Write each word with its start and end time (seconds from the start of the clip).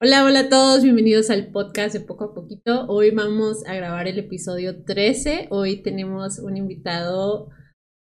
Hola, 0.00 0.24
hola 0.24 0.40
a 0.40 0.48
todos, 0.48 0.84
bienvenidos 0.84 1.28
al 1.28 1.50
podcast 1.50 1.92
de 1.92 1.98
Poco 1.98 2.26
a 2.26 2.32
Poquito. 2.32 2.86
Hoy 2.86 3.10
vamos 3.10 3.66
a 3.66 3.74
grabar 3.74 4.06
el 4.06 4.20
episodio 4.20 4.84
13. 4.84 5.48
Hoy 5.50 5.82
tenemos 5.82 6.38
un 6.38 6.56
invitado 6.56 7.50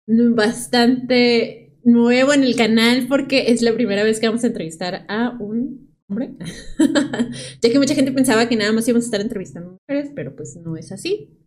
bastante 0.08 1.78
nuevo 1.84 2.32
en 2.32 2.44
el 2.44 2.56
canal 2.56 3.08
porque 3.10 3.52
es 3.52 3.62
la 3.62 3.74
primera 3.74 4.02
vez 4.06 4.22
que 4.22 4.28
vamos 4.28 4.46
a 4.46 4.48
entrevistar 4.48 5.06
a 5.10 5.36
un 5.42 5.94
hombre. 6.08 6.36
ya 7.62 7.70
que 7.70 7.80
mucha 7.80 7.96
gente 7.96 8.14
pensaba 8.14 8.48
que 8.48 8.56
nada 8.56 8.72
más 8.72 8.88
íbamos 8.88 9.04
a 9.04 9.08
estar 9.08 9.20
entrevistando 9.20 9.78
mujeres, 9.86 10.14
pero 10.16 10.38
pues 10.38 10.56
no 10.56 10.78
es 10.78 10.94
así. 10.94 11.38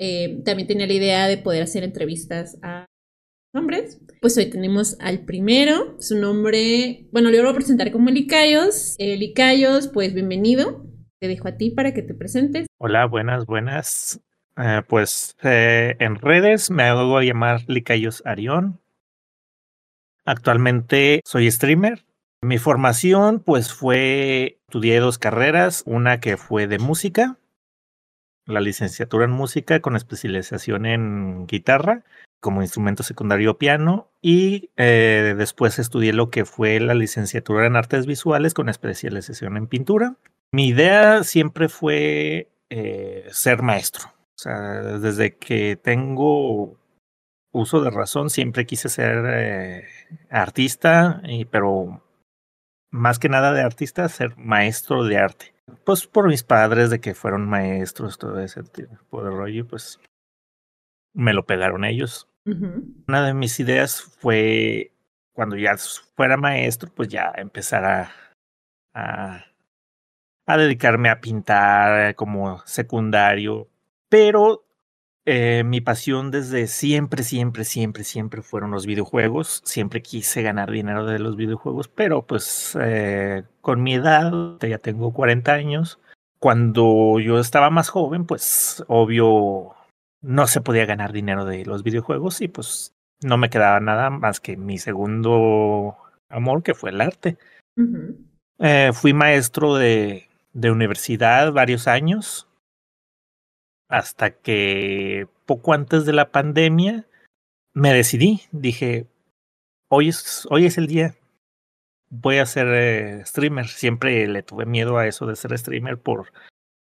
Eh, 0.00 0.42
también 0.44 0.66
tenía 0.66 0.88
la 0.88 0.92
idea 0.92 1.28
de 1.28 1.38
poder 1.38 1.62
hacer 1.62 1.84
entrevistas 1.84 2.58
a 2.62 2.87
hombres. 3.54 4.00
Pues 4.20 4.36
hoy 4.36 4.50
tenemos 4.50 4.96
al 5.00 5.24
primero, 5.24 5.96
su 6.00 6.18
nombre, 6.18 7.06
bueno, 7.12 7.30
le 7.30 7.40
voy 7.40 7.50
a 7.50 7.54
presentar 7.54 7.90
como 7.92 8.10
Licayos. 8.10 8.94
Eh, 8.98 9.16
Licayos, 9.16 9.88
pues 9.88 10.14
bienvenido. 10.14 10.84
Te 11.20 11.28
dejo 11.28 11.48
a 11.48 11.56
ti 11.56 11.70
para 11.70 11.94
que 11.94 12.02
te 12.02 12.14
presentes. 12.14 12.66
Hola, 12.78 13.06
buenas, 13.06 13.46
buenas. 13.46 14.20
Eh, 14.56 14.82
pues 14.88 15.36
eh, 15.42 15.96
en 15.98 16.16
redes 16.16 16.70
me 16.70 16.84
hago 16.84 17.20
llamar 17.22 17.62
Licayos 17.68 18.22
Arión. 18.26 18.80
Actualmente 20.24 21.22
soy 21.24 21.50
streamer. 21.50 22.04
Mi 22.42 22.58
formación 22.58 23.40
pues 23.40 23.72
fue, 23.72 24.60
estudié 24.68 25.00
dos 25.00 25.18
carreras, 25.18 25.82
una 25.86 26.20
que 26.20 26.36
fue 26.36 26.68
de 26.68 26.78
música, 26.78 27.38
la 28.46 28.60
licenciatura 28.60 29.24
en 29.24 29.32
música 29.32 29.80
con 29.80 29.96
especialización 29.96 30.86
en 30.86 31.46
guitarra 31.46 32.04
como 32.40 32.62
instrumento 32.62 33.02
secundario 33.02 33.58
piano 33.58 34.10
y 34.20 34.70
eh, 34.76 35.34
después 35.36 35.78
estudié 35.78 36.12
lo 36.12 36.30
que 36.30 36.44
fue 36.44 36.80
la 36.80 36.94
licenciatura 36.94 37.66
en 37.66 37.76
artes 37.76 38.06
visuales 38.06 38.54
con 38.54 38.68
especialización 38.68 39.56
en 39.56 39.66
pintura. 39.66 40.16
Mi 40.52 40.68
idea 40.68 41.24
siempre 41.24 41.68
fue 41.68 42.48
eh, 42.70 43.26
ser 43.30 43.62
maestro. 43.62 44.08
O 44.08 44.40
sea, 44.40 44.82
desde 44.98 45.36
que 45.36 45.76
tengo 45.76 46.78
uso 47.52 47.80
de 47.80 47.90
razón, 47.90 48.30
siempre 48.30 48.66
quise 48.66 48.88
ser 48.88 49.24
eh, 49.26 49.84
artista, 50.30 51.20
y, 51.24 51.44
pero 51.44 52.02
más 52.90 53.18
que 53.18 53.28
nada 53.28 53.52
de 53.52 53.62
artista, 53.62 54.08
ser 54.08 54.36
maestro 54.36 55.04
de 55.04 55.18
arte. 55.18 55.54
Pues 55.84 56.06
por 56.06 56.28
mis 56.28 56.44
padres 56.44 56.88
de 56.90 57.00
que 57.00 57.14
fueron 57.14 57.48
maestros, 57.48 58.16
todo 58.16 58.40
ese 58.40 58.62
tipo 58.62 59.22
de 59.22 59.30
rollo, 59.30 59.66
pues 59.66 60.00
me 61.12 61.34
lo 61.34 61.44
pegaron 61.44 61.84
ellos. 61.84 62.27
Una 63.06 63.26
de 63.26 63.34
mis 63.34 63.58
ideas 63.60 64.00
fue, 64.00 64.92
cuando 65.32 65.56
ya 65.56 65.76
fuera 66.16 66.36
maestro, 66.36 66.90
pues 66.94 67.08
ya 67.08 67.32
empezar 67.36 67.84
a, 67.84 68.12
a, 68.94 69.44
a 70.46 70.56
dedicarme 70.56 71.10
a 71.10 71.20
pintar 71.20 72.14
como 72.14 72.60
secundario. 72.66 73.68
Pero 74.08 74.64
eh, 75.30 75.62
mi 75.62 75.82
pasión 75.82 76.30
desde 76.30 76.66
siempre, 76.68 77.22
siempre, 77.22 77.64
siempre, 77.64 78.02
siempre 78.04 78.40
fueron 78.40 78.70
los 78.70 78.86
videojuegos. 78.86 79.60
Siempre 79.64 80.00
quise 80.00 80.40
ganar 80.40 80.70
dinero 80.70 81.04
de 81.04 81.18
los 81.18 81.36
videojuegos, 81.36 81.88
pero 81.88 82.22
pues 82.26 82.74
eh, 82.80 83.44
con 83.60 83.82
mi 83.82 83.94
edad, 83.94 84.32
ya 84.60 84.78
tengo 84.78 85.12
40 85.12 85.52
años, 85.52 86.00
cuando 86.38 87.20
yo 87.20 87.38
estaba 87.40 87.68
más 87.68 87.90
joven, 87.90 88.24
pues 88.24 88.82
obvio 88.88 89.74
no 90.22 90.46
se 90.46 90.60
podía 90.60 90.86
ganar 90.86 91.12
dinero 91.12 91.44
de 91.44 91.64
los 91.64 91.82
videojuegos 91.82 92.40
y 92.40 92.48
pues 92.48 92.94
no 93.22 93.36
me 93.38 93.50
quedaba 93.50 93.80
nada 93.80 94.10
más 94.10 94.40
que 94.40 94.56
mi 94.56 94.78
segundo 94.78 95.96
amor, 96.28 96.62
que 96.62 96.74
fue 96.74 96.90
el 96.90 97.00
arte. 97.00 97.36
eh, 98.58 98.90
fui 98.92 99.12
maestro 99.12 99.76
de, 99.76 100.28
de 100.52 100.70
universidad 100.70 101.52
varios 101.52 101.86
años, 101.86 102.48
hasta 103.88 104.30
que 104.30 105.28
poco 105.46 105.72
antes 105.72 106.04
de 106.04 106.12
la 106.12 106.30
pandemia 106.30 107.06
me 107.72 107.92
decidí, 107.94 108.42
dije, 108.52 109.06
hoy 109.88 110.08
es, 110.08 110.46
hoy 110.50 110.66
es 110.66 110.78
el 110.78 110.86
día, 110.86 111.14
voy 112.10 112.38
a 112.38 112.46
ser 112.46 112.66
eh, 112.70 113.24
streamer. 113.24 113.68
Siempre 113.68 114.26
le 114.26 114.42
tuve 114.42 114.66
miedo 114.66 114.98
a 114.98 115.06
eso 115.06 115.26
de 115.26 115.36
ser 115.36 115.56
streamer 115.58 115.98
por, 115.98 116.32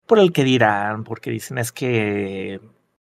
por 0.05 0.19
el 0.19 0.31
que 0.31 0.43
dirán, 0.43 1.03
porque 1.03 1.31
dicen 1.31 1.57
es 1.57 1.71
que 1.71 2.59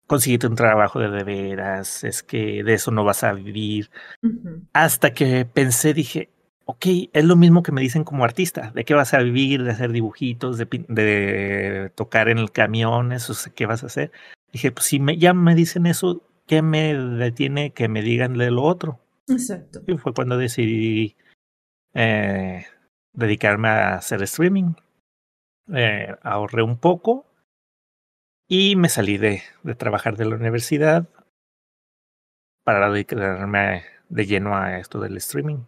conseguirte 0.06 0.46
un 0.46 0.56
trabajo 0.56 0.98
de 0.98 1.10
de 1.10 1.24
veras, 1.24 2.04
es 2.04 2.22
que 2.22 2.62
de 2.62 2.74
eso 2.74 2.90
no 2.90 3.04
vas 3.04 3.24
a 3.24 3.32
vivir. 3.32 3.90
Hasta 4.72 5.12
que 5.12 5.44
pensé, 5.44 5.94
dije, 5.94 6.30
ok, 6.64 6.86
es 7.12 7.24
lo 7.24 7.36
mismo 7.36 7.62
que 7.62 7.72
me 7.72 7.80
dicen 7.80 8.04
como 8.04 8.24
artista, 8.24 8.70
de 8.74 8.84
qué 8.84 8.94
vas 8.94 9.14
a 9.14 9.18
vivir, 9.18 9.62
de 9.62 9.70
hacer 9.70 9.92
dibujitos, 9.92 10.58
de, 10.58 10.66
de 10.88 11.90
tocar 11.94 12.28
en 12.28 12.38
el 12.38 12.50
camión, 12.50 13.12
eso, 13.12 13.34
¿qué 13.54 13.66
vas 13.66 13.82
a 13.82 13.86
hacer? 13.86 14.12
Dije, 14.52 14.70
pues 14.72 14.86
si 14.86 15.00
me, 15.00 15.16
ya 15.16 15.34
me 15.34 15.54
dicen 15.54 15.86
eso, 15.86 16.22
¿qué 16.46 16.62
me 16.62 16.94
detiene 16.94 17.72
que 17.72 17.88
me 17.88 18.02
digan 18.02 18.36
de 18.36 18.50
lo 18.50 18.62
otro? 18.62 19.00
Exacto. 19.28 19.82
Y 19.86 19.96
fue 19.96 20.12
cuando 20.12 20.36
decidí 20.36 21.16
eh, 21.94 22.66
dedicarme 23.12 23.68
a 23.68 23.94
hacer 23.94 24.22
streaming. 24.22 24.74
Eh, 25.72 26.14
ahorré 26.22 26.62
un 26.62 26.76
poco 26.76 27.26
y 28.52 28.76
me 28.76 28.90
salí 28.90 29.16
de, 29.16 29.42
de 29.62 29.74
trabajar 29.74 30.18
de 30.18 30.26
la 30.26 30.36
universidad 30.36 31.08
para 32.66 32.90
dedicarme 32.90 33.84
de 34.10 34.26
lleno 34.26 34.54
a 34.54 34.78
esto 34.78 35.00
del 35.00 35.16
streaming. 35.16 35.64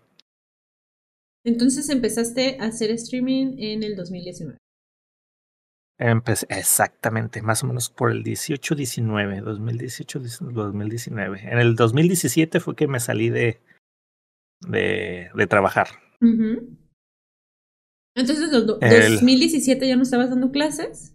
Entonces 1.47 1.89
empezaste 1.89 2.59
a 2.61 2.67
hacer 2.67 2.91
streaming 2.91 3.57
en 3.59 3.85
el 3.85 3.97
2019. 3.97 4.59
Empecé, 5.99 6.47
exactamente, 6.51 7.41
más 7.41 7.65
o 7.65 7.69
menos 7.69 7.89
por 7.89 8.11
el 8.11 8.23
18-19, 8.23 9.43
2018-2019. 9.43 11.53
En 11.53 11.59
el 11.59 11.77
2017 11.77 12.61
fue 12.61 12.77
que 12.77 12.87
me 12.87 13.01
salí 13.01 13.31
de, 13.31 13.63
de, 14.61 15.31
de 15.35 15.47
trabajar. 15.47 15.87
Uh 16.21 16.27
-huh. 16.27 16.77
Entonces, 18.15 18.53
¿en 18.53 18.93
el 18.93 19.13
2017 19.15 19.89
ya 19.89 19.97
no 19.97 20.03
estabas 20.03 20.29
dando 20.29 20.53
clases? 20.53 21.14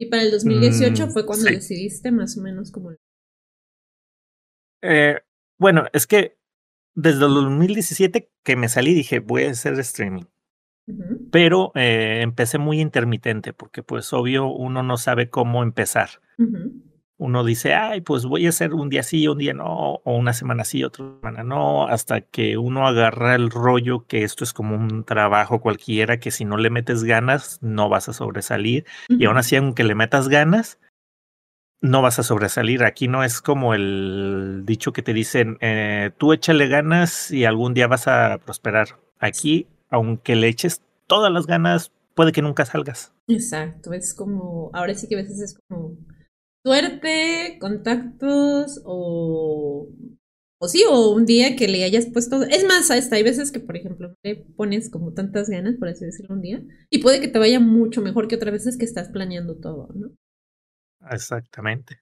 Y 0.00 0.06
para 0.06 0.22
el 0.22 0.30
2018 0.30 1.06
mm, 1.06 1.10
fue 1.10 1.26
cuando 1.26 1.46
sí. 1.46 1.54
decidiste 1.54 2.10
más 2.10 2.38
o 2.38 2.40
menos 2.40 2.72
como... 2.72 2.92
Eh, 4.82 5.20
bueno, 5.58 5.84
es 5.92 6.06
que 6.06 6.38
desde 6.94 7.26
el 7.26 7.34
2017 7.34 8.32
que 8.42 8.56
me 8.56 8.70
salí 8.70 8.94
dije 8.94 9.20
voy 9.20 9.44
a 9.44 9.50
hacer 9.50 9.78
streaming. 9.78 10.24
Uh 10.86 10.92
-huh. 10.92 11.28
Pero 11.30 11.72
eh, 11.74 12.20
empecé 12.22 12.56
muy 12.56 12.80
intermitente 12.80 13.52
porque 13.52 13.82
pues 13.82 14.10
obvio 14.14 14.46
uno 14.46 14.82
no 14.82 14.96
sabe 14.96 15.28
cómo 15.28 15.62
empezar. 15.62 16.08
Uh 16.38 16.44
-huh. 16.44 16.82
Uno 17.20 17.44
dice, 17.44 17.74
ay, 17.74 18.00
pues 18.00 18.24
voy 18.24 18.46
a 18.46 18.48
hacer 18.48 18.72
un 18.72 18.88
día 18.88 19.02
sí, 19.02 19.28
un 19.28 19.36
día 19.36 19.52
no, 19.52 19.66
o 20.02 20.16
una 20.16 20.32
semana 20.32 20.64
sí, 20.64 20.82
otra 20.84 21.04
semana 21.04 21.44
no, 21.44 21.86
hasta 21.86 22.22
que 22.22 22.56
uno 22.56 22.86
agarra 22.86 23.34
el 23.34 23.50
rollo 23.50 24.06
que 24.06 24.24
esto 24.24 24.42
es 24.42 24.54
como 24.54 24.74
un 24.74 25.04
trabajo 25.04 25.60
cualquiera, 25.60 26.18
que 26.18 26.30
si 26.30 26.46
no 26.46 26.56
le 26.56 26.70
metes 26.70 27.04
ganas, 27.04 27.58
no 27.60 27.90
vas 27.90 28.08
a 28.08 28.14
sobresalir. 28.14 28.86
Uh 29.10 29.12
-huh. 29.12 29.20
Y 29.20 29.24
aún 29.26 29.36
así, 29.36 29.54
aunque 29.56 29.84
le 29.84 29.94
metas 29.94 30.28
ganas, 30.30 30.78
no 31.82 32.00
vas 32.00 32.18
a 32.18 32.22
sobresalir. 32.22 32.84
Aquí 32.84 33.06
no 33.06 33.22
es 33.22 33.42
como 33.42 33.74
el 33.74 34.62
dicho 34.64 34.94
que 34.94 35.02
te 35.02 35.12
dicen, 35.12 35.58
eh, 35.60 36.12
tú 36.16 36.32
échale 36.32 36.68
ganas 36.68 37.30
y 37.30 37.44
algún 37.44 37.74
día 37.74 37.86
vas 37.86 38.08
a 38.08 38.38
prosperar. 38.38 38.98
Aquí, 39.18 39.66
aunque 39.90 40.36
le 40.36 40.48
eches 40.48 40.82
todas 41.06 41.30
las 41.30 41.46
ganas, 41.46 41.92
puede 42.14 42.32
que 42.32 42.40
nunca 42.40 42.64
salgas. 42.64 43.12
Exacto, 43.28 43.92
es 43.92 44.14
como, 44.14 44.70
ahora 44.72 44.94
sí 44.94 45.06
que 45.06 45.16
a 45.16 45.18
veces 45.18 45.40
es 45.40 45.58
como 45.68 45.96
suerte, 46.64 47.58
contactos 47.60 48.80
o, 48.84 49.88
o 50.58 50.68
sí, 50.68 50.84
o 50.88 51.10
un 51.10 51.26
día 51.26 51.56
que 51.56 51.68
le 51.68 51.84
hayas 51.84 52.06
puesto. 52.06 52.42
Es 52.42 52.64
más, 52.64 52.90
hasta 52.90 53.16
hay 53.16 53.22
veces 53.22 53.52
que, 53.52 53.60
por 53.60 53.76
ejemplo, 53.76 54.14
le 54.22 54.36
pones 54.56 54.90
como 54.90 55.12
tantas 55.12 55.48
ganas, 55.48 55.76
por 55.76 55.88
así 55.88 56.04
decirlo, 56.04 56.34
un 56.34 56.42
día, 56.42 56.62
y 56.90 56.98
puede 56.98 57.20
que 57.20 57.28
te 57.28 57.38
vaya 57.38 57.60
mucho 57.60 58.02
mejor 58.02 58.28
que 58.28 58.36
otras 58.36 58.52
veces 58.52 58.76
que 58.76 58.84
estás 58.84 59.08
planeando 59.08 59.56
todo, 59.56 59.88
¿no? 59.94 60.10
Exactamente. 61.10 62.00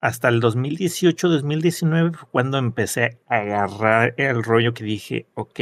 Hasta 0.00 0.28
el 0.28 0.40
2018-2019 0.40 2.14
fue 2.14 2.28
cuando 2.30 2.58
empecé 2.58 3.20
a 3.26 3.36
agarrar 3.36 4.14
el 4.18 4.42
rollo 4.42 4.74
que 4.74 4.84
dije, 4.84 5.26
ok, 5.34 5.60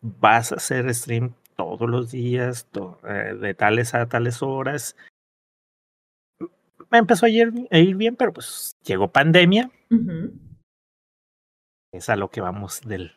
vas 0.00 0.52
a 0.52 0.56
hacer 0.56 0.92
stream 0.94 1.34
todos 1.56 1.90
los 1.90 2.10
días, 2.10 2.68
eh, 3.04 3.34
de 3.34 3.54
tales 3.54 3.94
a 3.94 4.06
tales 4.08 4.42
horas, 4.42 4.96
me 6.90 6.98
empezó 6.98 7.26
a 7.26 7.28
ir, 7.28 7.52
a 7.70 7.78
ir, 7.78 7.96
bien, 7.96 8.16
pero 8.16 8.32
pues 8.32 8.76
llegó 8.84 9.12
pandemia. 9.12 9.70
Uh 9.90 9.94
-huh. 9.94 10.32
Es 11.92 12.08
a 12.08 12.16
lo 12.16 12.30
que 12.30 12.40
vamos 12.40 12.80
del, 12.82 13.12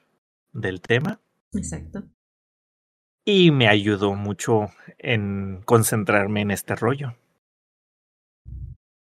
del 0.53 0.81
tema. 0.81 1.19
Exacto. 1.53 2.03
Y 3.25 3.51
me 3.51 3.67
ayudó 3.67 4.15
mucho 4.15 4.67
en 4.97 5.61
concentrarme 5.65 6.41
en 6.41 6.51
este 6.51 6.75
rollo. 6.75 7.15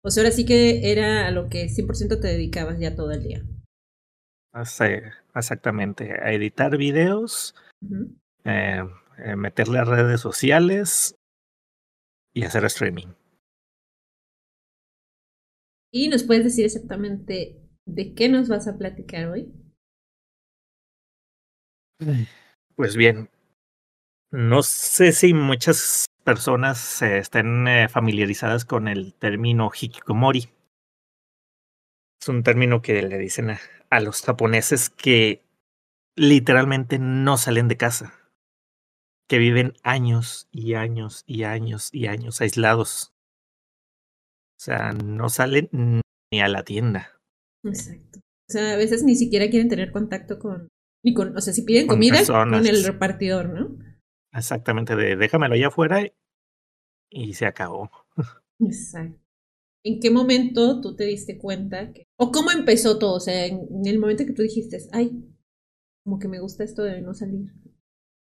O 0.05 0.11
sea, 0.11 0.23
ahora 0.23 0.35
sí 0.35 0.47
que 0.47 0.93
era 0.93 1.27
a 1.27 1.31
lo 1.33 1.49
que 1.49 1.69
100% 1.69 2.21
te 2.21 2.29
dedicabas 2.29 2.79
ya 2.79 2.95
todo 2.95 3.11
el 3.11 3.23
día. 3.23 3.43
Sí, 4.65 4.85
exactamente. 5.35 6.13
A 6.13 6.33
editar 6.33 6.77
videos, 6.77 7.55
uh 7.83 7.89
-huh. 7.89 8.17
eh, 8.45 8.85
eh, 9.19 9.37
meterle 9.37 9.81
a 9.81 9.85
redes 9.85 10.21
sociales 10.21 11.17
y 12.35 12.45
hacer 12.45 12.65
streaming. 12.65 13.09
¿Y 15.99 16.09
nos 16.09 16.25
puedes 16.25 16.45
decir 16.45 16.67
exactamente 16.67 17.57
de 17.87 18.13
qué 18.13 18.29
nos 18.29 18.51
vas 18.51 18.69
a 18.69 18.77
platicar 18.77 19.29
hoy? 19.29 19.51
Pues 22.75 22.97
bien, 22.97 23.31
no 24.31 24.63
sé 24.63 25.13
si 25.13 25.33
muchas 25.33 26.05
personas 26.23 27.01
eh, 27.01 27.17
estén 27.17 27.67
eh, 27.67 27.89
familiarizadas 27.89 28.67
con 28.67 28.89
el 28.89 29.15
término 29.15 29.71
hikikomori. 29.73 30.51
Es 32.21 32.29
un 32.29 32.43
término 32.43 32.83
que 32.83 33.01
le 33.01 33.17
dicen 33.17 33.49
a, 33.49 33.61
a 33.89 34.01
los 34.01 34.21
japoneses 34.21 34.91
que 34.91 35.47
literalmente 36.15 36.99
no 36.99 37.39
salen 37.39 37.69
de 37.69 37.79
casa, 37.79 38.13
que 39.31 39.39
viven 39.39 39.73
años 39.83 40.47
y 40.53 40.75
años 40.75 41.25
y 41.27 41.45
años 41.45 41.89
y 41.91 42.09
años 42.09 42.43
aislados. 42.43 43.16
O 44.57 44.61
sea, 44.61 44.93
no 44.93 45.29
salen 45.29 45.69
ni 46.33 46.41
a 46.41 46.49
la 46.49 46.65
tienda. 46.65 47.21
Exacto. 47.65 48.21
O 48.49 48.53
sea, 48.53 48.75
a 48.75 48.77
veces 48.77 49.03
ni 49.03 49.17
siquiera 49.17 49.51
quieren 49.51 49.69
tener 49.69 49.93
contacto 49.93 50.39
con, 50.39 50.69
ni 51.05 51.15
con, 51.15 51.37
o 51.37 51.41
sea, 51.41 51.53
si 51.53 51.63
piden 51.63 51.87
comida 51.87 52.25
con 52.27 52.55
el 52.55 52.85
repartidor, 52.85 53.49
¿no? 53.49 53.77
Exactamente, 54.33 54.97
de 54.97 55.17
déjamelo 55.17 55.55
allá 55.55 55.69
afuera 55.69 56.01
y 57.11 57.35
se 57.35 57.47
acabó. 57.47 57.91
Exacto. 58.61 59.21
¿En 59.85 60.01
qué 60.01 60.11
momento 60.11 60.81
tú 60.81 60.97
te 60.97 61.05
diste 61.05 61.39
cuenta 61.39 61.93
que, 61.93 62.07
o 62.19 62.33
cómo 62.33 62.51
empezó 62.51 62.99
todo? 62.99 63.15
O 63.15 63.21
sea, 63.21 63.47
en, 63.47 63.69
el 63.85 63.99
momento 63.99 64.27
que 64.27 64.33
tú 64.33 64.43
dijiste, 64.43 64.79
ay, 64.93 65.13
como 66.05 66.19
que 66.19 66.29
me 66.29 66.41
gusta 66.41 66.65
esto 66.65 66.83
de 66.83 67.03
no 67.03 67.15
salir. 67.15 67.53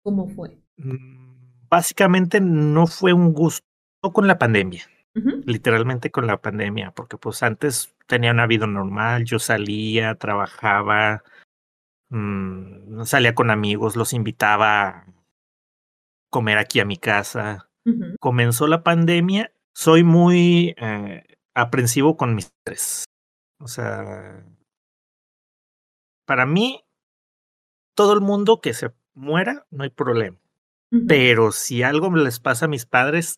¿Cómo 0.04 0.28
fue? 0.28 0.62
Mm, 0.78 1.68
básicamente 1.70 2.42
no 2.42 2.88
fue 2.88 3.14
un 3.14 3.34
gusto 3.34 3.66
con 4.14 4.28
la 4.28 4.38
pandemia. 4.38 4.84
Literalmente 5.16 6.12
con 6.12 6.28
la 6.28 6.42
pandemia, 6.42 6.92
porque 6.92 7.18
pues 7.18 7.42
antes 7.42 7.96
tenía 8.06 8.32
una 8.32 8.48
vida 8.48 8.68
normal, 8.68 9.24
yo 9.24 9.40
salía, 9.40 10.16
trabajaba, 10.16 11.24
mmm, 12.10 13.04
salía 13.04 13.34
con 13.34 13.50
amigos, 13.50 13.96
los 13.96 14.12
invitaba 14.12 14.88
a 14.90 15.06
comer 16.30 16.58
aquí 16.58 16.82
a 16.82 16.86
mi 16.86 16.98
casa. 16.98 17.70
Comenzó 18.20 18.68
la 18.68 18.84
pandemia, 18.84 19.54
soy 19.74 20.04
muy 20.04 20.76
eh, 20.78 21.24
aprensivo 21.54 22.18
con 22.18 22.36
mis 22.36 22.52
tres. 22.66 23.06
O 23.60 23.68
sea, 23.68 24.44
para 26.26 26.46
mí, 26.46 26.84
todo 27.96 28.14
el 28.14 28.22
mundo 28.22 28.60
que 28.60 28.74
se 28.74 28.92
muera, 29.14 29.66
no 29.72 29.84
hay 29.84 29.92
problema. 29.92 30.38
Pero 31.08 31.52
si 31.52 31.84
algo 31.84 32.14
les 32.16 32.40
pasa 32.40 32.66
a 32.66 32.70
mis 32.70 32.86
padres, 32.86 33.36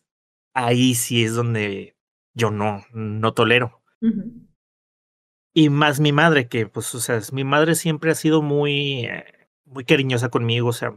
ahí 0.66 0.94
sí 0.94 1.24
es 1.24 1.34
donde 1.34 1.96
yo 2.34 2.50
no, 2.50 2.84
no 2.92 3.32
tolero. 3.32 3.80
Y 5.54 5.70
más 5.70 6.00
mi 6.00 6.12
madre, 6.12 6.48
que 6.48 6.66
pues, 6.66 6.94
o 6.94 7.00
sea, 7.00 7.20
mi 7.32 7.44
madre 7.44 7.74
siempre 7.74 8.10
ha 8.10 8.14
sido 8.14 8.42
muy, 8.42 9.06
eh, 9.06 9.48
muy 9.64 9.84
cariñosa 9.84 10.28
conmigo. 10.30 10.68
O 10.68 10.72
sea, 10.72 10.96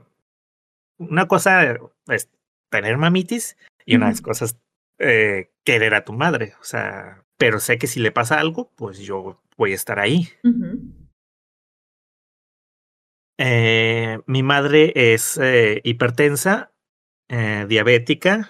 una 0.98 1.28
cosa 1.28 1.78
es 2.08 2.30
tener 2.70 2.98
mamitis 2.98 3.58
y 3.86 3.96
una 3.96 4.12
de 4.12 4.22
cosas 4.22 4.60
eh, 5.00 5.52
querer 5.64 5.94
a 5.96 6.06
tu 6.06 6.14
madre. 6.14 6.54
O 6.60 6.64
sea, 6.64 7.24
pero 7.38 7.60
sé 7.60 7.78
que 7.78 7.88
si 7.88 8.00
le 8.00 8.12
pasa 8.12 8.40
algo, 8.40 8.72
pues 8.76 9.00
yo 9.00 9.42
voy 9.58 9.72
a 9.72 9.76
estar 9.76 10.00
ahí. 10.00 10.28
eh, 13.40 14.20
mi 14.28 14.44
madre 14.44 14.94
es 14.96 15.40
hipertensa, 15.84 16.72
diabética, 17.68 18.50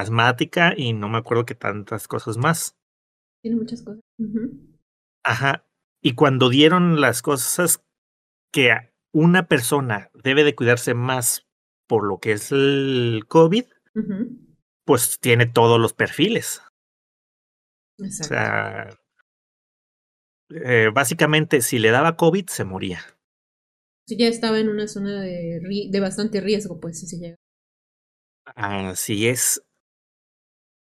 asmática 0.00 0.74
y 0.76 0.92
no 0.92 1.08
me 1.08 1.18
acuerdo 1.18 1.44
que 1.44 1.54
tantas 1.54 2.08
cosas 2.08 2.36
más. 2.36 2.76
Tiene 3.42 3.56
muchas 3.56 3.82
cosas. 3.82 4.02
Ajá. 5.24 5.66
Y 6.02 6.14
cuando 6.14 6.48
dieron 6.48 7.00
las 7.00 7.22
cosas 7.22 7.84
que 8.52 8.72
una 9.12 9.46
persona 9.46 10.10
debe 10.14 10.44
de 10.44 10.54
cuidarse 10.54 10.94
más 10.94 11.46
por 11.88 12.04
lo 12.04 12.18
que 12.18 12.32
es 12.32 12.52
el 12.52 13.24
COVID, 13.28 13.64
pues 14.84 15.18
tiene 15.20 15.46
todos 15.46 15.80
los 15.80 15.92
perfiles. 15.92 16.62
Exacto. 17.98 18.24
O 18.24 18.28
sea, 18.28 18.98
eh, 20.50 20.90
básicamente 20.92 21.60
si 21.60 21.78
le 21.78 21.90
daba 21.90 22.16
COVID 22.16 22.46
se 22.46 22.64
moría. 22.64 23.00
Si 24.06 24.16
ya 24.16 24.26
estaba 24.26 24.58
en 24.58 24.68
una 24.68 24.88
zona 24.88 25.20
de, 25.20 25.60
de 25.90 26.00
bastante 26.00 26.40
riesgo, 26.40 26.80
pues 26.80 26.98
si 26.98 27.06
se 27.06 27.18
llega. 27.18 27.36
Así 28.44 29.28
es. 29.28 29.62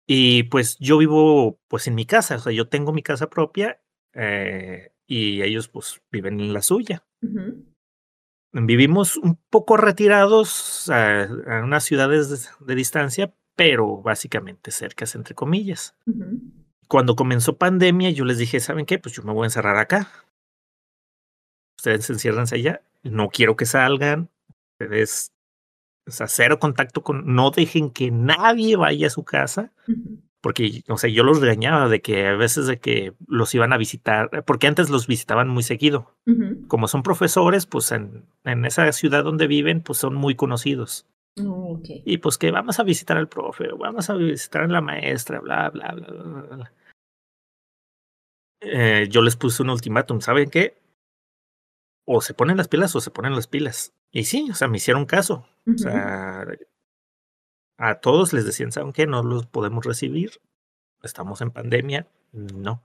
Y 0.08 0.44
pues 0.44 0.78
yo 0.80 0.98
vivo 0.98 1.60
pues 1.68 1.88
en 1.88 1.96
mi 1.96 2.06
casa, 2.06 2.38
o 2.38 2.40
sea, 2.40 2.54
yo 2.54 2.70
tengo 2.70 2.94
mi 2.94 3.04
casa 3.04 3.30
propia 3.30 3.82
eh, 4.14 4.94
y 5.06 5.42
ellos 5.42 5.68
pues 5.68 6.02
viven 6.12 6.40
en 6.40 6.54
la 6.54 6.62
suya. 6.62 7.06
Vivimos 8.54 9.18
un 9.18 9.38
poco 9.50 9.76
retirados 9.76 10.90
a, 10.90 11.24
a 11.24 11.64
unas 11.64 11.84
ciudades 11.84 12.50
de, 12.62 12.76
distancia, 12.76 13.34
pero 13.56 14.02
básicamente 14.02 14.72
cercas, 14.72 15.14
entre 15.16 15.36
comillas. 15.36 15.96
Cuando 16.88 17.18
comenzó 17.18 17.58
pandemia, 17.58 18.10
yo 18.12 18.24
les 18.24 18.38
dije, 18.38 18.62
¿saben 18.62 18.86
qué? 18.86 19.00
Pues 19.00 19.14
yo 19.14 19.24
me 19.24 19.34
voy 19.34 19.44
a 19.44 19.48
encerrar 19.48 19.78
acá. 19.78 20.10
Ustedes 21.78 22.06
se 22.06 22.14
encierran 22.14 22.46
allá. 22.50 22.82
No 23.04 23.28
quiero 23.30 23.58
que 23.58 23.66
salgan. 23.66 24.30
Ustedes 24.80 25.34
o 26.08 26.12
sea, 26.12 26.28
cero 26.28 26.60
contacto 26.60 27.04
con, 27.04 27.36
no 27.36 27.52
dejen 27.52 27.90
que 27.90 28.12
nadie 28.12 28.76
vaya 28.76 29.08
a 29.08 29.12
su 29.12 29.24
casa, 29.24 29.72
porque, 30.42 30.84
o 30.88 30.98
sea, 30.98 31.10
yo 31.10 31.24
los 31.24 31.42
regañaba 31.42 31.90
de 31.90 32.02
que 32.02 32.28
a 32.28 32.36
veces 32.36 32.68
de 32.68 32.80
que 32.80 33.14
los 33.28 33.54
iban 33.54 33.74
a 33.74 33.78
visitar, 33.78 34.46
porque 34.46 34.68
antes 34.68 34.90
los 34.90 35.08
visitaban 35.08 35.50
muy 35.50 35.64
seguido. 35.64 36.16
Como 36.68 36.88
son 36.88 37.04
profesores, 37.04 37.66
pues 37.66 37.92
en, 37.92 38.26
en, 38.44 38.66
esa 38.66 38.92
ciudad 38.94 39.24
donde 39.24 39.48
viven, 39.48 39.82
pues 39.82 40.00
son 40.00 40.16
muy 40.16 40.36
conocidos. 40.36 41.06
Oh, 41.46 41.80
y 41.84 42.18
pues 42.18 42.38
que 42.38 42.50
vamos 42.50 42.80
a 42.80 42.84
visitar 42.84 43.18
al 43.18 43.28
profe, 43.28 43.68
vamos 43.78 44.10
a 44.10 44.16
visitar 44.16 44.64
a 44.64 44.68
la 44.68 44.82
maestra, 44.82 45.40
bla, 45.40 45.70
bla, 45.70 45.94
bla, 45.94 46.08
bla. 46.56 46.74
Eh, 48.62 49.08
yo 49.10 49.22
les 49.22 49.36
puse 49.36 49.62
un 49.62 49.70
ultimátum, 49.70 50.22
¿saben 50.22 50.50
qué? 50.50 50.78
O 52.06 52.22
se 52.22 52.34
ponen 52.34 52.58
las 52.58 52.68
pilas 52.68 52.96
o 52.96 53.02
se 53.02 53.12
ponen 53.12 53.36
las 53.36 53.48
pilas. 53.48 53.94
Y 54.12 54.26
sí, 54.26 54.50
o 54.50 54.56
sea, 54.56 54.68
me 54.68 54.78
hicieron 54.78 55.06
caso. 55.06 55.48
O 55.68 55.78
sea, 55.78 56.46
a 57.78 57.96
todos 58.00 58.34
les 58.34 58.46
decían, 58.46 58.72
¿saben 58.72 58.94
qué? 58.94 59.06
No 59.06 59.22
los 59.24 59.46
podemos 59.48 59.86
recibir. 59.86 60.32
Estamos 61.04 61.42
en 61.42 61.52
pandemia. 61.52 62.08
No. 62.32 62.84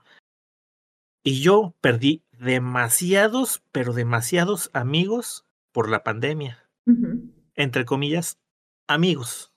Y 1.25 1.41
yo 1.41 1.75
perdí 1.81 2.25
demasiados, 2.33 3.63
pero 3.71 3.93
demasiados 3.93 4.71
amigos 4.73 5.47
por 5.73 5.89
la 5.89 6.03
pandemia. 6.03 6.69
Entre 7.55 7.85
comillas, 7.85 8.39
amigos. 8.89 9.55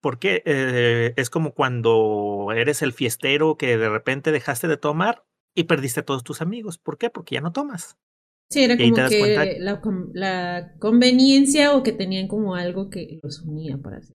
Porque 0.00 0.42
eh, 0.46 1.12
es 1.16 1.28
como 1.28 1.52
cuando 1.52 2.52
eres 2.54 2.80
el 2.82 2.92
fiestero 2.92 3.56
que 3.56 3.76
de 3.76 3.88
repente 3.88 4.32
dejaste 4.32 4.68
de 4.68 4.76
tomar 4.76 5.24
y 5.54 5.64
perdiste 5.64 6.00
a 6.00 6.04
todos 6.04 6.24
tus 6.24 6.40
amigos. 6.40 6.78
¿Por 6.78 6.96
qué? 6.96 7.10
Porque 7.10 7.34
ya 7.34 7.40
no 7.40 7.52
tomas. 7.52 7.98
Sí, 8.50 8.64
era 8.64 8.76
como 8.76 9.08
que 9.08 9.58
la, 9.60 9.80
la, 10.12 10.74
conveniencia 10.80 11.74
o 11.76 11.84
que 11.84 11.92
tenían 11.92 12.26
como 12.26 12.56
algo 12.56 12.90
que 12.90 13.20
los 13.22 13.42
unía 13.42 13.78
para 13.78 13.98
hacer. 13.98 14.14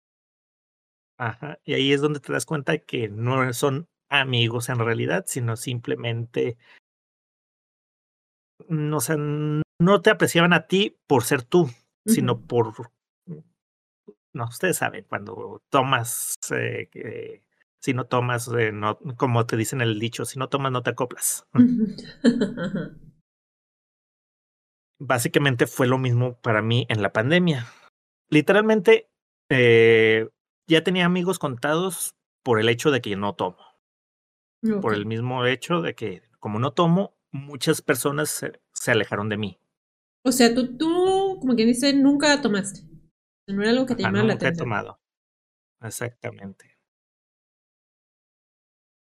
Ajá, 1.18 1.58
y 1.63 1.74
ahí 1.74 1.94
es 1.94 2.01
donde 2.01 2.20
te 2.20 2.34
das 2.34 2.46
cuenta 2.46 2.77
que 2.77 3.08
no 3.08 3.54
son 3.54 3.88
amigos 4.10 4.68
en 4.68 4.80
realidad, 4.80 5.24
sino 5.25 5.56
simplemente 5.56 6.58
no, 8.68 9.00
no 9.80 10.01
te 10.01 10.10
apreciaban 10.10 10.51
a 10.51 10.68
ti 10.68 10.98
por 11.08 11.24
ser 11.24 11.44
tú, 11.44 11.70
sino 12.06 12.42
por 12.42 12.74
no, 14.34 14.46
ustedes 14.50 14.75
saben, 14.77 15.06
cuando 15.08 15.63
tomas, 15.70 16.36
eh, 16.51 17.42
si 17.80 17.94
no 17.94 18.06
tomas, 18.06 18.50
eh, 18.50 18.74
no, 18.74 19.00
como 19.15 19.46
te 19.46 19.56
dicen 19.56 19.80
el 19.80 19.98
dicho, 19.98 20.25
si 20.25 20.38
no 20.38 20.50
tomas, 20.50 20.74
no 20.74 20.84
te 20.84 20.89
acoplas. 20.89 21.48
básicamente 25.00 25.68
fue 25.68 25.88
lo 25.88 25.98
mismo 25.98 26.40
para 26.42 26.62
mí 26.62 26.86
en 26.90 27.02
la 27.02 27.12
pandemia. 27.12 27.68
Literalmente, 28.30 29.10
eh, 29.50 30.30
ya 30.68 30.84
tenía 30.84 31.06
amigos 31.06 31.40
contados 31.40 32.16
por 32.44 32.60
el 32.60 32.70
hecho 32.70 32.92
de 32.92 33.02
que 33.02 33.16
no 33.16 33.34
tomo. 33.36 33.58
Por 34.82 34.96
el 34.96 35.06
mismo 35.06 35.46
hecho 35.46 35.82
de 35.82 35.94
que, 35.94 36.24
como 36.40 36.58
no 36.58 36.74
tomo, 36.74 37.16
muchas 37.32 37.84
personas 37.84 38.44
se, 38.74 38.92
alejaron 38.92 39.30
de 39.30 39.38
mí. 39.38 39.60
O 40.24 40.32
sea, 40.32 40.56
tú, 40.56 40.75
tú, 40.75 41.38
como 41.40 41.56
quien 41.56 41.68
dice, 41.68 41.94
nunca 41.94 42.42
tomaste. 42.42 42.82
No 43.48 43.62
era 43.62 43.70
algo 43.70 43.86
que 43.86 43.96
te 43.96 44.02
llamara 44.02 44.24
la 44.24 44.34
atención. 44.34 44.54
Nunca 44.54 44.64
he 44.64 44.84
tomado. 44.84 45.00
Exactamente. 45.84 46.80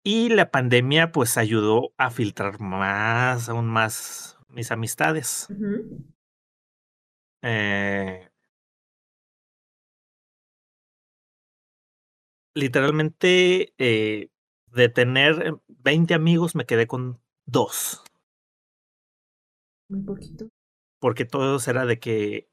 Y 0.04 0.30
la 0.30 0.52
pandemia, 0.52 1.14
pues, 1.14 1.38
ayudó 1.38 1.94
a 1.98 2.10
filtrar 2.10 2.60
más, 2.60 3.48
aún 3.48 3.68
más 3.68 4.37
mis 4.58 4.72
amistades. 4.72 5.48
Eh, 7.44 8.28
literalmente, 12.56 13.74
eh, 13.78 14.30
de 14.74 14.90
tener 14.90 15.46
em, 15.46 15.58
20 15.68 16.14
amigos, 16.16 16.56
me 16.56 16.66
quedé 16.66 16.88
con 16.88 17.22
dos. 17.46 18.04
Muy 19.90 20.02
poquito. 20.02 20.50
Porque 21.00 21.24
todo 21.24 21.60
era 21.68 21.86
de 21.86 22.00
que... 22.00 22.50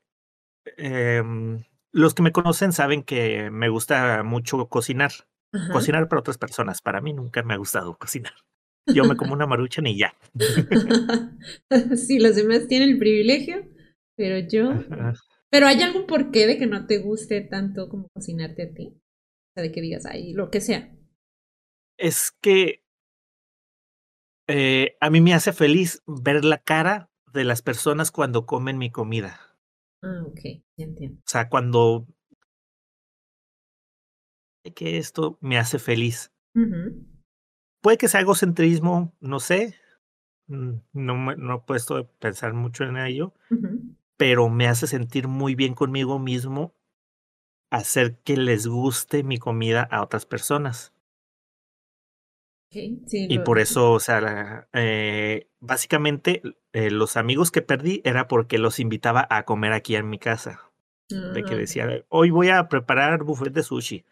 Em, 0.76 1.64
los 1.90 2.12
que 2.14 2.22
me 2.22 2.32
conocen 2.32 2.72
saben 2.72 3.02
que 3.02 3.50
me 3.50 3.70
gusta 3.70 4.22
mucho 4.22 4.68
cocinar. 4.68 5.12
Cocinar 5.72 6.08
para 6.08 6.20
otras 6.20 6.36
personas. 6.36 6.82
Para 6.82 7.00
mí 7.00 7.12
nunca 7.12 7.42
me 7.42 7.54
ha 7.54 7.56
gustado 7.56 7.96
cocinar. 7.98 8.34
Yo 8.86 9.04
me 9.04 9.16
como 9.16 9.32
una 9.32 9.46
maruchan 9.46 9.86
y 9.86 9.98
ya. 9.98 10.14
sí, 11.96 12.18
los 12.18 12.36
demás 12.36 12.68
tienen 12.68 12.90
el 12.90 12.98
privilegio, 12.98 13.66
pero 14.16 14.46
yo. 14.46 14.70
Ajá. 14.70 15.14
¿Pero 15.50 15.66
hay 15.66 15.80
algún 15.82 16.06
porqué 16.06 16.46
de 16.46 16.58
que 16.58 16.66
no 16.66 16.86
te 16.86 16.98
guste 16.98 17.40
tanto 17.40 17.88
como 17.88 18.08
cocinarte 18.12 18.62
a 18.64 18.74
ti? 18.74 18.88
O 18.88 19.52
sea, 19.54 19.62
de 19.62 19.72
que 19.72 19.80
digas, 19.80 20.04
ay, 20.04 20.32
lo 20.32 20.50
que 20.50 20.60
sea. 20.60 20.92
Es 21.96 22.32
que 22.40 22.82
eh, 24.48 24.96
a 25.00 25.10
mí 25.10 25.20
me 25.20 25.32
hace 25.32 25.52
feliz 25.52 26.02
ver 26.06 26.44
la 26.44 26.58
cara 26.58 27.10
de 27.32 27.44
las 27.44 27.62
personas 27.62 28.10
cuando 28.10 28.46
comen 28.46 28.78
mi 28.78 28.90
comida. 28.90 29.56
Ah, 30.02 30.24
ok, 30.26 30.40
ya 30.76 30.84
entiendo. 30.84 31.18
O 31.20 31.28
sea, 31.28 31.48
cuando 31.48 32.06
que 34.74 34.98
esto 34.98 35.38
me 35.40 35.58
hace 35.58 35.78
feliz. 35.78 36.32
Puede 37.84 37.98
que 37.98 38.08
sea 38.08 38.22
egocentrismo, 38.22 39.12
no 39.20 39.40
sé. 39.40 39.74
mm, 40.48 40.72
No, 40.94 41.16
me- 41.16 41.36
no 41.36 41.56
he 41.56 41.60
puesto 41.60 41.96
a 41.98 42.04
pensar 42.06 42.54
mucho 42.54 42.84
en 42.84 42.96
ello, 42.96 43.34
pero 44.16 44.48
me 44.50 44.68
hace 44.68 44.86
sentir 44.86 45.28
muy 45.28 45.54
bien 45.54 45.74
conmigo 45.74 46.18
mismo 46.18 46.74
hacer 47.70 48.18
que 48.20 48.36
les 48.36 48.66
guste 48.66 49.22
mi 49.24 49.38
comida 49.38 49.82
a 49.82 50.02
otras 50.02 50.26
personas. 50.26 50.94
Sí, 52.70 53.28
Y 53.28 53.38
lo- 53.38 53.44
por 53.44 53.58
eso, 53.58 53.92
o 53.92 54.00
sea, 54.00 54.20
la- 54.20 54.68
eh, 54.72 55.48
básicamente 55.60 56.42
eh, 56.72 56.90
los 56.90 57.16
amigos 57.16 57.50
que 57.50 57.62
perdí 57.62 58.00
era 58.04 58.26
porque 58.28 58.58
los 58.58 58.80
invitaba 58.80 59.26
a 59.30 59.44
comer 59.44 59.72
aquí 59.72 59.94
en 59.96 60.10
mi 60.10 60.18
casa. 60.18 60.60
De 61.10 61.44
que 61.44 61.54
Ah, 61.54 61.58
decía, 61.58 62.04
hoy 62.08 62.30
voy 62.30 62.50
a 62.50 62.68
preparar 62.68 63.24
buffet 63.24 63.52
de 63.52 63.62
sushi. 63.62 64.04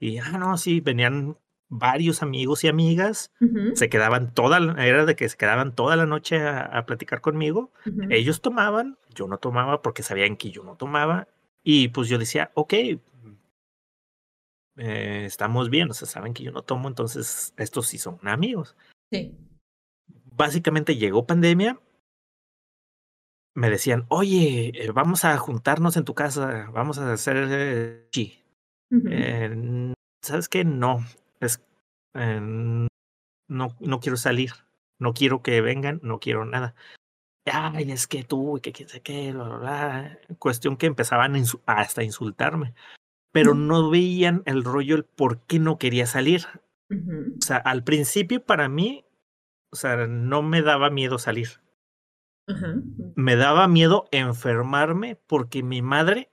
Y, 0.00 0.18
ah, 0.18 0.38
no, 0.38 0.58
sí, 0.58 0.80
venían 0.80 1.38
varios 1.68 2.22
amigos 2.22 2.62
y 2.64 2.68
amigas, 2.68 3.32
se 3.74 3.88
quedaban 3.88 4.32
toda, 4.32 4.60
la- 4.60 4.86
era 4.86 5.04
de 5.06 5.16
que 5.16 5.28
se 5.28 5.36
quedaban 5.36 5.74
toda 5.74 5.96
la 5.96 6.06
noche 6.06 6.38
a, 6.40 6.60
a 6.60 6.86
platicar 6.86 7.20
conmigo. 7.20 7.72
Ellos 8.10 8.40
tomaban, 8.40 8.96
yo 9.14 9.26
no 9.26 9.38
tomaba 9.38 9.82
porque 9.82 10.02
sabían 10.02 10.36
que 10.36 10.50
yo 10.50 10.62
no 10.62 10.76
tomaba. 10.76 11.28
Y 11.62 11.88
pues 11.88 12.08
yo 12.08 12.18
decía, 12.18 12.50
ok, 12.54 12.72
eh, 14.76 15.24
estamos 15.24 15.70
bien, 15.70 15.90
o 15.90 15.94
sea, 15.94 16.06
saben 16.08 16.34
que 16.34 16.42
yo 16.42 16.50
no 16.52 16.62
tomo, 16.62 16.88
entonces 16.88 17.54
estos 17.56 17.86
sí 17.86 17.98
son 17.98 18.18
amigos. 18.22 18.76
Sí. 19.12 19.36
básicamente 20.36 20.96
llegó 20.96 21.26
pandemia, 21.26 21.78
me 23.54 23.70
decían, 23.70 24.04
oye, 24.08 24.72
eh, 24.74 24.90
vamos 24.90 25.24
a 25.24 25.36
juntarnos 25.38 25.96
en 25.96 26.04
tu 26.04 26.14
casa, 26.14 26.68
vamos 26.72 26.98
a 26.98 27.12
hacer 27.12 27.36
eh, 27.50 28.08
chi. 28.10 28.42
Eh, 29.10 29.92
¿Sabes 30.22 30.48
qué? 30.48 30.64
No, 30.64 31.04
es, 31.40 31.62
eh, 32.14 32.40
no, 32.40 33.76
no 33.78 34.00
quiero 34.00 34.16
salir, 34.16 34.52
no 34.98 35.14
quiero 35.14 35.42
que 35.42 35.60
vengan, 35.60 36.00
no 36.02 36.20
quiero 36.20 36.44
nada. 36.44 36.74
Ay, 37.46 37.92
es 37.92 38.06
que 38.06 38.24
tú, 38.24 38.56
y 38.56 38.60
que 38.60 38.72
quién 38.72 38.88
sé 38.88 39.02
qué, 39.02 39.32
bla, 39.32 39.44
bla, 39.44 39.56
bla. 39.58 40.18
Cuestión 40.38 40.76
que 40.76 40.86
empezaban 40.86 41.36
a 41.36 41.72
hasta 41.72 42.02
insultarme, 42.02 42.74
pero 43.32 43.54
no 43.54 43.90
veían 43.90 44.42
el 44.46 44.64
rollo, 44.64 44.96
el 44.96 45.04
por 45.04 45.40
qué 45.42 45.58
no 45.58 45.78
quería 45.78 46.06
salir. 46.06 46.46
O 46.90 47.42
sea, 47.42 47.56
al 47.56 47.84
principio 47.84 48.44
para 48.44 48.68
mí, 48.68 49.04
o 49.70 49.76
sea, 49.76 50.06
no 50.06 50.42
me 50.42 50.62
daba 50.62 50.88
miedo 50.90 51.18
salir. 51.18 51.60
Me 53.16 53.36
daba 53.36 53.68
miedo 53.68 54.06
enfermarme 54.10 55.16
porque 55.16 55.62
mi 55.62 55.82
madre 55.82 56.30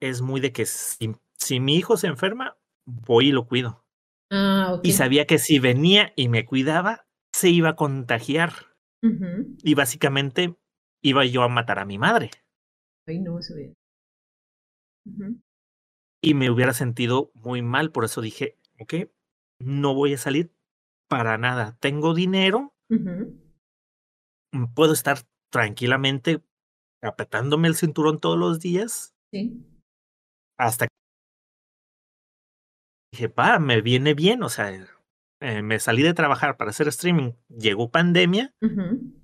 es 0.00 0.22
muy 0.22 0.40
de 0.40 0.52
que 0.52 0.66
si, 0.66 1.16
si 1.34 1.60
mi 1.60 1.76
hijo 1.76 1.96
se 1.96 2.06
enferma, 2.06 2.56
voy 2.84 3.28
y 3.28 3.32
lo 3.32 3.46
cuido. 3.46 3.85
Ah. 4.30 4.80
Y 4.82 4.92
sabía 4.92 5.26
que 5.26 5.38
si 5.38 5.58
venía 5.58 6.12
y 6.16 6.28
me 6.28 6.44
cuidaba, 6.44 7.06
se 7.32 7.50
iba 7.50 7.70
a 7.70 7.76
contagiar. 7.76 8.52
Y 9.62 9.74
básicamente 9.74 10.56
iba 11.00 11.24
yo 11.24 11.42
a 11.42 11.48
matar 11.48 11.78
a 11.78 11.84
mi 11.84 11.96
madre. 11.96 12.30
Ay, 13.06 13.20
no. 13.20 13.34
Ujú. 13.34 13.42
Y 16.22 16.34
me 16.34 16.50
hubiera 16.50 16.72
sentido 16.72 17.30
muy 17.34 17.62
mal. 17.62 17.92
Por 17.92 18.04
eso 18.04 18.20
dije, 18.20 18.58
ok, 18.80 18.94
no 19.60 19.94
voy 19.94 20.14
a 20.14 20.18
salir 20.18 20.52
para 21.08 21.38
nada. 21.38 21.76
Tengo 21.80 22.14
dinero, 22.14 22.74
mm, 24.52 24.74
puedo 24.74 24.92
estar 24.92 25.18
tranquilamente 25.52 26.42
apretándome 27.02 27.68
el 27.68 27.76
cinturón 27.76 28.20
todos 28.20 28.38
los 28.38 28.60
días 28.60 29.14
Sí. 29.32 29.64
hasta 30.58 30.86
que 30.86 30.94
dije, 33.16 33.30
pa, 33.30 33.58
me 33.58 33.80
viene 33.80 34.12
bien, 34.12 34.42
o 34.42 34.50
sea, 34.50 34.70
eh, 35.40 35.62
me 35.62 35.78
salí 35.78 36.02
de 36.02 36.12
trabajar 36.12 36.56
para 36.56 36.70
hacer 36.70 36.88
streaming, 36.88 37.32
llegó 37.48 37.90
pandemia, 37.90 38.54
Ujú. 38.60 39.14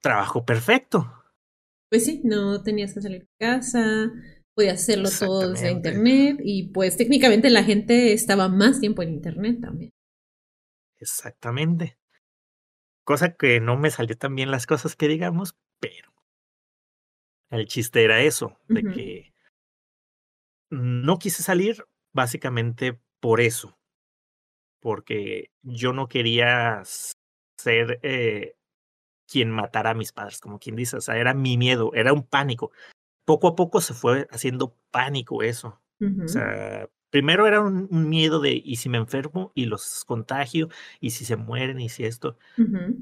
trabajo 0.00 0.44
perfecto. 0.44 1.12
Pues 1.90 2.06
sí, 2.06 2.22
no 2.24 2.62
tenías 2.62 2.94
que 2.94 3.02
salir 3.02 3.22
de 3.22 3.28
casa, 3.38 4.10
podías 4.54 4.80
hacerlo 4.80 5.10
todo 5.18 5.50
desde 5.50 5.70
internet 5.70 6.38
y 6.42 6.68
pues 6.68 6.96
técnicamente 6.96 7.50
la 7.50 7.62
gente 7.62 8.12
estaba 8.12 8.48
más 8.48 8.80
tiempo 8.80 9.02
en 9.02 9.10
internet 9.10 9.60
también. 9.60 9.90
Exactamente. 10.98 11.98
Cosa 13.04 13.34
que 13.34 13.60
no 13.60 13.76
me 13.76 13.90
salió 13.90 14.16
tan 14.16 14.34
bien 14.34 14.50
las 14.50 14.66
cosas 14.66 14.96
que 14.96 15.08
digamos, 15.08 15.56
pero 15.78 16.10
el 17.50 17.66
chiste 17.66 18.04
era 18.04 18.22
eso, 18.22 18.56
de 18.68 18.82
que 18.84 19.34
no 20.70 21.18
quise 21.18 21.42
salir 21.42 21.84
básicamente 22.12 23.00
por 23.20 23.40
eso, 23.40 23.78
porque 24.80 25.50
yo 25.62 25.92
no 25.92 26.08
quería 26.08 26.82
ser 27.58 28.00
eh, 28.02 28.56
quien 29.26 29.50
matara 29.50 29.90
a 29.90 29.94
mis 29.94 30.12
padres, 30.12 30.40
como 30.40 30.58
quien 30.58 30.76
dice, 30.76 30.96
o 30.96 31.00
sea, 31.00 31.16
era 31.16 31.34
mi 31.34 31.56
miedo, 31.56 31.92
era 31.94 32.12
un 32.12 32.24
pánico. 32.24 32.72
Poco 33.24 33.48
a 33.48 33.54
poco 33.56 33.80
se 33.80 33.94
fue 33.94 34.26
haciendo 34.30 34.76
pánico 34.90 35.42
eso. 35.42 35.80
O 36.24 36.28
sea, 36.28 36.88
primero 37.10 37.46
era 37.46 37.60
un, 37.60 37.86
un 37.90 38.08
miedo 38.08 38.40
de, 38.40 38.60
¿y 38.64 38.76
si 38.76 38.88
me 38.88 38.96
enfermo 38.96 39.52
y 39.54 39.66
los 39.66 40.04
contagio? 40.06 40.70
¿Y 40.98 41.10
si 41.10 41.26
se 41.26 41.36
mueren? 41.36 41.78
¿Y 41.78 41.90
si 41.90 42.04
esto? 42.04 42.38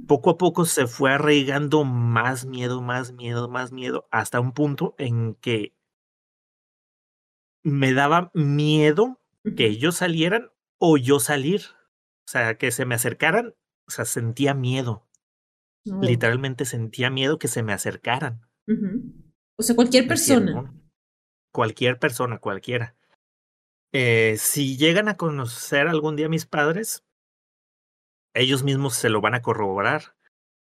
Poco 0.06 0.30
a 0.30 0.36
poco 0.38 0.64
se 0.64 0.88
fue 0.88 1.12
arraigando 1.12 1.84
más 1.84 2.44
miedo, 2.44 2.82
más 2.82 3.12
miedo, 3.12 3.48
más 3.48 3.70
miedo, 3.70 4.08
hasta 4.10 4.40
un 4.40 4.52
punto 4.52 4.96
en 4.98 5.34
que 5.36 5.74
me 7.62 7.92
daba 7.92 8.30
miedo 8.34 9.20
que 9.56 9.66
ellos 9.66 9.96
salieran 9.96 10.50
o 10.78 10.96
yo 10.96 11.20
salir. 11.20 11.62
O 12.26 12.30
sea, 12.30 12.58
que 12.58 12.70
se 12.70 12.84
me 12.84 12.94
acercaran, 12.94 13.54
o 13.86 13.90
sea, 13.90 14.04
sentía 14.04 14.54
miedo. 14.54 15.06
Oh. 15.90 16.00
Literalmente 16.02 16.64
sentía 16.64 17.10
miedo 17.10 17.38
que 17.38 17.48
se 17.48 17.62
me 17.62 17.72
acercaran. 17.72 18.46
O 19.56 19.62
sea, 19.62 19.74
cualquier 19.74 20.04
¿me 20.04 20.08
persona. 20.08 20.74
Cualquier 21.52 21.98
persona, 21.98 22.38
cualquiera. 22.38 22.94
Eh, 23.92 24.36
si 24.38 24.76
llegan 24.76 25.08
a 25.08 25.16
conocer 25.16 25.88
algún 25.88 26.16
día 26.16 26.26
a 26.26 26.30
mis 26.30 26.44
padres, 26.44 27.04
ellos 28.34 28.62
mismos 28.62 28.94
se 28.94 29.08
lo 29.08 29.20
van 29.20 29.34
a 29.34 29.42
corroborar. 29.42 30.14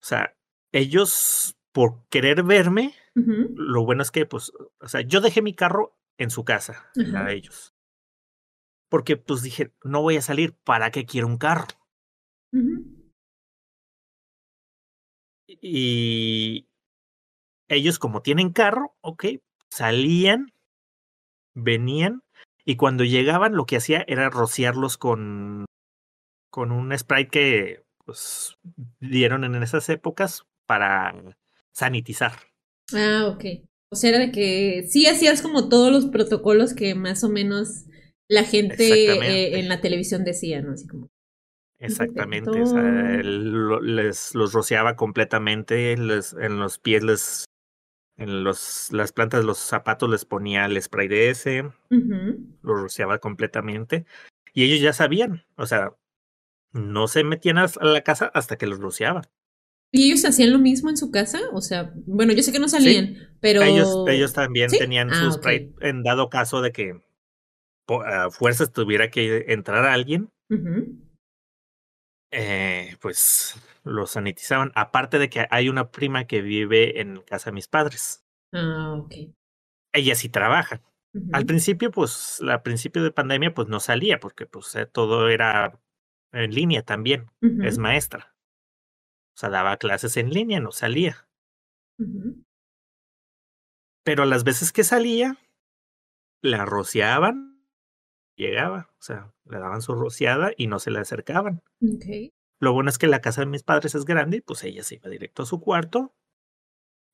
O 0.03 0.07
sea, 0.07 0.35
ellos, 0.73 1.57
por 1.73 2.07
querer 2.09 2.43
verme, 2.43 2.95
lo 3.15 3.85
bueno 3.85 4.03
es 4.03 4.11
que, 4.11 4.25
pues, 4.25 4.53
o 4.81 4.89
sea, 4.89 5.03
yo 5.03 5.21
dejé 5.21 5.43
mi 5.43 5.55
carro 5.55 5.99
en 6.19 6.31
su 6.31 6.45
casa, 6.45 6.91
a 7.15 7.31
ellos. 7.31 7.72
Porque, 8.93 9.17
pues, 9.17 9.41
dije, 9.41 9.73
no 9.85 10.03
voy 10.03 10.19
a 10.19 10.21
salir, 10.21 10.53
¿para 10.53 10.91
qué 10.91 11.07
quiero 11.07 11.27
un 11.27 11.39
carro? 11.39 11.67
Y 15.49 16.69
ellos, 17.69 17.99
como 17.99 18.21
tienen 18.21 18.53
carro, 18.53 18.95
ok, 19.01 19.25
salían, 19.71 20.53
venían, 21.55 22.23
y 22.67 22.77
cuando 22.77 23.05
llegaban, 23.05 23.55
lo 23.55 23.65
que 23.65 23.77
hacía 23.77 24.05
era 24.09 24.29
rociarlos 24.29 24.99
con, 24.99 25.65
con 26.51 26.71
un 26.71 26.95
spray 26.99 27.29
que, 27.29 27.87
pues, 28.05 28.59
dieron 29.01 29.45
en 29.45 29.55
esas 29.63 29.89
épocas 29.89 30.45
para 30.67 31.15
sanitizar. 31.71 32.33
Ah, 32.93 33.25
ok. 33.35 33.67
O 33.91 33.97
sea, 33.97 34.11
era 34.11 34.19
de 34.19 34.33
que 34.33 34.87
sí 34.87 35.07
hacías 35.07 35.41
como 35.41 35.71
todos 35.71 35.91
los 35.91 36.11
protocolos 36.11 36.75
que 36.75 36.95
más 36.95 37.25
o 37.25 37.31
menos 37.31 37.87
la 38.29 38.45
gente 38.45 39.13
eh, 39.13 39.59
en 39.59 39.69
la 39.69 39.81
televisión 39.81 40.25
decía, 40.25 40.63
¿no? 40.63 40.73
Así 40.73 40.87
como. 40.87 41.11
Exactamente, 41.79 42.63
o 42.63 42.67
sea, 42.67 42.81
les 43.23 44.37
los 44.37 44.53
rociaba 44.53 44.95
completamente, 44.95 45.97
les, 45.97 46.33
en 46.33 46.61
los 46.61 46.79
pies 46.79 47.03
les, 47.03 47.45
en 48.17 48.45
los, 48.45 48.93
las 48.93 49.11
plantas 49.11 49.41
de 49.41 49.47
los 49.47 49.59
zapatos 49.59 50.09
les 50.09 50.25
ponía 50.25 50.65
el 50.67 50.81
spray 50.81 51.09
de 51.09 51.31
ese, 51.31 51.63
Ujú. 51.91 52.57
lo 52.63 52.75
rociaba 52.75 53.19
completamente. 53.19 54.07
Y 54.55 54.63
ellos 54.63 54.81
ya 54.81 54.93
sabían, 54.93 55.45
o 55.57 55.67
sea, 55.67 55.97
no 56.73 57.09
se 57.09 57.25
metían 57.25 57.59
a 57.59 57.67
la 57.81 58.03
casa 58.03 58.31
hasta 58.33 58.57
que 58.57 58.69
los 58.69 58.79
rociaban. 58.79 59.25
¿Y 59.91 60.07
ellos 60.07 60.25
hacían 60.25 60.53
lo 60.53 60.59
mismo 60.59 60.89
en 60.89 60.97
su 60.97 61.11
casa? 61.11 61.41
O 61.53 61.61
sea, 61.61 61.93
bueno, 62.07 62.33
yo 62.33 62.43
sé 62.43 62.53
que 62.53 62.59
no 62.59 62.69
salían, 62.69 63.17
pero... 63.41 63.61
Ellos, 63.63 64.05
ellos 64.09 64.33
también 64.33 64.71
tenían 64.71 65.13
su 65.13 65.27
ah, 65.27 65.33
spray 65.33 65.75
en 65.81 66.03
dado 66.03 66.31
caso 66.31 66.63
de 66.63 66.73
que 66.73 67.01
a 67.89 68.31
fuerzas 68.31 68.73
tuviera 68.73 69.11
que 69.11 69.47
entrar 69.49 69.85
a 69.85 69.93
alguien. 69.93 70.31
eh, 72.31 72.97
pues 73.01 73.57
lo 73.85 74.07
sanitizaban. 74.07 74.73
Aparte 74.75 75.19
de 75.19 75.29
que 75.29 75.47
hay 75.51 75.69
una 75.69 75.91
prima 75.91 76.27
que 76.27 76.41
vive 76.41 77.01
en 77.01 77.21
casa 77.23 77.51
de 77.51 77.55
mis 77.55 77.69
padres. 77.69 78.25
Ah, 78.53 78.95
ok. 78.99 79.15
Ella 79.93 80.15
sí 80.15 80.29
trabaja. 80.29 80.81
Al 81.35 81.45
principio, 81.45 81.91
pues, 81.91 82.41
al 82.41 82.63
principio 82.63 83.05
de 83.05 83.11
pandemia, 83.13 83.53
pues 83.53 83.69
no 83.69 83.81
salía 83.81 84.19
porque 84.19 84.47
pues 84.47 84.75
eh, 84.77 84.87
todo 84.87 85.29
era 85.29 85.79
en 86.33 86.55
línea 86.55 86.83
también. 86.83 87.31
Es 87.63 87.77
maestra. 87.77 88.35
O 89.37 89.39
sea, 89.39 89.51
daba 89.51 89.77
clases 89.77 90.17
en 90.17 90.31
línea, 90.31 90.61
no 90.61 90.73
salía. 90.73 91.29
Pero 94.05 94.25
las 94.25 94.43
veces 94.45 94.73
que 94.73 94.85
salía, 94.85 95.37
la 96.43 96.65
rociaban, 96.65 97.52
llegaba, 98.37 98.91
o 98.99 99.03
sea, 99.03 99.33
le 99.45 99.59
daban 99.59 99.83
su 99.83 99.95
rociada 99.95 100.53
y 100.57 100.67
no 100.67 100.79
se 100.79 100.91
le 100.91 101.01
acercaban. 101.01 101.63
Lo 102.61 102.73
bueno 102.73 102.91
es 102.91 102.99
que 102.99 103.07
la 103.09 103.21
casa 103.21 103.43
de 103.43 103.47
mis 103.47 103.63
padres 103.63 103.95
es 103.95 104.05
grande, 104.05 104.43
pues 104.43 104.63
ella 104.65 104.83
se 104.83 104.97
iba 104.97 105.11
directo 105.11 105.43
a 105.43 105.47
su 105.47 105.61
cuarto 105.61 106.15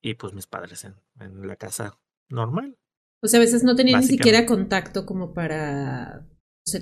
y 0.02 0.14
pues 0.14 0.32
mis 0.32 0.46
padres 0.46 0.84
en, 0.84 0.94
en 1.20 1.46
la 1.46 1.56
casa 1.56 1.98
normal. 2.28 2.76
O 3.22 3.26
sea, 3.26 3.40
a 3.40 3.42
veces 3.42 3.64
no 3.64 3.74
tenían 3.74 4.00
ni 4.00 4.06
siquiera 4.06 4.46
contacto 4.46 5.04
como 5.06 5.34
para 5.34 6.26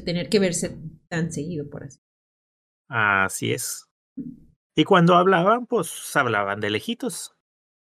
tener 0.04 0.28
que 0.28 0.38
verse 0.38 0.78
tan 1.08 1.32
seguido, 1.32 1.70
por 1.70 1.84
así. 1.84 2.00
Así 2.88 3.52
es. 3.52 3.88
Y 4.74 4.84
cuando 4.84 5.14
hablaban, 5.14 5.66
pues 5.66 6.14
hablaban 6.16 6.60
de 6.60 6.70
lejitos. 6.70 7.36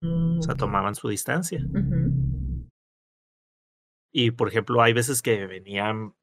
o 0.02 0.42
sea, 0.42 0.56
mm, 0.56 0.58
tomaban 0.58 0.96
su 0.96 1.08
distancia. 1.10 1.64
Y 4.12 4.32
por 4.32 4.48
ejemplo, 4.48 4.82
hay 4.82 4.94
veces 4.94 5.22
que 5.22 5.46
venían 5.46 6.16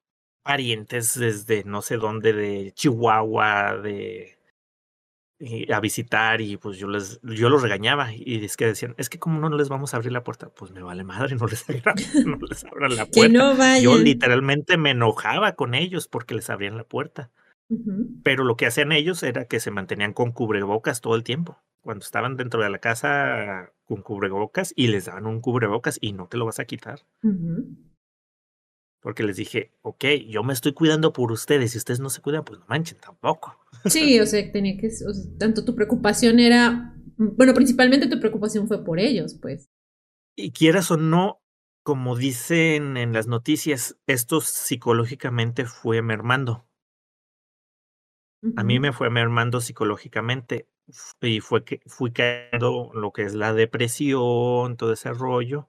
parientes 0.42 1.18
desde 1.18 1.64
no 1.64 1.83
sé 1.83 1.97
dónde, 1.97 2.33
de 2.33 2.73
Chihuahua, 2.73 3.76
de 3.76 4.38
a 5.73 5.80
visitar 5.80 6.40
y 6.40 6.57
pues 6.57 6.78
yo 6.78 6.88
les 6.88 7.21
yo 7.23 7.49
los 7.49 7.62
regañaba 7.62 8.12
y 8.12 8.45
es 8.45 8.57
que 8.57 8.66
decían 8.66 8.95
es 8.99 9.09
que 9.09 9.21
como 9.21 9.38
no 9.38 9.57
les 9.57 9.68
vamos 9.68 9.95
a 9.95 9.99
abrir 9.99 10.11
la 10.11 10.25
puerta 10.25 10.49
pues 10.49 10.73
me 10.73 10.83
vale 10.83 11.04
madre 11.04 11.37
no 11.37 11.47
les 11.47 11.64
abran, 11.71 11.95
no 12.26 12.38
les 12.49 12.64
abran 12.64 12.97
la 12.97 13.07
puerta. 13.11 13.78
yo 13.78 13.97
literalmente 13.99 14.76
me 14.76 14.90
enojaba 14.90 15.52
con 15.52 15.75
ellos 15.75 16.09
porque 16.09 16.35
les 16.35 16.50
abrían 16.50 16.76
la 16.76 16.85
puerta. 16.85 17.30
Pero 18.23 18.45
lo 18.45 18.57
que 18.57 18.64
hacían 18.64 18.92
ellos 18.92 19.23
era 19.23 19.45
que 19.45 19.61
se 19.61 19.71
mantenían 19.71 20.14
con 20.14 20.33
cubrebocas 20.33 21.02
todo 21.02 21.16
el 21.16 21.23
tiempo. 21.23 21.59
Cuando 21.83 22.02
estaban 22.02 22.38
dentro 22.38 22.62
de 22.62 22.71
la 22.71 22.78
casa 22.78 23.73
con 23.85 24.00
cubrebocas 24.00 24.73
y 24.75 24.87
les 24.87 25.04
daban 25.04 25.26
un 25.26 25.42
cubrebocas 25.42 25.99
y 26.00 26.14
no 26.14 26.28
te 26.28 26.38
lo 26.38 26.47
vas 26.47 26.61
a 26.61 26.64
quitar 26.64 27.00
porque 29.00 29.22
les 29.22 29.36
dije, 29.36 29.72
ok, 29.82 30.04
yo 30.28 30.42
me 30.42 30.52
estoy 30.52 30.72
cuidando 30.72 31.12
por 31.12 31.32
ustedes, 31.32 31.72
si 31.72 31.78
ustedes 31.78 32.00
no 32.00 32.10
se 32.10 32.20
cuidan, 32.20 32.44
pues 32.44 32.58
no 32.58 32.66
manchen 32.66 32.98
tampoco. 32.98 33.58
Sí, 33.84 34.18
o 34.20 34.26
sea, 34.26 34.50
tenía 34.50 34.76
que, 34.76 34.90
tanto 35.38 35.64
tu 35.64 35.74
preocupación 35.74 36.40
era, 36.40 36.94
bueno, 37.16 37.54
principalmente 37.54 38.08
tu 38.08 38.18
preocupación 38.18 38.66
fue 38.66 38.84
por 38.84 38.98
ellos, 38.98 39.34
pues. 39.40 39.68
Y 40.36 40.52
quieras 40.52 40.90
o 40.90 40.96
no, 40.96 41.40
como 41.82 42.16
dicen 42.16 42.96
en 42.96 43.12
las 43.12 43.26
noticias, 43.26 43.98
esto 44.06 44.40
psicológicamente 44.40 45.64
fue 45.64 46.02
mermando. 46.02 46.66
A 48.56 48.62
mí 48.62 48.78
me 48.78 48.92
fue 48.92 49.11
mermando 49.11 49.61
psicológicamente 49.61 50.68
y 51.20 51.40
fue 51.40 51.64
que 51.64 51.80
fui 51.87 52.12
cayendo 52.12 52.90
lo 52.94 53.12
que 53.12 53.22
es 53.22 53.34
la 53.34 53.52
depresión, 53.52 54.76
todo 54.76 54.92
ese 54.92 55.12
rollo. 55.12 55.68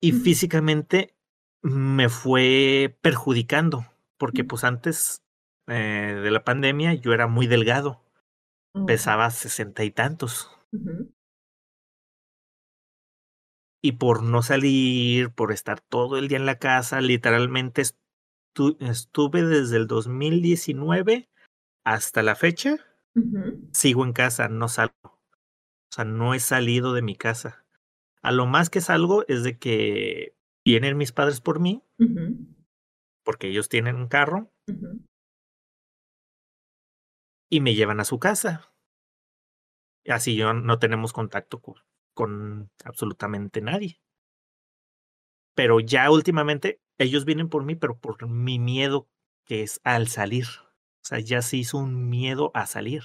Y 0.00 0.12
físicamente 0.12 1.16
me 1.62 2.08
fue 2.08 2.96
perjudicando, 3.02 3.86
porque 4.18 4.44
pues 4.44 4.64
antes 4.64 5.22
eh, 5.66 6.18
de 6.22 6.30
la 6.30 6.44
pandemia 6.44 6.94
yo 6.94 7.12
era 7.12 7.26
muy 7.26 7.46
delgado, 7.46 8.02
pesaba 8.86 9.30
sesenta 9.30 9.84
y 9.84 9.90
tantos. 9.90 10.50
Y 13.82 13.92
por 13.92 14.22
no 14.22 14.42
salir, 14.42 15.30
por 15.30 15.52
estar 15.52 15.80
todo 15.80 16.18
el 16.18 16.28
día 16.28 16.38
en 16.38 16.46
la 16.46 16.58
casa, 16.58 17.00
literalmente 17.00 17.82
estuve 17.82 19.42
desde 19.42 19.76
el 19.76 19.86
2019 19.86 21.30
hasta 21.84 22.22
la 22.22 22.34
fecha, 22.34 22.76
sigo 23.72 24.04
en 24.04 24.12
casa, 24.12 24.48
no 24.48 24.68
salgo. 24.68 24.94
O 25.02 25.92
sea, 25.92 26.04
no 26.04 26.34
he 26.34 26.40
salido 26.40 26.92
de 26.92 27.02
mi 27.02 27.16
casa. 27.16 27.64
A 28.22 28.32
lo 28.32 28.46
más 28.46 28.70
que 28.70 28.80
salgo 28.80 29.24
es 29.28 29.42
de 29.42 29.58
que 29.58 30.34
vienen 30.70 30.96
mis 30.96 31.12
padres 31.12 31.40
por 31.40 31.58
mí, 31.58 31.82
porque 33.24 33.48
ellos 33.48 33.68
tienen 33.68 33.96
un 33.96 34.08
carro, 34.08 34.52
y 37.50 37.60
me 37.60 37.74
llevan 37.74 38.00
a 38.00 38.04
su 38.04 38.18
casa. 38.18 38.72
Así 40.06 40.36
yo 40.36 40.54
no 40.54 40.78
tenemos 40.78 41.12
contacto 41.12 41.60
con, 42.14 42.70
absolutamente 42.84 43.60
nadie. 43.60 44.00
Pero 45.54 45.80
ya 45.80 46.10
últimamente 46.10 46.80
ellos 46.98 47.24
vienen 47.24 47.48
por 47.48 47.64
mí, 47.64 47.74
pero 47.74 47.98
por 47.98 48.28
mi 48.28 48.58
miedo 48.58 49.08
que 49.46 49.62
es 49.62 49.80
al 49.82 50.08
salir. 50.08 50.46
O 51.02 51.06
sea, 51.06 51.18
ya 51.18 51.42
se 51.42 51.56
hizo 51.56 51.78
un 51.78 52.08
miedo 52.08 52.50
a 52.54 52.66
salir. 52.66 53.02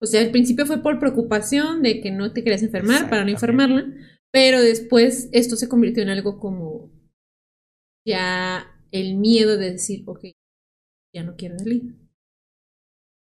O 0.00 0.06
sea, 0.06 0.22
al 0.22 0.30
principio 0.30 0.64
fue 0.64 0.82
por 0.82 0.98
preocupación 0.98 1.82
de 1.82 2.00
que 2.00 2.10
no 2.10 2.32
te 2.32 2.42
querías 2.42 2.62
enfermar 2.62 3.10
para 3.10 3.24
no 3.24 3.30
enfermarla, 3.30 3.86
pero 4.32 4.60
después 4.60 5.28
esto 5.32 5.56
se 5.56 5.68
convirtió 5.68 6.02
en 6.02 6.10
algo 6.10 6.38
como 6.38 6.90
ya 8.06 8.66
el 8.92 9.16
miedo 9.16 9.56
de 9.56 9.72
decir, 9.72 10.04
ok, 10.06 10.20
ya 11.14 11.22
no 11.22 11.36
quiero 11.36 11.58
salir. 11.58 11.96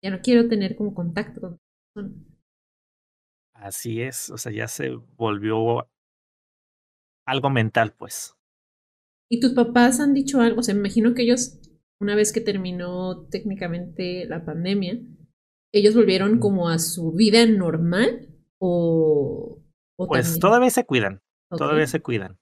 Ya 0.02 0.10
no 0.10 0.20
quiero 0.20 0.48
tener 0.48 0.76
como 0.76 0.94
contacto 0.94 1.40
con 1.40 1.60
personas. 1.94 2.26
Así 3.54 4.02
es, 4.02 4.30
o 4.30 4.36
sea, 4.36 4.52
ya 4.52 4.68
se 4.68 4.90
volvió 5.16 5.88
algo 7.26 7.50
mental, 7.50 7.94
pues. 7.96 8.34
¿Y 9.30 9.40
tus 9.40 9.52
papás 9.52 10.00
han 10.00 10.12
dicho 10.12 10.40
algo? 10.40 10.60
O 10.60 10.62
sea, 10.62 10.74
me 10.74 10.80
imagino 10.80 11.14
que 11.14 11.22
ellos, 11.22 11.58
una 12.00 12.14
vez 12.14 12.32
que 12.32 12.40
terminó 12.40 13.26
técnicamente 13.28 14.26
la 14.26 14.44
pandemia, 14.44 15.00
ellos 15.72 15.94
volvieron 15.94 16.38
como 16.38 16.68
a 16.68 16.78
su 16.78 17.12
vida 17.12 17.46
normal 17.46 18.28
o 18.58 19.63
pues 19.96 20.38
todavía 20.38 20.70
se 20.70 20.85
cuidan, 20.85 21.22
todavía 21.50 21.87
se 21.87 22.00
cuidan, 22.00 22.38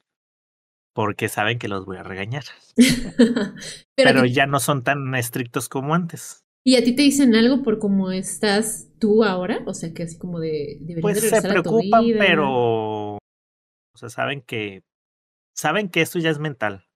porque 0.94 1.28
saben 1.28 1.58
que 1.58 1.68
los 1.68 1.84
voy 1.84 1.96
a 1.96 2.02
regañar. 2.02 2.44
Pero, 3.96 4.24
ya 4.24 4.46
no 4.46 4.60
son 4.60 4.82
tan 4.82 5.14
estrictos 5.14 5.68
como 5.68 5.94
antes. 5.94 6.44
¿Y 6.64 6.76
a 6.76 6.84
ti 6.84 6.94
te 6.94 7.02
dicen 7.02 7.34
algo 7.34 7.62
por 7.62 7.78
cómo 7.78 8.12
estás 8.12 8.88
tú 9.00 9.24
ahora? 9.24 9.62
O 9.66 9.74
sea, 9.74 9.92
que 9.92 10.04
así 10.04 10.16
como 10.16 10.38
de... 10.38 10.78
Pues 11.00 11.20
se 11.20 11.42
preocupan, 11.42 12.04
pero... 12.18 13.16
O 13.16 13.18
sea, 13.96 14.08
saben 14.10 14.42
que... 14.42 14.84
Saben 15.56 15.88
que 15.88 16.02
esto 16.02 16.20
ya 16.20 16.30
es 16.30 16.38
mental. 16.38 16.86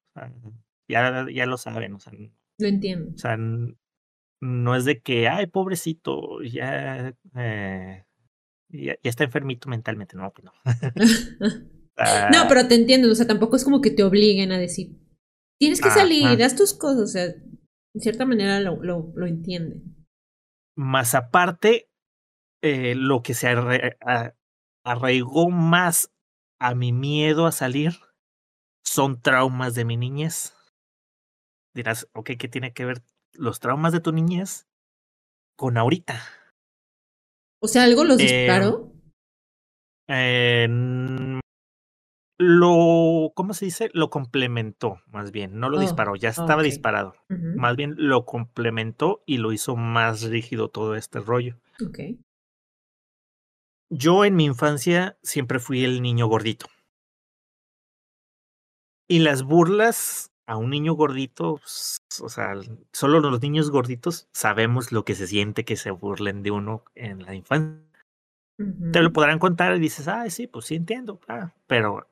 ya, 0.88 1.26
ya 1.32 1.46
lo 1.46 1.56
saben, 1.56 1.94
o 1.94 1.98
sea... 1.98 2.12
Lo 2.58 2.68
entiendo. 2.68 3.10
O 3.12 3.18
sea, 3.18 3.36
no 3.36 4.76
es 4.76 4.84
de 4.84 5.00
que, 5.00 5.26
ay, 5.26 5.48
pobrecito, 5.48 6.42
ya... 6.42 7.16
Eh, 7.34 8.05
ya, 8.68 8.96
está 9.02 9.24
enfermito 9.24 9.68
mentalmente, 9.68 10.16
no, 10.16 10.32
pues 10.32 10.44
no. 10.44 10.52
no, 12.32 12.48
pero 12.48 12.68
te 12.68 12.74
entiendo, 12.74 13.10
o 13.10 13.14
sea, 13.14 13.26
tampoco 13.26 13.56
es 13.56 13.64
como 13.64 13.80
que 13.80 13.90
te 13.90 14.02
obliguen 14.02 14.52
a 14.52 14.58
decir, 14.58 14.96
tienes 15.58 15.80
que 15.80 15.90
salir, 15.90 16.42
haz 16.42 16.56
tus 16.56 16.74
cosas, 16.74 17.02
o 17.02 17.06
sea, 17.06 17.24
en 17.24 18.00
cierta 18.00 18.26
manera 18.26 18.60
lo, 18.60 18.82
lo, 18.82 19.12
lo 19.14 19.26
entienden. 19.26 20.06
Más 20.76 21.14
aparte, 21.14 21.88
eh, 22.62 22.94
lo 22.94 23.22
que 23.22 23.34
se 23.34 23.48
arraigó 24.84 25.50
más 25.50 26.12
a 26.58 26.74
mi 26.74 26.92
miedo 26.92 27.46
a 27.46 27.52
salir 27.52 27.94
son 28.84 29.20
traumas 29.20 29.74
de 29.74 29.84
mi 29.84 29.96
niñez. 29.96 30.54
Dirás, 31.74 32.08
ok, 32.12 32.32
¿qué 32.38 32.48
tiene 32.48 32.72
que 32.72 32.84
ver 32.84 33.02
los 33.32 33.60
traumas 33.60 33.92
de 33.92 34.00
tu 34.00 34.12
niñez 34.12 34.66
con 35.56 35.76
ahorita? 35.76 36.20
O 37.60 37.68
sea, 37.68 37.84
algo 37.84 38.04
los 38.04 38.18
disparó. 38.18 38.92
Eh, 40.08 40.68
lo, 42.38 43.32
¿cómo 43.34 43.54
se 43.54 43.64
dice? 43.64 43.90
Lo 43.94 44.10
complementó, 44.10 45.00
más 45.06 45.32
bien. 45.32 45.58
No 45.58 45.70
lo 45.70 45.78
oh, 45.78 45.80
disparó, 45.80 46.16
ya 46.16 46.28
estaba 46.28 46.62
disparado. 46.62 47.14
Más 47.28 47.76
bien 47.76 47.94
lo 47.96 48.26
complementó 48.26 49.22
y 49.26 49.38
lo 49.38 49.52
hizo 49.52 49.76
más 49.76 50.22
rígido 50.22 50.68
todo 50.68 50.96
este 50.96 51.20
rollo. 51.20 51.58
Okay. 51.88 52.20
Yo 53.88 54.24
en 54.24 54.36
mi 54.36 54.44
infancia 54.44 55.16
siempre 55.22 55.58
fui 55.60 55.84
el 55.84 56.02
niño 56.02 56.26
gordito. 56.26 56.66
Y 59.08 59.20
las 59.20 59.42
burlas 59.42 60.32
a 60.46 60.56
un 60.56 60.70
niño 60.70 60.94
gordito, 60.94 61.56
pues, 61.58 62.00
o 62.22 62.28
sea, 62.28 62.54
solo 62.92 63.20
los 63.20 63.42
niños 63.42 63.70
gorditos 63.70 64.28
sabemos 64.32 64.92
lo 64.92 65.04
que 65.04 65.14
se 65.14 65.26
siente 65.26 65.64
que 65.64 65.76
se 65.76 65.90
burlen 65.90 66.42
de 66.42 66.52
uno 66.52 66.84
en 66.94 67.22
la 67.24 67.34
infancia. 67.34 67.82
Te 68.92 69.02
lo 69.02 69.12
podrán 69.12 69.38
contar 69.38 69.76
y 69.76 69.80
dices, 69.80 70.08
ah, 70.08 70.30
sí, 70.30 70.46
pues 70.46 70.64
sí 70.66 70.76
entiendo, 70.76 71.20
ah, 71.28 71.52
pero 71.66 72.08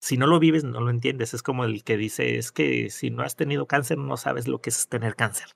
si 0.00 0.16
no 0.16 0.26
lo 0.26 0.38
vives, 0.38 0.64
no 0.64 0.80
lo 0.80 0.90
entiendes. 0.90 1.34
Es 1.34 1.42
como 1.42 1.64
el 1.64 1.82
que 1.82 1.96
dice, 1.96 2.36
es 2.36 2.52
que 2.52 2.90
si 2.90 3.10
no 3.10 3.22
has 3.22 3.36
tenido 3.36 3.66
cáncer, 3.66 3.98
no 3.98 4.16
sabes 4.16 4.46
lo 4.46 4.60
que 4.60 4.70
es 4.70 4.88
tener 4.88 5.16
cáncer. 5.16 5.48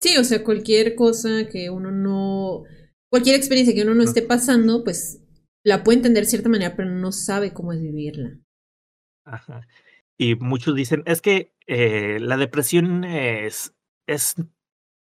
Sí, 0.00 0.16
o 0.16 0.24
sea, 0.24 0.44
cualquier 0.44 0.94
cosa 0.94 1.48
que 1.50 1.70
uno 1.70 1.90
no, 1.90 2.62
cualquier 3.10 3.36
experiencia 3.36 3.74
que 3.74 3.82
uno 3.82 3.94
no 3.94 4.04
esté 4.04 4.22
pasando, 4.22 4.84
pues 4.84 5.20
la 5.64 5.82
puede 5.82 5.98
entender 5.98 6.24
de 6.24 6.30
cierta 6.30 6.48
manera, 6.48 6.76
pero 6.76 6.90
no 6.90 7.10
sabe 7.10 7.52
cómo 7.52 7.72
es 7.72 7.80
vivirla. 7.80 8.38
Ajá. 9.24 9.66
Y 10.16 10.36
muchos 10.36 10.74
dicen, 10.74 11.02
es 11.06 11.20
que 11.20 11.52
eh, 11.66 12.18
la 12.20 12.36
depresión 12.36 13.04
es, 13.04 13.74
es, 14.06 14.36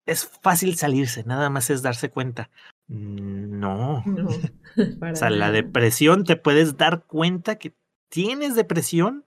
es 0.05 0.25
fácil 0.25 0.75
salirse, 0.75 1.23
nada 1.23 1.49
más 1.49 1.69
es 1.69 1.81
darse 1.81 2.09
cuenta. 2.09 2.49
No. 2.87 4.03
no 4.05 4.27
o 5.11 5.15
sea, 5.15 5.29
la 5.29 5.51
depresión 5.51 6.23
te 6.23 6.35
puedes 6.35 6.77
dar 6.77 7.05
cuenta 7.05 7.57
que 7.57 7.75
tienes 8.09 8.55
depresión, 8.55 9.25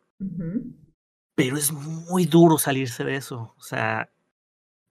pero 1.35 1.57
es 1.57 1.73
muy 1.73 2.27
duro 2.27 2.59
salirse 2.59 3.05
de 3.05 3.17
eso. 3.17 3.55
O 3.57 3.63
sea, 3.63 4.11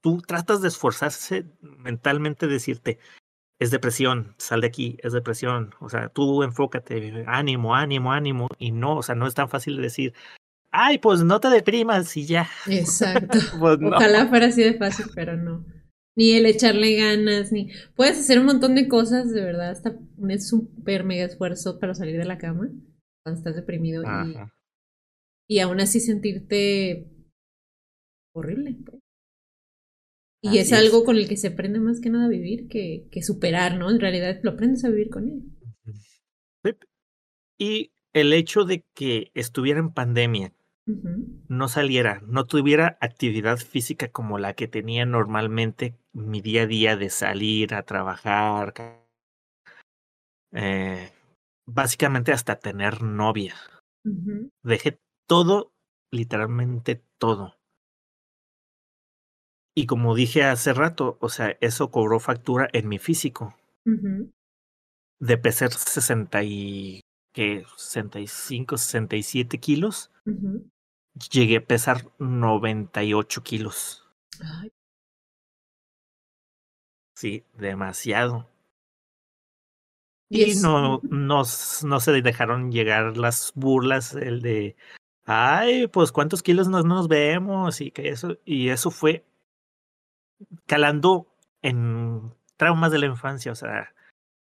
tú 0.00 0.22
tratas 0.22 0.62
de 0.62 0.68
esforzarse 0.68 1.46
mentalmente, 1.60 2.46
decirte, 2.46 2.98
es 3.58 3.70
depresión, 3.70 4.34
sal 4.38 4.60
de 4.60 4.66
aquí, 4.66 4.98
es 5.02 5.12
depresión. 5.12 5.74
O 5.80 5.88
sea, 5.88 6.08
tú 6.08 6.42
enfócate, 6.42 7.24
ánimo, 7.26 7.74
ánimo, 7.74 8.12
ánimo. 8.12 8.48
Y 8.58 8.70
no, 8.72 8.96
o 8.98 9.02
sea, 9.02 9.14
no 9.14 9.26
es 9.26 9.34
tan 9.34 9.48
fácil 9.48 9.76
de 9.76 9.82
decir, 9.82 10.14
ay, 10.76 10.98
pues 10.98 11.22
no 11.22 11.40
te 11.40 11.48
deprimas 11.48 12.16
y 12.16 12.26
ya. 12.26 12.48
Exacto. 12.68 13.38
Pues 13.58 13.78
Ojalá 13.82 14.26
fuera 14.26 14.46
así 14.46 14.62
de 14.62 14.74
fácil, 14.74 15.06
pero 15.14 15.36
no 15.36 15.64
ni 16.16 16.32
el 16.32 16.46
echarle 16.46 16.96
ganas, 16.96 17.52
ni 17.52 17.70
puedes 17.94 18.18
hacer 18.18 18.38
un 18.40 18.46
montón 18.46 18.74
de 18.74 18.88
cosas, 18.88 19.32
de 19.32 19.44
verdad, 19.44 19.70
hasta 19.70 19.96
un 20.16 20.40
súper 20.40 21.04
mega 21.04 21.26
esfuerzo 21.26 21.78
para 21.78 21.94
salir 21.94 22.16
de 22.18 22.24
la 22.24 22.38
cama 22.38 22.70
cuando 23.22 23.38
estás 23.38 23.54
deprimido 23.54 24.02
y, 24.02 25.56
y, 25.56 25.58
aún 25.60 25.78
así 25.78 26.00
sentirte 26.00 27.06
horrible. 28.34 28.76
Pues. 28.84 29.02
Y 30.40 30.58
es 30.58 30.72
algo 30.72 31.04
con 31.04 31.16
el 31.16 31.28
que 31.28 31.36
se 31.36 31.48
aprende 31.48 31.80
más 31.80 32.00
que 32.00 32.08
nada 32.08 32.26
a 32.26 32.30
vivir 32.30 32.66
que, 32.68 33.08
que 33.10 33.22
superar, 33.22 33.76
¿no? 33.76 33.90
En 33.90 34.00
realidad 34.00 34.38
lo 34.42 34.52
aprendes 34.52 34.84
a 34.84 34.88
vivir 34.88 35.10
con 35.10 35.28
él. 35.28 36.76
Y 37.58 37.92
el 38.12 38.32
hecho 38.32 38.64
de 38.64 38.84
que 38.94 39.32
estuviera 39.34 39.80
en 39.80 39.92
pandemia, 39.92 40.52
no 40.86 41.68
saliera, 41.68 42.22
no 42.26 42.46
tuviera 42.46 42.96
actividad 43.00 43.58
física 43.58 44.08
como 44.08 44.38
la 44.38 44.54
que 44.54 44.68
tenía 44.68 45.04
normalmente 45.04 45.96
mi 46.12 46.40
día 46.40 46.62
a 46.62 46.66
día 46.66 46.96
de 46.96 47.10
salir 47.10 47.74
a 47.74 47.82
trabajar, 47.82 48.72
eh, 50.52 51.10
básicamente 51.66 52.32
hasta 52.32 52.60
tener 52.60 53.02
novia. 53.02 53.54
Dejé 54.62 55.00
todo, 55.26 55.72
literalmente 56.12 57.02
todo. 57.18 57.56
Y 59.74 59.86
como 59.86 60.14
dije 60.14 60.44
hace 60.44 60.72
rato, 60.72 61.18
o 61.20 61.28
sea, 61.28 61.56
eso 61.60 61.90
cobró 61.90 62.20
factura 62.20 62.68
en 62.72 62.88
mi 62.88 62.98
físico. 62.98 63.56
De 65.18 65.38
pesar 65.38 65.72
60 65.72 66.44
y, 66.44 67.00
¿qué? 67.34 67.64
65, 67.76 68.78
67 68.78 69.58
kilos 69.58 70.12
llegué 71.30 71.58
a 71.58 71.64
pesar 71.64 72.06
98 72.18 73.42
kilos. 73.42 74.06
Sí, 77.14 77.44
demasiado. 77.54 78.48
Y, 80.28 80.56
no, 80.56 81.00
no, 81.04 81.42
no 81.84 82.00
se 82.00 82.22
dejaron 82.22 82.72
llegar 82.72 83.16
las 83.16 83.52
burlas, 83.54 84.14
el 84.14 84.42
de, 84.42 84.76
ay, 85.24 85.86
pues 85.86 86.10
cuántos 86.10 86.42
kilos 86.42 86.68
nos, 86.68 86.84
nos 86.84 87.06
vemos 87.06 87.80
y 87.80 87.92
que 87.92 88.08
eso, 88.08 88.36
y 88.44 88.70
eso 88.70 88.90
fue 88.90 89.24
calando 90.66 91.32
en 91.62 92.34
traumas 92.56 92.90
de 92.90 92.98
la 92.98 93.06
infancia, 93.06 93.52
o 93.52 93.54
sea, 93.54 93.94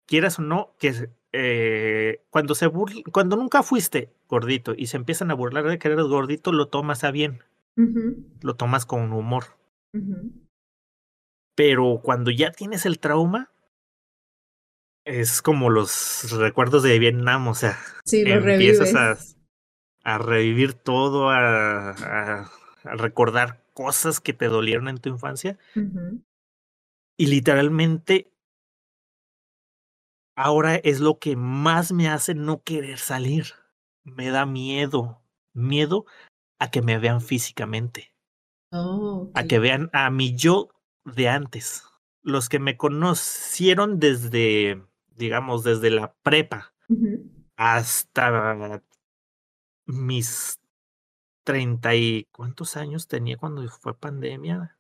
quieras 0.06 0.38
o 0.38 0.42
no, 0.42 0.74
que 0.78 1.10
eh, 1.32 2.22
cuando 2.30 2.54
se 2.54 2.70
cuando 3.12 3.36
nunca 3.36 3.62
fuiste 3.62 4.12
gordito 4.28 4.74
y 4.76 4.86
se 4.86 4.96
empiezan 4.96 5.30
a 5.30 5.34
burlar 5.34 5.64
de 5.64 5.78
que 5.78 5.88
eres 5.88 6.06
gordito, 6.06 6.52
lo 6.52 6.68
tomas 6.68 7.04
a 7.04 7.10
bien. 7.10 7.42
Lo 8.40 8.56
tomas 8.56 8.86
con 8.86 9.12
humor. 9.12 9.44
Pero 11.54 12.00
cuando 12.02 12.30
ya 12.30 12.52
tienes 12.52 12.86
el 12.86 12.98
trauma, 12.98 13.50
es 15.04 15.42
como 15.42 15.70
los 15.70 16.30
recuerdos 16.38 16.82
de 16.82 16.98
Vietnam, 16.98 17.48
o 17.48 17.54
sea, 17.54 17.78
empiezas 18.10 18.94
a, 18.94 19.18
a, 20.04 20.18
revivir 20.18 20.72
todo, 20.72 21.30
a, 21.30 21.90
a, 21.90 22.50
recordar 22.82 23.62
cosas 23.74 24.20
que 24.20 24.32
te 24.32 24.48
dolieron 24.48 24.88
en 24.88 24.98
tu 24.98 25.10
infancia. 25.10 25.58
Y 27.18 27.26
literalmente 27.26 28.32
ahora 30.36 30.76
es 30.76 31.00
lo 31.00 31.18
que 31.18 31.34
más 31.34 31.90
me 31.92 32.08
hace 32.08 32.34
no 32.34 32.62
querer 32.62 32.98
salir. 32.98 33.46
Me 34.04 34.30
da 34.30 34.46
miedo, 34.46 35.22
miedo 35.52 36.04
a 36.58 36.70
que 36.70 36.82
me 36.82 36.98
vean 36.98 37.20
físicamente. 37.20 38.12
Oh, 38.70 39.30
A 39.34 39.44
que 39.44 39.58
vean 39.58 39.90
a 39.92 40.10
mi 40.10 40.36
yo 40.36 40.68
de 41.04 41.28
antes. 41.28 41.84
Los 42.22 42.48
que 42.48 42.58
me 42.58 42.76
conocieron 42.76 43.98
desde, 43.98 44.84
digamos, 45.16 45.64
desde 45.64 45.90
la 45.90 46.14
prepa 46.22 46.74
hasta 47.56 48.82
mis 49.86 50.60
treinta 51.44 51.94
y 51.94 52.26
cuántos 52.32 52.76
años 52.76 53.06
tenía 53.06 53.36
cuando 53.36 53.66
fue 53.68 53.96
pandemia. 53.96 54.76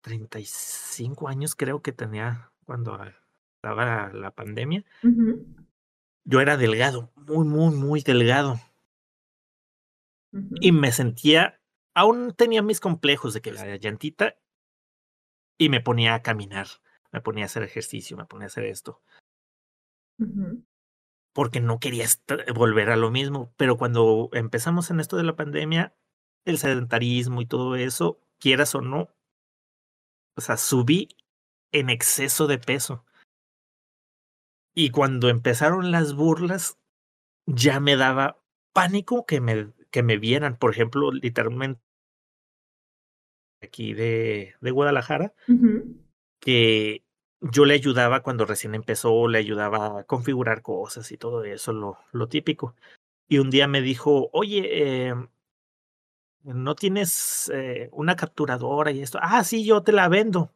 Treinta 0.00 0.38
y 0.38 0.44
cinco 0.46 1.28
años 1.28 1.56
creo 1.56 1.82
que 1.82 1.92
tenía 1.92 2.52
cuando 2.64 2.98
estaba 3.60 4.10
la 4.14 4.30
pandemia, 4.30 4.84
yo 6.24 6.40
era 6.40 6.56
delgado, 6.56 7.12
muy, 7.14 7.46
muy, 7.46 7.74
muy 7.74 8.00
delgado. 8.00 8.58
Y 10.60 10.72
me 10.72 10.92
sentía, 10.92 11.60
aún 11.94 12.32
tenía 12.34 12.62
mis 12.62 12.80
complejos 12.80 13.34
de 13.34 13.42
que 13.42 13.52
la 13.52 13.76
llantita 13.76 14.36
y 15.58 15.68
me 15.68 15.80
ponía 15.80 16.14
a 16.14 16.22
caminar, 16.22 16.68
me 17.12 17.20
ponía 17.20 17.44
a 17.44 17.46
hacer 17.46 17.62
ejercicio, 17.62 18.16
me 18.16 18.24
ponía 18.24 18.44
a 18.44 18.46
hacer 18.46 18.64
esto. 18.64 19.02
Porque 21.34 21.60
no 21.60 21.80
quería 21.80 22.06
volver 22.54 22.90
a 22.90 22.96
lo 22.96 23.10
mismo. 23.10 23.52
Pero 23.58 23.76
cuando 23.76 24.30
empezamos 24.32 24.90
en 24.90 25.00
esto 25.00 25.16
de 25.18 25.24
la 25.24 25.36
pandemia, 25.36 25.94
el 26.46 26.56
sedentarismo 26.56 27.42
y 27.42 27.46
todo 27.46 27.76
eso, 27.76 28.20
quieras 28.38 28.74
o 28.74 28.80
no, 28.80 29.10
o 30.36 30.40
sea, 30.40 30.56
subí 30.56 31.08
en 31.72 31.90
exceso 31.90 32.46
de 32.46 32.58
peso. 32.58 33.04
Y 34.80 34.88
cuando 34.88 35.28
empezaron 35.28 35.90
las 35.90 36.14
burlas, 36.14 36.78
ya 37.44 37.80
me 37.80 37.96
daba 37.96 38.40
pánico 38.72 39.26
que 39.26 39.42
me, 39.42 39.74
que 39.90 40.02
me 40.02 40.16
vieran. 40.16 40.56
Por 40.56 40.70
ejemplo, 40.70 41.12
literalmente 41.12 41.82
aquí 43.60 43.92
de, 43.92 44.54
de 44.58 44.70
Guadalajara, 44.70 45.34
que 46.40 47.04
yo 47.42 47.66
le 47.66 47.74
ayudaba 47.74 48.22
cuando 48.22 48.46
recién 48.46 48.74
empezó, 48.74 49.28
le 49.28 49.36
ayudaba 49.36 50.00
a 50.00 50.04
configurar 50.04 50.62
cosas 50.62 51.12
y 51.12 51.18
todo 51.18 51.44
eso, 51.44 51.74
lo, 51.74 51.98
lo 52.12 52.28
típico. 52.28 52.74
Y 53.28 53.36
un 53.36 53.50
día 53.50 53.68
me 53.68 53.82
dijo, 53.82 54.30
oye, 54.32 55.08
eh, 55.08 55.14
¿no 56.42 56.74
tienes 56.74 57.52
eh, 57.52 57.90
una 57.92 58.16
capturadora 58.16 58.92
y 58.92 59.02
esto? 59.02 59.18
Ah, 59.20 59.44
sí, 59.44 59.62
yo 59.62 59.82
te 59.82 59.92
la 59.92 60.08
vendo. 60.08 60.54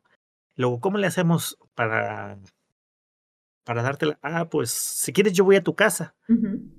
Luego, 0.57 0.81
¿cómo 0.81 0.97
le 0.97 1.09
hacemos 1.09 1.59
para 1.75 2.39
para 3.65 3.83
dártela. 3.83 4.19
Ah, 4.23 4.49
pues 4.49 4.71
si 4.71 5.13
quieres 5.13 5.33
yo 5.33 5.45
voy 5.45 5.57
a 5.57 5.63
tu 5.63 5.75
casa. 5.75 6.15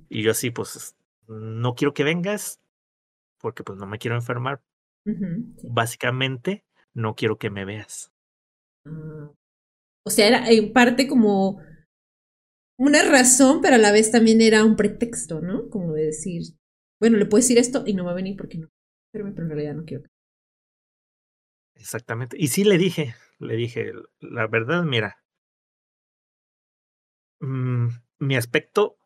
Y 0.10 0.24
yo 0.24 0.32
así, 0.32 0.52
pues 0.52 0.96
no 1.28 1.76
quiero 1.76 1.94
que 1.94 2.04
vengas 2.04 2.62
porque 3.40 3.64
pues 3.64 3.78
no 3.78 3.86
me 3.86 3.98
quiero 3.98 4.16
enfermar. 4.16 4.64
Básicamente, 5.64 6.66
no 6.94 7.16
quiero 7.16 7.38
que 7.38 7.50
me 7.50 7.66
veas. 7.66 8.12
Ah. 8.86 9.32
O 10.08 10.10
sea, 10.10 10.28
era 10.28 10.50
en 10.50 10.72
parte 10.72 11.08
como 11.08 11.60
una 12.78 13.04
razón, 13.04 13.62
pero 13.62 13.76
a 13.76 13.80
la 13.80 13.92
vez 13.92 14.12
también 14.12 14.42
era 14.42 14.64
un 14.64 14.76
pretexto, 14.76 15.42
¿no? 15.42 15.70
Como 15.70 15.94
de 15.94 16.06
decir, 16.06 16.42
bueno, 17.00 17.18
le 17.18 17.26
puedo 17.26 17.42
decir 17.42 17.58
esto 17.58 17.84
y 17.86 17.94
no 17.94 18.06
va 18.06 18.12
a 18.12 18.16
venir 18.16 18.38
porque 18.38 18.58
no. 18.58 18.70
Pero 19.12 19.28
en 19.28 19.36
realidad 19.50 19.76
no 19.76 19.86
quiero. 19.86 20.04
Exactamente. 21.76 22.38
Y 22.40 22.50
sí 22.50 22.64
le 22.64 22.78
dije, 22.78 23.16
le 23.40 23.56
dije, 23.56 23.92
la 24.20 24.48
verdad, 24.48 24.84
mira, 24.84 25.24
Mm, 27.46 27.90
mi 28.20 28.36
aspecto 28.36 28.98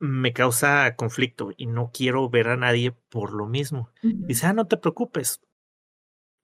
me 0.00 0.32
causa 0.32 0.96
conflicto 0.96 1.50
y 1.56 1.66
no 1.66 1.90
quiero 1.92 2.28
ver 2.28 2.48
a 2.48 2.56
nadie 2.56 2.92
por 3.10 3.32
lo 3.32 3.46
mismo. 3.46 3.90
Ujú, 4.02 4.26
Dice, 4.26 4.46
ah, 4.46 4.52
no 4.52 4.66
te 4.66 4.76
preocupes, 4.76 5.40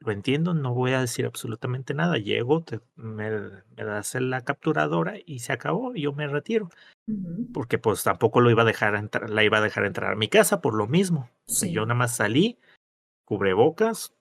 lo 0.01 0.13
entiendo, 0.13 0.55
no 0.55 0.75
voy 0.75 0.93
a 0.93 1.01
decir 1.01 1.27
absolutamente 1.27 1.95
nada. 1.95 2.17
Llego, 2.19 2.63
te, 2.63 2.81
me, 2.97 3.31
me 3.31 3.85
das 3.85 4.15
la 4.15 4.45
capturadora 4.45 5.15
y 5.25 5.41
se 5.41 5.53
acabó, 5.53 5.95
yo 5.95 6.13
me 6.13 6.27
retiro. 6.27 6.71
Porque 7.53 7.79
pues 7.79 8.03
tampoco 8.05 8.41
lo 8.41 8.51
iba 8.51 8.63
a 8.63 8.67
dejar 8.67 8.95
entrar, 8.95 9.29
la 9.29 9.43
iba 9.43 9.59
a 9.59 9.63
dejar 9.63 9.85
entrar 9.85 10.13
a 10.13 10.17
mi 10.17 10.29
casa 10.29 10.61
por 10.61 10.75
lo 10.75 10.87
mismo. 10.87 11.29
Sí. 11.47 11.73
Yo 11.73 11.83
nada 11.83 11.95
más 11.97 12.15
salí, 12.17 12.59
cubrebocas, 13.25 14.15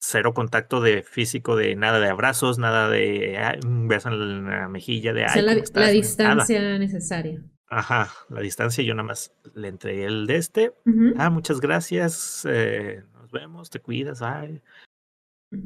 cero 0.00 0.32
contacto 0.34 0.80
de 0.80 1.02
físico, 1.02 1.56
de 1.56 1.76
nada 1.76 2.00
de 2.00 2.08
abrazos, 2.08 2.58
nada 2.58 2.88
de 2.88 3.36
"Ay, 3.38 3.60
un 3.64 3.86
beso 3.86 4.08
en 4.08 4.46
la 4.46 4.68
mejilla, 4.68 5.12
de 5.12 5.22
O 5.22 5.26
ay, 5.26 5.30
sea, 5.32 5.42
la, 5.42 5.52
¿cómo 5.52 5.58
la 5.58 5.62
estás?", 5.64 5.82
nada. 5.84 5.92
distancia 5.94 6.78
necesaria. 6.78 7.42
Ajá, 7.68 8.10
la 8.30 8.40
distancia, 8.40 8.82
yo 8.82 8.94
nada 8.94 9.06
más 9.06 9.32
le 9.54 9.68
entregué 9.68 10.06
el 10.06 10.26
de 10.26 10.36
este. 10.36 10.72
Ah, 11.16 11.30
muchas 11.30 11.60
gracias, 11.60 12.44
eh, 12.48 13.04
nos 13.14 13.30
vemos, 13.30 13.70
te 13.70 13.78
cuidas. 13.80 14.22
Ay. 14.22 14.60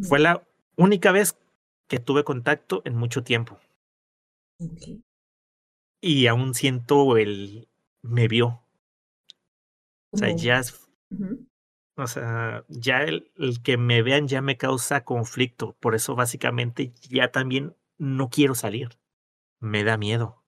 Fue 0.02 0.18
la 0.18 0.42
única 0.76 1.12
vez 1.12 1.38
que 1.88 1.98
tuve 2.00 2.24
contacto 2.24 2.82
en 2.84 2.94
mucho 2.96 3.22
tiempo. 3.22 3.58
Ok. 4.60 5.00
Y 6.02 6.26
aún 6.26 6.54
siento 6.54 7.16
el 7.16 7.68
me 8.02 8.28
vio. 8.28 8.60
O 10.12 10.16
sea, 10.18 10.28
Como- 10.28 10.40
ya 10.40 10.58
es 10.58 10.86
ujú, 11.10 11.46
O 11.96 12.06
sea, 12.06 12.64
ya 12.68 13.02
el, 13.02 13.30
el 13.36 13.62
que 13.62 13.76
me 13.76 14.02
vean 14.02 14.26
ya 14.26 14.42
me 14.42 14.56
causa 14.56 15.04
conflicto. 15.04 15.76
Por 15.80 15.94
eso 15.94 16.14
básicamente 16.14 16.92
ya 17.08 17.30
también 17.30 17.76
no 17.98 18.30
quiero 18.30 18.54
salir. 18.54 18.98
Me 19.60 19.84
da 19.84 19.96
miedo. 19.96 20.44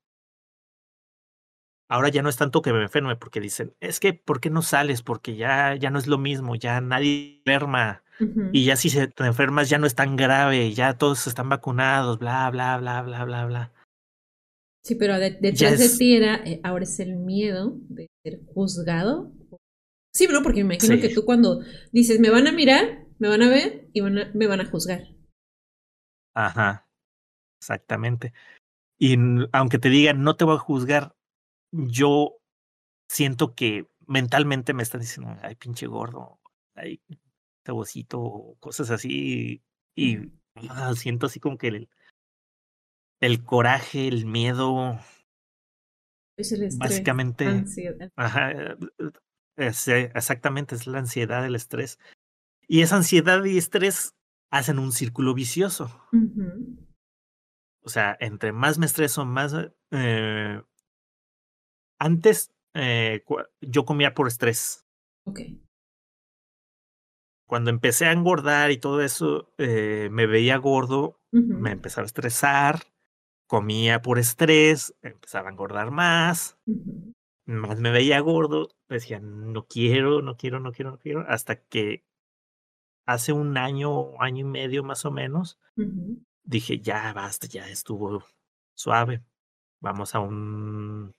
Ahora 1.89 2.09
ya 2.09 2.23
no 2.23 2.29
es 2.29 2.37
tanto 2.37 2.63
que 2.63 2.73
me 2.73 2.83
enferme 2.83 3.15
porque 3.15 3.41
dicen, 3.41 3.75
es 3.79 4.01
que, 4.01 4.13
¿por 4.13 4.41
qué 4.41 4.51
no 4.51 4.63
sales? 4.63 5.03
Porque 5.03 5.37
ya, 5.37 5.77
ya 5.77 5.91
no 5.91 5.99
es 5.99 6.09
lo 6.09 6.19
mismo, 6.19 6.57
ya 6.57 6.81
nadie 6.81 7.43
enferma. 7.45 8.03
Y 8.53 8.65
ya 8.65 8.77
si 8.77 8.89
se 8.89 9.09
te 9.09 9.25
enfermas 9.25 9.69
ya 9.69 9.79
no 9.79 9.87
es 9.87 9.95
tan 9.95 10.17
grave, 10.17 10.73
ya 10.73 10.97
todos 10.97 11.27
están 11.27 11.51
vacunados, 11.51 12.19
bla, 12.19 12.51
bla, 12.51 12.79
bla, 12.79 13.03
bla, 13.03 13.25
bla, 13.25 13.47
bla. 13.47 13.73
Sí, 14.83 14.95
pero 14.95 15.19
detrás 15.19 15.79
de 15.79 15.89
ti 15.99 16.17
era, 16.17 16.37
eh, 16.45 16.61
ahora 16.65 16.85
es 16.85 16.99
el 16.99 17.17
miedo 17.17 17.77
de 17.89 18.09
ser 18.25 18.41
juzgado. 18.47 19.33
Sí, 20.17 20.27
¿no? 20.33 20.43
Porque 20.43 20.65
me 20.65 20.75
imagino 20.77 20.97
Sí. 20.97 21.03
que 21.03 21.15
tú 21.15 21.27
cuando 21.27 21.61
dices, 21.93 22.21
me 22.21 22.31
van 22.31 22.47
a 22.47 22.53
mirar, 22.53 23.05
me 23.19 23.29
van 23.29 23.43
a 23.43 23.51
ver 23.51 23.89
y 23.93 24.01
van 24.01 24.17
a- 24.19 24.31
me 24.35 24.47
van 24.47 24.61
a 24.63 24.65
juzgar. 24.65 25.03
Ajá, 26.35 26.89
exactamente. 27.61 28.33
Y 28.99 29.17
aunque 29.53 29.79
te 29.79 29.91
digan, 29.91 30.23
no 30.23 30.37
te 30.37 30.47
voy 30.47 30.57
a 30.57 30.59
juzgar, 30.59 31.15
yo 31.71 32.39
siento 33.11 33.55
que 33.55 33.87
mentalmente 34.07 34.73
me 34.73 34.83
están 34.83 35.03
diciendo, 35.03 35.37
ay, 35.43 35.55
pinche 35.57 35.87
gordo, 35.87 36.41
ay, 36.75 37.03
cebocito, 37.67 38.19
o 38.23 38.57
cosas 38.59 38.91
así. 38.91 39.63
Y 39.95 40.17
ah, 40.71 40.95
siento 40.97 41.27
así 41.27 41.41
como 41.41 41.59
que 41.59 41.69
el, 41.69 41.89
el 43.21 43.45
coraje, 43.45 44.09
el 44.09 44.25
miedo, 44.25 44.99
Es 46.39 46.53
el 46.53 46.63
estrés, 46.63 46.79
básicamente, 46.79 47.45
ansiedad. 47.47 48.11
ajá, 48.17 48.77
es, 49.57 49.89
eh, 49.89 50.13
exactamente, 50.15 50.75
es 50.75 50.87
la 50.87 50.99
ansiedad, 50.99 51.45
el 51.45 51.55
estrés. 51.55 51.99
Y 52.69 52.83
esa 52.83 52.97
ansiedad 52.97 53.45
y 53.45 53.59
estrés 53.59 54.15
hacen 54.51 54.79
un 54.79 54.93
círculo 54.93 55.35
vicioso. 55.35 56.03
O 57.83 57.89
sea, 57.89 58.17
entre 58.21 58.53
más 58.53 58.79
me 58.79 58.87
estreso, 58.87 59.25
más... 59.25 59.55
eh, 59.93 60.63
antes 61.99 62.53
eh, 62.75 63.25
yo 63.61 63.85
comía 63.85 64.15
por 64.15 64.29
estrés. 64.29 64.85
Ok. 65.25 65.41
Cuando 67.49 67.71
empecé 67.71 68.07
a 68.07 68.13
engordar 68.13 68.73
y 68.73 68.79
todo 68.79 69.01
eso, 69.01 69.55
eh, 69.57 70.09
me 70.11 70.27
veía 70.27 70.57
gordo, 70.57 71.21
me 71.31 71.71
empezaba 71.71 72.03
a 72.03 72.07
estresar, 72.07 72.81
comía 73.47 74.03
por 74.03 74.19
estrés, 74.19 74.97
empezaba 75.01 75.49
a 75.49 75.53
engordar 75.53 75.93
más. 75.93 76.59
Más 77.47 77.81
me 77.81 77.91
veía 77.91 78.21
gordo, 78.21 78.69
decía, 78.89 79.21
no 79.21 79.67
quiero, 79.67 80.21
no 80.21 80.37
quiero, 80.37 80.61
no 80.61 80.73
quiero, 80.73 80.91
no 80.91 80.99
quiero, 80.99 81.25
hasta 81.29 81.57
que 81.57 82.05
hace 83.07 83.33
un 83.33 83.57
año, 83.57 84.21
año 84.21 84.41
y 84.41 84.49
medio 84.49 84.83
más 84.83 85.05
o 85.05 85.13
menos, 85.13 85.59
dije, 86.43 86.81
ya 86.81 87.13
basta, 87.13 87.47
ya 87.47 87.69
estuvo 87.69 88.25
suave, 88.75 89.23
vamos 89.81 90.15
a 90.15 90.21
un 90.21 91.15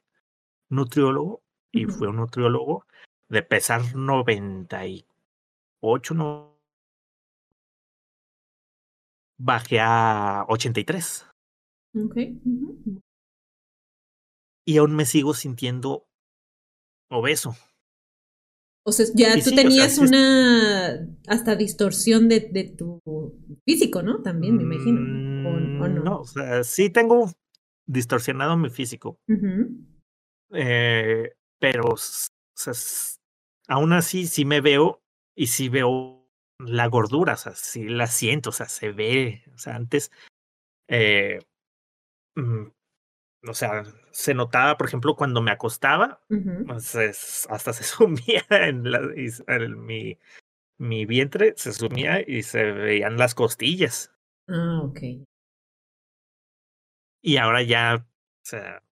nutriólogo, 0.69 1.41
y 1.71 1.85
fue 1.85 2.09
un 2.09 2.17
nutriólogo 2.17 2.85
de 3.29 3.43
pesar 3.43 3.95
98, 3.95 6.13
no, 6.13 6.57
bajé 9.37 9.79
a 9.79 10.45
83 10.49 11.25
Ok. 11.95 12.17
Ujú. 12.45 13.01
y 14.65 14.77
aún 14.77 14.95
me 14.95 15.05
sigo 15.05 15.33
sintiendo 15.33 16.05
obeso. 17.09 17.55
O 18.83 18.91
sea, 18.93 19.05
ya 19.13 19.35
Y 19.35 19.41
tú 19.41 19.49
sí, 19.49 19.53
o 19.53 19.55
sea, 19.55 19.63
tenías 19.63 19.97
una 19.97 21.07
hasta 21.27 21.55
distorsión 21.55 22.29
de, 22.29 22.49
de 22.51 22.63
tu 22.77 23.01
físico, 23.65 24.01
¿no? 24.01 24.21
También 24.21 24.55
me 24.55 24.63
imagino. 24.63 25.01
¿O, 25.49 25.53
o 25.53 25.87
Mm, 25.87 25.95
no? 25.95 26.03
No, 26.03 26.19
o 26.21 26.25
sea, 26.25 26.63
sí 26.63 26.89
tengo 26.89 27.29
distorsionado 27.85 28.55
mi 28.57 28.69
físico, 28.69 29.19
eh, 30.53 31.33
pero 31.59 31.83
o 31.89 31.97
sea, 31.97 32.73
aún 33.67 33.93
así 33.93 34.27
sí 34.27 34.45
me 34.45 34.61
veo 34.61 35.01
y 35.35 35.47
sí 35.47 35.69
veo 35.69 36.25
la 36.59 36.87
gordura, 36.87 37.33
o 37.33 37.37
sea, 37.37 37.53
sí 37.55 37.87
la 37.87 38.07
siento, 38.07 38.49
o 38.49 38.53
sea, 38.53 38.67
se 38.67 38.91
ve, 38.91 39.43
o 39.53 39.57
sea, 39.57 39.75
antes, 39.75 40.11
eh, 40.87 41.39
mm, 42.35 42.67
o 43.47 43.53
sea, 43.53 43.83
se 44.11 44.33
notaba, 44.33 44.77
por 44.77 44.87
ejemplo, 44.87 45.15
cuando 45.15 45.41
me 45.41 45.51
acostaba, 45.51 46.21
pues, 46.65 46.95
es- 46.95 47.47
hasta 47.49 47.73
se 47.73 47.83
sumía 47.83 48.43
en, 48.49 48.89
la, 48.91 49.01
mi, 49.69 50.17
mi 50.77 51.05
vientre, 51.05 51.53
se 51.57 51.73
sumía 51.73 52.21
y 52.25 52.43
se 52.43 52.63
veían 52.63 53.17
las 53.17 53.35
costillas. 53.35 54.11
Ah, 54.47 54.81
ok. 54.83 54.99
Y 57.21 57.37
ahora 57.37 57.61
ya, 57.63 58.05
o 58.05 58.05
sea, 58.43 58.83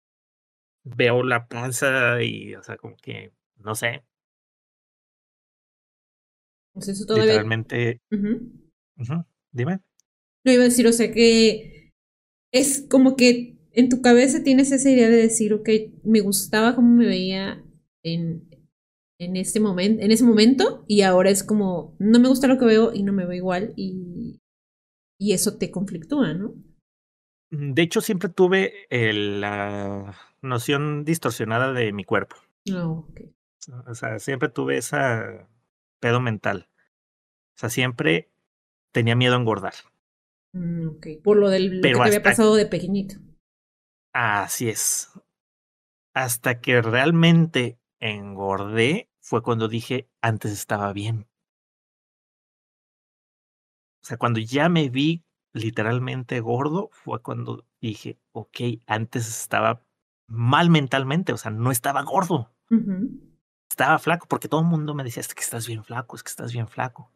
veo 0.83 1.23
la 1.23 1.47
panza 1.47 2.21
y, 2.21 2.55
o 2.55 2.63
sea, 2.63 2.77
como 2.77 2.95
que, 2.97 3.31
no 3.57 3.75
sé, 3.75 4.03
Pues 6.73 6.89
eso 6.89 7.05
todavía. 7.05 7.27
literalmente, 7.27 8.01
ujú, 8.97 9.25
dime. 9.51 9.79
No 10.43 10.51
iba 10.51 10.63
a 10.63 10.65
decir, 10.65 10.87
o 10.87 10.93
sea 10.93 11.11
que 11.11 11.91
es 12.51 12.85
como 12.89 13.15
que 13.15 13.54
en 13.75 13.89
tu 13.89 14.01
cabeza 14.01 14.43
tienes 14.43 14.71
esa 14.71 14.89
idea 14.89 15.09
de 15.09 15.17
decir, 15.17 15.53
ok, 15.53 15.69
me 16.03 16.21
gustaba 16.21 16.75
cómo 16.75 16.89
me 16.95 17.05
veía 17.05 17.63
en, 18.03 18.49
en 19.19 19.35
este 19.37 19.59
momento, 19.59 20.03
en 20.03 20.11
ese 20.11 20.23
momento, 20.23 20.85
y 20.87 21.01
ahora 21.01 21.29
es 21.29 21.43
como, 21.43 21.95
no 21.99 22.19
me 22.19 22.27
gusta 22.27 22.47
lo 22.47 22.57
que 22.57 22.65
veo 22.65 22.93
y 22.93 23.03
no 23.03 23.13
me 23.13 23.25
veo 23.25 23.33
igual, 23.33 23.73
y, 23.75 24.41
y 25.19 25.33
eso 25.33 25.57
te 25.57 25.71
conflictúa, 25.71 26.33
¿no? 26.33 26.55
Mm, 27.51 27.73
De 27.73 27.81
hecho, 27.81 28.01
siempre 28.01 28.29
tuve 28.29 28.73
el- 28.89 29.41
la 29.41 30.15
noción 30.41 31.05
distorsionada 31.05 31.73
de 31.73 31.91
mi 31.93 32.03
cuerpo. 32.03 32.35
No, 32.67 33.07
ok. 33.09 33.21
O 33.87 33.95
sea, 33.95 34.19
siempre 34.19 34.49
tuve 34.49 34.77
esa 34.77 35.47
pedo 35.99 36.19
mental. 36.19 36.67
O 37.55 37.59
sea, 37.59 37.69
siempre 37.69 38.29
tenía 38.91 39.15
miedo 39.15 39.35
a 39.35 39.39
engordar. 39.39 39.73
Mm, 40.53 40.87
ok. 40.87 41.07
Por 41.23 41.37
lo 41.37 41.49
del 41.49 41.77
lo 41.77 41.81
que 41.81 41.93
te 41.93 41.99
había 41.99 42.23
pasado 42.23 42.55
de 42.55 42.65
pequeñito. 42.65 43.15
Así 44.15 44.69
es. 44.69 45.11
Hasta 46.13 46.61
que 46.61 46.81
realmente 46.81 47.77
engordé 47.99 49.09
fue 49.19 49.43
cuando 49.43 49.67
dije, 49.67 50.09
antes 50.21 50.53
estaba 50.53 50.93
bien. 50.93 51.27
O 54.01 54.07
sea, 54.07 54.15
cuando 54.15 54.39
ya 54.39 54.69
me 54.69 54.87
vi 54.87 55.25
literalmente 55.51 56.39
gordo, 56.39 56.87
fue 56.93 57.21
cuando 57.21 57.65
dije, 57.81 58.17
ok, 58.31 58.57
antes 58.87 59.27
estaba 59.27 59.83
mal 60.29 60.69
mentalmente, 60.69 61.33
o 61.33 61.37
sea, 61.37 61.51
no 61.51 61.69
estaba 61.69 62.01
gordo, 62.03 62.53
estaba 63.69 63.99
flaco, 63.99 64.27
porque 64.29 64.47
todo 64.47 64.61
el 64.61 64.67
mundo 64.67 64.95
me 64.95 65.03
decía, 65.03 65.19
es 65.19 65.35
que 65.35 65.41
estás 65.41 65.67
bien 65.67 65.83
flaco, 65.83 66.15
es 66.15 66.23
que 66.23 66.29
estás 66.29 66.53
bien 66.53 66.69
flaco. 66.69 67.11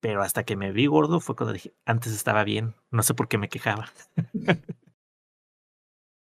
Pero 0.00 0.22
hasta 0.22 0.42
que 0.42 0.56
me 0.56 0.72
vi 0.72 0.86
gordo 0.86 1.20
fue 1.20 1.36
cuando 1.36 1.52
dije, 1.52 1.72
antes 1.84 2.12
estaba 2.12 2.42
bien, 2.42 2.74
no 2.90 3.04
sé 3.04 3.14
por 3.14 3.28
qué 3.28 3.38
me 3.38 3.48
quejaba. 3.48 3.92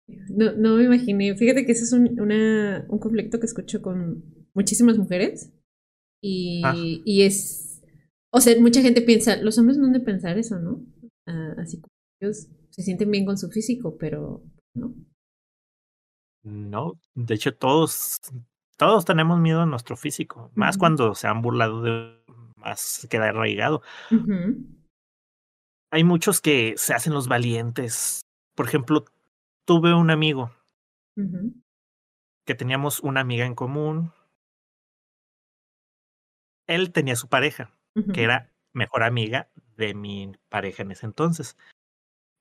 No, 0.09 0.53
no 0.53 0.77
me 0.77 0.85
imaginé. 0.85 1.35
Fíjate 1.37 1.67
que 1.67 1.73
ese 1.73 1.85
es 1.85 1.93
un, 1.93 2.21
una, 2.21 2.87
un 2.89 2.99
conflicto 2.99 3.41
que 3.41 3.47
escucho 3.47 3.83
con 3.83 4.25
muchísimas 4.55 4.99
mujeres. 4.99 5.53
Y, 6.23 6.63
Ah. 6.65 6.75
y 6.77 7.23
es. 7.23 7.83
O 8.33 8.41
sea, 8.41 8.59
mucha 8.61 8.83
gente 8.83 9.03
piensa, 9.03 9.37
los 9.37 9.59
hombres 9.59 9.79
no 9.79 9.87
han 9.87 9.93
de 9.93 10.01
pensar 10.01 10.39
eso, 10.39 10.59
¿no? 10.59 10.85
Ah, 11.27 11.55
así 11.59 11.81
como 11.81 11.91
ellos 12.21 12.49
se 12.71 12.83
sienten 12.83 13.11
bien 13.11 13.25
con 13.27 13.39
su 13.39 13.49
físico, 13.51 13.97
pero 13.99 14.43
no. 14.75 14.95
No, 16.45 16.93
de 17.15 17.35
hecho 17.35 17.55
todos, 17.55 18.19
todos 18.77 19.05
tenemos 19.05 19.41
miedo 19.41 19.63
a 19.63 19.67
nuestro 19.67 19.97
físico, 19.97 20.51
más 20.55 20.79
cuando 20.79 21.15
se 21.15 21.27
han 21.27 21.43
burlado 21.43 21.83
de 21.83 22.23
más 22.57 23.07
queda 23.11 23.31
arraigado. 23.31 23.83
Hay 25.91 26.05
muchos 26.05 26.41
que 26.41 26.75
se 26.77 26.95
hacen 26.95 27.13
los 27.15 27.29
valientes. 27.29 28.21
Por 28.55 28.67
ejemplo, 28.67 29.05
tuve 29.67 29.93
un 29.93 30.11
amigo 30.11 30.51
que 32.47 32.55
teníamos 32.55 33.01
una 33.01 33.21
amiga 33.21 33.45
en 33.45 33.55
común. 33.55 34.13
Él 36.67 36.93
tenía 36.93 37.17
su 37.17 37.29
pareja, 37.29 37.75
que 38.15 38.23
era 38.23 38.51
mejor 38.73 39.03
amiga 39.03 39.51
de 39.77 39.95
mi 39.95 40.33
pareja 40.49 40.83
en 40.83 40.93
ese 40.93 41.07
entonces. 41.07 41.57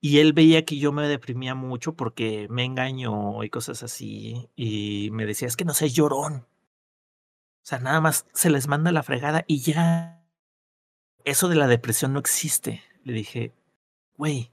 Y 0.01 0.19
él 0.19 0.33
veía 0.33 0.65
que 0.65 0.77
yo 0.77 0.91
me 0.91 1.07
deprimía 1.07 1.55
mucho 1.55 1.95
porque 1.95 2.47
me 2.49 2.63
engañó 2.63 3.43
y 3.43 3.49
cosas 3.49 3.81
así. 3.81 4.49
Y 4.55 5.09
me 5.11 5.25
decía, 5.25 5.47
es 5.47 5.57
que 5.57 5.65
no 5.65 5.73
seas 5.73 5.93
llorón. 5.93 6.45
O 7.63 7.67
sea, 7.67 7.79
nada 7.79 7.99
más 8.01 8.27
se 8.33 8.51
les 8.51 8.67
manda 8.67 8.91
la 8.91 9.03
fregada 9.03 9.43
y 9.47 9.61
ya. 9.61 10.23
Eso 11.23 11.49
de 11.49 11.55
la 11.55 11.67
depresión 11.67 12.13
no 12.13 12.19
existe. 12.19 12.83
Le 13.03 13.13
dije, 13.13 13.53
güey, 14.15 14.51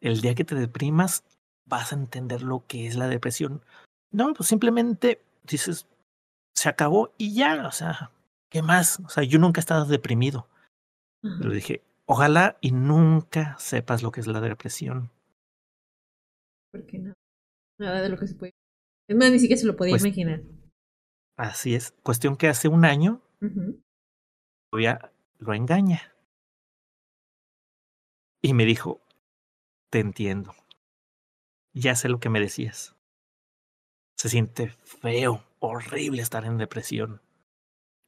el 0.00 0.22
día 0.22 0.34
que 0.34 0.44
te 0.44 0.54
deprimas 0.54 1.24
vas 1.68 1.92
a 1.92 1.96
entender 1.96 2.42
lo 2.42 2.64
que 2.66 2.86
es 2.86 2.96
la 2.96 3.08
depresión. 3.08 3.62
No, 4.10 4.32
pues 4.34 4.48
simplemente 4.48 5.20
dices, 5.44 5.86
se 6.56 6.68
acabó 6.68 7.12
y 7.18 7.34
ya. 7.34 7.66
O 7.66 7.72
sea, 7.72 8.10
¿qué 8.50 8.62
más? 8.62 9.00
O 9.00 9.08
sea, 9.08 9.22
yo 9.24 9.38
nunca 9.38 9.60
he 9.60 9.62
estado 9.62 9.84
deprimido. 9.84 10.48
Ajá. 11.24 11.44
Le 11.48 11.54
dije, 11.54 11.82
ojalá 12.06 12.56
y 12.60 12.72
nunca 12.72 13.58
sepas 13.58 14.02
lo 14.02 14.10
que 14.10 14.20
es 14.20 14.26
la 14.26 14.40
depresión. 14.40 15.10
Porque 16.72 16.98
no. 16.98 17.14
Nada 17.78 18.02
de 18.02 18.08
lo 18.08 18.16
que 18.18 18.26
se 18.26 18.34
puede. 18.34 18.52
Es 19.08 19.16
más, 19.16 19.30
ni 19.30 19.38
siquiera 19.38 19.60
se 19.60 19.66
lo 19.66 19.76
podía 19.76 19.92
Pues- 19.92 20.04
imaginar. 20.04 20.42
Así 21.36 21.74
es. 21.74 21.92
Cuestión 22.02 22.36
que 22.36 22.48
hace 22.48 22.66
un 22.68 22.84
año 22.84 23.20
todavía 24.70 25.12
lo 25.38 25.54
engaña. 25.54 26.12
Y 28.42 28.54
me 28.54 28.64
dijo, 28.64 29.00
te 29.90 30.00
entiendo. 30.00 30.54
Ya 31.78 31.94
sé 31.94 32.08
lo 32.08 32.18
que 32.18 32.28
me 32.28 32.40
decías. 32.40 32.96
Se 34.18 34.28
siente 34.28 34.68
feo, 34.68 35.44
horrible 35.60 36.22
estar 36.22 36.44
en 36.44 36.58
depresión. 36.58 37.20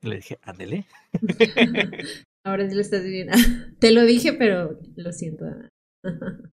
Y 0.03 0.09
le 0.09 0.17
dije, 0.17 0.39
ándele. 0.43 0.87
Ahora 2.45 2.69
sí 2.69 2.75
lo 2.75 2.81
estás 2.81 3.05
viviendo. 3.05 3.33
Te 3.79 3.93
lo 3.93 4.05
dije, 4.05 4.33
pero 4.33 4.79
lo 4.97 5.13
siento. 5.13 5.45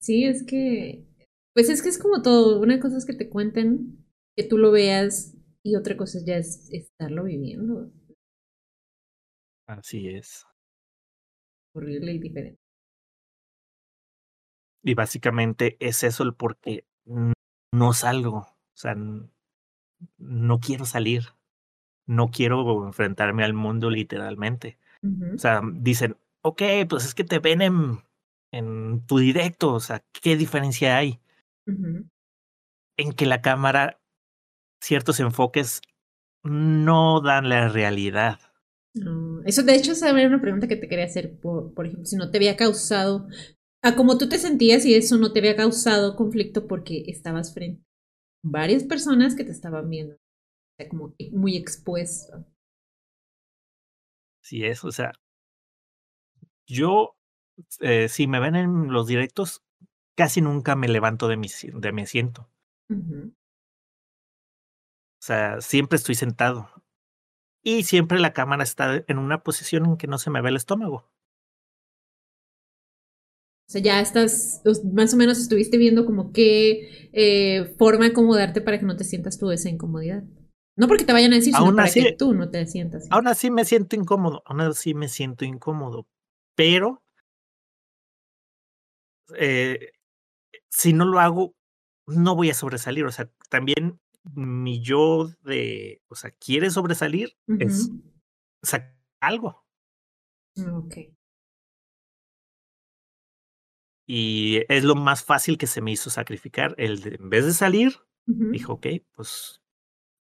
Sí, 0.00 0.24
es 0.26 0.44
que. 0.46 1.04
Pues 1.54 1.68
es 1.68 1.82
que 1.82 1.88
es 1.88 1.98
como 1.98 2.22
todo. 2.22 2.60
Una 2.60 2.78
cosa 2.78 2.98
es 2.98 3.04
que 3.04 3.14
te 3.14 3.28
cuenten, 3.28 4.06
que 4.36 4.44
tú 4.44 4.56
lo 4.56 4.70
veas, 4.70 5.36
y 5.64 5.74
otra 5.74 5.96
cosa 5.96 6.20
ya 6.24 6.36
es 6.36 6.68
estarlo 6.70 7.24
viviendo. 7.24 7.90
Así 9.66 10.08
es. 10.08 10.46
Horrible 11.74 12.12
y 12.12 12.18
diferente. 12.20 12.57
Y 14.88 14.94
básicamente 14.94 15.76
es 15.80 16.02
eso 16.02 16.22
el 16.22 16.34
por 16.34 16.56
qué 16.56 16.86
no 17.74 17.92
salgo. 17.92 18.38
O 18.38 18.76
sea, 18.76 18.96
no 20.16 20.60
quiero 20.60 20.86
salir. 20.86 21.24
No 22.06 22.30
quiero 22.30 22.86
enfrentarme 22.86 23.44
al 23.44 23.52
mundo 23.52 23.90
literalmente. 23.90 24.78
O 25.34 25.38
sea, 25.38 25.60
dicen, 25.72 26.16
ok, 26.42 26.62
pues 26.88 27.04
es 27.04 27.14
que 27.14 27.24
te 27.24 27.38
ven 27.38 27.60
en, 27.60 27.98
en 28.50 29.04
tu 29.06 29.18
directo. 29.18 29.74
O 29.74 29.80
sea, 29.80 30.02
¿qué 30.12 30.36
diferencia 30.36 30.96
hay? 30.96 31.20
En 32.96 33.12
que 33.12 33.26
la 33.26 33.42
cámara, 33.42 34.00
ciertos 34.82 35.20
enfoques 35.20 35.82
no 36.42 37.20
dan 37.20 37.50
la 37.50 37.68
realidad. 37.68 38.40
Eso 39.44 39.62
de 39.62 39.74
hecho 39.74 39.92
es 39.92 40.02
una 40.02 40.40
pregunta 40.40 40.66
que 40.66 40.76
te 40.76 40.88
quería 40.88 41.04
hacer, 41.04 41.38
por, 41.38 41.74
por 41.74 41.86
ejemplo, 41.86 42.06
si 42.06 42.16
no 42.16 42.30
te 42.30 42.38
había 42.38 42.56
causado, 42.56 43.28
a 43.88 43.96
cómo 43.96 44.18
tú 44.18 44.28
te 44.28 44.38
sentías 44.38 44.84
y 44.84 44.94
eso 44.94 45.16
no 45.16 45.32
te 45.32 45.38
había 45.40 45.56
causado 45.56 46.16
conflicto 46.16 46.66
porque 46.66 47.04
estabas 47.06 47.54
frente 47.54 47.82
a 47.82 48.48
varias 48.50 48.84
personas 48.84 49.34
que 49.34 49.44
te 49.44 49.50
estaban 49.50 49.88
viendo, 49.88 50.14
o 50.14 50.18
sea, 50.78 50.88
como 50.88 51.14
muy 51.32 51.56
expuesto. 51.56 52.44
Si 54.42 54.64
es, 54.64 54.84
o 54.84 54.92
sea, 54.92 55.12
yo, 56.66 57.16
eh, 57.80 58.08
si 58.08 58.26
me 58.26 58.40
ven 58.40 58.56
en 58.56 58.92
los 58.92 59.06
directos, 59.06 59.62
casi 60.16 60.40
nunca 60.40 60.76
me 60.76 60.88
levanto 60.88 61.28
de 61.28 61.36
mi, 61.36 61.48
de 61.72 61.92
mi 61.92 62.02
asiento. 62.02 62.50
O 62.90 63.32
sea, 65.20 65.60
siempre 65.60 65.96
estoy 65.96 66.14
sentado. 66.14 66.70
Y 67.62 67.82
siempre 67.82 68.18
la 68.18 68.32
cámara 68.32 68.62
está 68.62 69.04
en 69.06 69.18
una 69.18 69.42
posición 69.42 69.84
en 69.84 69.96
que 69.96 70.06
no 70.06 70.18
se 70.18 70.30
me 70.30 70.40
ve 70.40 70.50
el 70.50 70.56
estómago. 70.56 71.10
O 73.68 73.70
sea, 73.70 73.82
ya 73.82 74.00
estás, 74.00 74.62
más 74.94 75.12
o 75.12 75.18
menos 75.18 75.38
estuviste 75.38 75.76
viendo 75.76 76.06
como 76.06 76.32
qué 76.32 77.10
eh, 77.12 77.74
forma 77.76 78.06
acomodarte 78.06 78.62
para 78.62 78.78
que 78.78 78.86
no 78.86 78.96
te 78.96 79.04
sientas 79.04 79.38
tú 79.38 79.50
esa 79.50 79.68
incomodidad. 79.68 80.24
No 80.74 80.88
porque 80.88 81.04
te 81.04 81.12
vayan 81.12 81.32
a 81.34 81.36
decir, 81.36 81.52
sino 81.52 81.66
Aún 81.66 81.76
para 81.76 81.88
así- 81.88 82.02
que 82.02 82.12
tú 82.12 82.32
no 82.32 82.48
te 82.48 82.66
sientas. 82.66 83.06
Aún 83.10 83.26
así 83.28 83.50
me 83.50 83.66
siento 83.66 83.94
incómodo, 83.94 84.42
aún 84.46 84.62
así 84.62 84.94
me 84.94 85.08
siento 85.08 85.44
incómodo. 85.44 86.06
Pero 86.54 87.02
eh, 89.36 89.90
si 90.70 90.94
no 90.94 91.04
lo 91.04 91.20
hago, 91.20 91.54
no 92.06 92.34
voy 92.36 92.48
a 92.48 92.54
sobresalir. 92.54 93.04
O 93.04 93.12
sea, 93.12 93.30
también 93.50 94.00
mi 94.34 94.80
yo 94.80 95.28
de, 95.42 96.00
o 96.08 96.14
sea, 96.14 96.30
quiere 96.30 96.70
sobresalir, 96.70 97.36
es 97.58 97.90
sacar 98.62 98.96
algo. 99.20 99.62
Ok. 100.56 100.96
Y 104.10 104.62
es 104.72 104.84
lo 104.84 104.94
más 104.94 105.22
fácil 105.22 105.58
que 105.58 105.66
se 105.66 105.82
me 105.82 105.92
hizo 105.92 106.08
sacrificar. 106.08 106.74
El 106.78 107.00
de, 107.00 107.16
en 107.16 107.28
vez 107.28 107.44
de 107.44 107.52
salir, 107.52 107.98
dijo, 108.24 108.74
ok, 108.74 108.86
pues 109.12 109.60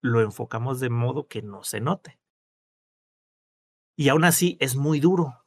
lo 0.01 0.21
enfocamos 0.21 0.81
de 0.81 0.89
modo 0.89 1.27
que 1.27 1.41
no 1.41 1.63
se 1.63 1.79
note. 1.79 2.19
Y 3.95 4.09
aún 4.09 4.25
así 4.25 4.57
es 4.59 4.75
muy 4.75 4.99
duro, 4.99 5.45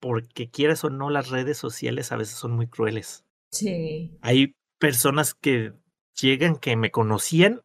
porque 0.00 0.50
quieras 0.50 0.82
o 0.82 0.90
no, 0.90 1.10
las 1.10 1.30
redes 1.30 1.58
sociales 1.58 2.10
a 2.10 2.16
veces 2.16 2.34
son 2.34 2.52
muy 2.52 2.66
crueles. 2.66 3.24
Sí. 3.52 4.18
Hay 4.20 4.56
personas 4.80 5.34
que 5.34 5.72
llegan 6.20 6.56
que 6.56 6.76
me 6.76 6.90
conocían 6.90 7.62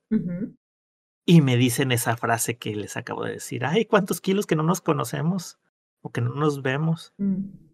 y 1.25 1.41
me 1.41 1.57
dicen 1.57 1.91
esa 1.91 2.15
frase 2.15 2.59
que 2.59 2.75
les 2.75 2.95
acabo 2.95 3.25
de 3.25 3.33
decir. 3.33 3.65
Ay, 3.65 3.85
¿cuántos 3.85 4.21
kilos 4.21 4.45
que 4.45 4.55
no 4.55 4.61
nos 4.61 4.81
conocemos 4.81 5.59
o 6.01 6.11
que 6.11 6.21
no 6.21 6.35
nos 6.35 6.61
vemos? 6.61 7.15
Mm. 7.17 7.70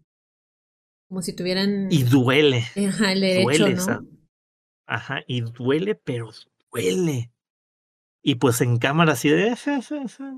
Como 1.08 1.22
si 1.22 1.34
tuvieran 1.34 1.88
Y 1.90 2.04
duele, 2.04 2.64
ajá, 2.76 3.12
el 3.12 3.20
derecho, 3.20 3.44
duele 3.44 3.74
¿no? 3.74 3.82
esa- 3.82 4.04
ajá, 4.86 5.20
y 5.26 5.40
duele, 5.42 5.94
pero 5.94 6.30
duele. 6.70 7.32
Y 8.22 8.36
pues 8.36 8.60
en 8.60 8.78
cámara 8.78 9.12
así 9.12 9.28
de, 9.30 9.56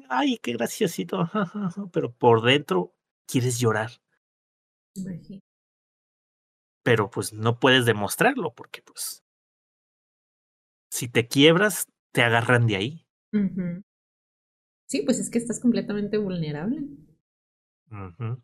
ay, 0.08 0.38
qué 0.38 0.52
graciosito, 0.54 1.30
pero 1.92 2.12
por 2.12 2.42
dentro 2.42 2.94
quieres 3.26 3.58
llorar, 3.58 3.90
pero 6.82 7.08
pues 7.10 7.32
no 7.32 7.58
puedes 7.58 7.86
demostrarlo 7.86 8.52
porque 8.54 8.82
pues 8.82 9.22
si 10.90 11.08
te 11.08 11.26
quiebras, 11.26 11.88
te 12.12 12.22
agarran 12.22 12.66
de 12.68 12.76
ahí. 12.76 13.06
Sí, 14.84 15.00
pues 15.06 15.18
es 15.18 15.30
que 15.30 15.38
estás 15.38 15.58
completamente 15.58 16.18
vulnerable. 16.18 16.82
Ujú. 17.92 18.40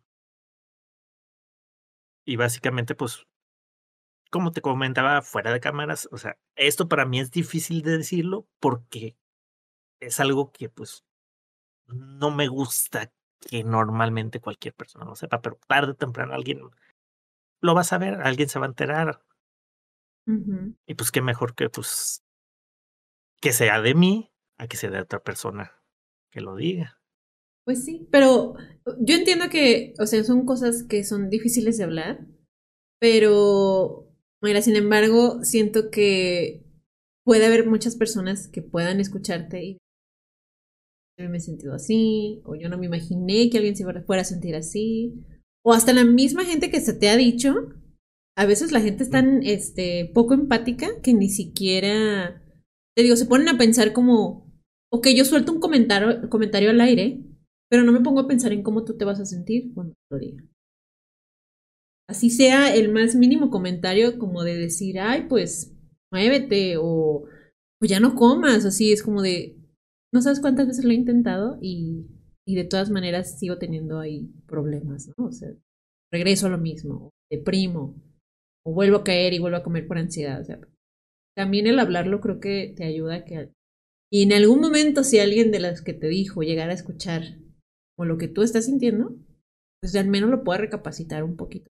Y 2.27 2.35
básicamente, 2.35 2.93
pues, 2.93 3.25
como 4.29 4.51
te 4.51 4.61
comentaba 4.61 5.21
fuera 5.21 5.53
de 5.53 5.61
cámaras, 5.61 6.09
o 6.11 6.17
sea, 6.17 6.37
esto 6.57 6.89
para 6.89 7.05
mí 7.05 7.21
es 7.21 7.31
difícil 7.31 7.81
de 7.83 7.99
decirlo 7.99 8.45
porque 8.59 9.15
es 10.01 10.19
algo 10.19 10.51
que 10.51 10.67
pues 10.67 11.05
no 11.87 12.29
me 12.31 12.49
gusta 12.49 13.13
que 13.39 13.63
normalmente 13.63 14.41
cualquier 14.41 14.73
persona 14.73 15.05
lo 15.05 15.15
sepa, 15.15 15.41
pero 15.41 15.57
tarde 15.67 15.93
o 15.93 15.95
temprano 15.95 16.33
alguien 16.33 16.59
lo 17.61 17.73
va 17.73 17.81
a 17.81 17.85
saber, 17.85 18.15
alguien 18.15 18.49
se 18.49 18.59
va 18.59 18.65
a 18.65 18.69
enterar. 18.69 19.23
Y 20.85 20.95
pues 20.95 21.11
qué 21.11 21.21
mejor 21.21 21.55
que 21.55 21.69
pues 21.69 22.21
que 23.39 23.53
sea 23.53 23.79
de 23.81 23.95
mí 23.95 24.33
a 24.57 24.67
que 24.67 24.75
sea 24.75 24.89
de 24.89 24.99
otra 24.99 25.19
persona 25.19 25.81
que 26.29 26.41
lo 26.41 26.55
diga. 26.55 26.96
Pues 27.67 27.83
sí, 27.83 28.07
pero 28.11 28.55
yo 29.01 29.15
entiendo 29.15 29.49
que, 29.49 29.93
o 29.99 30.05
sea, 30.05 30.23
son 30.23 30.45
cosas 30.45 30.83
que 30.83 31.03
son 31.03 31.29
difíciles 31.29 31.77
de 31.77 31.83
hablar, 31.83 32.25
pero, 32.97 34.07
mira, 34.41 34.61
sin 34.61 34.77
embargo, 34.77 35.43
siento 35.43 35.91
que 35.91 36.63
puede 37.25 37.45
haber 37.45 37.67
muchas 37.67 37.97
personas 37.97 38.47
que 38.47 38.61
puedan 38.61 39.01
escucharte 39.01 39.61
y 39.65 39.77
yo 41.19 41.29
me 41.29 41.39
he 41.39 41.41
sentido 41.41 41.73
así, 41.73 42.41
o 42.45 42.55
yo 42.55 42.69
no 42.69 42.77
me 42.77 42.85
imaginé 42.85 43.49
que 43.49 43.57
alguien 43.57 43.75
se 43.75 43.83
fuera 44.03 44.21
a 44.21 44.25
sentir 44.25 44.55
así, 44.55 45.25
o 45.61 45.73
hasta 45.73 45.91
la 45.91 46.05
misma 46.05 46.45
gente 46.45 46.71
que 46.71 46.79
se 46.79 46.93
te 46.93 47.09
ha 47.09 47.17
dicho, 47.17 47.53
a 48.37 48.45
veces 48.45 48.71
la 48.71 48.79
gente 48.79 49.03
es 49.03 49.09
tan 49.09 49.43
este, 49.43 50.09
poco 50.13 50.35
empática 50.35 50.87
que 51.03 51.13
ni 51.13 51.27
siquiera 51.27 52.41
te 52.95 53.03
digo, 53.03 53.17
se 53.17 53.25
ponen 53.25 53.49
a 53.49 53.57
pensar 53.57 53.91
como, 53.91 54.49
ok, 54.89 55.07
yo 55.13 55.25
suelto 55.25 55.51
un 55.51 55.59
comentario, 55.59 56.29
comentario 56.29 56.69
al 56.69 56.79
aire, 56.79 57.26
pero 57.69 57.83
no 57.83 57.91
me 57.91 58.01
pongo 58.01 58.21
a 58.21 58.27
pensar 58.27 58.51
en 58.53 58.63
cómo 58.63 58.83
tú 58.83 58.97
te 58.97 59.05
vas 59.05 59.19
a 59.19 59.25
sentir 59.25 59.73
cuando 59.73 59.93
lo 60.11 60.19
diga. 60.19 60.43
Así 62.09 62.29
sea 62.29 62.73
el 62.73 62.91
más 62.91 63.15
mínimo 63.15 63.49
comentario 63.49 64.17
como 64.17 64.43
de 64.43 64.55
decir, 64.55 64.99
ay, 64.99 65.25
pues 65.27 65.75
muévete 66.11 66.77
o, 66.77 67.25
o 67.81 67.85
ya 67.85 67.99
no 67.99 68.15
comas, 68.15 68.65
así 68.65 68.93
es 68.93 69.03
como 69.03 69.21
de, 69.21 69.57
no 70.13 70.21
sabes 70.21 70.39
cuántas 70.39 70.67
veces 70.67 70.85
lo 70.85 70.91
he 70.91 70.95
intentado 70.95 71.59
y, 71.61 72.07
y 72.47 72.55
de 72.55 72.63
todas 72.63 72.89
maneras 72.89 73.37
sigo 73.39 73.57
teniendo 73.57 73.99
ahí 73.99 74.31
problemas, 74.47 75.09
¿no? 75.17 75.25
O 75.25 75.31
sea, 75.33 75.49
regreso 76.11 76.47
a 76.47 76.49
lo 76.49 76.57
mismo, 76.57 77.09
deprimo, 77.29 78.01
o 78.65 78.73
vuelvo 78.73 78.97
a 78.97 79.03
caer 79.03 79.33
y 79.33 79.39
vuelvo 79.39 79.57
a 79.57 79.63
comer 79.63 79.85
por 79.85 79.97
ansiedad, 79.97 80.45
también 81.35 81.67
el 81.67 81.77
hablarlo 81.79 82.19
creo 82.19 82.39
que 82.39 82.73
te 82.75 82.83
ayuda 82.83 83.15
a 83.15 83.25
que... 83.25 83.51
Y 84.11 84.23
en 84.23 84.33
algún 84.33 84.61
momento 84.61 85.03
si 85.03 85.19
alguien 85.19 85.51
de 85.51 85.59
las 85.59 85.81
que 85.81 85.93
te 85.93 86.07
dijo 86.07 86.41
llegara 86.41 86.71
a 86.71 86.75
escuchar 86.75 87.23
o 87.97 88.05
lo 88.05 88.17
que 88.17 88.27
tú 88.27 88.43
estás 88.43 88.65
sintiendo, 88.65 89.15
pues 89.81 89.95
al 89.95 90.07
menos 90.07 90.29
lo 90.29 90.43
pueda 90.43 90.59
recapacitar 90.59 91.23
un 91.23 91.35
poquito. 91.35 91.69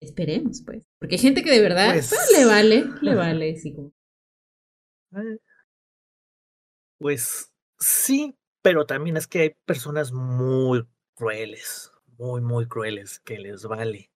Esperemos, 0.00 0.62
pues. 0.64 0.82
Porque 0.98 1.14
hay 1.16 1.20
gente 1.20 1.42
que 1.42 1.50
de 1.50 1.60
verdad 1.62 1.92
Pues- 1.92 2.08
pues, 2.10 2.38
le 2.38 2.44
vale, 2.44 2.84
le 3.02 3.14
vale, 3.14 3.56
sí, 3.56 3.74
como. 3.74 3.92
Pues 6.98 7.52
sí, 7.78 8.36
pero 8.62 8.86
también 8.86 9.16
es 9.16 9.26
que 9.26 9.40
hay 9.40 9.50
personas 9.66 10.12
muy 10.12 10.86
crueles, 11.14 11.90
muy, 12.18 12.40
muy 12.40 12.66
crueles, 12.66 13.20
que 13.20 13.38
les 13.38 13.64
vale. 13.64 14.10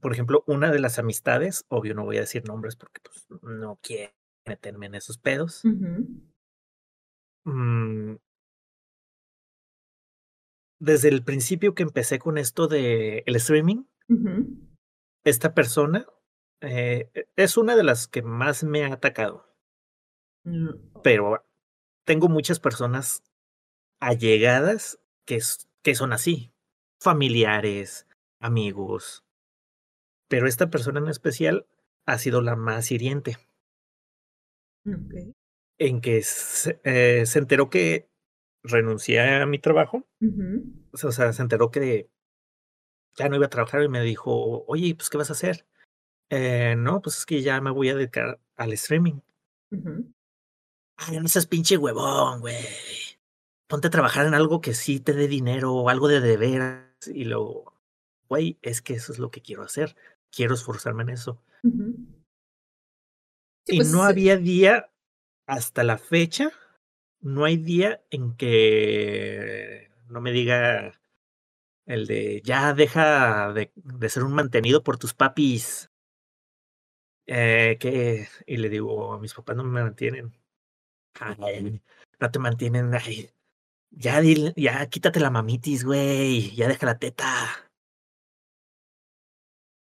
Por 0.00 0.12
ejemplo, 0.12 0.44
una 0.46 0.70
de 0.70 0.78
las 0.78 0.98
amistades, 0.98 1.64
obvio 1.68 1.94
no 1.94 2.04
voy 2.04 2.18
a 2.18 2.20
decir 2.20 2.44
nombres 2.46 2.76
porque 2.76 3.00
pues 3.02 3.26
no 3.42 3.78
quiero 3.82 4.12
meterme 4.46 4.86
en 4.86 4.94
esos 4.94 5.18
pedos. 5.18 5.64
Ujú, 5.64 6.06
Mm, 7.48 8.16
Desde 10.80 11.08
el 11.08 11.24
principio 11.24 11.74
que 11.74 11.82
empecé 11.82 12.18
con 12.18 12.38
esto 12.38 12.68
de 12.68 13.24
el 13.26 13.36
streaming, 13.36 13.84
esta 15.24 15.54
persona 15.54 16.06
eh, 16.60 17.10
es 17.36 17.56
una 17.56 17.74
de 17.74 17.82
las 17.82 18.06
que 18.06 18.22
más 18.22 18.64
me 18.64 18.84
ha 18.84 18.92
atacado. 18.92 19.46
mm, 20.44 21.00
pero 21.02 21.44
tengo 22.04 22.28
muchas 22.28 22.60
personas 22.60 23.22
allegadas 24.00 25.00
que, 25.26 25.40
que 25.82 25.94
son 25.94 26.12
así, 26.12 26.52
familiares, 27.00 28.06
amigos, 28.40 29.24
pero 30.28 30.46
esta 30.46 30.70
persona 30.70 31.00
en 31.00 31.08
especial 31.08 31.66
ha 32.06 32.18
sido 32.18 32.40
la 32.40 32.56
más 32.56 32.92
hiriente, 32.92 33.36
ok, 34.86 35.34
en 35.78 36.00
que 36.00 36.22
se, 36.22 36.80
eh, 36.84 37.24
se 37.26 37.38
enteró 37.38 37.70
que 37.70 38.08
renuncié 38.62 39.20
a 39.20 39.46
mi 39.46 39.58
trabajo, 39.58 40.06
o 40.92 40.96
sea, 40.96 41.08
o 41.10 41.12
sea, 41.12 41.32
se 41.32 41.42
enteró 41.42 41.70
que 41.70 42.10
ya 43.16 43.28
no 43.28 43.36
iba 43.36 43.46
a 43.46 43.50
trabajar 43.50 43.82
y 43.82 43.88
me 43.88 44.02
dijo, 44.02 44.64
oye, 44.66 44.94
pues, 44.94 45.10
¿qué 45.10 45.18
vas 45.18 45.30
a 45.30 45.34
hacer? 45.34 45.66
"Eh, 46.30 46.74
no, 46.76 47.00
pues 47.02 47.18
es 47.18 47.26
que 47.26 47.42
ya 47.42 47.60
me 47.60 47.70
voy 47.70 47.88
a 47.90 47.94
dedicar 47.94 48.40
al 48.56 48.72
streaming. 48.72 49.20
Ay, 50.96 51.20
no 51.20 51.28
seas 51.28 51.46
pinche 51.46 51.76
huevón, 51.76 52.40
güey. 52.40 52.56
Ponte 53.68 53.88
a 53.88 53.90
trabajar 53.90 54.26
en 54.26 54.34
algo 54.34 54.60
que 54.60 54.74
sí 54.74 55.00
te 55.00 55.12
dé 55.12 55.28
dinero 55.28 55.74
o 55.74 55.88
algo 55.88 56.08
de 56.08 56.20
deber. 56.20 56.92
Y 57.06 57.24
luego, 57.24 57.74
güey, 58.28 58.58
es 58.62 58.82
que 58.82 58.94
eso 58.94 59.12
es 59.12 59.18
lo 59.18 59.30
que 59.30 59.42
quiero 59.42 59.62
hacer. 59.62 59.96
Quiero 60.30 60.54
esforzarme 60.54 61.02
en 61.04 61.10
eso. 61.10 61.40
Sí, 63.66 63.74
y 63.74 63.76
pues, 63.76 63.92
no 63.92 64.02
había 64.02 64.36
día 64.36 64.90
hasta 65.48 65.82
la 65.82 65.96
fecha, 65.98 66.52
no 67.20 67.44
hay 67.44 67.56
día 67.56 68.04
en 68.10 68.36
que 68.36 69.90
no 70.08 70.20
me 70.20 70.30
diga 70.30 71.00
el 71.86 72.06
de 72.06 72.42
ya 72.44 72.74
deja 72.74 73.52
de, 73.54 73.72
de 73.74 74.08
ser 74.10 74.24
un 74.24 74.34
mantenido 74.34 74.84
por 74.84 74.98
tus 74.98 75.14
papis. 75.14 75.90
Eh, 77.26 77.76
que, 77.80 78.28
y 78.46 78.56
le 78.58 78.68
digo, 78.68 79.14
a 79.14 79.18
mis 79.18 79.34
papás 79.34 79.56
no 79.56 79.64
me 79.64 79.82
mantienen. 79.82 80.34
Ay, 81.20 81.82
no 82.20 82.30
te 82.30 82.38
mantienen. 82.38 82.94
Ay, 82.94 83.30
Ya, 83.90 84.20
dile, 84.20 84.52
ya 84.56 84.86
quítate 84.88 85.20
la 85.20 85.30
mamitis, 85.30 85.84
güey. 85.84 86.54
Ya 86.56 86.68
deja 86.68 86.86
la 86.86 86.98
teta. 86.98 87.70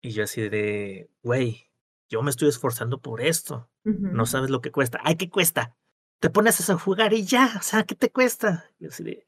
Y 0.02 0.12
yo 0.12 0.24
así 0.26 0.48
de, 0.48 1.10
güey, 1.24 1.72
yo 2.10 2.22
me 2.22 2.30
estoy 2.30 2.50
esforzando 2.50 3.00
por 3.00 3.22
esto. 3.22 3.70
No 3.84 4.26
sabes 4.26 4.50
lo 4.50 4.62
que 4.62 4.72
cuesta. 4.72 5.00
Ay, 5.04 5.16
¿qué 5.16 5.30
cuesta? 5.30 5.76
Te 6.20 6.30
pones 6.30 6.70
a 6.70 6.78
jugar 6.78 7.14
y 7.14 7.24
ya. 7.24 7.54
O 7.60 7.62
sea, 7.62 7.84
¿qué 7.84 7.96
te 7.96 8.12
cuesta? 8.12 8.66
Y 8.80 8.86
yo 8.86 8.90
así 8.90 9.04
de, 9.04 9.26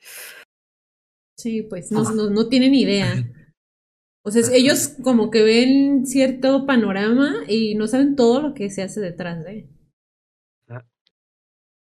Sí, 1.37 1.61
pues 1.61 1.91
no, 1.91 2.03
no, 2.11 2.29
no 2.31 2.47
tienen 2.47 2.73
idea. 2.73 3.23
O 4.23 4.31
sea, 4.31 4.41
ellos 4.53 4.95
como 5.03 5.29
que 5.29 5.43
ven 5.43 6.05
cierto 6.05 6.65
panorama 6.65 7.33
y 7.47 7.75
no 7.75 7.87
saben 7.87 8.15
todo 8.15 8.41
lo 8.41 8.53
que 8.53 8.69
se 8.69 8.81
hace 8.81 8.99
detrás 8.99 9.43
de. 9.43 9.69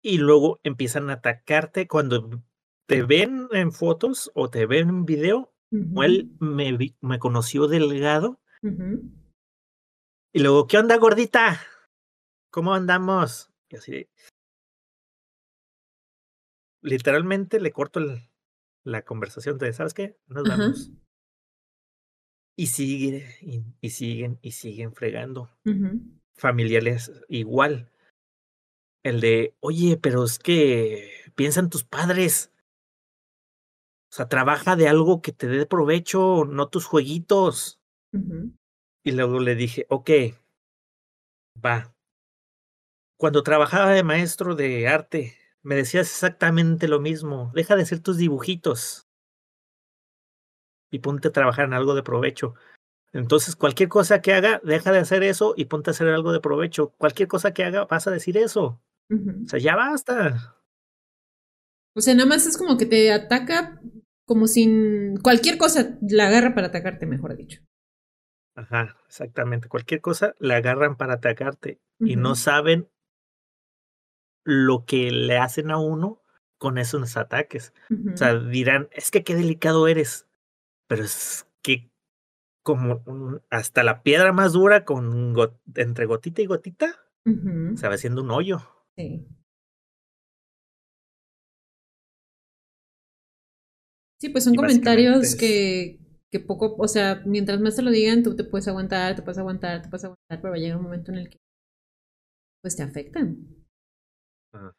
Y 0.02 0.18
luego 0.18 0.60
empiezan 0.64 1.10
a 1.10 1.14
atacarte 1.14 1.88
cuando 1.88 2.44
te 2.88 3.04
ven 3.04 3.48
en 3.52 3.72
fotos 3.72 4.32
o 4.34 4.50
te 4.50 4.66
ven 4.66 4.90
en 4.90 5.06
video. 5.06 5.54
O 5.96 6.04
él 6.04 6.32
me, 6.40 6.78
me 7.02 7.20
conoció 7.20 7.68
delgado. 7.68 8.40
ujú. 8.62 9.12
Y 10.34 10.40
luego, 10.40 10.66
¿qué 10.68 10.80
onda, 10.80 10.98
gordita? 10.98 11.62
¿Cómo 12.50 12.74
andamos? 12.74 13.52
Y 13.70 13.76
así 13.78 14.08
literalmente 16.82 17.60
le 17.60 17.72
corto 17.72 18.00
el- 18.00 18.30
la 18.84 19.04
conversación 19.04 19.58
de, 19.58 19.72
¿sabes 19.74 19.94
qué? 19.94 20.18
Nos 20.28 20.44
vamos. 20.44 20.92
Y 22.58 22.68
sigue, 22.68 23.36
y, 23.42 23.64
y 23.80 23.90
siguen, 23.92 24.38
y 24.42 24.52
siguen 24.52 24.94
fregando. 24.94 25.50
Ujú, 25.66 26.02
Familiares 26.36 27.12
igual. 27.30 27.90
El 29.04 29.22
de, 29.22 29.56
oye, 29.60 29.98
pero 29.98 30.24
es 30.24 30.40
que 30.40 31.10
piensan 31.36 31.70
tus 31.70 31.84
padres. 31.84 32.52
O 34.12 34.16
sea, 34.16 34.28
trabaja 34.28 34.76
de 34.76 34.88
algo 34.88 35.22
que 35.22 35.32
te 35.32 35.48
dé 35.48 35.66
provecho, 35.66 36.46
no 36.46 36.68
tus 36.70 36.86
jueguitos. 36.86 37.80
Y 39.04 39.12
luego 39.12 39.40
le 39.40 39.56
dije, 39.56 39.86
ok, 39.90 40.10
va. 41.64 41.94
Cuando 43.18 43.44
trabajaba 43.44 43.92
de 43.92 44.04
maestro 44.04 44.56
de 44.56 44.88
arte, 44.88 45.38
me 45.62 45.76
decías 45.76 46.08
exactamente 46.08 46.88
lo 46.88 47.00
mismo. 47.00 47.52
Deja 47.54 47.76
de 47.76 47.84
hacer 47.84 48.00
tus 48.00 48.18
dibujitos 48.18 49.08
y 50.92 51.00
ponte 51.00 51.28
a 51.28 51.32
trabajar 51.32 51.66
en 51.66 51.74
algo 51.74 51.96
de 51.96 52.04
provecho. 52.04 52.54
Entonces, 53.14 53.56
cualquier 53.56 53.90
cosa 53.90 54.22
que 54.22 54.34
haga, 54.34 54.62
deja 54.64 54.92
de 54.92 55.00
hacer 55.00 55.24
eso 55.24 55.54
y 55.56 55.66
ponte 55.66 55.90
a 55.90 55.92
hacer 55.92 56.08
algo 56.08 56.32
de 56.32 56.40
provecho. 56.40 56.90
Cualquier 56.98 57.28
cosa 57.28 57.54
que 57.54 57.64
haga, 57.64 57.86
vas 57.86 58.08
a 58.08 58.12
decir 58.12 58.38
eso. 58.38 58.82
O 59.10 59.48
sea, 59.48 59.60
ya 59.60 59.76
basta. 59.76 60.58
O 61.96 62.02
sea, 62.02 62.16
nada 62.16 62.28
más 62.28 62.48
es 62.48 62.58
como 62.58 62.78
que 62.78 62.86
te 62.86 63.12
ataca 63.12 63.80
como 64.26 64.48
sin 64.48 65.18
cualquier 65.18 65.58
cosa 65.58 65.98
la 66.02 66.28
agarra 66.28 66.56
para 66.56 66.68
atacarte, 66.68 67.06
mejor 67.06 67.36
dicho. 67.36 67.62
Ajá, 68.56 68.96
exactamente. 69.08 69.68
Cualquier 69.68 70.02
cosa 70.02 70.36
la 70.40 70.58
agarran 70.58 70.96
para 70.96 71.14
atacarte 71.16 71.80
y 72.00 72.16
no 72.16 72.36
saben 72.36 72.90
lo 74.46 74.86
que 74.86 75.12
le 75.12 75.38
hacen 75.38 75.72
a 75.72 75.78
uno 75.78 76.22
con 76.58 76.78
esos 76.78 77.18
ataques. 77.18 77.74
O 78.14 78.18
sea, 78.18 78.38
dirán, 78.38 78.90
es 78.92 79.10
que 79.12 79.24
qué 79.24 79.36
delicado 79.36 79.88
eres. 79.88 80.28
Pero 80.88 81.04
es 81.04 81.48
que 81.62 81.90
como 82.64 83.04
un- 83.06 83.42
hasta 83.50 83.84
la 83.84 84.04
piedra 84.04 84.32
más 84.32 84.54
dura 84.54 84.86
con 84.86 85.36
entre 85.76 86.06
gotita 86.06 86.42
y 86.42 86.46
gotita 86.46 86.96
Ujú. 87.26 87.76
se 87.78 87.88
va 87.88 87.96
haciendo 87.96 88.22
un 88.22 88.32
hoyo. 88.32 88.60
Sí. 88.98 89.28
Sí, 94.20 94.30
pues 94.30 94.46
son 94.46 94.56
comentarios 94.56 95.36
que, 95.36 96.00
que 96.34 96.40
poco, 96.40 96.76
o 96.80 96.88
sea, 96.88 97.22
mientras 97.28 97.60
más 97.60 97.76
te 97.76 97.84
lo 97.84 97.92
digan, 97.92 98.24
tú 98.24 98.36
te 98.36 98.44
puedes 98.44 98.68
aguantar, 98.68 99.16
te 99.16 99.22
puedes 99.22 99.38
aguantar, 99.38 99.84
te 99.84 99.90
puedes 99.90 100.04
aguantar, 100.04 100.42
pero 100.42 100.50
va 100.50 100.56
a 100.56 100.60
llegar 100.60 100.78
un 100.78 100.84
momento 100.84 101.12
en 101.12 101.20
el 101.20 101.30
que 101.30 101.38
pues 102.64 102.76
te 102.76 102.82
afectan. 102.82 103.38
Ajá. 104.52 104.74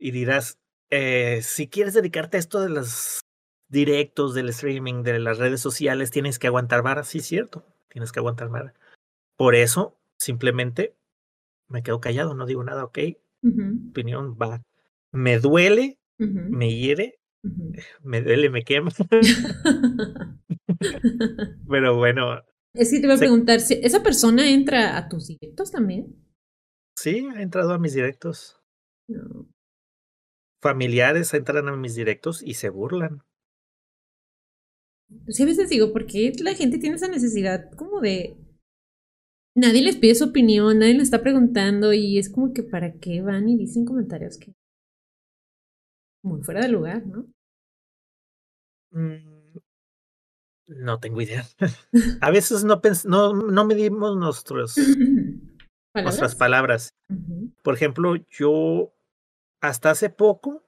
Y 0.00 0.10
dirás, 0.10 0.58
eh, 0.90 1.42
si 1.42 1.68
quieres 1.68 1.94
dedicarte 1.94 2.36
a 2.36 2.40
esto 2.40 2.60
de 2.60 2.70
los 2.70 3.20
directos, 3.68 4.34
del 4.34 4.48
streaming, 4.48 5.04
de 5.04 5.20
las 5.20 5.38
redes 5.38 5.60
sociales, 5.60 6.10
tienes 6.10 6.40
que 6.40 6.48
aguantar 6.48 6.82
vara. 6.82 7.04
Sí, 7.04 7.20
cierto, 7.20 7.64
tienes 7.88 8.10
que 8.10 8.18
aguantar 8.18 8.48
vara. 8.48 8.74
Por 9.36 9.54
eso, 9.54 9.96
simplemente 10.18 10.96
me 11.68 11.84
quedo 11.84 12.00
callado, 12.00 12.34
no 12.34 12.46
digo 12.46 12.64
nada, 12.64 12.82
ok, 12.82 12.98
opinión 13.90 14.36
va. 14.36 14.60
Me 15.12 15.38
duele, 15.38 16.00
me 16.18 16.74
hiere. 16.74 17.20
me 18.02 18.22
duele, 18.22 18.50
me 18.50 18.62
quema, 18.62 18.90
pero 21.68 21.96
bueno, 21.96 22.42
Es 22.74 22.90
que 22.90 22.98
te 23.00 23.06
iba 23.06 23.14
a 23.14 23.18
preguntar, 23.18 23.60
si 23.60 23.74
¿esa 23.82 24.02
persona 24.02 24.50
entra 24.50 24.96
a 24.96 25.08
tus 25.08 25.28
directos 25.28 25.70
también? 25.70 26.16
Sí, 26.96 27.26
ha 27.34 27.42
entrado 27.42 27.72
a 27.72 27.78
mis 27.78 27.94
directos. 27.94 28.60
No. 29.08 29.48
Familiares 30.62 31.34
entran 31.34 31.68
a 31.68 31.76
mis 31.76 31.94
directos 31.94 32.42
y 32.42 32.54
se 32.54 32.70
burlan. 32.70 33.22
Sí, 35.28 35.42
a 35.42 35.46
veces 35.46 35.68
digo, 35.68 35.92
¿por 35.92 36.06
qué 36.06 36.32
la 36.40 36.54
gente 36.54 36.78
tiene 36.78 36.96
esa 36.96 37.08
necesidad 37.08 37.70
como 37.76 38.00
de... 38.00 38.38
Nadie 39.56 39.82
les 39.82 39.96
pide 39.96 40.14
su 40.14 40.24
opinión, 40.24 40.78
nadie 40.78 40.94
les 40.94 41.04
está 41.04 41.22
preguntando 41.22 41.92
y 41.92 42.18
es 42.18 42.30
como 42.30 42.52
que 42.52 42.62
para 42.62 42.94
qué 42.94 43.20
van 43.22 43.48
y 43.48 43.56
dicen 43.56 43.84
comentarios 43.84 44.38
que... 44.38 44.54
Muy 46.24 46.42
fuera 46.42 46.62
de 46.62 46.68
lugar, 46.68 47.06
¿no? 47.06 47.26
Mm, 48.94 49.58
No 50.66 50.98
tengo 50.98 51.20
idea. 51.20 51.44
A 52.22 52.30
veces 52.30 52.64
no, 52.64 52.80
pens- 52.80 53.04
no, 53.04 53.32
no 53.34 53.64
medimos 53.64 54.16
nuestros, 54.16 54.74
nuestras 55.94 56.34
¿Palabras? 56.34 56.34
palabras. 56.36 56.94
Por 57.62 57.74
ejemplo, 57.74 58.14
yo 58.30 58.92
hasta 59.60 59.90
hace 59.90 60.10
poco, 60.10 60.64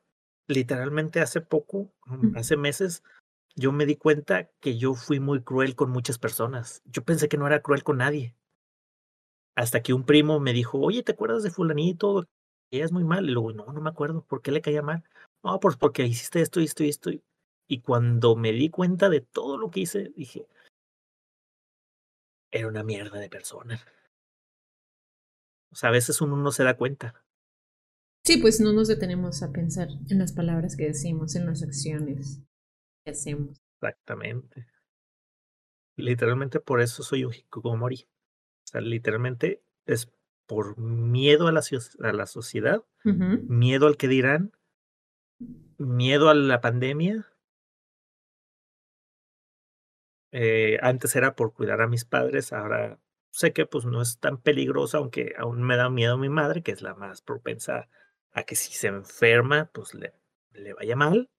literalmente 0.48 1.20
hace 1.20 1.40
poco, 1.40 1.92
mm, 2.06 2.36
hace 2.36 2.56
meses, 2.56 3.02
yo 3.54 3.72
me 3.72 3.86
di 3.86 3.96
cuenta 3.96 4.50
que 4.60 4.78
yo 4.78 4.94
fui 4.94 5.20
muy 5.20 5.42
cruel 5.42 5.76
con 5.76 5.90
muchas 5.90 6.18
personas. 6.18 6.82
Yo 6.86 7.02
pensé 7.04 7.28
que 7.28 7.38
no 7.38 7.46
era 7.46 7.62
cruel 7.62 7.82
con 7.84 7.98
nadie. 7.98 8.34
Hasta 9.56 9.82
que 9.82 9.94
un 9.94 10.04
primo 10.04 10.38
me 10.40 10.52
dijo, 10.52 10.78
oye, 10.78 11.02
¿te 11.02 11.12
acuerdas 11.12 11.42
de 11.42 11.50
fulanito? 11.50 12.26
Ella 12.70 12.84
es 12.84 12.92
muy 12.92 13.04
mal. 13.04 13.28
Y 13.28 13.32
luego, 13.32 13.52
no, 13.52 13.66
no 13.72 13.80
me 13.80 13.88
acuerdo. 13.90 14.22
¿Por 14.24 14.42
qué 14.42 14.50
le 14.50 14.60
caía 14.60 14.82
mal? 14.82 15.02
No, 15.42 15.58
pues 15.60 15.76
porque 15.76 16.04
hiciste 16.06 16.40
esto 16.42 16.60
esto 16.60 16.84
y 16.84 16.88
esto. 16.90 17.10
Y 17.68 17.80
cuando 17.80 18.36
me 18.36 18.52
di 18.52 18.70
cuenta 18.70 19.08
de 19.08 19.20
todo 19.20 19.58
lo 19.58 19.70
que 19.70 19.80
hice, 19.80 20.12
dije, 20.16 20.46
era 22.50 22.68
una 22.68 22.82
mierda 22.82 23.18
de 23.18 23.28
persona. 23.28 23.80
O 25.72 25.76
sea, 25.76 25.90
a 25.90 25.92
veces 25.92 26.20
uno 26.20 26.36
no 26.36 26.52
se 26.52 26.64
da 26.64 26.76
cuenta. 26.76 27.22
Sí, 28.24 28.38
pues 28.38 28.60
no 28.60 28.72
nos 28.72 28.88
detenemos 28.88 29.42
a 29.42 29.52
pensar 29.52 29.88
en 30.08 30.18
las 30.18 30.32
palabras 30.32 30.76
que 30.76 30.86
decimos, 30.86 31.36
en 31.36 31.46
las 31.46 31.62
acciones 31.62 32.40
que 33.04 33.12
hacemos. 33.12 33.60
Exactamente. 33.80 34.66
Literalmente 35.96 36.60
por 36.60 36.80
eso 36.80 37.02
soy 37.02 37.24
un 37.24 37.34
hikikomori. 37.34 38.02
O 38.02 38.68
sea, 38.68 38.80
literalmente 38.80 39.62
es 39.86 40.10
por 40.46 40.78
miedo 40.78 41.46
a 41.46 41.52
la, 41.52 41.60
a 42.00 42.12
la 42.12 42.26
sociedad, 42.26 42.82
miedo 43.04 43.86
al 43.86 43.96
que 43.96 44.08
dirán, 44.08 44.52
miedo 45.78 46.28
a 46.28 46.34
la 46.34 46.60
pandemia. 46.60 47.26
Eh, 50.39 50.76
antes 50.82 51.16
era 51.16 51.34
por 51.34 51.55
cuidar 51.55 51.80
a 51.80 51.89
mis 51.89 52.05
padres, 52.05 52.53
ahora 52.53 53.01
sé 53.30 53.55
que 53.55 53.64
pues 53.64 53.87
no 53.87 54.03
es 54.03 54.18
tan 54.18 54.37
peligroso, 54.37 54.99
aunque 54.99 55.32
aún 55.39 55.62
me 55.62 55.78
da 55.78 55.89
miedo 55.89 56.18
mi 56.18 56.28
madre, 56.28 56.62
que 56.62 56.72
es 56.72 56.82
la 56.82 56.95
más 56.95 57.22
propensa 57.22 57.89
a 58.32 58.43
que 58.43 58.55
si 58.55 58.74
se 58.74 58.89
enferma, 58.89 59.70
pues 59.72 59.95
le, 59.95 60.12
le 60.53 60.74
vaya 60.74 60.95
mal. 60.95 61.30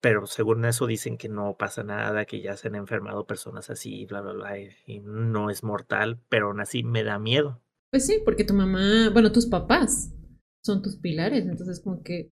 Pero 0.00 0.26
según 0.26 0.64
eso 0.64 0.88
dicen 0.88 1.16
que 1.16 1.28
no 1.28 1.56
pasa 1.56 1.84
nada, 1.84 2.24
que 2.24 2.42
ya 2.42 2.56
se 2.56 2.66
han 2.66 2.74
enfermado 2.74 3.28
personas 3.28 3.70
así, 3.70 4.06
bla, 4.06 4.22
bla, 4.22 4.32
bla, 4.32 4.58
y, 4.58 4.70
y 4.84 4.98
no 4.98 5.48
es 5.48 5.62
mortal, 5.62 6.20
pero 6.28 6.48
aún 6.48 6.60
así 6.60 6.82
me 6.82 7.04
da 7.04 7.20
miedo. 7.20 7.62
Pues 7.92 8.06
sí, 8.06 8.20
porque 8.24 8.42
tu 8.42 8.54
mamá, 8.54 9.10
bueno, 9.12 9.30
tus 9.30 9.46
papás 9.46 10.12
son 10.64 10.82
tus 10.82 10.96
pilares, 10.96 11.46
entonces 11.46 11.78
como 11.78 12.02
que 12.02 12.32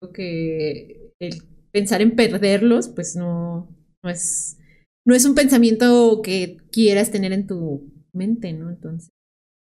creo 0.00 0.12
que 0.12 1.12
el 1.20 1.42
pensar 1.70 2.02
en 2.02 2.16
perderlos, 2.16 2.88
pues 2.88 3.14
no, 3.14 3.68
no 4.02 4.10
es, 4.10 4.58
no 5.04 5.14
es 5.14 5.24
un 5.24 5.34
pensamiento 5.34 6.20
que 6.22 6.56
quieras 6.72 7.10
tener 7.10 7.32
en 7.32 7.46
tu 7.46 7.92
mente, 8.12 8.52
¿no? 8.52 8.70
Entonces, 8.70 9.10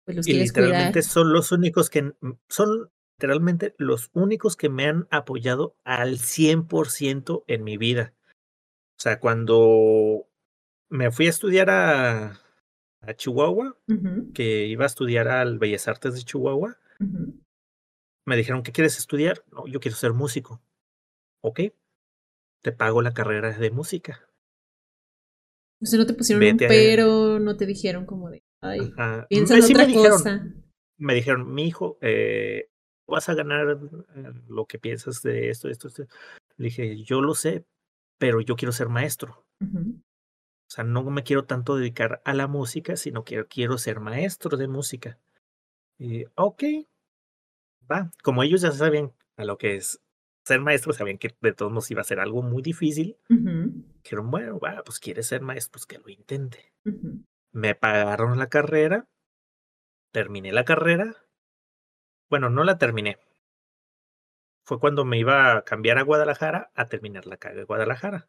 pues 0.05 0.17
los 0.17 0.29
Y 0.29 0.33
quieres 0.33 0.53
cuidar. 0.53 0.69
literalmente 0.71 1.03
son 1.03 1.33
los 1.33 1.53
únicos 1.53 1.91
que, 1.91 2.13
son 2.49 2.91
literalmente 3.19 3.75
los 3.79 4.11
únicos 4.13 4.57
que 4.57 4.69
me 4.69 4.87
han 4.87 5.09
apoyado 5.11 5.77
al 5.85 6.19
100% 6.19 7.45
en 7.47 7.65
mi 7.65 7.77
vida. 7.77 8.15
O 8.99 9.03
sea, 9.03 9.21
cuando 9.21 10.29
me 10.89 11.11
fui 11.11 11.27
a 11.27 11.31
estudiar 11.31 11.71
a, 11.71 12.41
a 13.01 13.15
Chihuahua, 13.15 13.79
que 14.35 14.67
iba 14.67 14.85
a 14.85 14.87
estudiar 14.87 15.29
al 15.29 15.59
Bellas 15.59 15.89
Artes 15.89 16.15
de 16.15 16.23
Chihuahua, 16.23 16.79
me 18.27 18.37
dijeron, 18.37 18.63
¿qué 18.63 18.73
quieres 18.73 18.99
estudiar? 18.99 19.45
No, 19.51 19.67
yo 19.67 19.81
quiero 19.81 19.97
ser 19.97 20.13
músico. 20.13 20.63
Ok, 21.43 21.61
te 22.63 22.73
pago 22.73 23.03
la 23.03 23.13
carrera 23.13 23.57
de 23.57 23.71
música. 23.71 24.26
O 25.87 25.89
sea, 25.89 25.99
no 26.01 26.07
te 26.07 26.15
pusieron 26.15 26.43
un 26.43 26.51
Vete 26.57 26.65
a- 26.65 26.69
pero, 26.69 27.39
no 27.39 27.57
te 27.57 27.65
dijeron 27.65 28.07
como 28.07 28.29
de, 28.29 28.43
ay, 28.61 28.81
Ajá. 28.97 29.27
piensa 29.29 29.55
Me- 29.55 29.61
en 29.61 29.67
sí 29.67 29.73
otra 29.73 29.85
me 29.87 29.93
dijeron, 29.93 30.11
cosa. 30.19 30.45
me 30.99 31.15
dijeron, 31.15 31.55
mi 31.55 31.67
hijo, 31.69 31.97
eh, 32.01 32.69
vas 33.07 33.29
a 33.29 33.35
ganar 33.35 33.79
eh, 34.17 34.33
lo 34.49 34.67
que 34.67 34.81
piensas 34.81 35.23
de 35.23 35.51
esto, 35.51 35.69
esto, 35.69 35.87
esto. 35.87 36.07
Le 36.57 36.65
dije, 36.65 37.05
yo 37.05 37.21
lo 37.21 37.35
sé, 37.37 37.65
pero 38.19 38.41
yo 38.41 38.57
quiero 38.57 38.73
ser 38.73 38.89
maestro. 38.89 39.45
O 39.63 40.69
sea, 40.69 40.83
no 40.83 41.05
me 41.05 41.23
quiero 41.23 41.45
tanto 41.45 41.77
dedicar 41.77 42.21
a 42.25 42.35
la 42.35 42.49
música, 42.49 42.97
sino 42.97 43.23
que 43.23 43.45
quiero 43.47 43.79
ser 43.79 44.01
maestro 44.01 44.57
de 44.57 44.67
música. 44.67 45.21
Y, 45.99 46.25
ok, 46.35 46.65
va. 47.91 48.11
Como 48.25 48.43
ellos 48.43 48.63
ya 48.63 48.73
sabían 48.73 49.13
a 49.37 49.45
lo 49.45 49.57
que 49.59 49.77
es 49.77 50.01
ser 50.47 50.61
maestro, 50.61 50.93
sabían 50.93 51.19
que 51.19 51.35
de 51.41 51.53
todos 51.53 51.73
modos 51.73 51.91
iba 51.91 52.03
a 52.03 52.05
ser 52.05 52.21
algo 52.21 52.41
muy 52.41 52.63
difícil. 52.63 53.19
Dijeron, 53.29 54.31
bueno, 54.31 54.61
va, 54.61 54.83
pues 54.85 55.01
quieres 55.01 55.27
ser 55.27 55.43
maestro, 55.43 55.73
pues 55.73 55.87
que 55.87 55.99
lo 55.99 56.09
intente. 56.09 56.73
Me 57.53 57.75
pagaron 57.75 58.39
la 58.39 58.49
carrera, 58.49 59.09
terminé 60.13 60.53
la 60.53 60.65
carrera. 60.65 61.17
Bueno, 62.31 62.49
no 62.49 62.63
la 62.63 62.79
terminé. 62.79 63.19
Fue 64.65 64.79
cuando 64.79 65.05
me 65.05 65.19
iba 65.19 65.57
a 65.57 65.63
cambiar 65.63 65.99
a 65.99 66.03
Guadalajara 66.03 66.71
a 66.75 66.89
terminar 66.89 67.27
la 67.27 67.39
carrera 67.39 67.61
de 67.61 67.67
Guadalajara. 67.67 68.29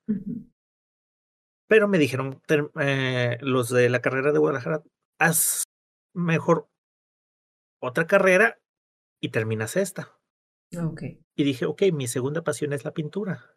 Pero 1.67 1.87
me 1.87 1.99
dijeron 1.99 2.41
eh, 2.79 3.37
los 3.41 3.69
de 3.69 3.89
la 3.89 4.01
carrera 4.01 4.31
de 4.31 4.39
Guadalajara, 4.39 4.81
haz 5.19 5.65
mejor 6.15 6.67
otra 7.79 8.07
carrera 8.07 8.57
y 9.21 9.29
terminas 9.29 9.75
esta. 9.75 10.16
Ok. 10.75 11.01
Y 11.35 11.43
dije, 11.43 11.65
ok, 11.65 11.83
mi 11.93 12.07
segunda 12.07 12.43
pasión 12.43 12.73
es 12.73 12.83
la 12.83 12.93
pintura. 12.93 13.55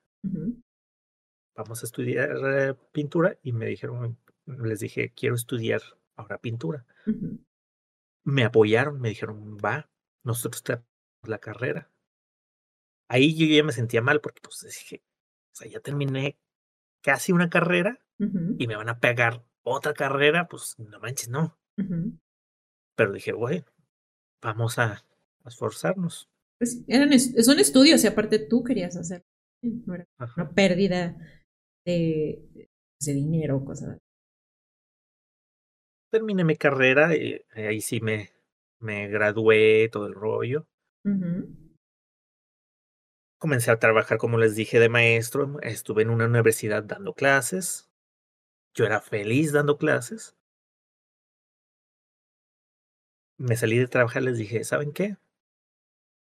Vamos 1.57 1.83
a 1.83 1.87
estudiar 1.87 2.31
eh, 2.45 2.75
pintura. 2.93 3.39
Y 3.43 3.53
me 3.53 3.67
dijeron, 3.67 4.19
les 4.47 4.81
dije, 4.81 5.13
quiero 5.15 5.35
estudiar 5.35 5.83
ahora 6.17 6.39
pintura. 6.39 6.87
me 8.25 8.45
apoyaron, 8.45 9.01
me 9.01 9.09
dijeron, 9.09 9.57
va, 9.59 9.91
nosotros 10.25 10.63
te 10.63 10.75
damos 10.75 10.87
la 11.25 11.39
carrera. 11.39 11.91
Ahí 13.09 13.37
yo 13.37 13.47
ya 13.53 13.65
me 13.65 13.73
sentía 13.73 14.03
mal 14.03 14.21
porque 14.21 14.41
pues 14.41 14.61
dije, 14.63 15.03
o 15.53 15.57
sea, 15.57 15.69
ya 15.69 15.81
terminé 15.81 16.39
casi 17.03 17.33
una 17.33 17.51
carrera 17.51 17.99
y 18.59 18.67
me 18.67 18.77
van 18.77 18.89
a 18.91 19.01
pegar 19.01 19.43
otra 19.63 19.95
carrera, 19.95 20.47
pues 20.47 20.79
no 20.79 21.01
manches, 21.01 21.29
no. 21.29 21.59
Pero 22.95 23.13
dije, 23.13 23.33
bueno, 23.33 23.65
vamos 24.43 24.79
a, 24.79 24.93
a 24.93 25.49
esforzarnos. 25.49 26.30
Pues 26.61 26.85
eran 26.89 27.13
es- 27.15 27.35
son 27.45 27.59
estudios 27.59 28.05
y 28.05 28.07
aparte 28.07 28.39
tú 28.39 28.63
querías 28.63 28.95
hacer. 28.97 29.25
No 29.63 29.95
era 29.95 30.07
una 30.37 30.51
pérdida 30.51 31.17
de, 31.87 32.69
de 33.01 33.13
dinero 33.15 33.57
o 33.57 33.65
cosas. 33.65 33.99
Terminé 36.13 36.45
mi 36.45 36.55
carrera 36.57 37.17
y 37.17 37.41
ahí 37.55 37.81
sí 37.81 38.01
me, 38.01 38.31
me 38.79 39.09
gradué, 39.09 39.89
todo 39.91 40.07
el 40.07 40.15
rollo. 40.15 40.67
Comencé 43.39 43.73
a 43.73 43.79
trabajar, 43.81 44.19
como 44.19 44.39
les 44.39 44.55
dije, 44.55 44.79
de 44.79 44.89
maestro. 44.89 45.59
Estuve 45.63 46.03
en 46.03 46.11
una 46.11 46.27
universidad 46.27 46.85
dando 46.85 47.13
clases. 47.13 47.91
Yo 48.75 48.87
era 48.87 49.01
feliz 49.01 49.53
dando 49.53 49.79
clases. 49.79 50.37
Me 53.39 53.57
salí 53.57 53.77
de 53.77 53.89
trabajar, 53.89 54.23
les 54.23 54.39
dije, 54.39 54.63
¿saben 54.63 54.93
qué? 54.93 55.17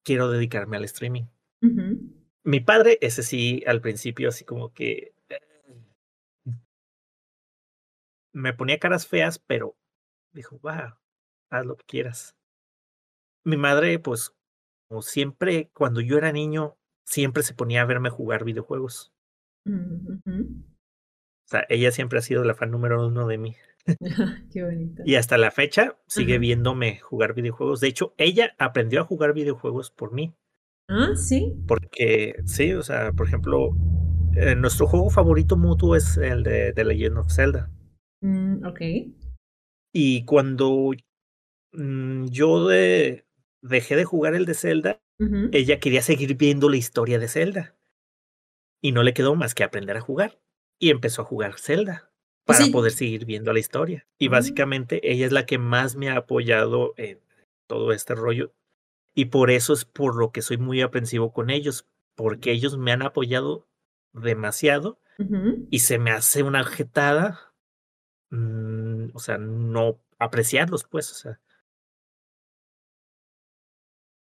Quiero 0.08 0.32
dedicarme 0.32 0.78
al 0.78 0.86
streaming. 0.86 1.26
Mi 2.46 2.62
padre, 2.62 2.98
ese 3.02 3.24
sí, 3.24 3.62
al 3.68 3.82
principio, 3.82 4.30
así 4.30 4.46
como 4.46 4.72
que 4.72 5.14
eh, 5.28 5.42
me 8.32 8.54
ponía 8.54 8.80
caras 8.80 9.06
feas, 9.06 9.38
pero 9.38 9.76
dijo, 10.32 10.62
va, 10.62 11.02
haz 11.50 11.66
lo 11.66 11.76
que 11.76 11.84
quieras. 11.84 12.38
Mi 13.44 13.58
madre, 13.58 14.00
pues, 14.00 14.34
como 14.88 15.02
siempre, 15.02 15.70
cuando 15.74 16.00
yo 16.00 16.18
era 16.18 16.32
niño, 16.32 16.78
siempre 17.06 17.44
se 17.44 17.54
ponía 17.54 17.82
a 17.82 17.86
verme 17.86 18.10
jugar 18.10 18.46
videojuegos. 18.46 19.12
Ujú. 19.66 20.22
O 20.26 21.50
sea, 21.50 21.66
ella 21.68 21.92
siempre 21.92 22.20
ha 22.20 22.22
sido 22.22 22.46
la 22.46 22.56
fan 22.56 22.72
número 22.72 23.06
uno 23.06 23.28
de 23.28 23.38
mí. 23.38 23.58
Qué 24.52 24.64
bonito. 24.64 25.04
Y 25.06 25.16
hasta 25.16 25.38
la 25.38 25.52
fecha 25.52 25.98
sigue 26.08 26.34
Ajá. 26.34 26.40
viéndome 26.42 27.00
jugar 27.00 27.34
videojuegos. 27.34 27.80
De 27.80 27.88
hecho, 27.88 28.14
ella 28.18 28.54
aprendió 28.58 29.02
a 29.02 29.06
jugar 29.06 29.34
videojuegos 29.34 29.92
por 29.92 30.14
mí. 30.14 30.34
Ah, 30.90 31.16
sí. 31.16 31.54
Porque, 31.68 32.36
sí, 32.46 32.74
o 32.74 32.82
sea, 32.84 33.12
por 33.14 33.28
ejemplo, 33.28 33.72
eh, 34.36 34.56
nuestro 34.56 34.88
juego 34.88 35.10
favorito 35.10 35.58
mutuo 35.58 35.96
es 35.96 36.18
el 36.18 36.44
de 36.44 36.74
The 36.74 36.84
Legend 36.86 37.18
of 37.18 37.32
Zelda. 37.32 37.72
Mm, 38.22 38.66
ok. 38.66 38.82
Y 39.94 40.26
cuando 40.26 40.92
mm, 41.74 42.26
yo 42.28 42.68
de- 42.68 43.26
dejé 43.62 43.96
de 43.96 44.06
jugar 44.06 44.36
el 44.36 44.46
de 44.46 44.54
Zelda, 44.54 45.02
ella 45.52 45.80
quería 45.80 46.04
seguir 46.04 46.36
viendo 46.38 46.70
la 46.70 46.78
historia 46.78 47.18
de 47.20 47.28
Zelda. 47.28 47.76
Y 48.84 48.92
no 48.92 49.02
le 49.02 49.14
quedó 49.14 49.36
más 49.36 49.56
que 49.56 49.64
aprender 49.64 49.98
a 49.98 50.02
jugar. 50.02 50.40
Y 50.80 50.92
empezó 50.92 51.24
a 51.24 51.26
jugar 51.26 51.58
Zelda 51.58 52.12
para 52.48 52.66
poder 52.72 52.92
seguir 52.92 53.26
viendo 53.26 53.54
la 53.54 53.60
historia. 53.60 54.08
Y 54.20 54.28
Ah. 54.28 54.32
básicamente 54.32 55.12
ella 55.12 55.26
es 55.26 55.32
la 55.32 55.46
que 55.46 55.58
más 55.60 55.96
me 55.96 56.10
ha 56.10 56.18
apoyado 56.18 56.94
en 56.98 57.20
todo 57.68 57.92
este 57.92 58.16
rollo. 58.16 58.54
Y 59.16 59.26
por 59.26 59.52
eso 59.52 59.74
es 59.74 59.86
por 59.86 60.16
lo 60.16 60.32
que 60.32 60.42
soy 60.42 60.58
muy 60.58 60.82
aprensivo 60.82 61.32
con 61.34 61.50
ellos, 61.50 61.88
porque 62.16 62.52
ellos 62.52 62.78
me 62.78 62.92
han 62.92 63.02
apoyado 63.02 63.68
demasiado 64.14 65.00
y 65.72 65.80
se 65.80 65.98
me 66.00 66.12
hace 66.12 66.44
una 66.44 66.64
jetada, 66.64 67.54
mm, 68.30 69.10
o 69.16 69.20
sea, 69.20 69.38
no 69.40 70.00
apreciarlos, 70.20 70.84
pues, 70.86 71.12
o 71.12 71.16
sea, 71.16 71.40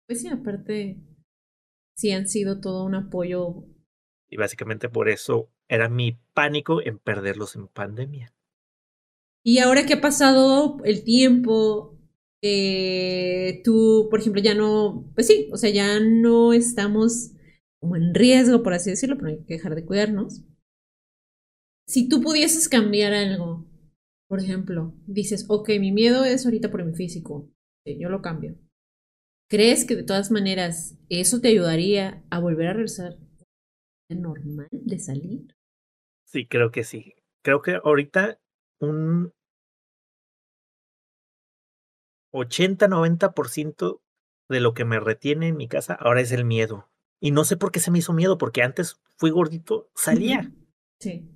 Pues 0.07 0.21
sí, 0.21 0.27
aparte, 0.29 0.97
sí 1.95 2.11
han 2.11 2.27
sido 2.27 2.59
todo 2.61 2.83
un 2.85 2.95
apoyo. 2.95 3.63
y 4.31 4.37
básicamente 4.37 4.89
por 4.89 5.09
eso 5.09 5.49
era 5.69 5.87
mi 5.87 6.17
pánico 6.33 6.81
en 6.81 6.99
perderlos 6.99 7.55
en 7.55 7.67
pandemia. 7.67 8.33
Y 9.43 9.59
ahora 9.59 9.85
que 9.85 9.93
ha 9.93 10.01
pasado 10.01 10.83
el 10.83 11.03
tiempo, 11.03 11.97
eh, 12.41 13.61
tú, 13.63 14.07
por 14.09 14.19
ejemplo, 14.19 14.41
ya 14.41 14.55
no, 14.55 15.09
pues 15.15 15.27
sí, 15.27 15.49
o 15.53 15.57
sea, 15.57 15.69
ya 15.69 15.99
no 15.99 16.51
estamos 16.53 17.31
como 17.79 17.95
en 17.95 18.13
riesgo, 18.13 18.63
por 18.63 18.73
así 18.73 18.89
decirlo, 18.89 19.15
pero 19.17 19.29
hay 19.29 19.45
que 19.45 19.53
dejar 19.53 19.75
de 19.75 19.85
cuidarnos. 19.85 20.43
Si 21.87 22.09
tú 22.09 22.21
pudieses 22.21 22.67
cambiar 22.67 23.13
algo, 23.13 23.65
por 24.27 24.39
ejemplo, 24.39 24.93
dices, 25.07 25.45
ok, 25.47 25.69
mi 25.79 25.91
miedo 25.91 26.25
es 26.25 26.45
ahorita 26.45 26.69
por 26.69 26.83
mi 26.83 26.93
físico, 26.93 27.49
yo 27.85 28.09
lo 28.09 28.21
cambio. 28.21 28.57
¿Crees 29.49 29.85
que 29.85 29.95
de 29.95 30.03
todas 30.03 30.29
maneras 30.29 30.95
eso 31.09 31.41
te 31.41 31.47
ayudaría 31.47 32.23
a 32.29 32.39
volver 32.39 32.67
a 32.67 32.73
regresar 32.73 33.17
normal 34.09 34.67
de 34.71 34.99
salir? 34.99 35.55
Sí, 36.31 36.45
creo 36.45 36.69
que 36.69 36.83
sí. 36.83 37.15
Creo 37.41 37.61
que 37.63 37.79
ahorita 37.83 38.39
un 38.79 39.33
80-90% 42.31 44.01
de 44.47 44.59
lo 44.59 44.75
que 44.75 44.85
me 44.85 44.99
retiene 44.99 45.47
en 45.47 45.57
mi 45.57 45.67
casa 45.67 45.95
ahora 45.95 46.21
es 46.21 46.31
el 46.31 46.45
miedo. 46.45 46.87
Y 47.19 47.31
no 47.31 47.45
sé 47.45 47.57
por 47.57 47.71
qué 47.71 47.79
se 47.79 47.89
me 47.89 47.97
hizo 47.97 48.13
miedo, 48.13 48.37
porque 48.37 48.61
antes 48.61 49.01
fui 49.17 49.31
gordito, 49.31 49.89
salía. 49.95 50.53
Sí. 50.99 51.27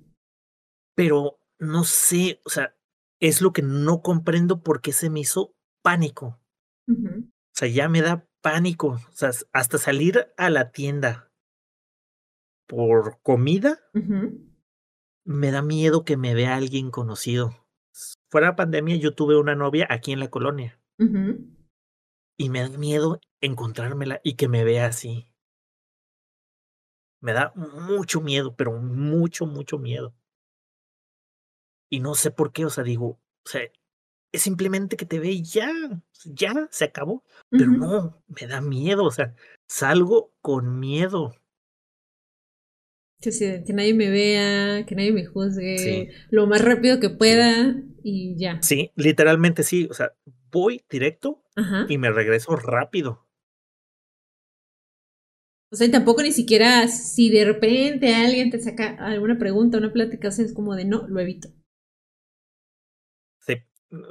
pero 0.94 1.40
no 1.58 1.84
sé, 1.84 2.40
o 2.44 2.50
sea, 2.50 2.76
es 3.20 3.40
lo 3.40 3.52
que 3.52 3.62
no 3.62 4.02
comprendo 4.02 4.62
por 4.62 4.80
qué 4.80 4.92
se 4.92 5.10
me 5.10 5.20
hizo 5.20 5.54
pánico. 5.82 6.38
O 6.86 7.56
sea, 7.56 7.68
ya 7.68 7.88
me 7.88 8.00
da 8.02 8.28
pánico. 8.42 8.88
O 8.88 9.12
sea, 9.12 9.30
hasta 9.52 9.78
salir 9.78 10.32
a 10.36 10.50
la 10.50 10.70
tienda 10.70 11.32
por 12.68 13.20
comida. 13.22 13.80
Me 15.24 15.50
da 15.50 15.62
miedo 15.62 16.04
que 16.04 16.16
me 16.16 16.34
vea 16.34 16.56
alguien 16.56 16.90
conocido. 16.90 17.54
Fuera 18.30 18.56
pandemia, 18.56 18.96
yo 18.96 19.14
tuve 19.14 19.38
una 19.38 19.54
novia 19.54 19.86
aquí 19.90 20.12
en 20.12 20.20
la 20.20 20.28
colonia 20.28 20.78
y 22.36 22.50
me 22.50 22.60
da 22.60 22.76
miedo 22.76 23.20
encontrármela 23.40 24.20
y 24.24 24.34
que 24.34 24.48
me 24.48 24.64
vea 24.64 24.86
así. 24.86 25.28
Me 27.20 27.32
da 27.32 27.52
mucho 27.54 28.20
miedo, 28.20 28.54
pero 28.54 28.72
mucho, 28.72 29.46
mucho 29.46 29.78
miedo. 29.78 30.14
Y 31.90 32.00
no 32.00 32.14
sé 32.14 32.30
por 32.30 32.52
qué, 32.52 32.66
o 32.66 32.70
sea, 32.70 32.84
digo, 32.84 33.06
o 33.06 33.48
sea, 33.48 33.62
es 34.32 34.42
simplemente 34.42 34.96
que 34.96 35.06
te 35.06 35.20
ve 35.20 35.30
y 35.30 35.42
ya, 35.42 35.70
ya, 36.24 36.68
se 36.70 36.84
acabó. 36.84 37.24
Pero 37.50 37.70
no, 37.70 38.22
me 38.26 38.46
da 38.46 38.60
miedo, 38.60 39.04
o 39.04 39.10
sea, 39.10 39.34
salgo 39.66 40.34
con 40.42 40.80
miedo. 40.80 41.34
Que, 43.24 43.72
nadie 43.72 43.94
me 43.94 44.10
vea, 44.10 44.84
que 44.86 44.94
nadie 44.94 45.12
me 45.12 45.22
Sí. 45.22 45.26
juzgue, 45.26 46.10
lo 46.30 46.46
más 46.46 46.62
rápido 46.62 47.00
que 47.00 47.10
pueda 47.10 47.76
y 48.02 48.36
ya. 48.38 48.60
Sí, 48.62 48.90
literalmente 48.96 49.62
sí, 49.62 49.88
o 49.90 49.94
sea, 49.94 50.12
voy 50.50 50.84
directo 50.90 51.42
Ajá. 51.56 51.86
y 51.88 51.98
me 51.98 52.10
regreso 52.10 52.54
rápido. 52.56 53.26
O 55.72 55.76
sea, 55.76 55.88
y 55.88 55.90
tampoco 55.90 56.22
ni 56.22 56.30
siquiera 56.30 56.86
si 56.86 57.30
de 57.30 57.44
repente 57.44 58.14
alguien 58.14 58.50
te 58.50 58.60
saca 58.60 58.96
alguna 58.98 59.38
pregunta, 59.38 59.78
una 59.78 59.92
plática, 59.92 60.28
o 60.28 60.30
sea, 60.30 60.44
es 60.44 60.52
como 60.52 60.76
de 60.76 60.84
no, 60.84 61.08
lo 61.08 61.18
evito. 61.18 61.48
Sí, 63.40 63.56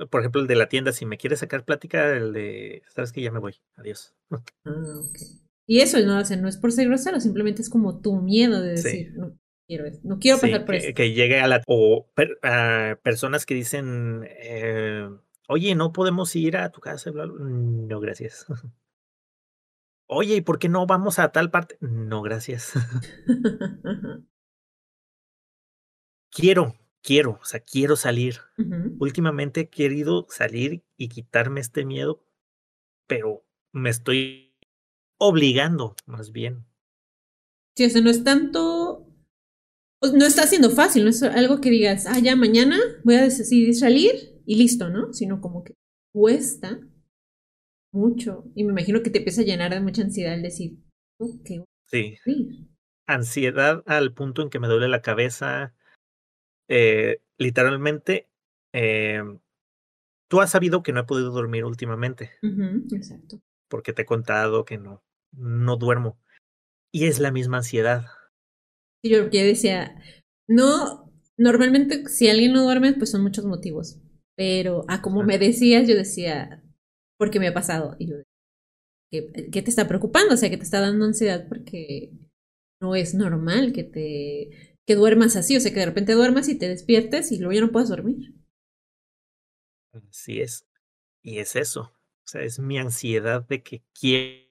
por 0.10 0.22
ejemplo, 0.22 0.42
el 0.42 0.48
de 0.48 0.56
la 0.56 0.68
tienda, 0.68 0.92
si 0.92 1.06
me 1.06 1.18
quiere 1.18 1.38
sacar 1.38 1.64
plática, 1.64 2.12
el 2.12 2.34
de, 2.34 2.84
sabes 2.94 3.12
que 3.14 3.22
ya 3.22 3.32
me 3.32 3.40
voy, 3.40 3.56
adiós. 3.78 4.14
Ah, 4.66 5.00
ok. 5.00 5.43
Y 5.66 5.80
eso 5.80 6.00
no, 6.00 6.22
no 6.22 6.48
es 6.50 6.58
por 6.58 6.72
ser 6.72 6.88
grosero, 6.88 7.20
simplemente 7.20 7.62
es 7.62 7.70
como 7.70 8.02
tu 8.02 8.16
miedo 8.18 8.62
de 8.62 8.78
Sí. 8.78 8.84
decir, 8.84 9.14
no 9.16 9.38
quiero 9.68 9.86
no 10.04 10.20
quiero 10.20 10.38
Sí, 10.38 10.48
pasar 10.48 10.66
por 10.66 10.76
que, 10.76 10.88
esto. 10.90 10.94
que 10.96 11.14
llegue 11.14 11.40
a 11.40 11.48
la, 11.48 11.64
o 11.68 12.10
per- 12.14 12.38
a 12.44 12.98
personas 13.02 13.46
que 13.46 13.54
dicen, 13.56 14.28
eh, 14.30 15.10
oye, 15.48 15.76
no 15.76 15.94
podemos 15.94 16.36
ir 16.36 16.58
a 16.58 16.70
tu 16.72 16.82
casa, 16.82 17.12
bla, 17.12 17.26
bla". 17.26 17.46
no, 17.48 18.00
gracias. 18.00 18.46
Oye, 20.06 20.36
¿y 20.36 20.42
por 20.42 20.60
qué 20.60 20.70
no 20.70 20.86
vamos 20.86 21.18
a 21.18 21.32
tal 21.32 21.50
parte? 21.50 21.78
No, 21.80 22.22
gracias. 22.22 22.74
Quiero, 26.32 26.76
quiero, 27.02 27.40
o 27.42 27.46
sea, 27.46 27.60
quiero 27.60 27.96
salir. 27.96 28.40
Últimamente 29.00 29.62
he 29.62 29.70
querido 29.70 30.26
salir 30.30 30.84
y 30.98 31.10
quitarme 31.10 31.62
este 31.62 31.86
miedo, 31.86 32.26
pero 33.08 33.46
me 33.72 33.90
estoy 33.90 34.43
obligando, 35.28 35.96
más 36.06 36.32
bien. 36.32 36.66
Sí, 37.76 37.86
o 37.86 37.90
sea, 37.90 38.02
no 38.02 38.10
es 38.10 38.24
tanto. 38.24 39.08
no 40.14 40.26
está 40.26 40.46
siendo 40.48 40.70
fácil, 40.70 41.04
no 41.06 41.10
es 41.10 41.24
algo 41.24 41.62
que 41.62 41.70
digas, 41.70 42.06
ah, 42.08 42.20
ya 42.20 42.36
mañana 42.36 42.78
voy 43.04 43.16
a 43.16 43.24
decidir 43.24 43.74
salir 43.76 44.12
y 44.46 44.56
listo, 44.58 44.90
¿no? 44.90 45.14
Sino 45.14 45.40
como 45.42 45.64
que 45.64 45.74
cuesta 46.14 46.80
mucho. 47.94 48.46
Y 48.56 48.64
me 48.64 48.72
imagino 48.72 49.02
que 49.02 49.10
te 49.10 49.20
empieza 49.20 49.42
a 49.42 49.46
llenar 49.46 49.72
de 49.74 49.80
mucha 49.82 50.02
ansiedad 50.02 50.34
el 50.34 50.42
decir, 50.44 50.78
ok, 51.20 51.50
voy 51.50 51.66
Sí, 51.90 52.18
salir. 52.24 52.68
ansiedad 53.08 53.84
al 53.86 54.14
punto 54.14 54.42
en 54.42 54.50
que 54.50 54.60
me 54.60 54.68
duele 54.68 54.88
la 54.88 55.02
cabeza. 55.02 55.74
eh, 56.70 57.22
literalmente, 57.38 58.30
em, 58.74 59.40
tú 60.30 60.40
has 60.42 60.52
sabido 60.52 60.82
que 60.82 60.94
no 60.94 61.02
he 61.02 61.04
podido 61.06 61.32
dormir 61.32 61.66
últimamente, 61.66 62.32
Ujú, 62.42 62.96
exacto. 62.96 63.42
porque 63.70 63.92
te 63.94 64.04
he 64.04 64.06
contado 64.06 64.64
que 64.66 64.78
no, 64.78 65.04
no 65.34 65.78
duermo. 65.78 66.20
Y 66.92 67.06
es 67.06 67.20
la 67.20 67.32
misma 67.32 67.58
ansiedad. 67.58 68.06
Y 69.04 69.10
yo 69.10 69.30
decía, 69.30 70.02
no, 70.48 71.12
normalmente 71.38 72.08
si 72.08 72.30
alguien 72.30 72.54
no 72.54 72.64
duerme, 72.64 72.94
pues 72.94 73.12
son 73.12 73.22
muchos 73.24 73.46
motivos. 73.46 74.00
Pero, 74.36 74.86
ah, 74.88 75.02
como 75.02 75.24
me 75.24 75.38
decías, 75.38 75.88
yo 75.88 75.96
decía, 75.96 76.64
porque 77.18 77.40
me 77.40 77.48
ha 77.48 77.54
pasado. 77.54 77.96
Y 78.00 78.10
yo, 78.10 78.16
¿qué, 79.12 79.50
qué 79.52 79.62
te 79.62 79.70
está 79.70 79.88
preocupando? 79.88 80.36
O 80.36 80.38
sea, 80.38 80.50
que 80.50 80.58
te 80.58 80.64
está 80.64 80.80
dando 80.80 81.06
ansiedad 81.06 81.48
porque 81.48 82.12
no 82.82 82.96
es 82.96 83.14
normal 83.14 83.74
que 83.74 83.84
te 83.84 84.74
que 84.86 84.96
duermas 84.96 85.36
así, 85.36 85.56
o 85.56 85.62
sea, 85.62 85.72
que 85.72 85.80
de 85.80 85.86
repente 85.86 86.14
duermas 86.14 86.50
y 86.50 86.58
te 86.58 86.68
despiertes 86.68 87.32
y 87.32 87.38
luego 87.38 87.54
ya 87.54 87.62
no 87.62 87.72
puedes 87.72 87.90
dormir. 87.90 88.36
Así 89.94 90.42
es. 90.42 90.68
Y 91.22 91.38
es 91.38 91.56
eso. 91.56 91.82
O 91.82 92.28
sea, 92.28 92.42
es 92.42 92.60
mi 92.60 92.78
ansiedad 92.78 93.48
de 93.48 93.64
que 93.64 93.84
quiero 93.98 94.43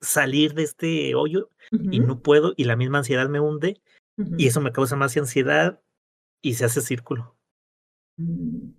salir 0.00 0.54
de 0.54 0.62
este 0.62 1.14
hoyo 1.14 1.50
y 1.70 2.00
no 2.00 2.20
puedo, 2.20 2.54
y 2.56 2.64
la 2.64 2.76
misma 2.76 2.98
ansiedad 2.98 3.28
me 3.28 3.40
hunde, 3.40 3.80
ujú. 4.18 4.34
y 4.38 4.46
eso 4.46 4.60
me 4.60 4.72
causa 4.72 4.96
más 4.96 5.16
ansiedad 5.16 5.82
y 6.42 6.54
se 6.54 6.64
hace 6.64 6.80
círculo. 6.80 7.36
Mm. 8.18 8.72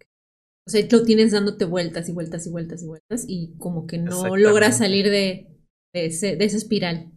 O 0.68 0.70
sea, 0.70 0.86
lo 0.92 1.04
tienes 1.04 1.32
dándote 1.32 1.66
vueltas 1.66 2.10
y 2.10 2.12
vueltas 2.12 2.46
y 2.46 2.50
vueltas 2.50 2.84
y 2.84 2.88
vueltas 2.88 3.26
y 3.28 3.56
como 3.58 3.88
que 3.88 3.98
no 3.98 4.36
logras 4.36 4.80
salir 4.80 5.06
de, 5.06 5.48
de, 5.94 6.06
ese, 6.06 6.36
de 6.36 6.46
esa 6.46 6.58
espiral. 6.58 7.12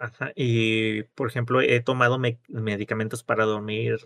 Ajá. 0.00 0.32
Y, 0.34 1.02
por 1.14 1.28
ejemplo, 1.28 1.60
he 1.60 1.80
tomado 1.80 2.18
me- 2.18 2.40
medicamentos 2.48 3.22
para 3.22 3.44
dormir. 3.44 3.98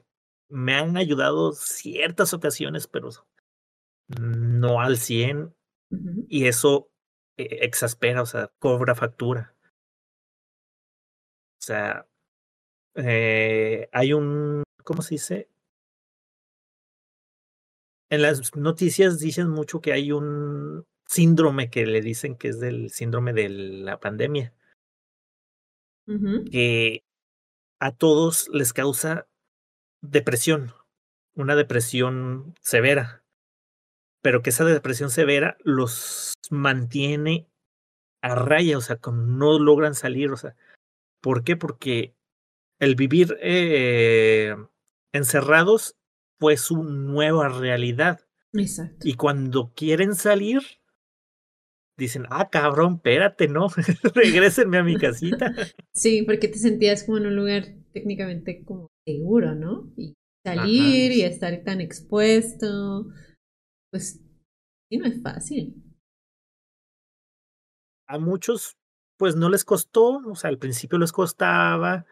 Me 0.51 0.75
han 0.75 0.97
ayudado 0.97 1.53
ciertas 1.53 2.35
ocasiones, 2.35 2.87
pero 2.87 3.09
no 4.21 4.81
al 4.81 4.99
100, 4.99 5.55
Ujú. 5.91 6.27
y 6.29 6.47
eso 6.47 6.91
exaspera, 7.37 8.23
o 8.23 8.27
sea, 8.27 8.51
cobra 8.59 8.95
factura. 8.95 9.55
O 11.59 11.63
sea, 11.67 12.07
eh, 12.95 13.89
hay 13.93 14.13
un, 14.13 14.63
¿cómo 14.85 15.03
se 15.03 15.15
dice? 15.15 15.49
En 18.11 18.23
las 18.23 18.55
noticias 18.55 19.19
dicen 19.19 19.49
mucho 19.49 19.81
que 19.81 19.93
hay 19.93 20.13
un 20.13 20.85
síndrome 21.07 21.71
que 21.71 21.87
le 21.87 22.01
dicen 22.01 22.37
que 22.37 22.49
es 22.49 22.61
del 22.61 22.91
síndrome 22.91 23.33
de 23.33 23.49
la 23.49 23.99
pandemia, 23.99 24.55
que 26.51 27.03
a 27.81 27.93
todos 27.93 28.49
les 28.53 28.73
causa 28.73 29.27
depresión. 30.03 30.73
una 31.35 31.57
depresión 31.57 32.55
severa, 32.61 33.24
pero 34.25 34.41
que 34.43 34.49
esa 34.49 34.65
depresión 34.65 35.11
severa 35.11 35.59
los 35.65 36.33
mantiene 36.51 37.47
a 38.23 38.35
raya, 38.35 38.79
o 38.79 38.81
sea, 38.81 38.99
no 39.13 39.59
logran 39.59 39.95
salir, 39.95 40.31
o 40.31 40.37
sea, 40.39 40.57
¿por 41.21 41.45
qué? 41.45 41.59
Porque 41.59 42.15
el 42.81 42.95
vivir 42.95 43.37
eh, 43.43 44.57
encerrados 45.13 45.99
fue 46.41 46.57
su 46.57 46.85
nueva 46.85 47.51
realidad. 47.51 48.21
Exacto. 48.55 49.07
Y 49.07 49.13
cuando 49.13 49.75
quieren 49.75 50.15
salir, 50.15 50.63
dicen, 51.99 52.25
ah, 52.31 52.49
cabrón, 52.49 52.95
espérate, 52.95 53.47
no, 53.47 53.69
regrésenme 54.15 54.79
a 54.79 54.85
mi 54.85 54.97
casita. 54.97 55.53
Sí, 55.95 56.23
porque 56.23 56.49
te 56.49 56.59
sentías 56.59 57.05
como 57.05 57.19
en 57.19 57.27
un 57.27 57.37
lugar 57.37 57.67
técnicamente 57.93 58.65
como 58.65 58.89
seguro, 59.07 59.55
¿no? 59.55 59.93
Y 59.99 60.15
salir 60.45 61.13
y 61.13 61.23
estar 61.23 61.63
tan 61.63 61.83
expuesto, 61.83 63.07
pues 63.95 64.21
sí, 64.89 64.99
no 64.99 65.07
es 65.07 65.23
fácil. 65.23 65.81
A 68.09 68.19
muchos, 68.19 68.77
pues 69.17 69.37
no 69.37 69.49
les 69.49 69.65
costó, 69.65 70.17
o 70.17 70.35
sea, 70.35 70.51
al 70.51 70.59
principio 70.59 70.99
les 70.99 71.13
costaba, 71.13 72.05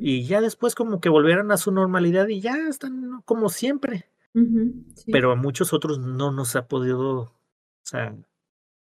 y 0.00 0.24
ya 0.24 0.40
después 0.40 0.74
como 0.74 1.00
que 1.00 1.08
volvieron 1.08 1.52
a 1.52 1.56
su 1.56 1.70
normalidad 1.70 2.26
y 2.26 2.40
ya 2.40 2.56
están 2.68 3.22
como 3.24 3.48
siempre. 3.48 4.10
Pero 5.06 5.30
a 5.30 5.36
muchos 5.36 5.72
otros 5.72 6.00
no 6.00 6.32
nos 6.32 6.56
ha 6.56 6.66
podido, 6.66 7.20
o 7.20 7.38
sea, 7.84 8.16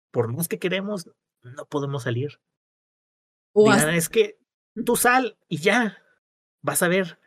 por 0.10 0.34
más 0.34 0.48
que 0.48 0.58
queremos, 0.58 1.12
no 1.44 1.68
podemos 1.68 2.02
salir. 2.02 2.39
O 3.54 3.72
es 3.72 4.10
que 4.10 4.39
tú 4.84 4.96
sal 4.96 5.38
y 5.48 5.58
ya, 5.58 6.00
vas 6.64 6.82
a 6.82 6.88
ver. 6.88 7.20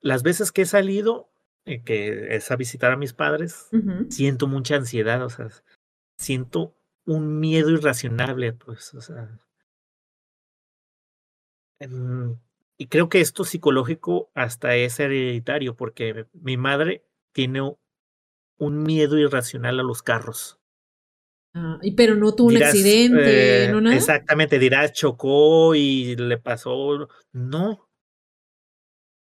Las 0.00 0.22
veces 0.22 0.52
que 0.52 0.62
he 0.62 0.66
salido, 0.66 1.27
que 1.84 2.34
es 2.34 2.50
a 2.50 2.56
visitar 2.56 2.92
a 2.92 2.96
mis 2.96 3.12
padres, 3.12 3.68
siento 4.08 4.46
mucha 4.46 4.76
ansiedad, 4.76 5.22
o 5.22 5.30
sea, 5.30 5.48
siento 6.18 6.74
un 7.04 7.38
miedo 7.40 7.70
irracionable, 7.70 8.52
pues, 8.52 8.94
o 8.94 9.00
sea. 9.00 9.38
y 12.76 12.86
creo 12.86 13.08
que 13.08 13.20
esto 13.20 13.44
psicológico 13.44 14.30
hasta 14.34 14.74
es 14.76 14.98
hereditario, 14.98 15.76
porque 15.76 16.26
mi 16.32 16.56
madre 16.56 17.04
tiene 17.32 17.76
un 18.58 18.82
miedo 18.82 19.18
irracional 19.18 19.80
a 19.80 19.84
los 19.84 20.02
carros. 20.02 20.58
Ah, 21.54 21.80
pero 21.96 22.14
no 22.14 22.34
tuvo 22.34 22.48
un 22.48 22.62
accidente, 22.62 23.64
eh, 23.64 23.72
¿no 23.72 23.80
nada? 23.80 23.96
Exactamente, 23.96 24.58
dirás, 24.58 24.92
chocó 24.92 25.74
y 25.74 26.14
le 26.16 26.38
pasó. 26.38 27.08
No. 27.32 27.88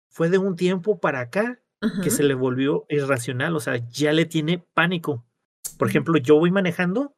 Fue 0.08 0.30
de 0.30 0.38
un 0.38 0.56
tiempo 0.56 1.00
para 1.00 1.20
acá 1.20 1.60
que 2.02 2.10
se 2.10 2.22
le 2.22 2.34
volvió 2.34 2.86
irracional, 2.88 3.56
o 3.56 3.60
sea, 3.60 3.76
ya 3.90 4.12
le 4.12 4.24
tiene 4.24 4.64
pánico. 4.74 5.26
Por 5.78 5.88
ejemplo, 5.88 6.16
yo 6.18 6.38
voy 6.38 6.50
manejando 6.50 7.14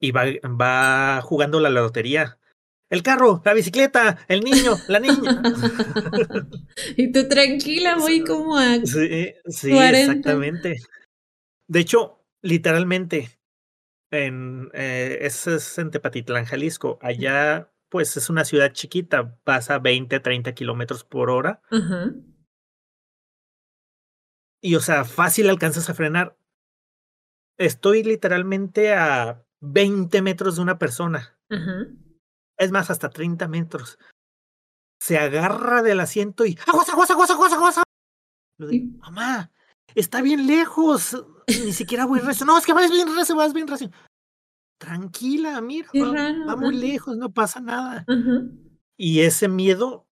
y 0.00 0.10
va, 0.12 0.24
va 0.44 1.20
jugando 1.22 1.60
la 1.60 1.70
lotería 1.70 2.38
el 2.90 3.02
carro, 3.02 3.42
la 3.44 3.52
bicicleta, 3.52 4.18
el 4.28 4.40
niño, 4.40 4.76
la 4.88 4.98
niña. 4.98 5.42
y 6.96 7.12
tú 7.12 7.28
tranquila, 7.28 7.96
voy 7.96 8.24
como 8.24 8.56
a. 8.56 8.76
Sí, 8.84 9.34
sí 9.46 9.78
exactamente. 9.78 10.76
De 11.66 11.80
hecho, 11.80 12.24
literalmente, 12.40 13.38
en, 14.10 14.70
eh, 14.72 15.18
es, 15.20 15.78
en 15.78 15.90
Tepatitlán, 15.90 16.46
Jalisco. 16.46 16.98
Allá, 17.02 17.70
pues 17.90 18.16
es 18.16 18.30
una 18.30 18.46
ciudad 18.46 18.72
chiquita, 18.72 19.36
pasa 19.44 19.78
20, 19.78 20.20
30 20.20 20.54
kilómetros 20.54 21.04
por 21.04 21.28
hora. 21.28 21.60
Y, 24.60 24.74
o 24.74 24.80
sea, 24.80 25.04
fácil 25.04 25.48
alcanzas 25.48 25.88
a 25.88 25.94
frenar. 25.94 26.36
Estoy 27.58 28.02
literalmente 28.02 28.94
a 28.94 29.44
20 29.60 30.22
metros 30.22 30.56
de 30.56 30.62
una 30.62 30.78
persona. 30.78 31.38
Es 32.58 32.70
más, 32.70 32.90
hasta 32.90 33.10
30 33.10 33.48
metros. 33.48 33.98
Se 35.00 35.18
agarra 35.18 35.82
del 35.82 36.00
asiento 36.00 36.44
y. 36.44 36.58
¡Aguas, 36.66 36.88
aguas, 36.88 37.10
aguas, 37.10 37.30
aguas, 37.30 37.52
aguas! 37.52 37.82
Lo 38.58 38.66
digo, 38.66 38.98
mamá, 38.98 39.52
está 39.94 40.20
bien 40.22 40.46
lejos. 40.46 41.24
Ni 41.46 41.72
siquiera 41.72 42.04
voy 42.04 42.20
recio. 42.20 42.44
No, 42.44 42.58
es 42.58 42.66
que 42.66 42.72
vas 42.72 42.90
bien 42.90 43.14
recio, 43.16 43.36
vas 43.36 43.52
bien 43.52 43.68
recio. 43.68 43.90
Tranquila, 44.78 45.60
mira, 45.60 45.88
va, 46.46 46.56
muy 46.56 46.76
lejos, 46.76 47.16
no 47.16 47.32
pasa 47.32 47.60
nada. 47.60 48.04
Y 48.96 49.20
ese 49.20 49.48
miedo 49.48 50.08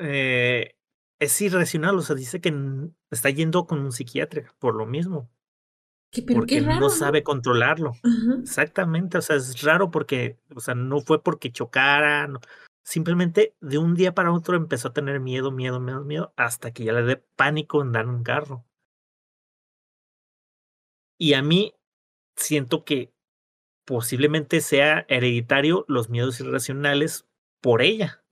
eh, 0.00 0.77
es 1.18 1.40
irracional, 1.40 1.96
o 1.96 2.02
sea, 2.02 2.16
dice 2.16 2.40
que 2.40 2.54
está 3.10 3.30
yendo 3.30 3.66
con 3.66 3.80
un 3.80 3.92
psiquiatra 3.92 4.54
por 4.58 4.74
lo 4.74 4.86
mismo. 4.86 5.30
porque 6.34 6.60
no 6.60 6.88
sabe 6.90 7.22
controlarlo. 7.22 7.92
Exactamente, 8.40 9.18
o 9.18 9.22
sea, 9.22 9.36
es 9.36 9.62
raro 9.62 9.90
porque, 9.90 10.38
o 10.54 10.60
sea, 10.60 10.74
no 10.74 11.00
fue 11.00 11.22
porque 11.22 11.52
chocara, 11.52 12.28
simplemente 12.84 13.54
de 13.60 13.78
un 13.78 13.94
día 13.94 14.14
para 14.14 14.32
otro 14.32 14.56
empezó 14.56 14.88
a 14.88 14.92
tener 14.92 15.20
miedo, 15.20 15.50
miedo, 15.50 15.80
miedo, 15.80 16.04
miedo, 16.04 16.32
hasta 16.36 16.72
que 16.72 16.84
ya 16.84 16.92
le 16.92 17.02
dé 17.02 17.16
pánico 17.36 17.82
en 17.82 17.92
dar 17.92 18.06
un 18.06 18.22
carro. 18.22 18.64
Y 21.18 21.34
a 21.34 21.42
mí 21.42 21.74
siento 22.36 22.84
que 22.84 23.12
posiblemente 23.84 24.60
sea 24.60 25.04
hereditario 25.08 25.84
los 25.88 26.08
miedos 26.10 26.38
irracionales 26.40 27.26
por 27.60 27.82
ella. 27.82 28.22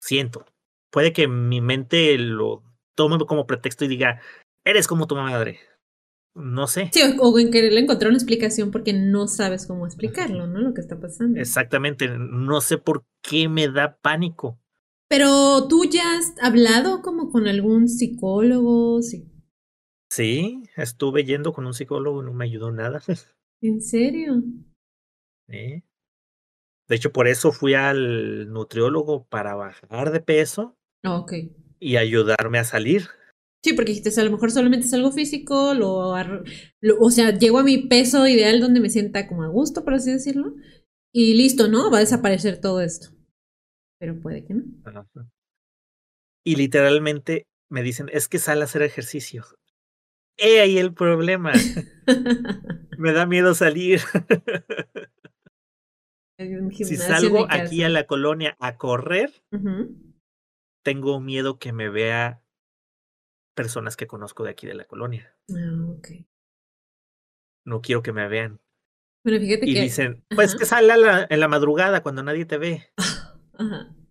Siento. 0.00 0.46
Puede 0.94 1.12
que 1.12 1.26
mi 1.26 1.60
mente 1.60 2.16
lo 2.18 2.62
tome 2.94 3.18
como 3.26 3.48
pretexto 3.48 3.84
y 3.84 3.88
diga, 3.88 4.20
eres 4.64 4.86
como 4.86 5.08
tu 5.08 5.16
madre. 5.16 5.58
No 6.36 6.68
sé. 6.68 6.88
Sí, 6.92 7.00
o 7.18 7.36
en 7.36 7.50
querer 7.50 7.72
encontrar 7.72 8.10
una 8.10 8.16
explicación 8.16 8.70
porque 8.70 8.92
no 8.92 9.26
sabes 9.26 9.66
cómo 9.66 9.86
explicarlo, 9.86 10.46
¿no? 10.46 10.60
Lo 10.60 10.72
que 10.72 10.80
está 10.80 11.00
pasando. 11.00 11.40
Exactamente. 11.40 12.08
No 12.16 12.60
sé 12.60 12.78
por 12.78 13.04
qué 13.24 13.48
me 13.48 13.68
da 13.68 13.96
pánico. 13.96 14.60
Pero 15.08 15.66
tú 15.66 15.84
ya 15.84 16.16
has 16.16 16.32
hablado 16.40 17.02
como 17.02 17.32
con 17.32 17.48
algún 17.48 17.88
psicólogo, 17.88 19.02
sí. 19.02 19.28
Sí, 20.12 20.62
estuve 20.76 21.24
yendo 21.24 21.52
con 21.52 21.66
un 21.66 21.74
psicólogo 21.74 22.22
y 22.22 22.26
no 22.26 22.34
me 22.34 22.44
ayudó 22.44 22.70
nada. 22.70 23.02
¿En 23.60 23.82
serio? 23.82 24.44
Sí. 25.48 25.82
De 26.86 26.94
hecho, 26.94 27.12
por 27.12 27.26
eso 27.26 27.50
fui 27.50 27.74
al 27.74 28.52
nutriólogo 28.52 29.24
para 29.24 29.56
bajar 29.56 30.12
de 30.12 30.20
peso. 30.20 30.76
Ok. 31.04 31.32
Y 31.80 31.96
ayudarme 31.96 32.58
a 32.58 32.64
salir. 32.64 33.08
Sí, 33.62 33.72
porque 33.72 33.92
dijiste, 33.92 34.20
a 34.20 34.24
lo 34.24 34.30
mejor 34.30 34.50
solamente 34.50 34.86
es 34.86 34.92
algo 34.92 35.10
físico, 35.10 35.72
lo, 35.72 36.14
o 37.00 37.10
sea, 37.10 37.38
llego 37.38 37.58
a 37.58 37.64
mi 37.64 37.86
peso 37.88 38.26
ideal 38.28 38.60
donde 38.60 38.80
me 38.80 38.90
sienta 38.90 39.26
como 39.26 39.42
a 39.42 39.48
gusto, 39.48 39.84
por 39.84 39.94
así 39.94 40.12
decirlo, 40.12 40.54
y 41.14 41.34
listo, 41.34 41.66
¿no? 41.68 41.90
Va 41.90 41.98
a 41.98 42.00
desaparecer 42.00 42.60
todo 42.60 42.82
esto. 42.82 43.08
Pero 43.98 44.20
puede 44.20 44.44
que 44.44 44.52
no. 44.52 44.64
Y 46.44 46.56
literalmente 46.56 47.46
me 47.70 47.82
dicen, 47.82 48.10
es 48.12 48.28
que 48.28 48.38
sale 48.38 48.60
a 48.60 48.64
hacer 48.64 48.82
ejercicio. 48.82 49.44
He 50.36 50.60
ahí 50.60 50.76
el 50.76 50.92
problema. 50.92 51.52
Me 52.98 53.12
da 53.12 53.24
miedo 53.24 53.54
salir. 53.54 54.00
si 56.72 56.96
salgo 56.96 57.46
aquí 57.48 57.82
a 57.82 57.88
la 57.88 58.06
colonia 58.06 58.56
a 58.60 58.76
correr, 58.76 59.32
tengo 60.84 61.18
miedo 61.18 61.58
que 61.58 61.72
me 61.72 61.88
vea 61.88 62.42
personas 63.56 63.96
que 63.96 64.06
conozco 64.06 64.44
de 64.44 64.50
aquí 64.50 64.66
de 64.66 64.74
la 64.74 64.84
colonia. 64.84 65.36
Ah, 65.50 66.00
no 67.66 67.80
quiero 67.80 68.02
que 68.02 68.12
me 68.12 68.28
vean. 68.28 68.60
Bueno, 69.24 69.40
fíjate 69.40 69.66
y 69.66 69.74
dicen, 69.74 70.24
pues 70.28 70.54
que 70.54 70.66
sale 70.66 70.92
en 71.30 71.40
la 71.40 71.48
madrugada 71.48 72.02
cuando 72.02 72.22
nadie 72.22 72.44
te 72.44 72.58
ve. 72.58 72.92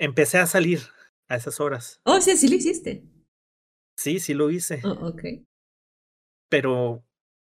Empecé 0.00 0.38
a 0.38 0.46
salir 0.46 0.80
a 1.28 1.36
esas 1.36 1.60
horas. 1.60 2.00
Oh, 2.04 2.20
sí, 2.20 2.36
sí 2.36 2.48
lo 2.48 2.56
hiciste. 2.56 3.06
Sí, 3.96 4.18
sí 4.18 4.32
lo 4.32 4.50
hice. 4.50 4.80
Oh, 4.84 5.08
ok. 5.08 5.22
Pero 6.48 7.04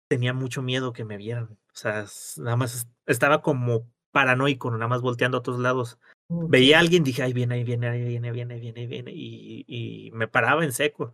tenía 0.09 0.33
mucho 0.33 0.61
miedo 0.61 0.93
que 0.93 1.03
me 1.03 1.17
vieran. 1.17 1.59
O 1.73 1.75
sea, 1.75 2.05
nada 2.37 2.55
más 2.55 2.87
estaba 3.05 3.41
como 3.41 3.91
paranoico, 4.11 4.71
nada 4.71 4.87
más 4.87 5.01
volteando 5.01 5.37
a 5.37 5.41
otros 5.41 5.59
lados. 5.59 5.99
Veía 6.29 6.77
a 6.77 6.79
alguien, 6.81 7.03
dije, 7.03 7.23
ahí 7.23 7.33
viene, 7.33 7.55
ahí 7.55 7.63
viene, 7.63 7.87
ahí 7.87 8.03
viene, 8.03 8.31
viene, 8.31 8.59
viene, 8.59 8.85
viene, 8.87 9.11
y, 9.13 9.63
y 9.67 10.11
me 10.11 10.27
paraba 10.27 10.65
en 10.65 10.73
seco. 10.73 11.13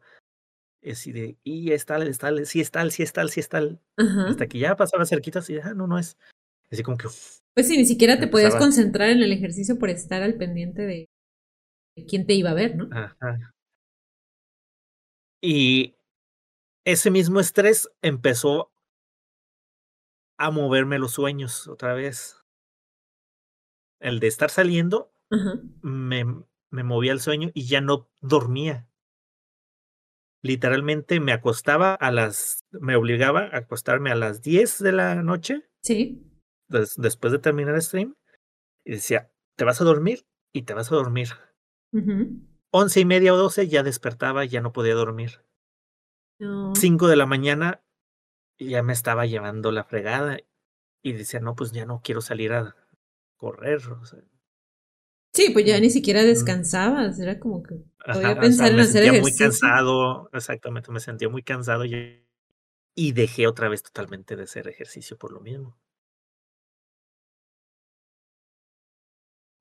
Así 0.85 1.11
de, 1.11 1.37
y 1.43 1.71
es 1.71 1.85
tal, 1.85 2.07
es 2.07 2.17
tal, 2.17 2.45
sí 2.45 2.59
es 2.59 2.71
tal, 2.71 2.91
sí 2.91 3.03
es 3.03 3.13
tal, 3.13 3.29
sí 3.29 3.39
es 3.39 3.47
tal. 3.47 3.79
Hasta 3.95 4.47
que 4.47 4.59
ya 4.59 4.75
pasaba 4.75 5.05
cerquita, 5.05 5.39
así, 5.39 5.57
ah, 5.59 5.73
no, 5.73 5.87
no 5.87 5.97
es. 5.97 6.17
Así 6.71 6.83
como 6.83 6.97
que. 6.97 7.07
pues 7.53 7.67
sí, 7.67 7.77
ni 7.77 7.85
siquiera 7.85 8.19
te 8.19 8.27
podías 8.27 8.55
concentrar 8.55 9.09
en 9.09 9.21
el 9.21 9.31
ejercicio 9.31 9.77
por 9.77 9.89
estar 9.89 10.23
al 10.23 10.35
pendiente 10.35 10.81
de 10.81 11.09
quién 12.07 12.25
te 12.25 12.33
iba 12.33 12.49
a 12.49 12.55
ver, 12.55 12.75
¿no? 12.75 12.89
Ajá. 12.91 13.53
Y 15.41 15.95
ese 16.85 17.11
mismo 17.11 17.39
estrés 17.39 17.89
empezó 18.01 18.71
a 20.37 20.51
moverme 20.51 20.99
los 20.99 21.11
sueños 21.11 21.67
otra 21.67 21.93
vez. 21.93 22.42
El 24.03 24.19
de 24.19 24.27
estar 24.27 24.49
saliendo 24.51 25.11
me, 25.81 26.25
me 26.69 26.83
movía 26.83 27.11
el 27.13 27.19
sueño 27.21 27.49
y 27.53 27.65
ya 27.65 27.81
no 27.81 28.09
dormía. 28.21 28.87
literalmente 30.43 31.19
me 31.21 31.31
acostaba 31.31 31.95
a 31.95 32.11
las, 32.11 32.65
me 32.71 32.95
obligaba 32.97 33.43
a 33.51 33.57
acostarme 33.59 34.11
a 34.11 34.15
las 34.15 34.41
10 34.41 34.79
de 34.83 34.91
la 34.91 35.15
noche. 35.23 35.63
Sí. 35.81 36.29
después 36.67 37.31
de 37.31 37.39
terminar 37.39 37.75
el 37.75 37.81
stream. 37.81 38.15
Y 38.85 38.91
decía, 38.91 39.31
te 39.55 39.63
vas 39.63 39.79
a 39.79 39.85
dormir 39.85 40.27
y 40.53 40.63
te 40.63 40.73
vas 40.73 40.91
a 40.91 40.95
dormir. 40.95 41.29
Once 42.71 42.99
y 42.99 43.05
media 43.05 43.33
o 43.33 43.37
doce 43.37 43.67
ya 43.69 43.83
despertaba 43.83 44.43
y 44.43 44.49
ya 44.49 44.61
no 44.61 44.73
podía 44.73 44.95
dormir. 44.95 45.45
Cinco 46.75 47.07
de 47.07 47.15
la 47.15 47.25
mañana 47.25 47.81
ya 48.59 48.83
me 48.83 48.91
estaba 48.91 49.25
llevando 49.25 49.71
la 49.71 49.85
fregada 49.85 50.39
y 51.01 51.13
decía, 51.13 51.39
no, 51.39 51.55
pues 51.55 51.71
ya 51.71 51.85
no 51.85 52.01
quiero 52.03 52.19
salir 52.19 52.51
a 52.51 52.75
correr. 53.43 53.81
Sí, 55.33 55.49
pues 55.51 55.65
ya 55.65 55.77
ni 55.81 55.89
siquiera 55.89 56.23
descansabas, 56.23 57.19
era 57.19 57.39
como 57.39 57.61
que 57.61 57.75
podía 58.05 58.39
pensar 58.39 58.71
en 58.71 58.79
hacer 58.79 59.03
ejercicio. 59.03 59.21
muy 59.21 59.37
cansado, 59.37 60.29
exactamente, 60.31 60.91
me 60.93 61.01
sentía 61.01 61.27
muy 61.27 61.43
cansado 61.43 61.83
y, 61.83 62.25
y 62.95 63.11
dejé 63.11 63.47
otra 63.47 63.67
vez 63.67 63.83
totalmente 63.83 64.37
de 64.37 64.43
hacer 64.43 64.69
ejercicio 64.69 65.17
por 65.17 65.33
lo 65.33 65.41
mismo. 65.41 65.77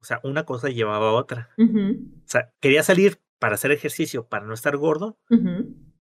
O 0.01 0.05
sea, 0.05 0.20
una 0.22 0.45
cosa 0.45 0.68
llevaba 0.68 1.09
a 1.09 1.14
otra. 1.14 1.51
O 1.59 2.28
sea, 2.28 2.53
quería 2.61 2.85
salir 2.85 3.20
para 3.41 3.57
hacer 3.57 3.72
ejercicio, 3.72 4.28
para 4.28 4.47
no 4.47 4.55
estar 4.55 4.76
gordo, 4.76 5.18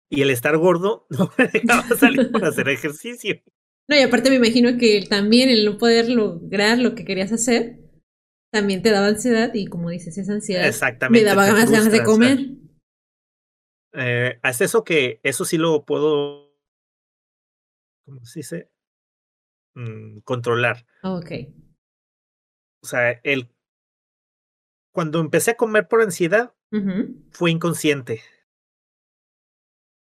y 0.09 0.22
el 0.22 0.31
estar 0.31 0.57
gordo 0.57 1.07
no 1.11 1.31
me 1.37 1.49
dejaba 1.49 1.89
salir 1.97 2.31
para 2.33 2.49
hacer 2.49 2.68
ejercicio. 2.70 3.43
No, 3.89 3.97
y 3.97 4.01
aparte 4.01 4.30
me 4.30 4.37
imagino 4.37 4.78
que 4.78 5.07
también 5.09 5.49
el 5.49 5.64
no 5.64 5.78
poder 5.78 6.09
lograr 6.09 6.78
lo 6.78 6.95
que 6.95 7.05
querías 7.05 7.32
hacer 7.32 7.78
también 8.53 8.82
te 8.82 8.91
daba 8.91 9.09
ansiedad 9.09 9.53
y 9.55 9.66
como 9.66 9.91
dices, 9.91 10.16
esa 10.16 10.32
ansiedad 10.32 10.72
me 11.11 11.22
daba 11.22 11.51
más 11.53 11.70
ganas 11.70 11.93
de 11.93 12.03
comer. 12.03 12.39
Eh, 13.93 14.39
es 14.43 14.61
eso 14.61 14.84
que 14.84 15.20
eso 15.22 15.45
sí 15.45 15.59
lo 15.59 15.84
puedo, 15.84 16.55
¿cómo 18.05 18.24
se 18.24 18.41
dice? 18.41 18.70
Mm, 19.74 20.20
controlar. 20.20 20.87
Ok. 21.03 21.32
O 22.82 22.87
sea, 22.87 23.20
el 23.22 23.51
cuando 24.93 25.20
empecé 25.20 25.51
a 25.51 25.57
comer 25.57 25.89
por 25.89 26.01
ansiedad, 26.01 26.55
fue 27.30 27.51
inconsciente. 27.51 28.22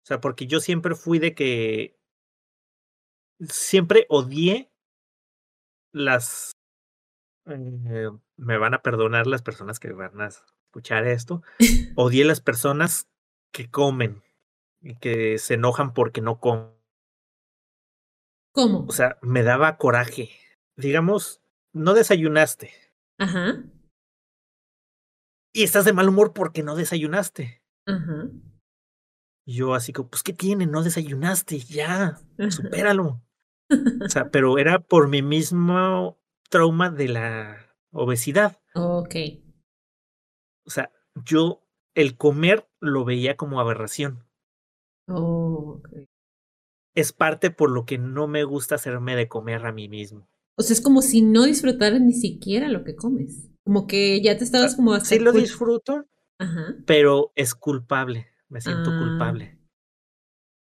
O 0.03 0.07
sea, 0.07 0.21
porque 0.21 0.47
yo 0.47 0.61
siempre 0.61 0.95
fui 0.95 1.19
de 1.19 1.35
que 1.35 1.99
siempre 3.49 4.07
odié 4.09 4.71
las 5.93 6.53
eh, 7.47 8.11
me 8.37 8.59
van 8.59 8.75
a 8.75 8.83
perdonar 8.83 9.27
las 9.27 9.43
personas 9.43 9.79
que 9.79 9.93
van 9.93 10.21
a 10.21 10.29
escuchar 10.29 11.07
esto. 11.07 11.43
Odié 11.97 12.25
las 12.25 12.41
personas 12.41 13.09
que 13.53 13.71
comen 13.71 14.23
y 14.81 14.97
que 14.97 15.39
se 15.39 15.55
enojan 15.55 15.95
porque 15.95 16.21
no 16.21 16.41
comen. 16.41 16.73
¿Cómo? 18.53 18.87
O 18.87 18.93
sea, 18.93 19.19
me 19.21 19.43
daba 19.43 19.77
coraje. 19.79 20.31
Digamos, 20.77 21.43
no 21.73 21.95
desayunaste. 21.95 22.73
Ajá. 23.19 23.63
Y 25.53 25.63
estás 25.63 25.85
de 25.85 25.93
mal 25.93 26.09
humor 26.09 26.33
porque 26.33 26.63
no 26.63 26.77
desayunaste. 26.77 27.63
Ajá. 27.87 28.29
Yo 29.47 29.75
así 29.75 29.93
como, 29.93 30.09
pues, 30.09 30.23
¿qué 30.23 30.33
tiene? 30.33 30.67
No 30.67 30.83
desayunaste, 30.83 31.59
ya, 31.59 32.19
supéralo. 32.49 33.21
O 33.71 34.09
sea, 34.09 34.31
pero 34.31 34.59
era 34.59 34.79
por 34.81 35.09
mi 35.09 35.23
mismo 35.23 36.19
trauma 36.51 36.91
de 36.91 37.09
la 37.09 37.77
obesidad. 37.93 38.61
Ok. 38.75 39.15
O 40.67 40.71
sea, 40.71 40.91
yo 41.25 41.63
el 41.95 42.17
comer 42.17 42.69
lo 42.81 43.05
veía 43.05 43.37
como 43.37 43.61
aberración. 43.61 44.25
Oh, 45.09 45.83
Es 46.95 47.13
parte 47.13 47.51
por 47.51 47.71
lo 47.71 47.85
que 47.85 47.99
no 47.99 48.27
me 48.27 48.45
gusta 48.45 48.77
hacerme 48.77 49.17
de 49.17 49.29
comer 49.29 49.67
a 49.67 49.73
mí 49.73 49.89
mismo. 49.89 50.29
O 50.57 50.63
sea, 50.63 50.75
es 50.75 50.81
como 50.81 51.03
si 51.03 51.23
no 51.23 51.45
disfrutaras 51.45 52.01
ni 52.01 52.13
siquiera 52.13 52.69
lo 52.69 52.85
que 52.85 52.95
comes. 52.95 53.51
Como 53.65 53.87
que 53.87 54.23
ya 54.23 54.37
te 54.37 54.45
estabas 54.45 54.77
como 54.77 54.99
Sí 55.01 55.19
lo 55.19 55.33
disfruto, 55.33 56.07
pero 56.87 57.33
es 57.35 57.55
culpable. 57.55 58.29
Me 58.49 58.61
siento 58.61 58.91
ah. 58.91 58.99
culpable. 58.99 59.59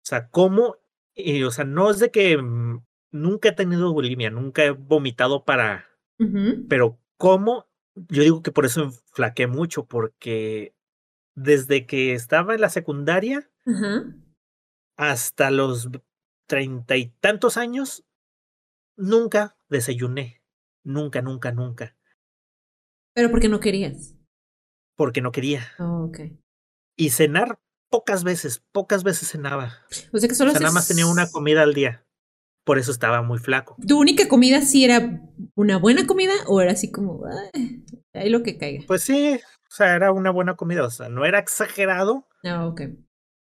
O 0.03 0.07
sea, 0.09 0.29
¿cómo? 0.31 0.77
Y, 1.19 1.43
o 1.43 1.51
sea, 1.51 1.65
no 1.65 1.91
es 1.91 1.99
de 1.99 2.11
que 2.13 2.39
mm, 2.39 2.85
nunca 3.11 3.49
he 3.49 3.53
tenido 3.53 3.93
bulimia, 3.93 4.31
nunca 4.31 4.65
he 4.65 4.71
vomitado 4.71 5.45
para, 5.45 5.87
pero 6.69 7.01
¿cómo? 7.17 7.67
Yo 7.95 8.23
digo 8.23 8.43
que 8.43 8.53
por 8.53 8.65
eso 8.65 8.91
flaqué 9.13 9.49
mucho, 9.49 9.87
porque 9.87 10.77
desde 11.35 11.87
que 11.87 12.13
estaba 12.13 12.55
en 12.55 12.61
la 12.61 12.69
secundaria 12.69 13.51
hasta 14.97 15.51
los 15.51 15.89
treinta 16.47 16.97
y 16.97 17.09
tantos 17.21 17.57
años, 17.57 18.05
nunca 18.97 19.57
desayuné. 19.69 20.43
Nunca, 20.85 21.21
nunca, 21.21 21.53
nunca. 21.53 21.97
¿Pero 23.15 23.31
por 23.31 23.41
qué 23.41 23.49
no 23.49 23.61
querías? 23.61 24.17
Porque 24.97 25.21
no 25.21 25.33
quería. 25.33 25.67
Oh, 25.79 26.05
ok. 26.05 26.21
Y 26.97 27.11
cenar, 27.11 27.61
pocas 27.91 28.25
veces, 28.25 28.63
pocas 28.73 29.05
veces 29.05 29.31
cenaba. 29.31 29.75
O 30.13 30.19
sea 30.19 30.29
que 30.29 30.35
solo 30.35 30.51
o 30.51 30.55
sea, 30.55 30.61
nada 30.61 30.75
más 30.75 30.89
tenía 30.89 31.07
una 31.07 31.31
comida 31.31 31.63
al 31.63 31.75
día 31.75 32.05
por 32.69 32.79
eso 32.79 32.91
estaba 32.91 33.23
muy 33.23 33.39
flaco. 33.39 33.79
¿Tu 33.89 33.99
única 33.99 34.29
comida 34.29 34.61
sí 34.61 34.85
era 34.85 35.23
una 35.55 35.79
buena 35.79 36.07
comida 36.07 36.35
o 36.49 36.61
era 36.61 36.73
así 36.73 36.93
como, 36.93 37.25
ahí 38.13 38.29
lo 38.29 38.43
que 38.43 38.59
caiga? 38.59 38.85
Pues 38.87 39.01
sí, 39.01 39.41
o 39.43 39.71
sea, 39.71 39.95
era 39.95 40.13
una 40.13 40.31
buena 40.31 40.55
comida, 40.55 40.85
o 40.85 40.91
sea, 40.91 41.09
no 41.09 41.25
era 41.25 41.39
exagerado. 41.39 42.29
Ah, 42.45 42.67
ok. 42.67 42.83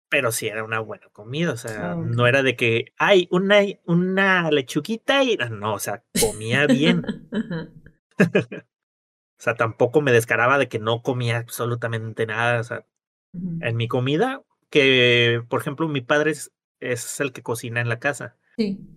Pero 0.09 0.33
sí 0.33 0.47
era 0.47 0.65
una 0.65 0.81
buena 0.81 1.11
comida, 1.13 1.53
o 1.53 1.59
sea, 1.59 1.93
ah, 1.93 1.97
no 1.97 2.27
era 2.27 2.43
de 2.43 2.57
que, 2.57 2.95
hay 2.97 3.29
una, 3.31 3.59
una 3.85 4.51
lechuguita 4.51 5.23
y 5.23 5.37
no, 5.37 5.75
o 5.75 5.79
sea, 5.79 6.03
comía 6.19 6.67
bien. 6.67 7.05
o 8.19 9.37
sea, 9.37 9.55
tampoco 9.55 10.01
me 10.01 10.13
descaraba 10.13 10.57
de 10.57 10.71
que 10.71 10.79
no 10.79 11.03
comía 11.03 11.37
absolutamente 11.37 12.25
nada, 12.25 12.59
o 12.59 12.65
sea, 12.65 12.87
en 13.33 13.77
mi 13.77 13.89
comida, 13.89 14.43
que 14.71 15.43
por 15.49 15.61
ejemplo 15.61 15.89
mi 15.89 16.01
padre 16.01 16.33
es 16.81 17.21
el 17.21 17.33
que 17.33 17.43
cocina 17.43 17.81
en 17.81 17.89
la 17.89 17.99
casa. 17.99 18.37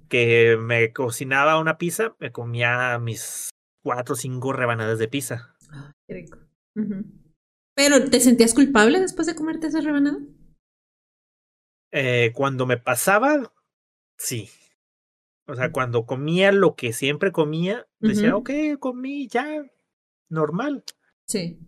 Que 0.09 0.57
me 0.59 0.91
cocinaba 0.91 1.57
una 1.57 1.77
pizza, 1.77 2.15
me 2.19 2.33
comía 2.33 2.99
mis 2.99 3.49
cuatro 3.81 4.13
o 4.13 4.17
cinco 4.17 4.51
rebanadas 4.51 4.99
de 4.99 5.07
pizza. 5.07 5.55
Ah, 5.71 5.93
qué 6.05 6.15
rico. 6.15 6.39
¿Pero 7.75 8.09
te 8.09 8.19
sentías 8.19 8.53
culpable 8.53 8.99
después 8.99 9.25
de 9.25 9.35
comerte 9.35 9.67
esas 9.67 9.85
rebanadas? 9.85 10.21
Eh, 11.91 12.31
cuando 12.33 12.65
me 12.65 12.77
pasaba, 12.77 13.53
sí. 14.17 14.49
O 15.47 15.55
sea, 15.55 15.71
cuando 15.71 16.05
comía 16.05 16.51
lo 16.51 16.75
que 16.75 16.91
siempre 16.91 17.31
comía, 17.31 17.87
decía, 17.99 18.35
ok, 18.35 18.49
comí 18.79 19.27
ya, 19.27 19.63
normal. 20.29 20.83
Sí. 21.27 21.59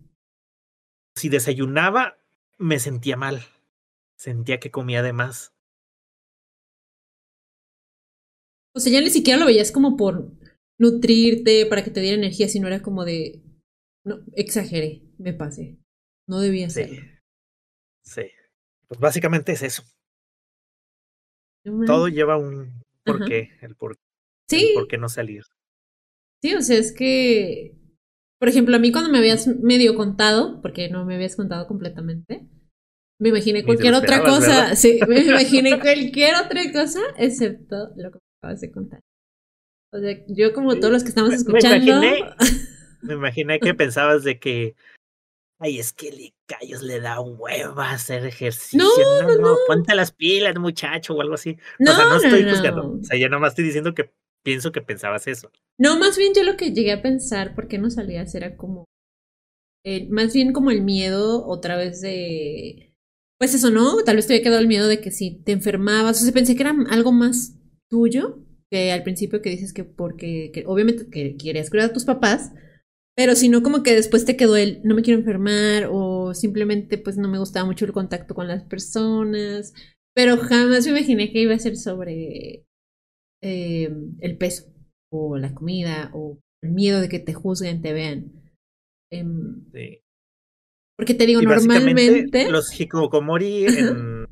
Si 1.16 1.30
desayunaba, 1.30 2.18
me 2.58 2.80
sentía 2.80 3.18
mal. 3.18 3.42
Sentía 4.18 4.60
que 4.60 4.72
comía 4.72 5.04
de 5.04 5.14
más. 5.14 5.54
O 8.74 8.80
sea, 8.80 8.92
ya 8.92 9.02
ni 9.02 9.10
siquiera 9.10 9.40
lo 9.40 9.46
veías 9.46 9.72
como 9.72 9.96
por 9.96 10.32
nutrirte, 10.78 11.66
para 11.66 11.84
que 11.84 11.92
te 11.92 12.02
diera 12.02 12.18
energía, 12.18 12.50
sino 12.50 12.68
era 12.68 12.82
como 12.82 13.06
de, 13.06 13.42
no, 14.04 14.18
exageré, 14.34 15.04
me 15.18 15.34
pasé. 15.34 15.78
No 16.28 16.40
debía 16.40 16.70
ser. 16.70 17.22
Sí. 18.04 18.24
Pues 18.88 19.00
básicamente 19.00 19.54
es 19.54 19.64
eso. 19.64 19.84
Todo 21.86 22.08
lleva 22.10 22.38
un 22.38 22.84
porqué, 23.04 23.58
el 23.62 23.76
por, 23.76 23.98
¿Sí? 24.48 24.74
por 24.76 24.88
qué 24.88 24.98
no 24.98 25.10
salir. 25.10 25.44
Sí, 26.42 26.54
o 26.54 26.62
sea, 26.62 26.78
es 26.78 26.94
que, 26.94 27.76
por 28.40 28.50
ejemplo, 28.50 28.76
a 28.76 28.80
mí 28.80 28.92
cuando 28.92 29.10
me 29.10 29.20
habías 29.20 29.48
medio 29.48 29.96
contado, 29.96 30.62
porque 30.62 30.90
no 30.90 31.06
me 31.06 31.16
habías 31.16 31.36
contado 31.36 31.68
completamente, 31.68 32.48
me 33.20 33.30
imaginé 33.30 33.64
cualquier 33.64 33.94
otra 33.94 34.22
cosa, 34.24 34.76
sí, 34.76 35.00
me 35.08 35.20
imaginé 35.26 35.80
cualquier 35.80 36.36
otra 36.36 36.62
cosa, 36.72 37.00
excepto 37.18 37.92
lo 37.96 38.12
que 38.12 38.20
de 38.54 38.72
contar. 38.72 39.02
O 39.92 40.00
sea, 40.00 40.16
yo 40.28 40.54
como 40.54 40.76
todos 40.76 40.92
los 40.92 41.04
que 41.04 41.10
estamos 41.10 41.34
escuchando. 41.34 42.02
Me 43.02 43.14
imaginé, 43.14 43.60
que 43.60 43.74
pensabas 43.74 44.24
de 44.24 44.40
que. 44.40 44.76
Ay, 45.60 45.80
es 45.80 45.94
que 45.94 46.12
le 46.12 46.34
callos 46.48 46.82
le 46.82 47.00
da 47.00 47.22
hueva 47.22 47.92
hacer 47.92 48.26
ejercicio. 48.26 48.80
No, 48.80 49.28
no, 49.28 49.38
no, 49.38 49.56
ponte 49.68 49.96
las 49.96 50.12
pilas, 50.12 50.58
muchacho, 50.58 51.14
o 51.14 51.22
algo 51.22 51.36
así. 51.36 51.58
No, 51.80 51.92
o 51.92 51.96
sea, 51.96 52.06
no 52.06 52.16
estoy 52.18 52.44
juzgando. 52.44 52.98
O 53.00 53.04
sea, 53.04 53.18
yo 53.18 53.30
nomás 53.30 53.52
estoy 53.52 53.66
diciendo 53.66 53.94
que 53.94 54.12
pienso 54.46 54.72
que 54.72 54.82
pensabas 54.82 55.28
eso. 55.28 55.52
No, 55.78 56.00
más 56.00 56.18
bien 56.18 56.34
yo 56.34 56.44
lo 56.44 56.56
que 56.56 56.72
llegué 56.72 56.94
a 56.94 57.02
pensar, 57.02 57.56
¿por 57.56 57.68
qué 57.68 57.78
no 57.78 57.90
salías? 57.90 58.34
Era 58.36 58.56
como. 58.56 58.86
Eh, 59.84 60.08
más 60.10 60.34
bien 60.34 60.54
como 60.54 60.72
el 60.72 60.84
miedo 60.84 61.46
otra 61.46 61.76
vez 61.76 62.00
de. 62.00 62.94
Pues 63.38 63.54
eso, 63.54 63.72
¿no? 63.72 64.04
Tal 64.06 64.16
vez 64.16 64.28
te 64.28 64.34
había 64.34 64.44
quedado 64.44 64.62
el 64.62 64.68
miedo 64.68 64.88
de 64.88 65.02
que 65.02 65.12
si 65.12 65.44
te 65.44 65.52
enfermabas. 65.52 66.22
O 66.22 66.24
sea, 66.24 66.34
pensé 66.34 66.56
que 66.56 66.64
era 66.64 66.76
algo 66.90 67.12
más 67.12 67.60
tuyo, 67.90 68.40
que 68.72 68.92
al 68.94 69.04
principio 69.04 69.42
que 69.42 69.50
dices 69.50 69.74
que 69.74 69.84
porque, 69.84 70.52
que 70.54 70.64
obviamente 70.68 71.10
que 71.10 71.36
querías 71.36 71.70
cuidar 71.70 71.90
a 71.90 71.94
tus 71.94 72.06
papás, 72.06 72.54
Pero 73.16 73.36
si 73.36 73.50
no, 73.50 73.64
como 73.64 73.84
que 73.84 73.96
después 73.96 74.26
te 74.26 74.38
quedó 74.38 74.58
el 74.58 74.82
no 74.84 74.96
me 74.96 75.02
quiero 75.02 75.20
enfermar 75.20 75.90
o 75.92 76.34
simplemente 76.34 76.98
pues 76.98 77.18
no 77.18 77.30
me 77.30 77.40
gustaba 77.40 77.66
mucho 77.66 77.86
el 77.86 77.94
contacto 77.94 78.36
con 78.36 78.48
las 78.48 78.64
personas. 78.64 79.74
Pero 80.16 80.38
jamás 80.38 80.86
me 80.86 80.92
imaginé 80.92 81.32
que 81.32 81.42
iba 81.42 81.56
a 81.56 81.60
ser 81.60 81.78
sobre 81.78 82.65
eh, 83.48 83.90
el 84.22 84.38
peso 84.38 84.66
o 85.12 85.38
la 85.38 85.54
comida 85.54 86.10
o 86.16 86.40
el 86.64 86.72
miedo 86.72 87.00
de 87.00 87.10
que 87.10 87.20
te 87.20 87.34
juzguen, 87.34 87.82
te 87.84 87.94
vean. 87.94 88.32
Em, 89.12 89.70
Sí. 89.72 90.02
porque 90.98 91.14
te 91.14 91.28
digo, 91.28 91.42
Y 91.42 91.46
normalmente... 91.46 92.50
los 92.50 92.74
hikikomori 92.74 93.66
en 93.68 94.26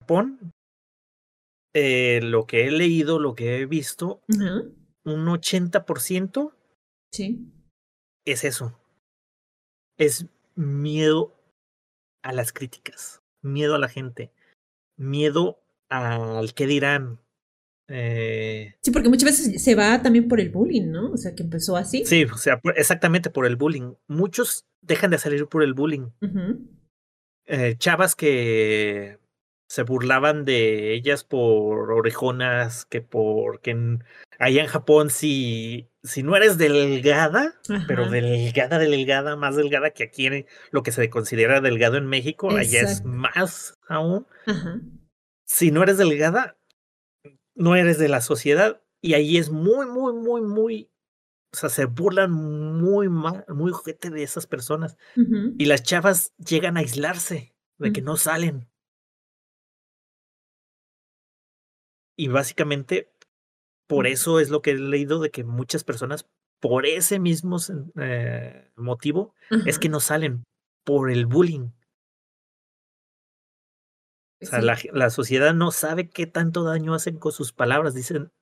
Japón, 0.00 0.52
eh, 1.74 2.20
lo 2.22 2.46
que 2.46 2.66
he 2.66 2.70
leído, 2.70 3.18
lo 3.18 3.34
que 3.34 3.58
he 3.58 3.66
visto, 3.66 4.22
Ajá, 4.32 4.62
un 5.04 5.26
80% 5.26 6.54
sí. 7.12 7.50
es 8.24 8.44
eso. 8.44 8.78
Es 9.98 10.26
miedo 10.54 11.34
a 12.22 12.32
las 12.32 12.52
críticas, 12.52 13.20
miedo 13.42 13.74
a 13.74 13.78
la 13.80 13.88
gente, 13.88 14.30
miedo 14.96 15.60
al 15.90 16.54
qué 16.54 16.66
dirán. 16.68 17.18
Eh, 17.88 18.74
Sí, 18.80 18.90
porque 18.90 19.08
muchas 19.08 19.30
veces 19.30 19.62
se 19.62 19.74
va 19.74 20.00
también 20.02 20.28
por 20.28 20.40
el 20.40 20.50
bullying, 20.50 20.90
¿no? 20.90 21.12
O 21.12 21.16
sea, 21.16 21.34
que 21.34 21.42
empezó 21.42 21.76
así. 21.76 22.04
sí, 22.04 22.24
o 22.24 22.36
sea, 22.36 22.60
exactamente 22.76 23.30
por 23.30 23.46
el 23.46 23.56
bullying. 23.56 23.94
Muchos 24.06 24.66
dejan 24.80 25.10
de 25.10 25.18
salir 25.18 25.46
por 25.46 25.62
el 25.62 25.74
bullying. 25.74 26.08
Eh, 27.46 27.76
chavas 27.78 28.14
que 28.16 29.18
se 29.68 29.82
burlaban 29.82 30.44
de 30.44 30.94
ellas 30.94 31.24
por 31.24 31.90
orejonas, 31.92 32.84
que 32.86 33.00
porque 33.00 33.98
allá 34.38 34.62
en 34.62 34.68
Japón 34.68 35.10
si, 35.10 35.90
si 36.02 36.22
no 36.22 36.36
eres 36.36 36.58
delgada, 36.58 37.54
pero 37.86 38.08
delgada, 38.08 38.78
delgada, 38.78 39.36
más 39.36 39.56
delgada 39.56 39.90
que 39.90 40.04
aquí 40.04 40.26
en 40.26 40.46
lo 40.70 40.82
que 40.82 40.92
se 40.92 41.10
considera 41.10 41.60
delgado 41.60 41.96
en 41.96 42.06
México, 42.06 42.50
allá 42.50 42.82
es 42.82 43.04
más 43.04 43.74
aún. 43.88 44.26
Ajá. 44.46 44.80
Si 45.44 45.70
no 45.70 45.82
eres 45.82 45.98
delgada, 45.98 46.56
no 47.54 47.76
eres 47.76 47.98
de 47.98 48.08
la 48.08 48.20
sociedad 48.20 48.82
y 49.00 49.14
ahí 49.14 49.36
es 49.38 49.50
muy, 49.50 49.86
muy, 49.86 50.12
muy, 50.14 50.42
muy, 50.42 50.90
o 51.52 51.56
sea, 51.56 51.68
se 51.68 51.86
burlan 51.86 52.32
muy 52.32 53.08
mal, 53.08 53.44
muy 53.48 53.72
ojete 53.72 54.10
de 54.10 54.22
esas 54.22 54.46
personas. 54.46 54.96
Y 55.16 55.66
las 55.66 55.82
chavas 55.82 56.34
llegan 56.38 56.76
a 56.76 56.80
aislarse 56.80 57.54
de 57.78 57.92
que 57.92 58.02
Mm. 58.02 58.04
no 58.04 58.16
salen. 58.16 58.68
Y 62.16 62.28
básicamente 62.28 63.10
por 63.88 64.04
Mm. 64.06 64.12
eso 64.12 64.40
es 64.40 64.50
lo 64.50 64.62
que 64.62 64.72
he 64.72 64.78
leído 64.78 65.20
de 65.20 65.30
que 65.30 65.44
muchas 65.44 65.84
personas, 65.84 66.26
por 66.60 66.86
ese 66.86 67.18
mismo 67.18 67.58
eh, 68.00 68.70
motivo, 68.76 69.34
es 69.66 69.78
que 69.78 69.88
no 69.90 70.00
salen 70.00 70.44
por 70.84 71.10
el 71.10 71.26
bullying. 71.26 71.70
O 74.44 74.50
sea, 74.50 74.60
sí. 74.60 74.66
la, 74.66 74.78
la 74.92 75.10
sociedad 75.10 75.54
no 75.54 75.70
sabe 75.72 76.08
qué 76.08 76.26
tanto 76.26 76.62
daño 76.64 76.94
hacen 76.94 77.18
con 77.18 77.32
sus 77.32 77.52
palabras. 77.52 77.94
Dicen, 77.94 78.32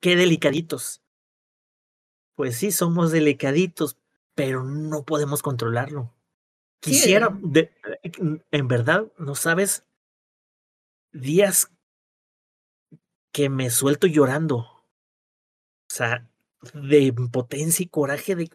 qué 0.00 0.16
delicaditos. 0.16 1.02
Pues 2.36 2.56
sí, 2.56 2.72
somos 2.72 3.10
delicaditos, 3.12 3.98
pero 4.34 4.64
no 4.64 5.04
podemos 5.04 5.42
controlarlo. 5.42 6.14
Quisiera, 6.80 7.28
de- 7.42 7.70
en- 8.50 8.68
verdad, 8.68 9.06
no 9.18 9.34
sabes, 9.34 9.84
días 11.12 11.70
que 13.32 13.50
me 13.50 13.68
suelto 13.70 14.06
llorando. 14.06 14.56
O 14.58 15.92
sea, 15.92 16.26
de 16.72 17.00
impotencia 17.00 17.82
y 17.84 17.88
coraje 17.88 18.34
de 18.36 18.50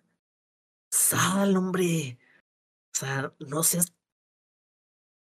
sal, 0.91 1.55
hombre. 1.57 2.17
O 2.93 2.97
sea, 2.97 3.33
no 3.39 3.61
seas. 3.63 3.93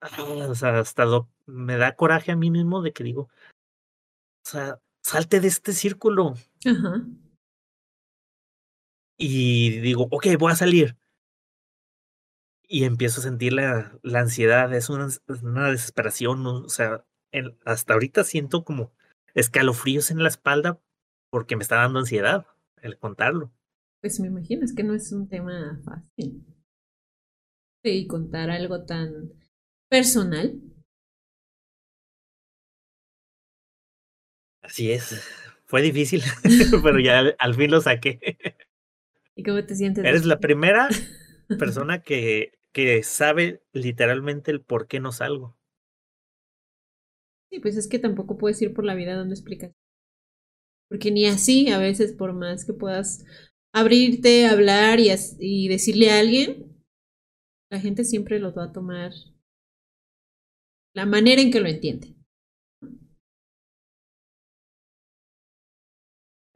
Ah, 0.01 0.23
o 0.49 0.55
sea, 0.55 0.79
hasta 0.79 1.05
lo- 1.05 1.29
me 1.47 1.77
da 1.77 1.95
coraje 1.95 2.31
a 2.31 2.35
mí 2.35 2.51
mismo 2.51 2.81
de 2.81 2.93
que 2.93 3.03
digo, 3.03 3.23
o 3.23 4.49
sea, 4.49 4.79
salte 5.03 5.39
de 5.39 5.47
este 5.47 5.73
círculo. 5.73 6.35
Ajá. 6.65 7.05
Y 9.17 9.79
digo, 9.79 10.07
ok, 10.11 10.27
voy 10.37 10.51
a 10.51 10.55
salir. 10.55 10.95
Y 12.67 12.83
empiezo 12.83 13.21
a 13.21 13.23
sentir 13.23 13.53
la, 13.53 13.97
la 14.03 14.19
ansiedad, 14.19 14.73
es 14.73 14.89
una, 14.89 15.07
una 15.41 15.71
desesperación, 15.71 16.43
¿no? 16.43 16.57
o 16.59 16.69
sea, 16.69 17.05
el- 17.31 17.57
hasta 17.65 17.93
ahorita 17.93 18.23
siento 18.23 18.63
como 18.63 18.91
escalofríos 19.33 20.11
en 20.11 20.21
la 20.21 20.27
espalda 20.29 20.79
porque 21.31 21.55
me 21.55 21.63
está 21.63 21.77
dando 21.77 21.99
ansiedad 21.99 22.45
el 22.81 22.97
contarlo. 22.97 23.51
Pues 24.01 24.19
me 24.19 24.27
imagino, 24.27 24.63
es 24.65 24.73
que 24.75 24.83
no 24.83 24.93
es 24.93 25.11
un 25.11 25.27
tema 25.27 25.79
fácil. 25.83 26.45
Sí, 27.83 28.05
contar 28.07 28.49
algo 28.49 28.85
tan 28.85 29.31
personal. 29.89 30.61
Así 34.67 34.91
es, 34.91 35.21
fue 35.65 35.81
difícil, 35.81 36.21
pero 36.83 36.99
ya 36.99 37.19
al, 37.19 37.35
al 37.39 37.55
fin 37.55 37.71
lo 37.71 37.81
saqué. 37.81 38.37
¿Y 39.35 39.43
cómo 39.43 39.63
te 39.63 39.75
sientes? 39.75 40.03
Eres 40.05 40.25
la 40.25 40.39
primera 40.39 40.89
persona 41.57 42.01
que, 42.01 42.51
que 42.73 43.01
sabe 43.03 43.61
literalmente 43.71 44.51
el 44.51 44.61
por 44.61 44.87
qué 44.87 44.99
no 44.99 45.11
salgo. 45.11 45.55
Sí, 47.49 47.59
pues 47.59 47.77
es 47.77 47.87
que 47.87 47.99
tampoco 47.99 48.37
puedes 48.37 48.61
ir 48.61 48.73
por 48.73 48.83
la 48.83 48.95
vida 48.95 49.15
dando 49.15 49.33
explicaciones. 49.33 49.77
Porque 50.89 51.11
ni 51.11 51.25
así, 51.25 51.69
a 51.69 51.79
veces, 51.79 52.13
por 52.13 52.33
más 52.33 52.65
que 52.65 52.73
puedas 52.73 53.23
abrirte, 53.73 54.47
hablar 54.47 54.99
y, 54.99 55.09
y 55.39 55.67
decirle 55.67 56.11
a 56.11 56.19
alguien, 56.19 56.77
la 57.69 57.79
gente 57.79 58.03
siempre 58.03 58.39
lo 58.39 58.53
va 58.53 58.65
a 58.65 58.71
tomar 58.71 59.11
la 60.93 61.05
manera 61.05 61.41
en 61.41 61.51
que 61.51 61.61
lo 61.61 61.69
entiende. 61.69 62.16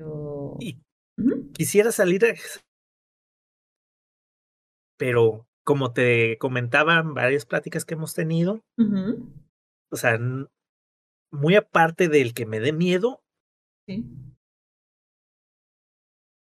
Yo- 0.01 0.57
Y 0.59 0.79
Ujú, 1.17 1.51
quisiera 1.53 1.91
salir, 1.91 2.25
a- 2.25 2.33
pero 4.97 5.47
como 5.63 5.93
te 5.93 6.37
comentaba 6.39 6.99
en 6.99 7.13
varias 7.13 7.45
pláticas 7.45 7.85
que 7.85 7.93
hemos 7.93 8.13
tenido, 8.15 8.63
o 9.91 9.95
sea, 9.95 10.17
muy 11.31 11.55
aparte 11.55 12.07
del 12.07 12.33
que 12.33 12.45
me 12.45 12.59
dé 12.59 12.73
miedo, 12.73 13.23
sí. 13.87 14.05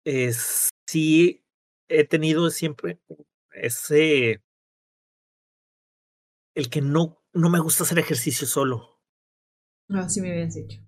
es 0.06 0.70
sí 0.88 1.44
he 1.90 2.06
tenido 2.06 2.50
siempre 2.50 3.00
ese 3.52 4.42
el 6.56 6.70
que 6.70 6.82
no 6.82 7.18
no 7.34 7.50
me 7.50 7.60
gusta 7.60 7.84
hacer 7.84 8.00
ejercicio 8.00 8.48
solo. 8.48 9.00
Ah, 9.90 10.08
sí 10.08 10.22
me 10.22 10.32
habías 10.32 10.54
dicho. 10.56 10.80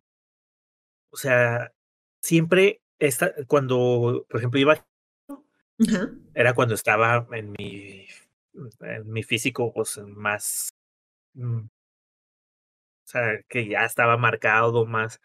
O 1.11 1.17
sea, 1.17 1.71
siempre 2.21 2.81
esta, 2.99 3.33
cuando, 3.47 4.25
por 4.29 4.39
ejemplo, 4.39 4.59
iba 4.59 4.85
Ajá. 5.87 6.11
era 6.33 6.53
cuando 6.53 6.75
estaba 6.75 7.27
en 7.31 7.51
mi 7.57 8.07
en 8.81 9.09
mi 9.09 9.23
físico 9.23 9.73
pues 9.73 9.97
más 10.05 10.69
mm, 11.33 11.57
o 11.57 13.07
sea, 13.11 13.41
que 13.49 13.67
ya 13.67 13.85
estaba 13.85 14.17
marcado 14.17 14.85
más 14.85 15.19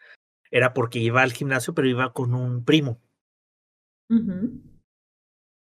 era 0.51 0.73
porque 0.73 0.99
iba 0.99 1.21
al 1.21 1.33
gimnasio, 1.33 1.73
pero 1.73 1.87
iba 1.87 2.13
con 2.13 2.33
un 2.33 2.63
primo. 2.63 3.01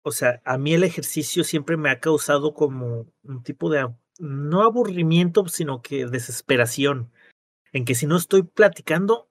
O 0.03 0.13
sea, 0.13 0.41
a 0.45 0.59
mí 0.59 0.75
el 0.75 0.85
ejercicio 0.85 1.45
siempre 1.45 1.77
me 1.77 1.91
ha 1.91 2.01
causado 2.01 2.55
como 2.55 3.13
un 3.23 3.43
tipo 3.43 3.71
de, 3.71 3.93
no 4.19 4.63
aburrimiento, 4.63 5.49
sino 5.49 5.83
que 5.83 6.07
desesperación, 6.07 7.13
en 7.73 7.85
que 7.85 7.95
si 7.95 8.07
no 8.07 8.17
estoy 8.17 8.43
platicando, 8.43 9.29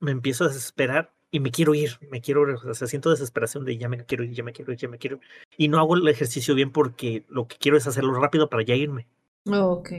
me 0.00 0.10
empiezo 0.10 0.44
a 0.44 0.48
desesperar 0.48 1.14
y 1.30 1.40
me 1.40 1.50
quiero 1.50 1.74
ir, 1.74 1.90
me 2.10 2.20
quiero, 2.20 2.48
ir, 2.48 2.56
o 2.56 2.74
sea, 2.74 2.86
siento 2.86 3.10
desesperación 3.10 3.64
de 3.64 3.76
ya 3.76 3.88
me 3.88 4.04
quiero 4.04 4.24
ir, 4.24 4.32
ya 4.32 4.42
me 4.42 4.52
quiero 4.52 4.72
ir, 4.72 4.78
ya 4.78 4.88
me 4.88 4.98
quiero 4.98 5.16
ir. 5.16 5.22
Y 5.56 5.68
no 5.68 5.78
hago 5.78 5.96
el 5.96 6.08
ejercicio 6.08 6.54
bien 6.54 6.72
porque 6.72 7.24
lo 7.28 7.46
que 7.46 7.56
quiero 7.56 7.76
es 7.76 7.86
hacerlo 7.86 8.14
rápido 8.14 8.48
para 8.48 8.62
ya 8.62 8.74
irme. 8.74 9.06
Oh, 9.46 9.72
ok. 9.72 9.90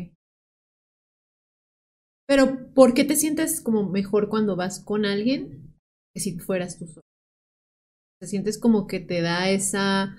Pero, 2.27 2.73
¿por 2.73 2.93
qué 2.93 3.03
te 3.03 3.15
sientes 3.15 3.61
como 3.61 3.89
mejor 3.89 4.30
cuando 4.30 4.55
vas 4.55 4.84
con 4.84 5.05
alguien 5.05 5.75
que 6.13 6.19
si 6.19 6.38
fueras 6.39 6.77
tú 6.77 6.88
solo? 6.88 7.01
¿Te 8.19 8.27
sientes 8.27 8.59
como 8.59 8.88
que 8.88 8.99
te 8.99 9.21
da 9.21 9.49
esa... 9.49 10.15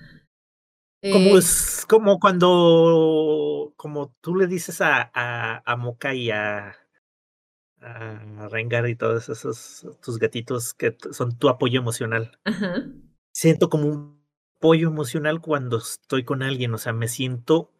Como 1.01 1.35
eh, 1.35 1.37
es 1.37 1.85
como 1.87 2.19
cuando, 2.19 3.73
como 3.75 4.13
tú 4.21 4.35
le 4.35 4.47
dices 4.47 4.81
a, 4.81 5.11
a, 5.13 5.61
a 5.65 5.75
Moca 5.75 6.13
y 6.13 6.31
a, 6.31 6.75
a 7.81 8.47
Rengar 8.49 8.87
y 8.87 8.95
todos 8.95 9.29
esos 9.29 9.85
tus 10.01 10.17
gatitos 10.19 10.73
que 10.73 10.95
son 11.11 11.37
tu 11.37 11.49
apoyo 11.49 11.79
emocional. 11.79 12.37
Ajá. 12.43 12.85
Siento 13.33 13.69
como 13.69 13.87
un 13.87 14.21
apoyo 14.57 14.87
emocional 14.87 15.41
cuando 15.41 15.77
estoy 15.77 16.23
con 16.23 16.43
alguien, 16.43 16.73
o 16.73 16.77
sea, 16.77 16.93
me 16.93 17.07
siento 17.07 17.71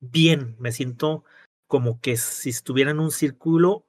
bien, 0.00 0.56
me 0.58 0.72
siento 0.72 1.24
como 1.66 2.00
que 2.00 2.16
si 2.16 2.50
estuviera 2.50 2.90
en 2.90 3.00
un 3.00 3.10
círculo 3.10 3.86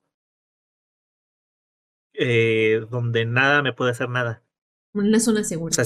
eh, 2.14 2.86
donde 2.89 3.26
nada 3.26 3.62
me 3.62 3.74
puede 3.74 3.91
hacer 3.91 4.10
nada. 4.10 4.43
Una 4.93 5.20
zona 5.20 5.41
O 5.41 5.43
segura. 5.43 5.74
sea, 5.74 5.86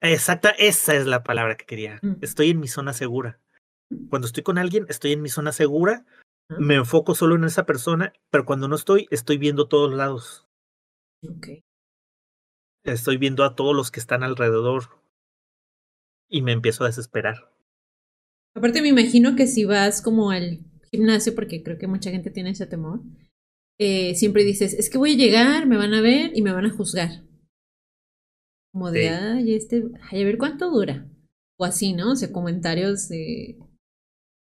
Exacta, 0.00 0.50
esa 0.50 0.94
es 0.94 1.06
la 1.06 1.22
palabra 1.22 1.56
que 1.56 1.64
quería. 1.64 1.98
Mm. 2.02 2.14
Estoy 2.20 2.50
en 2.50 2.60
mi 2.60 2.68
zona 2.68 2.92
segura. 2.92 3.40
Cuando 4.10 4.26
estoy 4.26 4.42
con 4.42 4.58
alguien, 4.58 4.84
estoy 4.88 5.12
en 5.12 5.22
mi 5.22 5.28
zona 5.28 5.52
segura. 5.52 6.04
Me 6.58 6.74
enfoco 6.76 7.14
solo 7.14 7.34
en 7.34 7.44
esa 7.44 7.66
persona, 7.66 8.12
pero 8.30 8.44
cuando 8.44 8.68
no 8.68 8.76
estoy, 8.76 9.06
estoy 9.10 9.38
viendo 9.38 9.68
todos 9.68 9.92
lados. 9.92 10.46
Ok. 11.28 11.48
Estoy 12.84 13.16
viendo 13.16 13.44
a 13.44 13.56
todos 13.56 13.74
los 13.74 13.90
que 13.90 14.00
están 14.00 14.22
alrededor 14.22 14.84
y 16.30 16.42
me 16.42 16.52
empiezo 16.52 16.84
a 16.84 16.88
desesperar. 16.88 17.50
Aparte 18.54 18.80
me 18.80 18.88
imagino 18.88 19.36
que 19.36 19.46
si 19.46 19.64
vas 19.64 20.00
como 20.00 20.30
al 20.30 20.60
gimnasio, 20.90 21.34
porque 21.34 21.62
creo 21.62 21.78
que 21.78 21.88
mucha 21.88 22.10
gente 22.10 22.30
tiene 22.30 22.50
ese 22.50 22.66
temor, 22.66 23.00
eh, 23.78 24.14
siempre 24.14 24.44
dices, 24.44 24.72
es 24.72 24.88
que 24.88 24.98
voy 24.98 25.12
a 25.12 25.16
llegar, 25.16 25.66
me 25.66 25.76
van 25.76 25.94
a 25.94 26.00
ver 26.00 26.30
y 26.34 26.42
me 26.42 26.52
van 26.52 26.64
a 26.64 26.70
juzgar. 26.70 27.24
Como 28.72 28.90
de, 28.90 29.02
Sí. 29.02 29.06
ay, 29.08 29.54
este, 29.54 29.84
ay, 30.10 30.22
a 30.22 30.24
ver 30.24 30.38
cuánto 30.38 30.70
dura. 30.70 31.06
O 31.58 31.64
así, 31.64 31.92
¿no? 31.92 32.12
O 32.12 32.16
sea, 32.16 32.32
comentarios 32.32 33.08
de... 33.08 33.58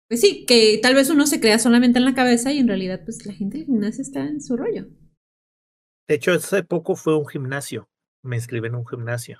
Pues 0.09 0.21
sí, 0.21 0.45
que 0.45 0.79
tal 0.81 0.95
vez 0.95 1.09
uno 1.09 1.25
se 1.25 1.39
crea 1.39 1.59
solamente 1.59 1.99
en 1.99 2.05
la 2.05 2.13
cabeza 2.13 2.51
y 2.51 2.59
en 2.59 2.67
realidad 2.67 3.01
pues 3.03 3.25
la 3.25 3.33
gente 3.33 3.57
del 3.57 3.65
gimnasio 3.67 4.01
está 4.01 4.21
en 4.25 4.41
su 4.41 4.55
rollo. 4.57 4.87
De 6.07 6.15
hecho, 6.15 6.31
hace 6.33 6.63
poco 6.63 6.95
fue 6.95 7.17
un 7.17 7.27
gimnasio. 7.27 7.89
Me 8.23 8.35
inscribí 8.35 8.67
en 8.67 8.75
un 8.75 8.85
gimnasio 8.87 9.39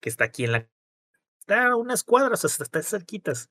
que 0.00 0.08
está 0.08 0.24
aquí 0.24 0.44
en 0.44 0.52
la. 0.52 0.68
Está 1.40 1.66
a 1.68 1.76
unas 1.76 2.04
cuadras, 2.04 2.44
hasta 2.44 2.64
está 2.64 2.82
cerquitas. 2.82 3.50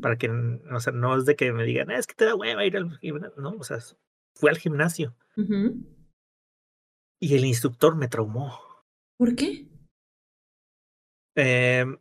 Para 0.00 0.16
que, 0.16 0.28
o 0.28 0.80
sea, 0.80 0.92
no 0.92 1.16
es 1.16 1.24
de 1.24 1.36
que 1.36 1.52
me 1.52 1.64
digan, 1.64 1.90
"Ah, 1.90 1.98
es 1.98 2.06
que 2.06 2.14
te 2.14 2.24
da 2.24 2.34
hueva 2.34 2.64
ir 2.64 2.76
al 2.76 2.98
gimnasio. 2.98 3.40
No, 3.40 3.50
o 3.50 3.62
sea, 3.64 3.78
fui 4.34 4.50
al 4.50 4.58
gimnasio 4.58 5.14
y 7.20 7.34
el 7.36 7.44
instructor 7.44 7.96
me 7.96 8.08
traumó. 8.08 8.58
¿Por 9.16 9.34
qué? 9.36 9.68
Em, 11.36 11.98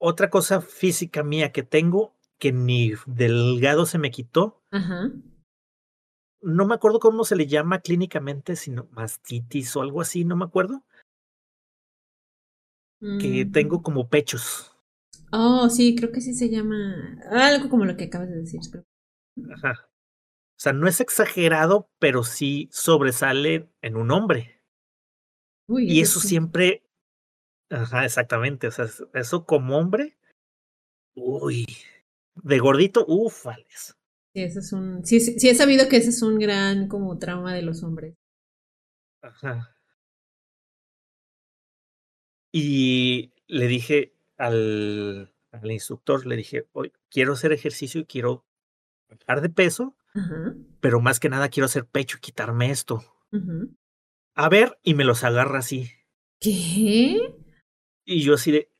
otra 0.00 0.30
cosa 0.30 0.60
física 0.60 1.22
mía 1.22 1.52
que 1.52 1.62
tengo, 1.62 2.14
que 2.38 2.52
ni 2.52 2.92
delgado 3.06 3.86
se 3.86 3.98
me 3.98 4.10
quitó, 4.10 4.62
Ajá. 4.70 5.10
no 6.40 6.66
me 6.66 6.74
acuerdo 6.74 7.00
cómo 7.00 7.24
se 7.24 7.36
le 7.36 7.46
llama 7.46 7.80
clínicamente, 7.80 8.54
sino 8.56 8.86
mastitis 8.92 9.74
o 9.76 9.82
algo 9.82 10.00
así, 10.00 10.24
no 10.24 10.36
me 10.36 10.44
acuerdo, 10.44 10.84
que 13.20 13.44
Mm. 13.46 13.52
tengo 13.52 13.82
como 13.82 14.08
pechos. 14.08 14.74
Oh, 15.32 15.68
sí, 15.68 15.94
creo 15.94 16.10
que 16.10 16.20
sí 16.20 16.34
se 16.34 16.48
llama 16.50 16.76
algo 17.30 17.68
como 17.68 17.84
lo 17.84 17.96
que 17.96 18.04
acabas 18.04 18.28
de 18.28 18.36
decir. 18.36 18.60
creo. 18.70 18.84
Ajá. 19.54 19.88
O 19.88 20.60
sea, 20.60 20.72
no 20.72 20.88
es 20.88 21.00
exagerado, 21.00 21.88
pero 22.00 22.24
sí 22.24 22.68
sobresale 22.72 23.68
en 23.82 23.96
un 23.96 24.10
hombre. 24.10 24.60
Uy, 25.68 25.84
Y 25.90 26.00
eso 26.00 26.18
sí. 26.18 26.28
siempre, 26.28 26.82
ajá, 27.70 28.04
exactamente. 28.04 28.66
O 28.66 28.70
sea, 28.72 28.86
es- 28.86 29.04
eso 29.14 29.44
como 29.44 29.78
hombre, 29.78 30.16
uy, 31.14 31.66
de 32.42 32.58
gordito, 32.58 33.04
ufales. 33.06 33.96
Sí, 34.34 34.42
ese 34.42 34.58
es 34.60 34.72
un. 34.72 35.04
Sí, 35.04 35.20
sí, 35.20 35.38
sí 35.38 35.48
he 35.48 35.54
sabido 35.54 35.88
que 35.88 35.96
ese 35.96 36.10
es 36.10 36.22
un 36.22 36.38
gran 36.38 36.88
como 36.88 37.18
trauma 37.18 37.54
de 37.54 37.62
los 37.62 37.82
hombres. 37.82 38.14
Ajá. 39.22 39.74
Y 42.52 43.32
le 43.46 43.66
dije 43.66 44.14
al, 44.36 45.32
al 45.52 45.70
instructor, 45.70 46.26
le 46.26 46.36
dije, 46.36 46.66
hoy 46.72 46.92
quiero 47.10 47.34
hacer 47.34 47.52
ejercicio 47.52 48.00
y 48.00 48.06
quiero 48.06 48.46
bajar 49.08 49.40
de 49.42 49.50
peso, 49.50 49.96
pero 50.80 51.00
más 51.00 51.20
que 51.20 51.28
nada 51.28 51.48
quiero 51.48 51.66
hacer 51.66 51.86
pecho 51.86 52.16
y 52.18 52.20
quitarme 52.20 52.70
esto. 52.70 53.02
A 54.34 54.48
ver, 54.48 54.78
y 54.82 54.94
me 54.94 55.04
los 55.04 55.24
agarra 55.24 55.58
así. 55.58 55.90
¿Qué? 56.40 57.34
Y 58.04 58.22
yo 58.22 58.34
así 58.34 58.50
de, 58.50 58.70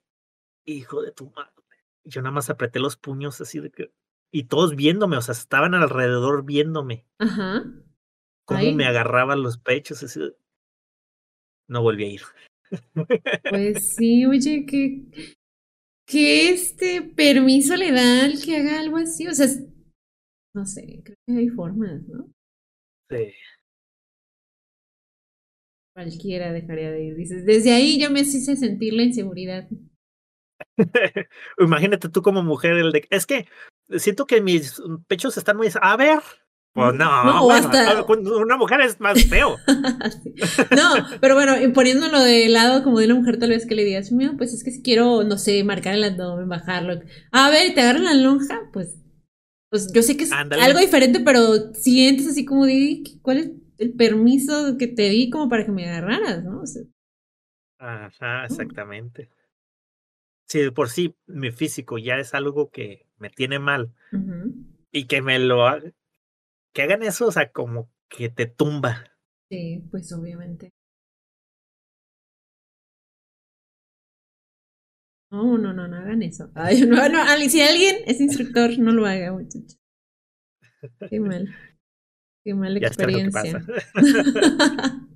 hijo 0.64 1.02
de 1.02 1.12
tu 1.12 1.30
madre. 1.30 1.52
Yo 2.08 2.22
nada 2.22 2.32
más 2.32 2.48
apreté 2.48 2.78
los 2.80 2.96
puños 2.96 3.40
así 3.40 3.60
de 3.60 3.70
que, 3.70 3.92
y 4.32 4.44
todos 4.44 4.74
viéndome, 4.76 5.16
o 5.16 5.22
sea, 5.22 5.32
estaban 5.32 5.74
alrededor 5.74 6.44
viéndome, 6.44 7.06
Ajá. 7.18 7.64
cómo 8.46 8.60
Ay. 8.60 8.74
me 8.74 8.86
agarraban 8.86 9.42
los 9.42 9.58
pechos, 9.58 10.02
así 10.02 10.20
de- 10.20 10.34
No 11.68 11.82
volví 11.82 12.04
a 12.04 12.08
ir. 12.08 12.22
Pues 13.50 13.90
sí, 13.96 14.24
oye, 14.26 14.64
que. 14.66 15.04
¿Qué 16.06 16.48
este 16.48 17.02
permiso 17.02 17.76
le 17.76 17.92
da 17.92 18.24
al 18.24 18.42
que 18.42 18.56
haga 18.56 18.80
algo 18.80 18.96
así? 18.96 19.26
O 19.26 19.34
sea, 19.34 19.46
no 20.54 20.64
sé, 20.64 21.02
creo 21.04 21.16
que 21.26 21.32
hay 21.36 21.48
formas, 21.50 22.02
¿no? 22.08 22.32
Sí. 23.10 23.34
Cualquiera 25.94 26.52
dejaría 26.52 26.90
de 26.92 27.04
ir. 27.04 27.14
Dices, 27.16 27.44
desde 27.44 27.72
ahí 27.74 28.00
yo 28.00 28.10
me 28.10 28.20
hice 28.20 28.56
sentir 28.56 28.94
la 28.94 29.02
inseguridad. 29.02 29.68
Imagínate 31.58 32.08
tú 32.08 32.22
como 32.22 32.42
mujer, 32.42 32.72
el 32.72 32.92
de, 32.92 33.06
es 33.10 33.26
que 33.26 33.46
siento 33.96 34.26
que 34.26 34.40
mis 34.40 34.80
pechos 35.06 35.36
están 35.36 35.56
muy... 35.56 35.68
A 35.80 35.96
ver. 35.96 36.20
Pues 36.74 36.94
no, 36.94 37.24
No, 37.24 37.42
o 37.42 37.44
bueno, 37.46 37.68
hasta- 37.68 38.04
cuando 38.04 38.38
una 38.38 38.56
mujer 38.56 38.80
es 38.82 39.00
más 39.00 39.24
feo. 39.24 39.56
No, 40.76 40.94
pero 41.20 41.34
bueno, 41.34 41.54
poniéndolo 41.72 42.20
de 42.20 42.48
lado 42.48 42.84
como 42.84 43.00
de 43.00 43.06
una 43.06 43.16
mujer 43.16 43.38
tal 43.38 43.50
vez 43.50 43.66
que 43.66 43.74
le 43.74 43.84
digas, 43.84 44.12
mira, 44.12 44.34
pues 44.36 44.52
es 44.52 44.62
que 44.62 44.70
si 44.70 44.82
quiero, 44.82 45.24
no 45.24 45.38
sé, 45.38 45.64
marcar 45.64 45.94
el 45.94 46.04
abdomen, 46.04 46.48
bajarlo. 46.48 47.00
A 47.32 47.50
ver, 47.50 47.68
y 47.70 47.74
te 47.74 47.80
agarran 47.80 48.04
la 48.04 48.14
lonja, 48.14 48.60
pues, 48.72 48.96
pues 49.70 49.92
yo 49.92 50.02
sé 50.02 50.16
que 50.16 50.24
es 50.24 50.32
algo 50.32 50.78
diferente, 50.78 51.20
pero 51.20 51.72
sientes 51.74 52.28
así 52.28 52.44
como 52.44 52.66
de, 52.66 53.02
¿cuál 53.22 53.38
es 53.38 53.50
el 53.78 53.94
permiso 53.94 54.76
que 54.78 54.86
te 54.86 55.08
di 55.08 55.30
como 55.30 55.48
para 55.48 55.64
que 55.64 55.72
me 55.72 55.88
agarraras, 55.88 56.44
no? 56.44 56.60
O 56.60 56.66
sea, 56.66 56.82
Ajá, 57.80 58.44
exactamente. 58.44 59.30
Si 60.48 60.60
de 60.60 60.72
por 60.72 60.88
sí 60.88 61.14
mi 61.26 61.50
físico 61.50 61.98
ya 61.98 62.16
es 62.18 62.34
algo 62.34 62.70
que 62.70 63.06
me 63.18 63.30
tiene 63.30 63.58
mal 63.58 63.92
y 64.90 65.06
que 65.06 65.20
me 65.22 65.38
lo 65.38 65.66
ha- 65.66 65.80
que 66.72 66.82
hagan 66.82 67.02
eso, 67.02 67.26
o 67.26 67.32
sea, 67.32 67.50
como 67.52 67.90
que 68.08 68.28
te 68.30 68.46
tumba. 68.46 69.04
Sí, 69.50 69.82
pues 69.90 70.12
obviamente. 70.12 70.72
No, 75.30 75.58
no, 75.58 75.74
no, 75.74 75.86
no 75.86 75.96
hagan 75.96 76.22
eso. 76.22 76.50
Ay, 76.54 76.80
no, 76.86 77.08
no, 77.08 77.18
si 77.48 77.60
alguien 77.60 77.96
es 78.06 78.20
instructor, 78.20 78.78
no 78.78 78.92
lo 78.92 79.06
haga, 79.06 79.32
muchachos. 79.32 79.78
Qué 81.10 81.20
mal. 81.20 81.48
Qué 82.44 82.54
mala 82.54 82.78
Ya 82.78 82.92
sabes 82.92 83.12
lo 83.12 83.18
que 83.20 83.30
experiencia. 83.30 83.62
pasa. 83.94 85.02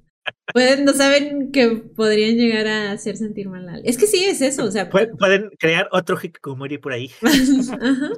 Pueden, 0.53 0.85
no 0.85 0.93
saben 0.93 1.51
que 1.53 1.69
podrían 1.97 2.37
llegar 2.37 2.67
a 2.67 2.93
hacer 2.93 3.17
sentir 3.17 3.49
mal 3.49 3.69
a. 3.69 3.79
Es 3.79 3.97
que 3.97 4.07
sí 4.07 4.25
es 4.25 4.41
eso, 4.43 4.65
o 4.65 4.71
sea. 4.71 4.91
Pue- 4.91 5.17
Pueden 5.19 5.51
crear 5.59 5.89
otro 5.93 6.19
hikikomori 6.23 6.79
por 6.79 6.93
ahí. 6.93 7.11
Ajá. 7.23 8.11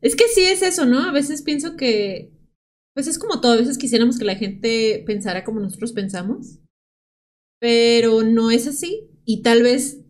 Es 0.00 0.14
que 0.14 0.28
sí 0.28 0.44
es 0.44 0.62
eso, 0.62 0.84
¿no? 0.86 1.00
A 1.08 1.12
veces 1.12 1.42
pienso 1.42 1.76
que, 1.76 2.30
pues 2.94 3.06
es 3.08 3.18
como 3.18 3.40
todo, 3.40 3.52
a 3.54 3.56
veces 3.56 3.78
quisiéramos 3.78 4.18
que 4.18 4.24
la 4.24 4.36
gente 4.36 5.02
pensara 5.06 5.42
como 5.42 5.58
nosotros 5.58 5.92
pensamos, 5.92 6.60
pero 7.60 8.22
no 8.22 8.50
es 8.50 8.66
así. 8.68 9.08
Y 9.24 9.42
tal 9.42 9.62
vez 9.62 10.02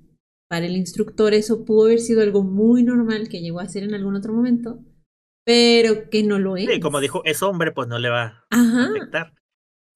para 0.51 0.67
el 0.67 0.77
instructor 0.77 1.35
eso 1.35 1.65
pudo 1.65 1.87
haber 1.87 2.01
sido 2.01 2.21
algo 2.23 2.43
muy 2.43 2.83
normal 2.83 3.29
que 3.29 3.41
llegó 3.41 3.61
a 3.61 3.69
ser 3.69 3.85
en 3.85 3.95
algún 3.95 4.17
otro 4.17 4.33
momento, 4.33 4.85
pero 5.47 6.11
que 6.11 6.23
no 6.25 6.39
lo 6.39 6.57
es. 6.57 6.67
Sí, 6.69 6.81
como 6.81 7.01
dijo, 7.01 7.23
es 7.25 7.43
hombre, 7.43 7.73
pues 7.73 7.89
no 7.89 7.99
le 7.99 8.11
va 8.11 8.23
a 8.25 8.45
Ajá. 8.51 8.91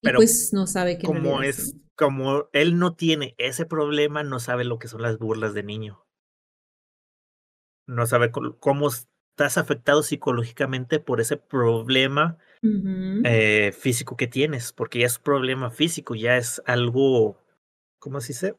Y 0.02 0.06
pero 0.06 0.18
pues 0.18 0.52
no 0.52 0.66
sabe 0.66 0.98
que 0.98 1.06
Como 1.06 1.42
es, 1.42 1.70
sí. 1.70 1.82
como 1.96 2.48
él 2.52 2.78
no 2.78 2.94
tiene 2.94 3.34
ese 3.38 3.66
problema, 3.66 4.22
no 4.22 4.40
sabe 4.40 4.64
lo 4.64 4.78
que 4.78 4.88
son 4.88 5.02
las 5.02 5.18
burlas 5.18 5.54
de 5.54 5.62
niño. 5.62 6.04
No 7.86 8.06
sabe 8.06 8.30
cómo 8.30 8.88
estás 8.88 9.58
afectado 9.58 10.02
psicológicamente 10.02 11.00
por 11.00 11.20
ese 11.20 11.36
problema 11.36 12.38
eh, 13.24 13.72
físico 13.72 14.16
que 14.16 14.26
tienes, 14.26 14.72
porque 14.72 15.00
ya 15.00 15.06
es 15.06 15.16
un 15.16 15.24
problema 15.24 15.70
físico, 15.70 16.14
ya 16.14 16.36
es 16.36 16.62
algo, 16.66 17.38
¿cómo 17.98 18.20
se 18.20 18.28
dice? 18.28 18.56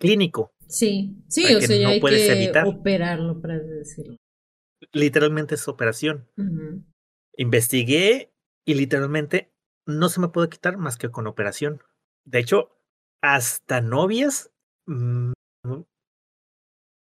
Clínico. 0.00 0.50
Sí, 0.66 1.16
sí, 1.28 1.54
o 1.54 1.60
sea, 1.60 1.76
ya 1.76 1.84
no 1.84 1.88
hay 1.90 2.00
puedes 2.00 2.26
que 2.26 2.32
evitar. 2.32 2.66
operarlo, 2.66 3.40
para 3.40 3.58
decirlo. 3.58 4.16
Literalmente 4.92 5.54
es 5.54 5.68
operación. 5.68 6.28
Investigué 7.36 8.32
y 8.66 8.74
literalmente 8.74 9.50
no 9.88 10.08
se 10.08 10.20
me 10.20 10.28
puede 10.28 10.48
quitar 10.48 10.76
más 10.76 10.96
que 10.96 11.10
con 11.10 11.26
operación. 11.26 11.82
De 12.24 12.38
hecho, 12.38 12.70
hasta 13.22 13.80
novias 13.80 14.52
mm, 14.86 15.32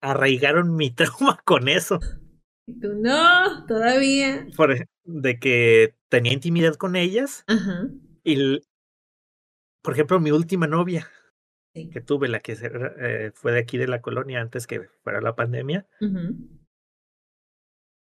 arraigaron 0.01 0.76
mi 0.76 0.90
trauma 0.94 1.40
con 1.44 1.68
eso. 1.68 2.01
Y 2.66 2.78
tú, 2.78 2.94
no, 2.94 3.66
todavía. 3.66 4.47
Por, 4.56 4.86
de 5.05 5.38
que 5.38 5.97
tenía 6.09 6.32
intimidad 6.32 6.74
con 6.76 6.94
ellas 6.94 7.44
Ajá. 7.48 7.88
y, 8.22 8.60
por 9.82 9.94
ejemplo, 9.94 10.20
mi 10.20 10.30
última 10.30 10.66
novia 10.66 11.09
Sí. 11.72 11.88
que 11.88 12.01
tuve, 12.01 12.26
la 12.26 12.40
que 12.40 12.56
eh, 12.60 13.30
fue 13.32 13.52
de 13.52 13.60
aquí 13.60 13.78
de 13.78 13.86
la 13.86 14.01
colonia 14.02 14.40
antes 14.40 14.66
que 14.66 14.88
fuera 15.05 15.20
la 15.20 15.36
pandemia, 15.36 15.86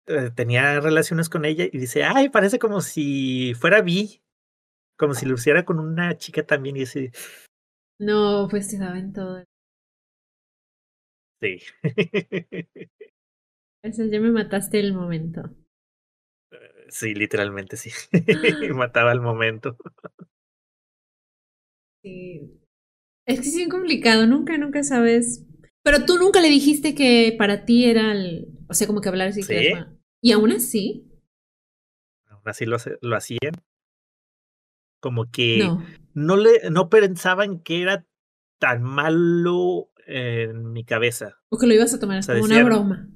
eh, 0.06 0.30
tenía 0.36 0.80
relaciones 0.80 1.28
con 1.28 1.44
ella 1.44 1.66
y 1.66 1.76
dice, 1.80 2.04
ay, 2.04 2.30
parece 2.30 2.60
como 2.60 2.82
si 2.82 3.56
fuera 3.56 3.82
bi, 3.82 4.22
como 4.98 5.14
si 5.14 5.26
lo 5.26 5.36
hiciera 5.36 5.64
con 5.66 5.80
una 5.80 6.18
chica 6.18 6.46
también 6.46 6.78
y 6.78 6.84
así, 6.84 7.12
No, 8.00 8.48
pues 8.50 8.70
te 8.70 8.78
daban 8.78 9.14
todo. 9.14 9.44
Sí. 11.42 11.60
Eso 13.84 14.06
ya 14.06 14.20
me 14.20 14.32
mataste 14.32 14.80
el 14.80 14.94
momento. 14.94 15.44
Sí, 16.90 17.14
literalmente 17.14 17.78
sí. 17.78 17.92
Mataba 18.76 19.12
el 19.12 19.22
momento. 19.22 19.78
Sí. 22.04 22.60
Es 23.28 23.42
que 23.42 23.64
es 23.64 23.70
complicado, 23.70 24.26
nunca, 24.26 24.58
nunca 24.58 24.84
sabes. 24.84 25.46
Pero 25.84 26.06
tú 26.06 26.18
nunca 26.18 26.42
le 26.42 26.50
dijiste 26.50 26.96
que 26.96 27.36
para 27.38 27.66
ti 27.66 27.86
era 27.86 28.12
el. 28.12 28.48
O 28.70 28.74
sea, 28.74 28.88
como 28.88 29.02
que 29.02 29.10
hablar 29.10 29.30
así. 29.30 29.44
Sí. 29.44 29.74
Y 30.22 30.32
aún 30.32 30.52
así. 30.52 31.08
Aún 32.30 32.42
así 32.46 32.66
lo, 32.66 32.78
lo 33.02 33.16
hacían. 33.16 33.54
Como 35.00 35.30
que 35.32 35.60
No. 35.60 35.84
no 36.14 36.38
le, 36.38 36.70
no 36.70 36.90
pensaban 36.90 37.60
que 37.60 37.82
era 37.82 38.06
tan 38.60 38.84
malo 38.84 39.90
en 40.06 40.72
mi 40.72 40.84
cabeza. 40.84 41.38
O 41.50 41.58
que 41.58 41.68
lo 41.68 41.74
ibas 41.74 41.94
a 41.94 42.00
tomar 42.00 42.20
O 42.20 42.24
sea, 42.24 42.36
como 42.36 42.46
una 42.46 42.64
broma. 42.64 43.10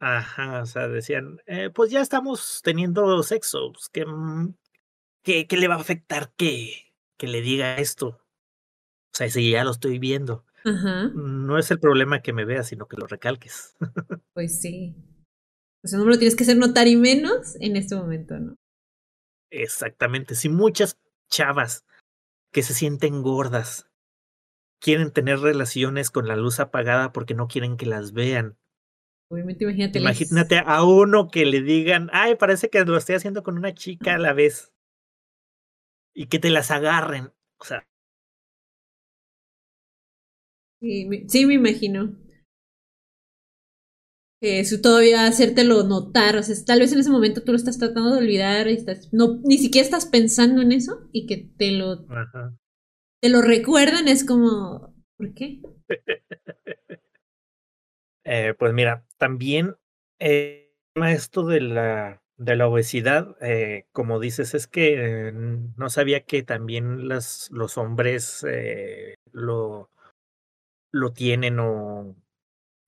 Ajá, 0.00 0.62
o 0.62 0.66
sea, 0.66 0.88
decían, 0.88 1.38
eh, 1.46 1.70
pues 1.70 1.90
ya 1.90 2.00
estamos 2.00 2.60
teniendo 2.62 3.22
sexo, 3.22 3.72
pues, 3.72 3.88
¿qué, 3.88 4.04
mm, 4.04 4.54
qué, 5.22 5.46
qué 5.46 5.56
le 5.56 5.68
va 5.68 5.76
a 5.76 5.80
afectar 5.80 6.32
que, 6.36 6.92
que 7.16 7.26
le 7.26 7.40
diga 7.40 7.76
esto? 7.78 8.08
O 8.08 9.16
sea, 9.16 9.30
si 9.30 9.50
ya 9.50 9.64
lo 9.64 9.70
estoy 9.70 9.98
viendo. 9.98 10.44
Ajá. 10.64 11.10
No 11.14 11.58
es 11.58 11.70
el 11.70 11.78
problema 11.78 12.20
que 12.20 12.32
me 12.32 12.44
veas, 12.44 12.68
sino 12.68 12.86
que 12.86 12.96
lo 12.96 13.06
recalques. 13.06 13.76
Pues 14.34 14.60
sí. 14.60 14.96
O 15.84 15.86
sea, 15.88 15.98
no 15.98 16.04
me 16.06 16.12
lo 16.12 16.18
tienes 16.18 16.34
que 16.36 16.44
hacer 16.44 16.56
notar 16.56 16.88
y 16.88 16.96
menos 16.96 17.56
en 17.60 17.76
este 17.76 17.94
momento, 17.94 18.38
¿no? 18.40 18.56
Exactamente. 19.62 20.34
Si 20.34 20.48
muchas 20.48 20.98
chavas 21.30 21.84
que 22.52 22.62
se 22.62 22.74
sienten 22.74 23.22
gordas 23.22 23.88
quieren 24.80 25.12
tener 25.12 25.38
relaciones 25.38 26.10
con 26.10 26.28
la 26.28 26.36
luz 26.36 26.60
apagada 26.60 27.12
porque 27.12 27.34
no 27.34 27.48
quieren 27.48 27.76
que 27.76 27.86
las 27.86 28.12
vean. 28.12 28.56
Obviamente, 29.30 29.64
imagínate. 29.64 29.98
Imagínate 29.98 30.58
a 30.58 30.84
uno 30.84 31.28
que 31.28 31.46
le 31.46 31.62
digan, 31.62 32.10
ay, 32.12 32.34
parece 32.34 32.68
que 32.68 32.84
lo 32.84 32.96
estoy 32.96 33.14
haciendo 33.14 33.42
con 33.42 33.56
una 33.56 33.74
chica 33.74 34.14
a 34.14 34.18
la 34.18 34.32
vez. 34.32 34.72
Y 36.12 36.26
que 36.26 36.38
te 36.38 36.50
las 36.50 36.70
agarren. 36.70 37.32
O 37.58 37.64
sea, 37.64 37.86
Sí, 40.80 41.06
me, 41.06 41.26
sí, 41.28 41.46
me 41.46 41.54
imagino. 41.54 42.14
Que 44.40 44.60
eso 44.60 44.80
todavía 44.80 45.26
hacértelo 45.26 45.84
notar. 45.84 46.36
O 46.36 46.42
sea, 46.42 46.54
tal 46.66 46.80
vez 46.80 46.92
en 46.92 47.00
ese 47.00 47.10
momento 47.10 47.42
tú 47.42 47.52
lo 47.52 47.56
estás 47.56 47.78
tratando 47.78 48.12
de 48.12 48.18
olvidar 48.18 48.68
y 48.68 48.74
estás. 48.74 49.12
No, 49.12 49.40
ni 49.44 49.58
siquiera 49.58 49.84
estás 49.84 50.06
pensando 50.06 50.62
en 50.62 50.72
eso 50.72 51.08
y 51.12 51.26
que 51.26 51.48
te 51.56 51.72
lo, 51.72 52.04
ajá. 52.10 52.56
te 53.20 53.28
lo 53.28 53.42
recuerdan 53.42 54.08
es 54.08 54.24
como. 54.24 54.94
¿Por 55.16 55.34
qué? 55.34 55.60
Eh, 58.26 58.54
pues 58.58 58.72
mira, 58.72 59.06
también 59.18 59.76
eh, 60.18 60.72
esto 60.94 61.44
de 61.44 61.60
la, 61.60 62.22
de 62.38 62.56
la 62.56 62.68
obesidad, 62.68 63.36
eh, 63.42 63.86
como 63.92 64.18
dices, 64.18 64.54
es 64.54 64.66
que 64.66 65.30
no 65.76 65.90
sabía 65.90 66.24
que 66.24 66.42
también 66.42 67.06
las, 67.06 67.50
los 67.50 67.76
hombres 67.76 68.46
lo, 69.30 69.90
lo 70.90 71.12
tienen 71.12 71.58
o, 71.58 72.16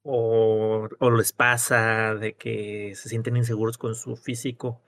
o, 0.09 0.89
o 1.01 1.11
les 1.11 1.33
pasa 1.33 2.15
de 2.15 2.35
que 2.35 2.95
se 2.95 3.09
sienten 3.09 3.37
inseguros 3.37 3.77
con 3.77 3.97
su 3.97 4.17
físico. 4.17 4.81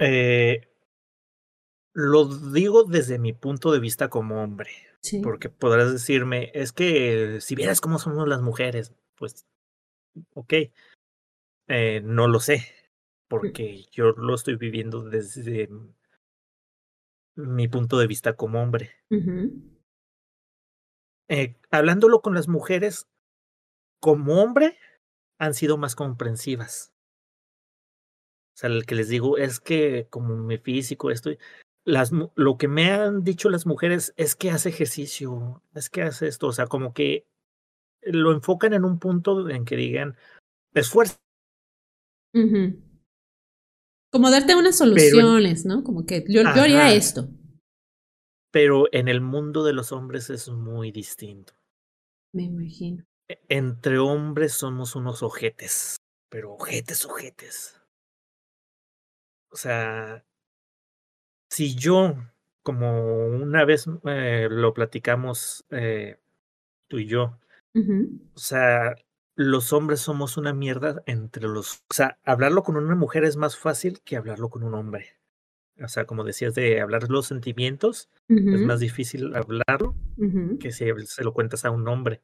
Eh, 0.00 0.68
lo 1.92 2.26
digo 2.52 2.84
desde 2.84 3.18
mi 3.18 3.34
punto 3.34 3.70
de 3.70 3.80
vista 3.80 4.08
como 4.08 4.42
hombre. 4.42 4.70
Sí. 5.02 5.20
Porque 5.20 5.50
podrás 5.50 5.92
decirme, 5.92 6.50
es 6.54 6.72
que 6.72 7.40
si 7.40 7.54
vieras 7.54 7.80
cómo 7.80 7.98
somos 7.98 8.26
las 8.26 8.40
mujeres, 8.40 8.94
pues, 9.16 9.46
ok, 10.34 10.54
eh, 11.68 12.00
no 12.02 12.26
lo 12.26 12.40
sé, 12.40 12.62
porque 13.28 13.84
yo 13.92 14.12
lo 14.12 14.34
estoy 14.34 14.56
viviendo 14.56 15.02
desde 15.02 15.68
mi 17.36 17.68
punto 17.68 17.98
de 17.98 18.06
vista 18.06 18.34
como 18.34 18.62
hombre. 18.62 18.92
Ujú. 19.10 19.52
Eh, 21.28 21.56
hablándolo 21.70 22.22
con 22.22 22.34
las 22.34 22.48
mujeres, 22.48 23.06
como 24.00 24.42
hombre, 24.42 24.78
han 25.38 25.54
sido 25.54 25.76
más 25.76 25.94
comprensivas. 25.94 26.92
O 28.54 28.60
sea, 28.60 28.70
el 28.70 28.86
que 28.86 28.96
les 28.96 29.08
digo 29.08 29.38
es 29.38 29.60
que 29.60 30.08
como 30.10 30.36
mi 30.36 30.58
físico, 30.58 31.10
esto, 31.10 31.30
las, 31.84 32.10
lo 32.34 32.58
que 32.58 32.68
me 32.68 32.90
han 32.90 33.22
dicho 33.22 33.48
las 33.48 33.66
mujeres 33.66 34.12
es 34.16 34.34
que 34.34 34.50
hace 34.50 34.68
ejercicio, 34.70 35.62
es 35.74 35.88
que 35.88 36.02
hace 36.02 36.26
esto, 36.26 36.48
o 36.48 36.52
sea, 36.52 36.66
como 36.66 36.92
que 36.92 37.26
lo 38.02 38.32
enfocan 38.32 38.72
en 38.74 38.84
un 38.84 38.98
punto 38.98 39.48
en 39.48 39.64
que 39.64 39.76
digan, 39.76 40.16
esfuerzo. 40.74 41.16
Como 44.10 44.30
darte 44.30 44.54
unas 44.54 44.78
soluciones, 44.78 45.64
¿no? 45.64 45.84
Como 45.84 46.04
que 46.04 46.24
yo, 46.28 46.42
yo 46.42 46.62
haría 46.62 46.92
esto. 46.92 47.28
pero 48.50 48.86
en 48.92 49.08
el 49.08 49.20
mundo 49.20 49.64
de 49.64 49.72
los 49.72 49.92
hombres 49.92 50.30
es 50.30 50.48
muy 50.48 50.90
distinto. 50.90 51.54
Me 52.32 52.44
imagino. 52.44 53.04
Entre 53.48 53.98
hombres 53.98 54.54
somos 54.54 54.96
unos 54.96 55.22
ojetes, 55.22 55.96
pero 56.30 56.52
ojetes, 56.52 57.04
ojetes. 57.04 57.80
O 59.50 59.56
sea, 59.56 60.24
si 61.50 61.74
yo, 61.74 62.16
como 62.62 63.26
una 63.26 63.64
vez 63.64 63.86
eh, 64.04 64.48
lo 64.50 64.72
platicamos 64.72 65.64
eh, 65.70 66.18
tú 66.88 66.98
y 66.98 67.06
yo, 67.06 67.38
o 68.34 68.38
sea, 68.38 68.96
los 69.36 69.72
hombres 69.72 70.00
somos 70.00 70.36
una 70.36 70.52
mierda 70.52 71.02
entre 71.06 71.46
los... 71.46 71.84
O 71.88 71.94
sea, 71.94 72.18
hablarlo 72.24 72.64
con 72.64 72.76
una 72.76 72.96
mujer 72.96 73.24
es 73.24 73.36
más 73.36 73.56
fácil 73.56 74.00
que 74.00 74.16
hablarlo 74.16 74.48
con 74.48 74.64
un 74.64 74.74
hombre. 74.74 75.18
O 75.80 75.86
sea, 75.86 76.06
como 76.06 76.24
decías 76.24 76.56
de 76.56 76.80
hablar 76.80 77.08
los 77.08 77.26
sentimientos, 77.26 78.08
es 78.28 78.60
más 78.62 78.80
difícil 78.80 79.36
hablarlo 79.36 79.94
que 80.58 80.72
si 80.72 80.86
se 81.06 81.22
lo 81.22 81.32
cuentas 81.32 81.64
a 81.64 81.70
un 81.70 81.86
hombre. 81.86 82.20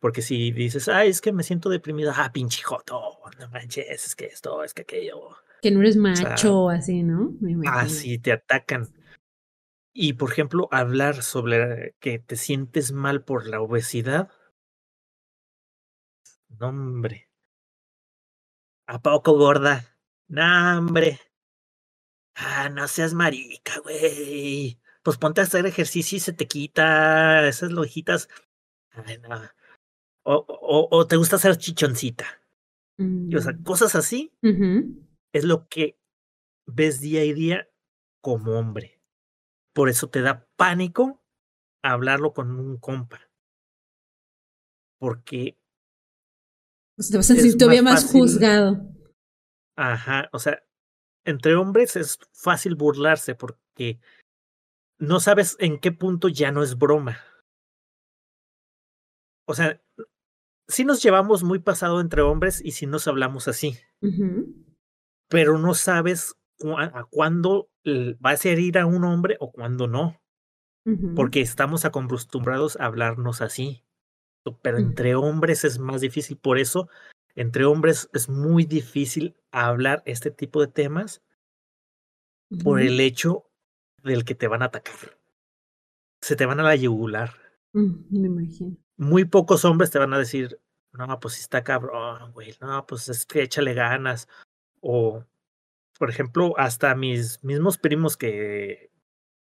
Porque 0.00 0.22
si 0.22 0.52
dices, 0.52 0.88
ay, 0.88 1.08
es 1.08 1.20
que 1.20 1.32
me 1.32 1.42
siento 1.42 1.68
deprimida, 1.68 2.14
ah, 2.16 2.32
pinche 2.32 2.62
joto, 2.62 3.18
no 3.38 3.48
manches, 3.48 4.06
es 4.06 4.14
que 4.14 4.26
esto, 4.26 4.62
es 4.62 4.74
que 4.74 4.82
aquello. 4.82 5.36
Que 5.60 5.72
no 5.72 5.80
eres 5.80 5.96
macho 5.96 6.60
o 6.60 6.70
así, 6.70 7.02
¿no? 7.02 7.34
Así 7.66 8.18
te 8.18 8.32
atacan. 8.32 8.88
Y 9.92 10.12
por 10.12 10.30
ejemplo, 10.30 10.68
hablar 10.70 11.22
sobre 11.24 11.96
que 11.98 12.20
te 12.20 12.36
sientes 12.36 12.92
mal 12.92 13.24
por 13.24 13.48
la 13.48 13.60
obesidad. 13.60 14.30
No, 16.48 16.68
hombre. 16.68 17.28
¿A 18.86 19.02
poco 19.02 19.36
gorda? 19.36 19.96
No, 20.28 20.78
hombre. 20.78 21.18
Ah, 22.36 22.68
no 22.68 22.86
seas 22.86 23.14
marica, 23.14 23.80
güey. 23.80 24.80
Pues 25.02 25.18
ponte 25.18 25.40
a 25.40 25.44
hacer 25.44 25.66
ejercicio 25.66 26.16
y 26.16 26.20
se 26.20 26.32
te 26.32 26.46
quita 26.46 27.48
esas 27.48 27.72
lojitas. 27.72 28.28
Ay, 28.92 29.18
no. 29.18 29.40
O, 30.30 30.44
o, 30.46 30.88
o 30.90 31.06
te 31.06 31.16
gusta 31.16 31.36
hacer 31.36 31.56
chichoncita. 31.56 32.26
Y, 32.98 33.34
o 33.34 33.40
sea, 33.40 33.52
Mm. 33.54 33.62
cosas 33.62 33.94
así 33.94 34.30
es 35.32 35.44
lo 35.44 35.68
que 35.68 35.98
ves 36.66 37.00
día 37.00 37.24
y 37.24 37.32
día 37.32 37.68
como 38.20 38.58
hombre. 38.58 39.00
Por 39.74 39.88
eso 39.88 40.10
te 40.10 40.20
da 40.20 40.46
pánico 40.56 41.22
hablarlo 41.82 42.32
con 42.34 42.50
un 42.50 42.76
compa. 42.78 43.20
Porque, 45.00 45.56
Pues 46.96 47.10
te 47.10 47.16
vas 47.16 47.30
a 47.30 47.34
sentir 47.34 47.56
todavía 47.56 47.82
más 47.82 47.94
más 47.94 48.02
fácil. 48.04 48.20
juzgado. 48.20 48.82
ajá, 49.76 50.28
o 50.32 50.38
sea, 50.40 50.62
entre 51.24 51.54
hombres 51.54 51.94
es 51.96 52.18
fácil 52.32 52.74
burlarse 52.74 53.34
porque 53.36 54.00
no 54.98 55.20
sabes 55.20 55.56
en 55.60 55.78
qué 55.78 55.92
punto 55.92 56.28
ya 56.28 56.50
no 56.50 56.62
es 56.64 56.76
broma. 56.76 57.18
O 59.46 59.54
sea, 59.54 59.80
sí 60.68 60.84
nos 60.84 61.02
llevamos 61.02 61.42
muy 61.42 61.58
pasado 61.58 62.00
entre 62.00 62.22
hombres 62.22 62.60
y 62.64 62.72
sí 62.72 62.86
nos 62.86 63.08
hablamos 63.08 63.48
así, 63.48 63.78
pero 65.28 65.58
no 65.58 65.74
sabes 65.74 66.36
a 66.76 67.04
cuándo 67.10 67.70
va 67.86 68.30
a 68.30 68.36
ser 68.36 68.58
ir 68.58 68.78
a 68.78 68.86
un 68.86 69.04
hombre 69.04 69.36
o 69.40 69.50
cuándo 69.50 69.88
no. 69.88 70.20
Porque 71.14 71.42
estamos 71.42 71.84
acostumbrados 71.84 72.80
a 72.80 72.86
hablarnos 72.86 73.42
así. 73.42 73.84
Pero 74.62 74.78
Ujú. 74.78 74.86
entre 74.86 75.14
hombres 75.14 75.64
es 75.64 75.78
más 75.78 76.00
difícil. 76.00 76.38
Por 76.38 76.58
eso, 76.58 76.88
entre 77.34 77.66
hombres 77.66 78.08
es 78.14 78.30
muy 78.30 78.64
difícil 78.64 79.36
hablar 79.50 80.02
este 80.06 80.30
tipo 80.30 80.62
de 80.62 80.68
temas 80.68 81.22
por 82.64 82.80
el 82.80 82.98
hecho 83.00 83.50
del 84.02 84.24
que 84.24 84.34
te 84.34 84.48
van 84.48 84.62
a 84.62 84.66
atacar. 84.66 85.18
Se 86.22 86.36
te 86.36 86.46
van 86.46 86.60
a 86.60 86.62
la 86.62 86.76
yugular. 86.76 87.34
Mm, 87.78 88.20
Me 88.20 88.26
imagino. 88.26 88.76
Muy 88.96 89.24
pocos 89.24 89.64
hombres 89.64 89.90
te 89.90 89.98
van 89.98 90.12
a 90.12 90.18
decir, 90.18 90.60
no, 90.92 91.20
pues 91.20 91.38
está 91.38 91.62
cabrón, 91.62 92.32
güey. 92.32 92.54
No, 92.60 92.84
pues 92.86 93.08
es 93.08 93.24
que 93.24 93.42
échale 93.42 93.74
ganas. 93.74 94.28
O, 94.80 95.24
por 95.98 96.10
ejemplo, 96.10 96.54
hasta 96.58 96.94
mis 96.94 97.42
mismos 97.44 97.78
primos 97.78 98.16
que 98.16 98.90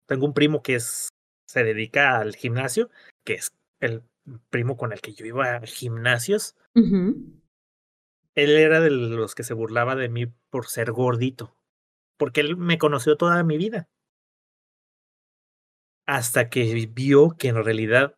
tengo 0.07 0.27
un 0.27 0.35
primo 0.35 0.63
que 0.63 0.75
es 0.75 1.09
se 1.47 1.65
dedica 1.65 2.19
al 2.19 2.37
gimnasio, 2.37 2.91
que 3.25 3.35
es 3.35 3.53
el 3.81 4.03
primo 4.51 4.77
con 4.77 4.93
el 4.93 5.01
que 5.01 5.15
yo 5.15 5.25
iba 5.25 5.57
a 5.57 5.67
gimnasios, 5.67 6.55
él 6.75 8.51
era 8.51 8.81
de 8.81 8.91
los 8.91 9.35
que 9.35 9.45
se 9.45 9.55
burlaba 9.55 9.97
de 9.97 10.11
mí 10.11 10.27
por 10.51 10.67
ser 10.67 10.93
gordito, 10.93 11.57
porque 12.19 12.43
él 12.43 12.59
me 12.59 12.77
conoció 12.77 13.17
toda 13.17 13.43
mi 13.45 13.57
vida. 13.57 13.89
Hasta 16.07 16.51
que 16.51 16.91
vio 16.93 17.31
que 17.39 17.49
en 17.49 17.65
realidad 17.65 18.18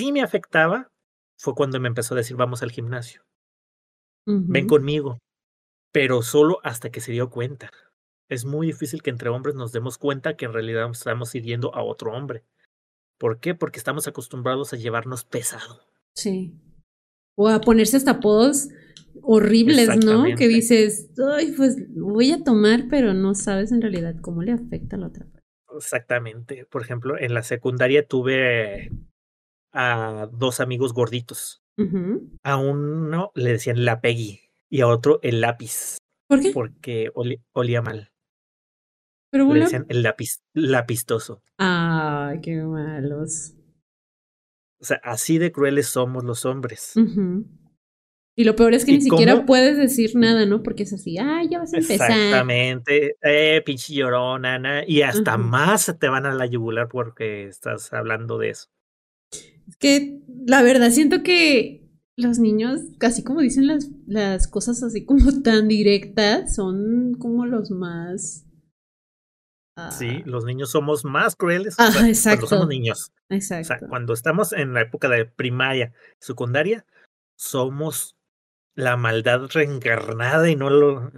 sí 0.00 0.12
me 0.12 0.22
afectaba, 0.22 0.90
fue 1.38 1.54
cuando 1.54 1.78
me 1.78 1.88
empezó 1.88 2.14
a 2.14 2.16
decir, 2.16 2.34
vamos 2.34 2.62
al 2.62 2.70
gimnasio, 2.70 3.22
ven 4.24 4.66
conmigo, 4.66 5.18
pero 5.92 6.22
solo 6.22 6.58
hasta 6.62 6.88
que 6.90 7.02
se 7.02 7.12
dio 7.12 7.28
cuenta. 7.28 7.70
Es 8.30 8.46
muy 8.46 8.68
difícil 8.68 9.02
que 9.02 9.10
entre 9.10 9.28
hombres 9.28 9.56
nos 9.56 9.72
demos 9.72 9.98
cuenta 9.98 10.36
que 10.36 10.46
en 10.46 10.54
realidad 10.54 10.88
estamos 10.90 11.34
hiriendo 11.34 11.74
a 11.74 11.82
otro 11.82 12.12
hombre. 12.12 12.44
¿Por 13.18 13.40
qué? 13.40 13.54
Porque 13.54 13.78
estamos 13.78 14.08
acostumbrados 14.08 14.72
a 14.72 14.76
llevarnos 14.76 15.24
pesado. 15.24 15.82
Sí. 16.14 16.54
O 17.36 17.48
a 17.48 17.60
ponerse 17.60 17.98
hasta 17.98 18.12
apodos 18.12 18.68
horribles, 19.20 20.02
¿no? 20.02 20.24
Que 20.34 20.48
dices, 20.48 21.10
ay, 21.36 21.52
pues 21.54 21.76
voy 21.90 22.32
a 22.32 22.42
tomar, 22.42 22.84
pero 22.88 23.12
no 23.12 23.34
sabes 23.34 23.70
en 23.70 23.82
realidad 23.82 24.14
cómo 24.22 24.42
le 24.42 24.52
afecta 24.52 24.96
a 24.96 25.00
la 25.00 25.08
otra 25.08 25.26
persona. 25.26 25.44
Exactamente. 25.76 26.64
Por 26.70 26.80
ejemplo, 26.82 27.18
en 27.18 27.34
la 27.34 27.42
secundaria 27.42 28.06
tuve 28.06 28.90
a 29.72 30.28
dos 30.32 30.60
amigos 30.60 30.92
gorditos. 30.92 31.62
A 32.42 32.56
uno 32.58 33.32
le 33.34 33.52
decían 33.52 33.84
la 33.86 34.00
Peggy 34.02 34.40
y 34.68 34.82
a 34.82 34.86
otro 34.88 35.18
el 35.22 35.40
lápiz, 35.40 35.96
¿Por 36.28 36.40
qué? 36.40 36.50
porque 36.52 37.10
olía 37.52 37.80
mal. 37.80 38.10
Pero 39.32 39.52
Le 39.54 39.60
decían 39.60 39.86
el 39.88 40.02
lápiz, 40.02 40.40
lapistoso. 40.52 41.42
Ay, 41.56 42.40
qué 42.42 42.56
malos. 42.56 43.54
O 44.80 44.84
sea, 44.84 45.00
así 45.04 45.38
de 45.38 45.52
crueles 45.52 45.86
somos 45.88 46.24
los 46.24 46.44
hombres. 46.44 46.94
Y 48.36 48.44
lo 48.44 48.56
peor 48.56 48.74
es 48.74 48.84
que 48.84 48.92
¿Y 48.92 48.94
ni 48.98 49.00
siquiera 49.02 49.44
puedes 49.46 49.76
decir 49.78 50.12
nada, 50.16 50.46
¿no? 50.46 50.62
Porque 50.62 50.82
es 50.84 50.92
así, 50.92 51.16
ay, 51.18 51.48
ya 51.50 51.58
vas 51.60 51.72
a 51.74 51.78
empezar. 51.78 52.10
Exactamente. 52.10 53.16
Eh, 53.22 53.62
pinche 53.64 53.94
llorona, 53.94 54.58
na- 54.58 54.84
y 54.86 55.02
hasta 55.02 55.36
más 55.38 55.94
te 55.98 56.08
van 56.08 56.26
a 56.26 56.34
la 56.34 56.46
yugular 56.46 56.88
porque 56.88 57.46
estás 57.46 57.92
hablando 57.92 58.36
de 58.38 58.50
eso. 58.50 58.68
Es 59.70 59.76
que 59.76 60.20
la 60.46 60.62
verdad 60.62 60.90
siento 60.90 61.22
que 61.22 61.88
los 62.16 62.38
niños, 62.38 62.80
así 63.00 63.22
como 63.24 63.40
dicen 63.40 63.66
las, 63.66 63.88
las 64.06 64.48
cosas 64.48 64.82
así 64.82 65.04
como 65.04 65.20
tan 65.42 65.68
directas, 65.68 66.54
son 66.54 67.14
como 67.18 67.46
los 67.46 67.70
más... 67.70 68.44
Sí, 69.92 70.08
ah, 70.08 70.22
los 70.26 70.44
niños 70.44 70.72
somos 70.72 71.06
más 71.06 71.36
crueles 71.36 71.78
cua- 71.78 71.92
cuando 71.92 72.08
exacto. 72.08 72.46
somos 72.46 72.68
niños. 72.68 73.12
O 73.30 73.40
sea, 73.40 73.60
exacto. 73.60 73.86
cuando 73.88 74.12
estamos 74.12 74.52
en 74.52 74.74
la 74.74 74.82
época 74.82 75.08
de 75.08 75.24
primaria, 75.24 75.94
secundaria, 76.18 76.84
somos 77.38 78.16
la 78.74 78.98
maldad 78.98 79.48
reencarnada 79.50 80.50
y 80.50 80.56
no 80.56 80.68
lo, 80.68 81.10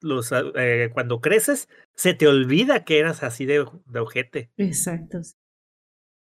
los, 0.00 0.32
ah, 0.32 0.44
eh, 0.54 0.90
cuando 0.92 1.20
creces, 1.20 1.68
se 1.96 2.14
te 2.14 2.28
olvida 2.28 2.84
que 2.84 3.00
eras 3.00 3.24
así 3.24 3.46
de, 3.46 3.66
de 3.86 3.98
ojete, 3.98 4.52
Exacto. 4.58 5.20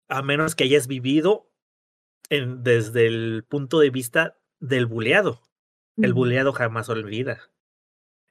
a 0.08 0.22
menos 0.22 0.54
que 0.54 0.64
hayas 0.64 0.86
vivido 0.86 1.45
en- 2.30 2.62
desde 2.62 3.06
el 3.06 3.44
punto 3.48 3.78
de 3.80 3.90
vista 3.90 4.38
del 4.60 4.86
buleado. 4.86 5.40
El 5.98 6.12
buleado 6.14 6.52
jamás 6.52 6.88
olvida. 6.88 7.50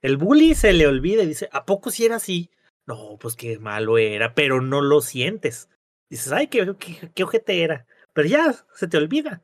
El 0.01 0.17
bully 0.17 0.53
se 0.53 0.73
le 0.73 0.85
olvida 0.87 1.23
y 1.23 1.27
dice, 1.27 1.49
¿a 1.51 1.65
poco 1.65 1.89
si 1.89 2.05
era 2.05 2.17
así? 2.17 2.51
No, 2.85 3.17
pues 3.19 3.35
qué 3.35 3.57
malo 3.57 3.97
era, 3.97 4.35
pero 4.35 4.61
no 4.61 4.81
lo 4.81 5.01
sientes. 5.01 5.69
Dices, 6.09 6.31
ay, 6.31 6.47
qué, 6.47 6.75
qué, 6.77 7.11
qué 7.15 7.23
ojete 7.23 7.63
era. 7.63 7.87
Pero 8.13 8.27
ya, 8.27 8.53
se 8.75 8.87
te 8.87 8.97
olvida. 8.97 9.43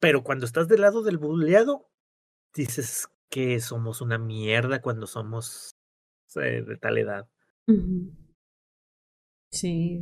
Pero 0.00 0.22
cuando 0.22 0.46
estás 0.46 0.68
del 0.68 0.82
lado 0.82 1.02
del 1.02 1.18
buleado, 1.18 1.90
dices 2.54 3.08
que 3.28 3.60
somos 3.60 4.00
una 4.00 4.18
mierda 4.18 4.80
cuando 4.82 5.06
somos 5.06 5.74
eh, 6.36 6.62
de 6.62 6.76
tal 6.76 6.98
edad. 6.98 7.28
Sí, 9.50 10.00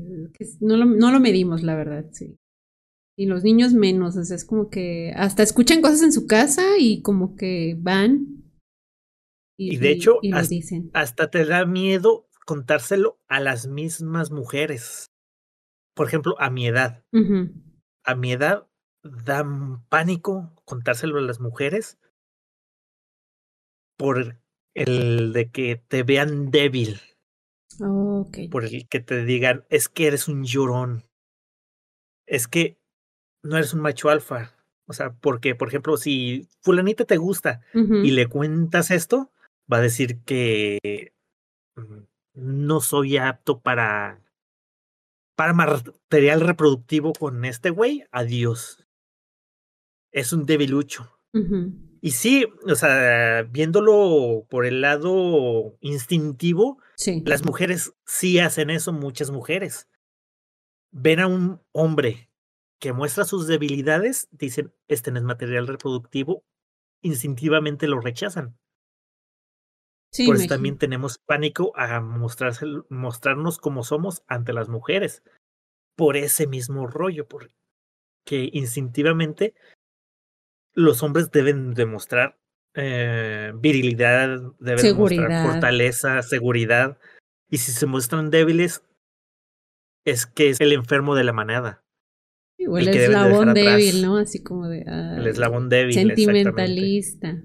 lo, 0.60 0.84
no 0.84 1.10
lo 1.10 1.20
medimos, 1.20 1.62
la 1.62 1.74
verdad, 1.74 2.04
sí. 2.12 2.38
Y 3.20 3.26
los 3.26 3.44
niños 3.44 3.74
menos, 3.74 4.16
o 4.16 4.24
sea, 4.24 4.34
es 4.34 4.47
como 4.47 4.70
que 4.70 5.12
hasta 5.14 5.42
escuchan 5.42 5.82
cosas 5.82 6.01
en 6.01 6.10
su 6.12 6.26
casa 6.26 6.78
y 6.78 7.02
como 7.02 7.36
que 7.36 7.76
van 7.78 8.44
y, 9.59 9.74
Y 9.74 9.76
de 9.76 9.90
hecho, 9.90 10.20
y 10.22 10.32
hasta, 10.32 10.48
dicen. 10.48 10.90
hasta 10.94 11.30
te 11.30 11.44
da 11.44 11.66
miedo 11.66 12.30
contárselo 12.47 13.18
a 13.28 13.38
las 13.40 13.66
mismas 13.66 14.30
mujeres. 14.30 15.10
Por 15.94 16.06
ejemplo, 16.06 16.34
a 16.38 16.48
mi 16.48 16.66
edad. 16.66 17.05
A 18.05 18.14
mi 18.14 18.32
edad 18.32 18.66
da 19.02 19.47
pánico 19.90 20.55
contárselo 20.64 21.18
a 21.18 21.20
las 21.20 21.40
mujeres 21.40 21.98
por 23.98 24.40
el 24.74 25.34
de 25.34 25.51
que 25.51 25.76
te 25.76 26.05
vean 26.05 26.51
débil, 26.51 27.01
Ok. 27.82 28.38
por 28.51 28.64
el 28.64 28.88
que 28.88 29.01
te 29.01 29.26
digan, 29.26 29.66
es 29.68 29.90
que 29.90 30.06
eres 30.06 30.26
un 30.26 30.44
llorón, 30.44 31.05
es 32.26 32.48
que 32.48 32.80
no 33.42 33.56
eres 33.56 33.74
un 33.74 33.80
macho 33.80 34.08
alfa. 34.10 34.54
O 34.86 34.92
sea, 34.92 35.12
porque, 35.12 35.54
por 35.54 35.68
ejemplo, 35.68 35.96
si 35.96 36.48
fulanita 36.62 37.04
te 37.04 37.16
gusta 37.16 37.60
y 37.74 38.10
le 38.10 38.26
cuentas 38.26 38.90
esto, 38.90 39.30
va 39.72 39.76
a 39.76 39.82
decir 39.82 40.18
que 40.24 41.12
mm, 41.76 41.98
no 42.34 42.80
soy 42.80 43.16
apto 43.16 43.60
para 43.60 44.20
para 45.36 45.54
material 45.54 46.40
reproductivo 46.42 47.12
con 47.14 47.44
este 47.46 47.70
güey, 47.70 48.04
adiós. 48.10 48.86
Es 50.12 50.32
un 50.34 50.44
debilucho. 50.44 51.16
Y 52.02 52.10
sí, 52.10 52.46
o 52.66 52.74
sea, 52.74 53.42
viéndolo 53.48 54.44
por 54.50 54.66
el 54.66 54.80
lado 54.80 55.76
instintivo, 55.80 56.78
Sí. 56.96 57.22
las 57.24 57.44
mujeres 57.44 57.94
sí 58.04 58.38
hacen 58.40 58.68
eso, 58.70 58.92
muchas 58.92 59.30
mujeres. 59.30 59.88
Ven 60.90 61.20
a 61.20 61.26
un 61.28 61.60
hombre 61.72 62.28
que 62.81 62.93
muestra 62.93 63.24
sus 63.24 63.47
debilidades, 63.47 64.28
dicen, 64.32 64.73
este 64.89 65.12
no 65.12 65.19
es 65.19 65.24
material 65.24 65.66
reproductivo, 65.66 66.43
instintivamente 67.02 67.86
lo 67.86 68.01
rechazan. 68.01 68.59
Sí, 70.12 70.27
Por 70.27 70.35
eso 70.35 70.44
imagino. 70.44 70.57
también 70.57 70.78
tenemos 70.78 71.19
pánico 71.19 71.73
a 71.77 72.01
mostrarse, 72.01 72.66
mostrarnos 72.89 73.59
como 73.59 73.85
somos 73.85 74.24
ante 74.27 74.52
las 74.52 74.69
mujeres. 74.69 75.23
Por 75.94 76.16
ese 76.16 76.47
mismo 76.47 76.86
rollo, 76.86 77.28
porque 77.28 77.52
instintivamente 78.27 79.55
los 80.73 81.02
hombres 81.02 81.31
deben 81.31 81.74
demostrar 81.74 82.39
eh, 82.74 83.52
virilidad, 83.57 84.40
deben 84.59 84.82
demostrar 84.82 85.47
fortaleza, 85.47 86.23
seguridad. 86.23 86.98
Y 87.48 87.59
si 87.59 87.73
se 87.73 87.86
muestran 87.86 88.31
débiles, 88.31 88.82
es 90.05 90.27
que 90.27 90.48
es 90.51 90.61
el 90.61 90.73
enfermo 90.73 91.15
de 91.15 91.24
la 91.24 91.32
manada, 91.32 91.85
O 92.68 92.78
el 92.78 92.88
el 92.88 92.94
de 92.94 93.04
eslabón 93.06 93.54
débil, 93.54 94.02
¿no? 94.02 94.16
Así 94.18 94.42
como 94.42 94.68
de. 94.68 94.82
el 94.82 94.88
ay, 95.22 95.28
eslabón 95.28 95.68
débil. 95.68 95.94
Sentimentalista. 95.94 97.42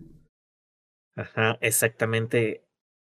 Ajá, 1.15 1.57
exactamente. 1.61 2.65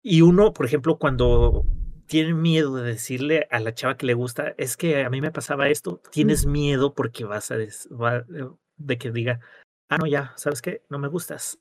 Y 0.02 0.20
uno, 0.20 0.52
por 0.52 0.66
ejemplo, 0.66 0.98
cuando 0.98 1.64
tiene 2.06 2.34
miedo 2.34 2.76
de 2.76 2.84
decirle 2.92 3.48
a 3.50 3.58
la 3.60 3.74
chava 3.74 3.96
que 3.96 4.06
le 4.06 4.14
gusta, 4.14 4.54
es 4.58 4.76
que 4.76 5.04
a 5.04 5.10
mí 5.10 5.20
me 5.20 5.32
pasaba 5.32 5.68
esto, 5.70 6.00
tienes 6.12 6.46
Mm. 6.46 6.50
miedo 6.52 6.94
porque 6.94 7.24
vas 7.24 7.50
a 7.50 7.56
des- 7.56 7.88
va- 7.90 8.18
eh, 8.18 8.48
de 8.76 8.98
que 8.98 9.10
diga, 9.10 9.40
ah, 9.88 9.96
no, 9.98 10.06
ya, 10.06 10.32
¿sabes 10.36 10.62
qué? 10.62 10.82
No 10.90 10.98
me 10.98 11.08
gustas. 11.08 11.58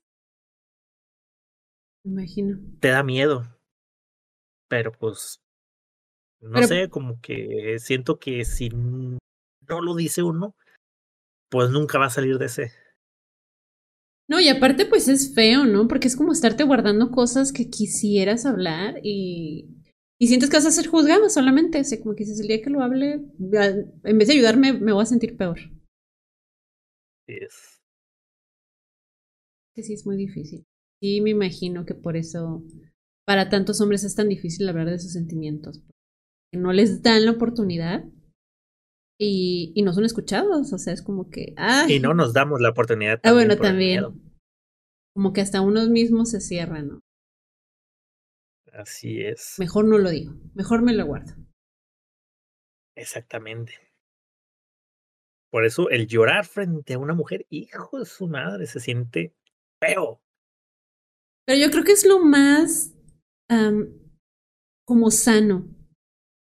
Me 2.03 2.11
imagino. 2.11 2.59
Te 2.79 2.89
da 2.89 3.01
miedo. 3.03 3.43
Pero 4.69 4.91
pues, 4.91 5.41
no 6.41 6.53
Pero- 6.55 6.67
sé, 6.67 6.89
como 6.89 7.19
que 7.21 7.77
siento 7.79 8.19
que 8.19 8.45
si 8.45 8.69
no 9.69 9.81
lo 9.81 9.95
dice 9.95 10.23
uno, 10.23 10.55
pues 11.49 11.69
nunca 11.71 11.99
va 11.99 12.07
a 12.07 12.11
salir 12.11 12.37
de 12.39 12.47
ese. 12.47 12.73
No, 14.27 14.39
y 14.39 14.49
aparte, 14.49 14.85
pues 14.85 15.07
es 15.07 15.33
feo, 15.35 15.65
¿no? 15.65 15.87
Porque 15.87 16.07
es 16.07 16.15
como 16.15 16.31
estarte 16.31 16.63
guardando 16.63 17.11
cosas 17.11 17.51
que 17.51 17.69
quisieras 17.69 18.45
hablar 18.45 18.95
y, 19.03 19.67
y 20.19 20.27
sientes 20.27 20.49
que 20.49 20.57
vas 20.57 20.65
a 20.65 20.71
ser 20.71 20.87
juzgado 20.87 21.29
solamente. 21.29 21.83
Sea, 21.83 21.99
como 22.01 22.15
que 22.15 22.23
dices, 22.23 22.39
el 22.39 22.47
día 22.47 22.61
que 22.61 22.71
lo 22.71 22.81
hable, 22.81 23.21
en 24.03 24.17
vez 24.17 24.27
de 24.27 24.33
ayudarme, 24.33 24.73
me 24.73 24.93
voy 24.93 25.03
a 25.03 25.05
sentir 25.05 25.37
peor. 25.37 25.59
Es- 27.27 27.79
Que 29.75 29.83
sí 29.83 29.93
es 29.93 30.05
muy 30.05 30.17
difícil. 30.17 30.65
Sí, 31.01 31.21
me 31.21 31.29
imagino 31.31 31.85
que 31.85 31.93
por 31.93 32.15
eso 32.17 32.63
para 33.25 33.49
tantos 33.49 33.81
hombres 33.81 34.03
es 34.03 34.15
tan 34.15 34.29
difícil 34.29 34.67
hablar 34.69 34.89
de 34.89 34.99
sus 34.99 35.13
sentimientos. 35.13 35.81
Que 36.51 36.59
no 36.59 36.73
les 36.73 37.01
dan 37.03 37.25
la 37.25 37.31
oportunidad 37.31 38.05
y, 39.17 39.71
y 39.75 39.81
no 39.83 39.93
son 39.93 40.05
escuchados. 40.05 40.71
O 40.73 40.77
sea, 40.77 40.93
es 40.93 41.01
como 41.01 41.29
que. 41.29 41.53
Ay, 41.57 41.95
Y 41.95 41.99
no 41.99 42.13
nos 42.13 42.33
damos 42.33 42.61
la 42.61 42.69
oportunidad. 42.69 43.19
Ah, 43.23 43.33
bueno, 43.33 43.57
también. 43.57 44.05
Como 45.13 45.31
que 45.33 45.41
hasta 45.41 45.61
unos 45.61 45.89
mismos 45.89 46.31
se 46.31 46.41
cierran, 46.41 46.87
¿no? 46.87 46.99
Así 48.73 49.21
es. 49.21 49.55
Mejor 49.57 49.85
no 49.85 49.97
lo 49.97 50.09
digo. 50.09 50.33
Mejor 50.53 50.81
me 50.81 50.93
lo 50.93 51.05
guardo. 51.05 51.33
Exactamente. 52.97 53.73
Por 55.51 55.65
eso 55.65 55.89
el 55.89 56.07
llorar 56.07 56.45
frente 56.45 56.95
a 56.95 56.99
una 56.99 57.13
mujer, 57.13 57.45
hijo 57.49 57.99
de 57.99 58.05
su 58.05 58.27
madre, 58.27 58.65
se 58.65 58.81
siente 58.81 59.33
feo. 59.79 60.19
Pero 61.45 61.61
yo 61.61 61.71
creo 61.71 61.83
que 61.85 61.93
es 61.93 62.05
lo 62.05 62.19
más 62.19 62.93
como 64.85 65.11
sano. 65.11 65.74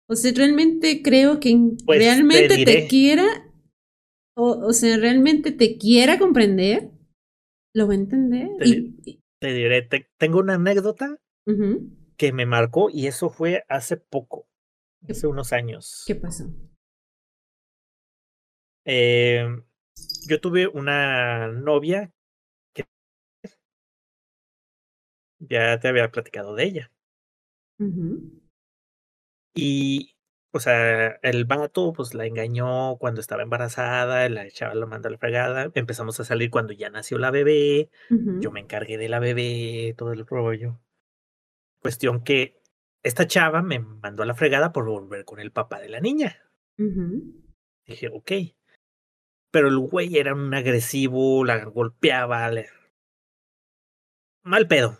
O 0.07 0.15
sea, 0.15 0.32
realmente 0.36 1.02
creo 1.03 1.40
que 1.40 1.56
Pues, 1.86 1.99
te 2.06 2.06
realmente 2.06 2.57
te, 2.65 2.88
quiera, 2.88 3.23
o, 4.36 4.49
o 4.68 4.73
sea, 4.73 4.98
realmente 4.98 5.52
te 5.52 5.77
quiera 5.77 6.18
comprender, 6.19 6.91
lo 7.73 7.88
va 7.88 7.94
a 7.94 7.98
entender. 7.98 8.49
Te 8.60 8.65
Y, 8.68 8.95
y- 9.06 9.19
Te 9.40 9.53
diré, 9.53 9.82
te- 9.84 10.10
tengo 10.18 10.40
una 10.40 10.56
anécdota 10.56 11.18
que 12.18 12.34
me 12.34 12.45
marcó 12.45 12.90
y 12.90 13.07
eso 13.07 13.30
fue 13.30 13.65
hace 13.69 13.98
poco, 13.98 14.48
hace 15.10 15.27
unos 15.27 15.53
años. 15.53 16.03
¿Qué 16.07 16.15
pasó? 16.15 16.45
Eh, 18.86 19.48
yo 20.30 20.41
tuve 20.41 20.68
una 20.68 21.48
novia 21.48 22.11
que 22.73 22.86
ya 25.40 25.80
te 25.80 25.88
había 25.88 26.11
platicado 26.11 26.56
de 26.56 26.65
ella. 26.65 26.91
Ujú, 27.80 28.06
Y, 29.56 30.15
o 30.52 30.60
sea, 30.60 31.18
el 31.22 31.45
vato 31.45 31.94
pues 31.94 32.14
la 32.14 32.26
engañó 32.26 32.98
cuando 32.98 33.22
estaba 33.22 33.44
embarazada, 33.44 34.27
la 34.30 34.45
echaba 34.45 34.76
la 34.76 34.86
manda 34.86 35.07
a 35.07 35.11
la 35.11 35.18
fregada. 35.18 35.72
Empezamos 35.73 36.19
a 36.19 36.26
salir 36.26 36.49
cuando 36.49 36.73
ya 36.73 36.90
nació 36.90 37.18
la 37.18 37.32
bebé. 37.32 37.90
Yo 38.10 38.52
me 38.52 38.60
encargué 38.60 38.98
de 38.98 39.10
la 39.10 39.19
bebé, 39.19 39.95
todo 39.98 40.11
el 40.11 40.27
rollo. 40.27 40.80
Cuestión 41.80 42.23
que 42.23 42.61
esta 43.03 43.27
chava 43.27 43.61
me 43.61 43.80
mandó 43.80 44.23
a 44.23 44.26
la 44.26 44.36
fregada 44.36 44.73
por 44.73 44.86
volver 44.86 45.26
con 45.26 45.40
el 45.40 45.52
papá 45.52 45.80
de 45.80 45.90
la 45.90 46.02
niña. 46.02 46.41
Dije, 47.86 48.10
ok. 48.10 48.32
Pero 49.52 49.69
el 49.69 49.77
güey 49.77 50.18
era 50.18 50.34
un 50.34 50.53
agresivo, 50.53 51.45
la 51.45 51.64
golpeaba, 51.64 52.52
le... 52.52 52.68
mal 54.44 54.68
pedo. 54.68 54.98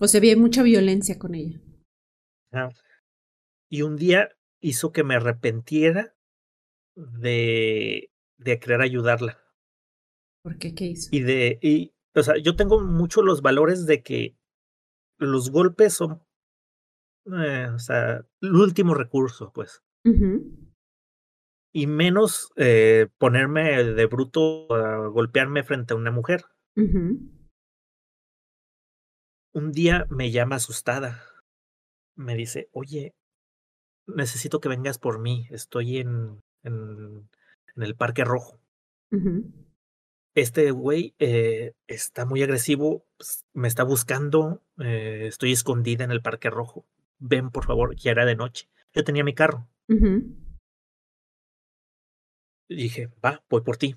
O 0.00 0.08
sea, 0.08 0.18
había 0.18 0.36
mucha 0.36 0.62
violencia 0.62 1.18
con 1.18 1.34
ella. 1.34 1.60
Ajá. 2.50 2.70
Y 3.70 3.82
un 3.82 3.96
día 3.96 4.30
hizo 4.60 4.92
que 4.92 5.04
me 5.04 5.14
arrepentiera 5.14 6.16
de, 6.96 8.10
de 8.38 8.58
querer 8.58 8.80
ayudarla. 8.80 9.38
¿Por 10.42 10.58
qué? 10.58 10.74
¿Qué 10.74 10.86
hizo? 10.86 11.08
Y 11.12 11.20
de, 11.20 11.58
y, 11.62 11.92
o 12.14 12.22
sea, 12.22 12.36
yo 12.38 12.56
tengo 12.56 12.80
mucho 12.80 13.22
los 13.22 13.42
valores 13.42 13.86
de 13.86 14.02
que 14.02 14.36
los 15.18 15.50
golpes 15.50 15.94
son, 15.94 16.22
eh, 17.26 17.68
o 17.74 17.78
sea, 17.78 18.24
el 18.40 18.54
último 18.54 18.94
recurso, 18.94 19.52
pues. 19.52 19.82
Y 21.72 21.86
menos 21.86 22.50
eh, 22.56 23.08
ponerme 23.18 23.84
de 23.84 24.06
bruto 24.06 24.72
a 24.74 25.08
golpearme 25.08 25.62
frente 25.62 25.92
a 25.92 25.96
una 25.96 26.10
mujer. 26.10 26.44
Un 29.52 29.72
día 29.72 30.06
me 30.10 30.30
llama 30.30 30.56
asustada. 30.56 31.22
Me 32.16 32.34
dice, 32.34 32.68
oye, 32.72 33.14
necesito 34.06 34.60
que 34.60 34.68
vengas 34.68 34.98
por 34.98 35.18
mí. 35.18 35.46
Estoy 35.50 35.98
en, 35.98 36.40
en, 36.62 37.28
en 37.74 37.82
el 37.82 37.96
Parque 37.96 38.24
Rojo. 38.24 38.60
Este 40.36 40.70
güey 40.70 41.14
eh, 41.18 41.72
está 41.88 42.24
muy 42.24 42.42
agresivo, 42.42 43.04
pues, 43.16 43.44
me 43.52 43.66
está 43.66 43.82
buscando. 43.82 44.62
eh, 44.78 45.26
estoy 45.26 45.52
escondida 45.52 46.04
en 46.04 46.12
el 46.12 46.22
Parque 46.22 46.50
Rojo. 46.50 46.86
Ven, 47.18 47.50
por 47.50 47.64
favor, 47.66 47.96
ya 47.96 48.12
era 48.12 48.24
de 48.24 48.36
noche. 48.36 48.68
Yo 48.94 49.02
tenía 49.04 49.24
mi 49.24 49.34
carro. 49.34 49.68
Y 52.68 52.76
dije, 52.76 53.08
va, 53.24 53.42
voy 53.50 53.62
por 53.62 53.76
ti. 53.76 53.96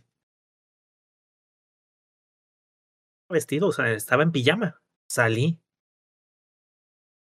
Vestido, 3.30 3.68
o 3.68 3.72
sea, 3.72 3.92
estaba 3.92 4.24
en 4.24 4.32
pijama. 4.32 4.82
Salí. 5.14 5.62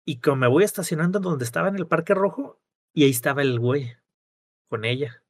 Y 0.06 0.20
como 0.20 0.36
me 0.36 0.46
voy 0.46 0.62
estacionando 0.62 1.20
donde 1.20 1.46
estaba 1.46 1.68
en 1.68 1.76
el 1.76 1.86
Parque 1.86 2.12
Rojo, 2.12 2.60
y 2.92 3.04
ahí 3.04 3.10
estaba 3.10 3.40
el 3.40 3.58
güey 3.58 3.96
con 4.68 4.84
ella. 4.84 5.24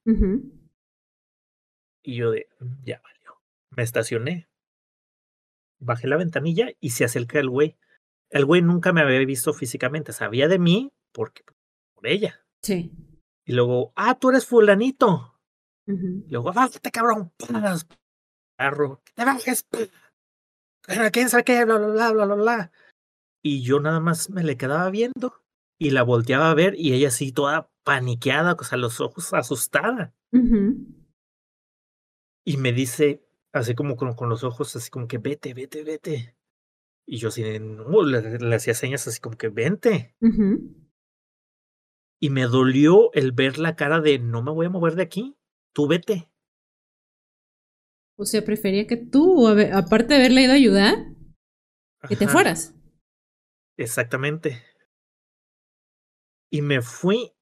Y 2.03 2.17
yo 2.17 2.33
de, 2.33 2.49
"Mm, 2.59 2.83
ya 2.85 3.01
valió. 3.01 3.41
Me 3.71 3.85
estacioné. 3.85 4.49
Bajé 5.79 6.09
la 6.09 6.17
ventanilla 6.17 6.71
y 6.81 6.91
se 6.91 7.05
acerca 7.05 7.39
el 7.39 7.49
güey. 7.49 7.77
El 8.29 8.45
güey 8.45 8.61
nunca 8.61 8.93
me 8.93 9.03
había 9.03 9.25
visto 9.25 9.53
físicamente. 9.55 10.13
Sabía 10.13 10.49
de 10.49 10.59
mí 10.59 10.93
porque 11.13 11.45
por 11.95 12.09
ella. 12.09 12.45
Sí. 12.65 12.91
Y 13.45 13.53
luego, 13.53 13.93
ah, 13.95 14.19
tú 14.19 14.31
eres 14.31 14.47
fulanito. 14.47 15.41
Ujú. 15.87 16.25
Y 16.27 16.31
luego, 16.33 16.53
bájate, 16.53 16.91
cabrón. 16.91 17.33
Carro, 18.59 19.01
que 19.05 19.13
te 19.13 19.25
bajes. 19.25 19.69
Pero 20.89 21.11
quién 21.13 21.29
sabe 21.29 21.45
qué, 21.45 21.67
bla, 21.67 21.77
bla, 21.77 21.89
bla, 21.89 22.13
bla, 22.13 22.25
bla, 22.25 22.35
bla. 22.35 22.73
Y 23.43 23.63
yo 23.63 23.79
nada 23.79 24.01
más 24.01 24.31
me 24.31 24.43
le 24.43 24.57
quedaba 24.57 24.89
viendo 24.89 25.45
y 25.79 25.91
la 25.91 26.03
volteaba 26.03 26.51
a 26.51 26.55
ver 26.55 26.75
y 26.79 26.95
ella 26.95 27.09
así 27.09 27.31
toda 27.31 27.71
paniqueada, 27.85 28.57
o 28.59 28.65
sea, 28.65 28.79
los 28.79 28.99
ojos 29.03 29.35
asustada. 29.35 30.15
Y 32.43 32.57
me 32.57 32.73
dice, 32.73 33.23
así 33.53 33.75
como 33.75 33.97
con, 33.97 34.15
con 34.15 34.31
los 34.31 34.45
ojos, 34.45 34.75
así 34.77 34.89
como 34.89 35.07
que 35.09 35.19
vete, 35.19 35.53
vete, 35.53 35.85
vete. 35.85 36.37
Y 37.07 37.19
yo 37.19 37.29
así, 37.29 37.43
no, 37.61 38.03
le, 38.03 38.39
le 38.39 38.57
hacía 38.57 38.73
señas 38.73 39.07
así 39.07 39.21
como 39.21 39.37
que 39.37 39.51
vente. 39.51 40.17
Y 42.19 42.31
me 42.31 42.45
dolió 42.45 43.13
el 43.13 43.33
ver 43.33 43.59
la 43.59 43.77
cara 43.77 44.01
de 44.01 44.19
no 44.19 44.43
me 44.43 44.53
voy 44.53 44.67
a 44.67 44.71
mover 44.71 44.95
de 44.95 45.03
aquí, 45.03 45.37
tú 45.75 45.87
vete. 45.87 46.31
O 48.21 48.25
sea, 48.25 48.45
prefería 48.45 48.89
que 48.89 48.97
tú, 48.97 49.47
aparte 49.47 50.15
de 50.15 50.17
haberle 50.17 50.43
ido 50.43 50.53
a 50.53 50.57
ayudar, 50.57 50.95
que 52.09 52.17
te 52.17 52.27
fueras. 52.27 52.75
Exactamente. 53.77 54.61
Y 56.51 56.63
me 56.63 56.83
fui 56.83 57.33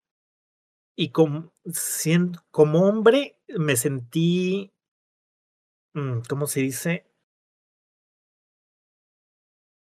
y 0.95 1.13
como, 1.13 1.55
como 2.51 2.87
hombre 2.87 3.39
me 3.49 3.77
sentí, 3.77 4.75
mm, 5.95 6.21
¿cómo 6.29 6.47
se 6.47 6.61
dice? 6.61 7.07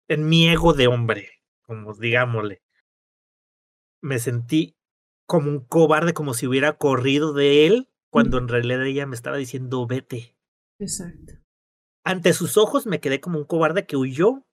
En 0.10 0.28
mi 0.28 0.50
ego 0.50 0.74
de 0.74 0.88
hombre, 0.88 1.30
como 1.62 1.94
digámosle. 1.94 2.62
Me 4.02 4.20
sentí 4.20 4.76
como 5.26 5.50
un 5.50 5.62
cobarde, 5.62 6.14
como 6.14 6.34
si 6.34 6.46
hubiera 6.46 6.78
corrido 6.78 7.32
de 7.32 7.68
él, 7.68 7.90
cuando 8.10 8.38
en 8.38 8.50
realidad 8.50 8.86
ella 8.86 9.06
me 9.06 9.16
estaba 9.16 9.38
diciendo 9.38 9.88
vete. 9.88 10.33
Exacto. 10.84 11.34
Ante 12.06 12.34
sus 12.34 12.58
ojos 12.58 12.86
me 12.86 13.00
quedé 13.00 13.20
como 13.22 13.40
un 13.40 13.46
cobarde 13.46 13.86
que 13.86 13.96
huyó 13.98 14.46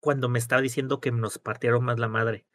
cuando 0.00 0.28
me 0.28 0.38
estaba 0.38 0.62
diciendo 0.62 1.00
que 1.00 1.10
nos 1.10 1.38
partieron 1.38 1.84
más 1.84 1.98
la 1.98 2.08
madre. 2.08 2.46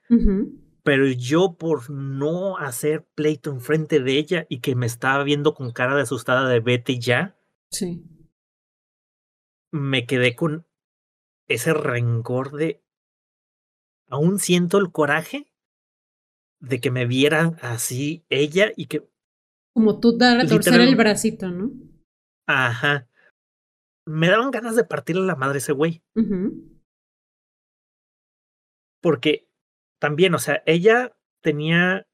Pero 0.83 1.07
yo 1.07 1.55
por 1.57 1.89
no 1.89 2.57
hacer 2.57 3.05
pleito 3.15 3.51
enfrente 3.51 3.99
de 3.99 4.17
ella 4.17 4.45
y 4.49 4.59
que 4.61 4.75
me 4.75 4.85
estaba 4.85 5.23
viendo 5.23 5.53
con 5.53 5.71
cara 5.71 5.95
de 5.95 6.01
asustada 6.03 6.47
de 6.49 6.59
vete 6.59 6.97
ya, 6.99 7.37
Sí. 7.69 8.03
me 9.71 10.05
quedé 10.05 10.35
con 10.35 10.65
ese 11.47 11.73
rencor 11.73 12.51
de 12.55 12.83
aún 14.07 14.39
siento 14.39 14.77
el 14.77 14.91
coraje 14.91 15.51
de 16.59 16.79
que 16.79 16.91
me 16.91 17.05
vieran 17.05 17.57
así 17.61 18.25
ella 18.29 18.71
y 18.75 18.85
que 18.87 19.07
Como 19.73 19.99
tú 19.99 20.17
dar 20.17 20.39
a 20.39 20.45
torcer 20.47 20.79
el 20.81 20.95
bracito, 20.95 21.49
¿no? 21.49 21.71
Ajá. 22.51 23.07
Me 24.05 24.29
daban 24.29 24.51
ganas 24.51 24.75
de 24.75 24.83
partirle 24.83 25.25
la 25.25 25.35
madre 25.35 25.55
a 25.57 25.57
ese 25.59 25.73
güey. 25.73 26.03
Ujú. 26.15 26.67
porque 29.03 29.47
también 29.99 30.35
o 30.35 30.39
sea 30.39 30.61
ella 30.67 31.15
tenía 31.41 32.07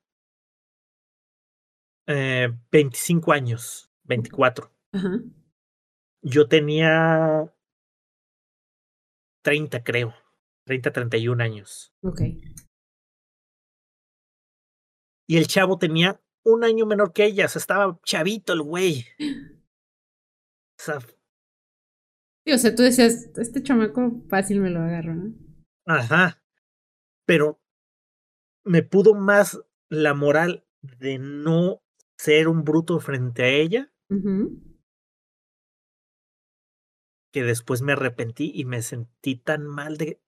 eh, 2.08 2.48
25 2.72 3.34
años 3.34 3.92
24 4.04 4.72
Ajá. 4.94 5.20
yo 6.22 6.48
tenía 6.48 7.54
30 9.44 9.84
creo. 9.84 10.14
30 10.66 10.92
31 10.92 11.42
años. 11.44 11.94
Ok. 12.04 12.22
y 15.30 15.38
el 15.38 15.48
chavo 15.48 15.78
tenía 15.78 16.22
un 16.46 16.64
año 16.64 16.86
menor 16.86 17.12
que 17.12 17.26
ella 17.26 17.46
o 17.46 17.50
sea 17.50 17.60
estaba 17.60 18.00
chavito 18.04 18.54
el 18.54 18.62
güey. 18.62 19.06
O 19.20 19.20
sea 20.88 21.00
Sí, 22.46 22.54
o 22.54 22.58
sea, 22.58 22.74
tú 22.74 22.84
decías, 22.84 23.30
este 23.36 23.62
chamaco 23.62 24.24
fácil 24.30 24.62
me 24.62 24.70
lo 24.70 24.80
agarro, 24.80 25.16
¿no? 25.16 25.34
Ajá. 25.86 26.42
Pero 27.26 27.60
me 28.64 28.84
pudo 28.84 29.16
más 29.16 29.60
la 29.90 30.14
moral 30.14 30.66
de 30.82 31.18
no 31.20 31.82
ser 32.18 32.48
un 32.48 32.64
bruto 32.64 33.00
frente 33.00 33.44
a 33.44 33.50
ella 33.50 33.92
que 37.34 37.44
después 37.44 37.82
me 37.82 37.94
arrepentí 37.94 38.52
y 38.54 38.66
me 38.66 38.82
sentí 38.82 39.36
tan 39.36 39.66
mal 39.68 39.98
de, 39.98 40.22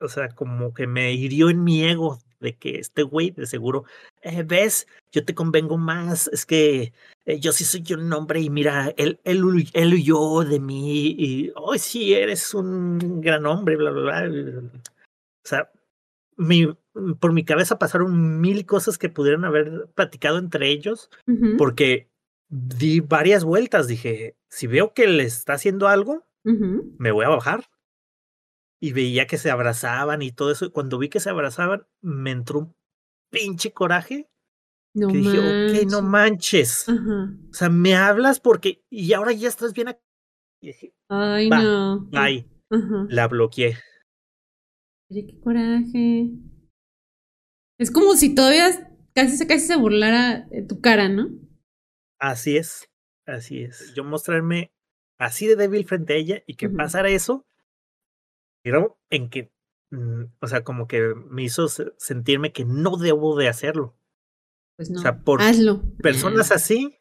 o 0.00 0.08
sea, 0.08 0.28
como 0.28 0.74
que 0.74 0.86
me 0.86 1.12
hirió 1.12 1.50
en 1.50 1.62
mi 1.62 1.84
ego 1.84 2.18
de 2.40 2.56
que 2.56 2.78
este 2.78 3.02
güey 3.02 3.30
de 3.30 3.46
seguro, 3.46 3.84
eh, 4.22 4.42
ves, 4.42 4.86
yo 5.12 5.24
te 5.24 5.34
convengo 5.34 5.78
más, 5.78 6.28
es 6.28 6.46
que 6.46 6.92
eh, 7.30 7.40
yo 7.40 7.52
sí 7.52 7.64
soy 7.64 7.84
un 7.94 8.12
hombre 8.12 8.40
y 8.40 8.50
mira, 8.50 8.92
él, 8.96 9.20
él, 9.24 9.42
él 9.72 9.94
huyó 9.94 10.40
de 10.44 10.60
mí 10.60 11.14
y, 11.18 11.52
hoy 11.56 11.78
sí, 11.78 12.14
eres 12.14 12.54
un 12.54 13.20
gran 13.20 13.46
hombre, 13.46 13.76
bla, 13.76 13.90
bla, 13.90 14.02
bla. 14.02 14.60
O 15.44 15.48
sea, 15.48 15.70
mi, 16.36 16.66
por 17.20 17.32
mi 17.32 17.44
cabeza 17.44 17.78
pasaron 17.78 18.40
mil 18.40 18.66
cosas 18.66 18.98
que 18.98 19.08
pudieran 19.08 19.44
haber 19.44 19.88
platicado 19.94 20.38
entre 20.38 20.68
ellos, 20.68 21.10
porque 21.58 22.10
di 22.48 23.00
varias 23.00 23.44
vueltas, 23.44 23.86
dije, 23.86 24.36
si 24.48 24.66
veo 24.66 24.92
que 24.92 25.06
le 25.06 25.22
está 25.22 25.54
haciendo 25.54 25.88
algo, 25.88 26.26
me 26.42 27.12
voy 27.12 27.24
a 27.24 27.28
bajar 27.28 27.70
y 28.80 28.92
veía 28.92 29.26
que 29.26 29.38
se 29.38 29.50
abrazaban 29.50 30.22
y 30.22 30.32
todo 30.32 30.50
eso. 30.50 30.64
Y 30.64 30.70
cuando 30.70 30.98
vi 30.98 31.08
que 31.08 31.20
se 31.20 31.30
abrazaban, 31.30 31.86
me 32.00 32.30
entró 32.30 32.60
un 32.60 32.74
pinche 33.30 33.72
coraje. 33.72 34.28
No 34.94 35.08
que 35.08 35.18
dije, 35.18 35.38
ok, 35.38 35.90
no 35.90 36.02
manches. 36.02 36.88
O 36.88 37.52
sea, 37.52 37.68
me 37.68 37.94
hablas 37.94 38.40
porque. 38.40 38.84
Y 38.90 39.12
ahora 39.12 39.32
ya 39.32 39.48
estás 39.48 39.72
bien 39.72 39.88
aquí. 39.88 40.00
Ay, 41.08 41.48
no. 41.48 42.08
Ay, 42.12 42.50
la 43.08 43.28
bloqueé. 43.28 43.76
Oye, 45.10 45.26
qué 45.26 45.40
coraje. 45.40 46.30
Es 47.78 47.90
como 47.90 48.14
si 48.14 48.34
todavía 48.34 48.94
casi, 49.14 49.46
casi 49.46 49.66
se 49.66 49.76
burlara 49.76 50.46
de 50.50 50.62
tu 50.62 50.80
cara, 50.80 51.08
¿no? 51.08 51.30
Así 52.18 52.56
es, 52.56 52.90
así 53.26 53.62
es. 53.62 53.94
Yo 53.94 54.04
mostrarme 54.04 54.72
así 55.18 55.46
de 55.46 55.56
débil 55.56 55.86
frente 55.86 56.12
a 56.12 56.16
ella 56.16 56.42
y 56.46 56.56
que 56.56 56.68
pasara 56.68 57.08
eso, 57.08 57.46
pero 58.62 59.00
en 59.08 59.30
que, 59.30 59.50
mm, 59.90 60.24
o 60.40 60.46
sea, 60.46 60.62
como 60.62 60.86
que 60.86 61.14
me 61.30 61.44
hizo 61.44 61.68
sentirme 61.68 62.52
que 62.52 62.64
no 62.64 62.96
debo 62.96 63.36
de 63.36 63.48
hacerlo. 63.48 63.96
Pues 64.80 64.88
no, 64.88 64.98
o 64.98 65.02
sea, 65.02 65.20
por 65.20 65.42
hazlo. 65.42 65.82
Personas 65.98 66.50
así, 66.50 66.96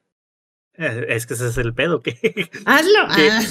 eh, 0.78 1.06
es 1.08 1.26
que 1.26 1.36
ese 1.36 1.48
es 1.48 1.58
el 1.58 1.74
pedo. 1.74 2.02
Que, 2.02 2.12
hazlo. 2.66 3.00
Ah. 3.08 3.42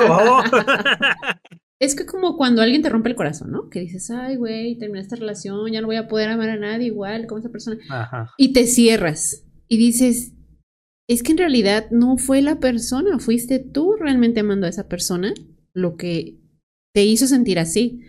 Oh. 0.06 0.42
es 1.80 1.94
que 1.94 2.04
como 2.04 2.36
cuando 2.36 2.60
alguien 2.60 2.82
te 2.82 2.90
rompe 2.90 3.08
el 3.08 3.16
corazón, 3.16 3.50
¿no? 3.50 3.70
Que 3.70 3.80
dices, 3.80 4.10
ay, 4.10 4.36
güey, 4.36 4.76
terminé 4.76 5.00
esta 5.00 5.16
relación, 5.16 5.72
ya 5.72 5.80
no 5.80 5.86
voy 5.86 5.96
a 5.96 6.08
poder 6.08 6.28
amar 6.28 6.50
a 6.50 6.58
nadie 6.58 6.88
igual 6.88 7.26
como 7.26 7.38
esa 7.38 7.48
persona. 7.48 7.78
Ajá. 7.88 8.34
Y 8.36 8.52
te 8.52 8.66
cierras 8.66 9.46
y 9.66 9.78
dices, 9.78 10.34
es 11.08 11.22
que 11.22 11.32
en 11.32 11.38
realidad 11.38 11.86
no 11.90 12.18
fue 12.18 12.42
la 12.42 12.60
persona, 12.60 13.18
fuiste 13.18 13.60
tú 13.60 13.94
realmente 13.98 14.40
amando 14.40 14.66
a 14.66 14.70
esa 14.70 14.88
persona 14.88 15.32
lo 15.72 15.96
que 15.96 16.36
te 16.92 17.02
hizo 17.06 17.26
sentir 17.26 17.58
así. 17.58 18.02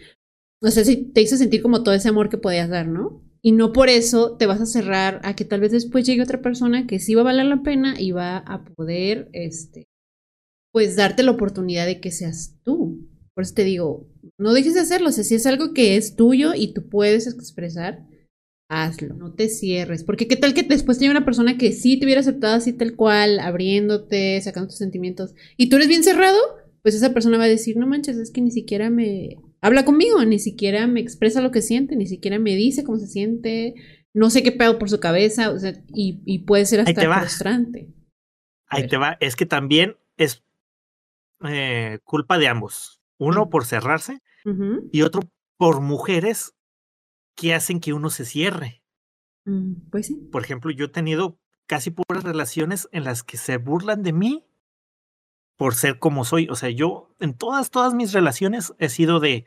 O 0.61 0.69
sea, 0.69 0.83
si 0.83 0.97
te 1.13 1.21
hizo 1.21 1.37
sentir 1.37 1.61
como 1.61 1.81
todo 1.81 1.95
ese 1.95 2.09
amor 2.09 2.27
que 2.27 2.37
podías 2.37 2.67
dar, 2.67 2.89
¿no? 2.89 3.23
Y 3.41 3.53
no 3.53 3.71
por 3.71 3.89
eso 3.89 4.35
te 4.37 4.45
vas 4.45 4.59
a 4.59 4.65
cerrar 4.65 5.21
a 5.23 5.35
que 5.35 5.45
tal 5.45 5.61
vez 5.61 5.71
después 5.71 6.05
llegue 6.05 6.21
otra 6.21 6.41
persona 6.41 6.87
que 6.87 6.99
sí 6.99 7.15
va 7.15 7.21
a 7.21 7.25
valer 7.25 7.45
la 7.45 7.63
pena 7.63 7.99
y 7.99 8.11
va 8.11 8.37
a 8.37 8.65
poder, 8.65 9.29
este, 9.33 9.85
pues 10.73 10.95
darte 10.95 11.23
la 11.23 11.31
oportunidad 11.31 11.85
de 11.85 12.01
que 12.01 12.11
seas 12.11 12.59
tú. 12.63 13.07
Por 13.33 13.43
eso 13.43 13.53
te 13.53 13.63
digo, 13.63 14.07
no 14.37 14.53
dejes 14.53 14.73
de 14.73 14.81
hacerlo. 14.81 15.09
O 15.09 15.11
sea, 15.11 15.23
si 15.23 15.35
es 15.35 15.45
algo 15.45 15.73
que 15.73 15.95
es 15.95 16.15
tuyo 16.15 16.53
y 16.53 16.73
tú 16.73 16.89
puedes 16.89 17.27
expresar, 17.27 18.05
hazlo, 18.69 19.15
no 19.15 19.33
te 19.33 19.49
cierres. 19.49 20.03
Porque 20.03 20.27
qué 20.27 20.35
tal 20.35 20.53
que 20.53 20.63
después 20.63 20.99
tenga 20.99 21.11
una 21.11 21.25
persona 21.25 21.57
que 21.57 21.71
sí 21.71 21.97
te 21.97 22.05
hubiera 22.05 22.21
aceptado 22.21 22.55
así 22.55 22.73
tal 22.73 22.95
cual, 22.95 23.39
abriéndote, 23.39 24.39
sacando 24.41 24.67
tus 24.67 24.77
sentimientos, 24.77 25.33
y 25.57 25.69
tú 25.69 25.77
eres 25.77 25.87
bien 25.87 26.03
cerrado, 26.03 26.37
pues 26.81 26.95
esa 26.95 27.13
persona 27.13 27.37
va 27.37 27.45
a 27.45 27.47
decir, 27.49 27.77
no 27.77 27.87
manches, 27.87 28.17
es 28.17 28.31
que 28.31 28.41
ni 28.41 28.51
siquiera 28.51 28.89
me 28.89 29.37
habla 29.61 29.85
conmigo, 29.85 30.23
ni 30.25 30.39
siquiera 30.39 30.87
me 30.87 30.99
expresa 30.99 31.41
lo 31.41 31.51
que 31.51 31.61
siente, 31.61 31.95
ni 31.95 32.07
siquiera 32.07 32.39
me 32.39 32.55
dice 32.55 32.83
cómo 32.83 32.97
se 32.97 33.07
siente, 33.07 33.75
no 34.13 34.29
sé 34.29 34.43
qué 34.43 34.51
pedo 34.51 34.79
por 34.79 34.89
su 34.89 34.99
cabeza, 34.99 35.51
o 35.51 35.59
sea, 35.59 35.73
y, 35.93 36.39
puede 36.39 36.65
ser 36.65 36.81
hasta 36.81 37.19
frustrante. 37.19 37.93
Ahí 38.67 38.87
te 38.87 38.97
va, 38.97 39.17
es 39.19 39.35
que 39.35 39.45
también 39.45 39.97
es 40.17 40.43
eh, 41.43 41.99
culpa 42.03 42.37
de 42.37 42.47
ambos. 42.47 43.01
Uno 43.17 43.49
por 43.49 43.65
cerrarse 43.65 44.21
y 44.91 45.01
otro 45.01 45.21
por 45.57 45.81
mujeres 45.81 46.55
que 47.35 47.53
hacen 47.53 47.79
que 47.79 47.93
uno 47.93 48.09
se 48.09 48.25
cierre. 48.25 48.81
Mm, 49.45 49.89
pues 49.91 50.07
sí. 50.07 50.15
Por 50.31 50.43
ejemplo, 50.43 50.71
yo 50.71 50.85
he 50.85 50.89
tenido 50.89 51.37
casi 51.67 51.91
puras 51.91 52.23
relaciones 52.23 52.87
en 52.91 53.03
las 53.03 53.23
que 53.23 53.37
se 53.37 53.57
burlan 53.57 54.01
de 54.03 54.13
mí 54.13 54.48
por 55.59 55.75
ser 55.75 55.99
como 55.99 56.23
soy. 56.23 56.47
O 56.49 56.55
sea, 56.55 56.69
yo 56.69 57.13
en 57.19 57.33
todas, 57.33 57.69
todas 57.69 57.93
mis 57.93 58.13
relaciones 58.13 58.73
he 58.79 58.87
sido 58.87 59.19
de, 59.19 59.45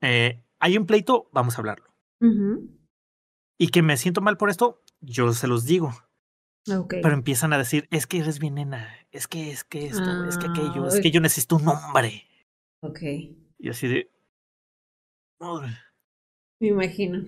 eh, 0.00 0.42
hay 0.58 0.78
un 0.78 0.86
pleito, 0.86 1.28
vamos 1.30 1.54
a 1.54 1.58
hablarlo. 1.58 1.90
Y 3.58 3.68
que 3.68 3.82
me 3.82 3.98
siento 3.98 4.22
mal 4.22 4.38
por 4.38 4.48
esto, 4.48 4.82
yo 5.00 5.32
se 5.34 5.46
los 5.46 5.66
digo. 5.66 5.92
Okay. 6.66 7.02
Pero 7.02 7.14
empiezan 7.14 7.52
a 7.52 7.58
decir, 7.58 7.86
es 7.90 8.06
que 8.06 8.18
eres 8.18 8.38
bien 8.38 8.54
nena, 8.54 8.88
es 9.10 9.28
que, 9.28 9.50
es 9.50 9.62
que 9.64 9.86
esto, 9.86 10.24
es 10.26 10.38
que 10.38 10.46
aquello, 10.46 10.86
es 10.86 10.96
ah, 10.96 11.00
que 11.02 11.10
yo 11.10 11.20
necesito 11.20 11.56
un 11.56 11.68
hombre. 11.68 12.24
Ok. 12.82 13.00
Y 13.58 13.68
así 13.68 13.88
de... 13.88 14.10
Me 16.60 16.68
imagino. 16.68 17.26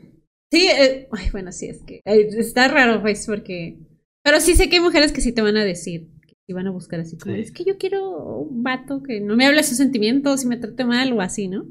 Sí, 0.51 0.67
eh, 0.67 1.09
ay, 1.13 1.31
bueno, 1.31 1.53
sí, 1.53 1.67
es 1.69 1.83
que 1.83 1.97
eh, 2.05 2.29
está 2.39 2.69
raro, 2.69 3.03
pues, 3.03 3.27
porque... 3.27 3.79
Pero 4.23 4.41
sí 4.41 4.55
sé 4.55 4.71
que 4.71 4.77
hay 4.77 4.83
mujeres 4.83 5.13
que 5.13 5.21
sí 5.21 5.33
te 5.33 5.43
van 5.43 5.57
a 5.57 5.65
decir, 5.65 6.09
y 6.53 6.55
van 6.55 6.67
a 6.67 6.71
buscar 6.71 7.01
así 7.01 7.17
como, 7.17 7.35
es 7.35 7.51
que 7.51 7.65
yo 7.65 7.79
quiero 7.79 8.39
un 8.41 8.63
vato 8.63 9.03
que 9.03 9.21
no 9.21 9.37
me 9.37 9.47
hable 9.47 9.63
sus 9.63 9.79
sentimientos 9.79 10.45
y 10.45 10.47
me 10.47 10.59
trate 10.59 10.85
mal 10.85 11.13
o 11.13 11.21
así, 11.21 11.49
¿no? 11.49 11.67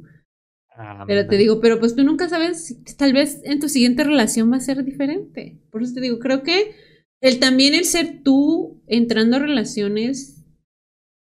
Ah, 0.76 1.06
pero 1.08 1.28
te 1.28 1.38
digo, 1.38 1.62
pero 1.62 1.80
pues 1.80 1.96
tú 1.96 2.04
nunca 2.04 2.28
sabes, 2.28 2.78
tal 2.98 3.14
vez 3.14 3.42
en 3.44 3.60
tu 3.60 3.70
siguiente 3.70 4.04
relación 4.04 4.52
va 4.52 4.58
a 4.58 4.62
ser 4.62 4.84
diferente. 4.84 5.60
Por 5.70 5.84
eso 5.84 5.94
te 5.94 6.02
digo, 6.02 6.18
creo 6.20 6.42
que 6.44 6.76
el 7.22 7.40
también 7.40 7.76
el 7.76 7.86
ser 7.86 8.24
tú 8.24 8.82
entrando 8.88 9.36
a 9.36 9.40
relaciones 9.40 10.44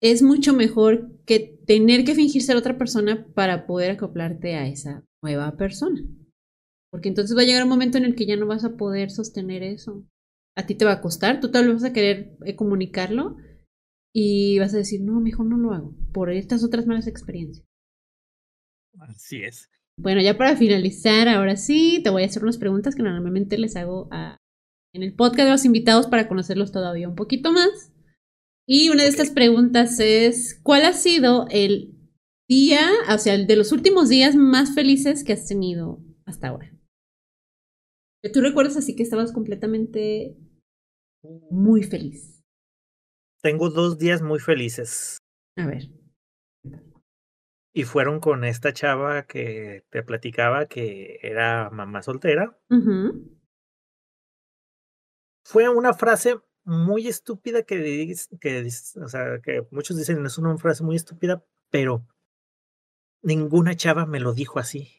es 0.03 0.23
mucho 0.23 0.53
mejor 0.53 1.11
que 1.25 1.41
tener 1.67 2.05
que 2.05 2.15
fingir 2.15 2.43
ser 2.43 2.57
otra 2.57 2.77
persona 2.77 3.27
para 3.35 3.67
poder 3.67 3.93
acoplarte 3.93 4.55
a 4.55 4.69
esa 4.69 5.05
nueva 5.23 5.57
persona. 5.57 6.03
Porque 6.91 7.09
entonces 7.09 7.37
va 7.37 7.43
a 7.43 7.45
llegar 7.47 7.63
un 7.63 7.71
momento 7.71 7.97
en 7.97 8.05
el 8.05 8.15
que 8.15 8.27
ya 8.27 8.37
no 8.37 8.47
vas 8.47 8.65
a 8.65 8.77
poder 8.77 9.11
sostener 9.11 9.63
eso 9.63 10.05
a 10.57 10.67
ti 10.67 10.75
te 10.75 10.85
va 10.85 10.93
a 10.93 11.01
costar, 11.01 11.41
tú 11.41 11.51
tal 11.51 11.67
vez 11.67 11.75
vas 11.75 11.85
a 11.85 11.93
querer 11.93 12.35
eh, 12.45 12.57
comunicarlo 12.57 13.37
y 14.19 14.59
vas 14.59 14.73
a 14.73 14.79
decir, 14.79 15.03
no, 15.03 15.21
mejor 15.21 15.45
no 15.45 15.59
lo 15.59 15.73
hago, 15.73 15.95
por 16.15 16.31
estas 16.31 16.65
otras 16.65 16.87
malas 16.87 17.07
experiencias. 17.07 17.67
Así 18.99 19.43
es. 19.43 19.69
Bueno, 20.01 20.23
ya 20.23 20.39
para 20.39 20.57
finalizar, 20.57 21.29
ahora 21.29 21.59
sí, 21.59 22.01
te 22.03 22.09
voy 22.09 22.23
a 22.23 22.25
hacer 22.25 22.43
unas 22.43 22.57
preguntas 22.57 22.95
que 22.95 23.03
normalmente 23.03 23.59
les 23.59 23.77
hago 23.77 24.09
a, 24.11 24.39
en 24.95 25.03
el 25.03 25.15
podcast 25.15 25.45
de 25.45 25.51
los 25.51 25.67
invitados 25.67 26.07
para 26.07 26.29
conocerlos 26.29 26.73
todavía 26.73 27.11
un 27.11 27.15
poquito 27.15 27.53
más. 27.53 27.93
Y 28.67 28.89
una 28.89 29.03
de 29.03 29.11
estas 29.11 29.31
preguntas 29.31 30.01
es, 30.01 30.59
¿cuál 30.63 30.87
ha 30.87 30.95
sido 30.95 31.47
el 31.51 31.95
día, 32.49 32.89
o 33.15 33.19
sea, 33.19 33.35
el 33.35 33.47
de 33.47 33.57
los 33.57 33.71
últimos 33.71 34.09
días 34.09 34.35
más 34.35 34.75
felices 34.75 35.25
que 35.25 35.35
has 35.35 35.47
tenido 35.47 36.03
hasta 36.25 36.49
ahora? 36.49 36.73
tú 38.33 38.41
recuerdas 38.41 38.79
así 38.79 38.97
que 38.97 39.03
estabas 39.03 39.31
completamente 39.31 40.39
muy 41.51 41.83
feliz. 41.83 42.36
Tengo 43.47 43.71
dos 43.71 43.97
días 43.97 44.23
muy 44.23 44.41
felices. 44.41 45.19
A 45.55 45.67
ver. 45.67 45.89
Y 47.73 47.85
fueron 47.85 48.19
con 48.19 48.43
esta 48.43 48.73
chava 48.73 49.23
que 49.23 49.85
te 49.89 50.03
platicaba 50.03 50.67
que 50.67 51.21
era 51.23 51.71
mamá 51.71 52.03
soltera. 52.03 52.59
Fue 55.45 55.69
una 55.69 55.95
frase 55.95 56.41
muy 56.65 57.07
estúpida 57.07 57.63
que, 57.63 58.13
que, 58.41 58.69
o 59.01 59.09
sea, 59.09 59.41
que 59.41 59.65
muchos 59.71 59.97
dicen 59.97 60.27
es 60.27 60.39
una 60.39 60.59
frase 60.59 60.83
muy 60.83 60.97
estúpida, 60.97 61.45
pero 61.71 62.05
ninguna 63.23 63.77
chava 63.77 64.07
me 64.07 64.19
lo 64.19 64.33
dijo 64.33 64.59
así. 64.59 64.91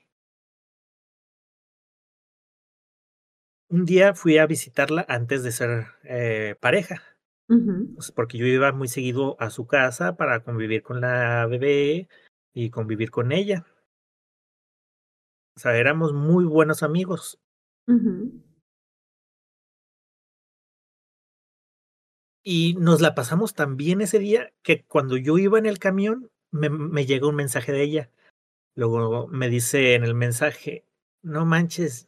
un 3.69 3.83
día 3.83 4.13
fui 4.13 4.37
a 4.37 4.45
visitarla 4.45 5.05
antes 5.09 5.43
de 5.43 5.51
ser 5.51 5.87
eh, 6.05 6.55
pareja, 6.61 7.03
pues, 7.47 8.11
porque 8.11 8.37
yo 8.37 8.45
iba 8.45 8.71
muy 8.73 8.87
seguido 8.87 9.35
a 9.39 9.49
su 9.49 9.67
casa 9.67 10.17
para 10.17 10.43
convivir 10.43 10.83
con 10.83 11.01
la 11.01 11.45
bebé 11.47 12.09
y 12.53 12.69
convivir 12.69 13.09
con 13.09 13.31
ella. 13.31 13.65
O 15.55 15.59
sea, 15.59 15.75
éramos 15.77 16.13
muy 16.13 16.45
buenos 16.45 16.83
amigos. 16.83 17.39
Y 22.43 22.75
nos 22.79 23.01
la 23.01 23.15
pasamos 23.15 23.53
tan 23.53 23.75
bien 23.77 24.01
ese 24.01 24.19
día 24.19 24.53
que 24.61 24.85
cuando 24.85 25.17
yo 25.17 25.37
iba 25.37 25.57
en 25.57 25.65
el 25.65 25.79
camión 25.79 26.29
me, 26.51 26.69
me 26.69 27.05
llegó 27.05 27.29
un 27.29 27.35
mensaje 27.35 27.71
de 27.71 27.83
ella. 27.83 28.11
Luego 28.75 29.27
me 29.27 29.49
dice 29.49 29.95
en 29.95 30.03
el 30.03 30.13
mensaje, 30.13 30.85
no 31.23 31.45
manches, 31.45 32.07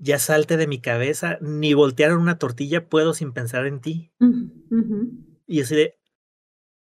ya 0.00 0.18
salte 0.18 0.56
de 0.56 0.66
mi 0.66 0.80
cabeza, 0.80 1.38
ni 1.40 1.74
voltear 1.74 2.16
una 2.16 2.38
tortilla 2.38 2.88
puedo 2.88 3.14
sin 3.14 3.32
pensar 3.32 3.66
en 3.66 3.80
ti. 3.80 4.12
Y 5.46 5.60
así 5.60 5.76
de, 5.76 5.98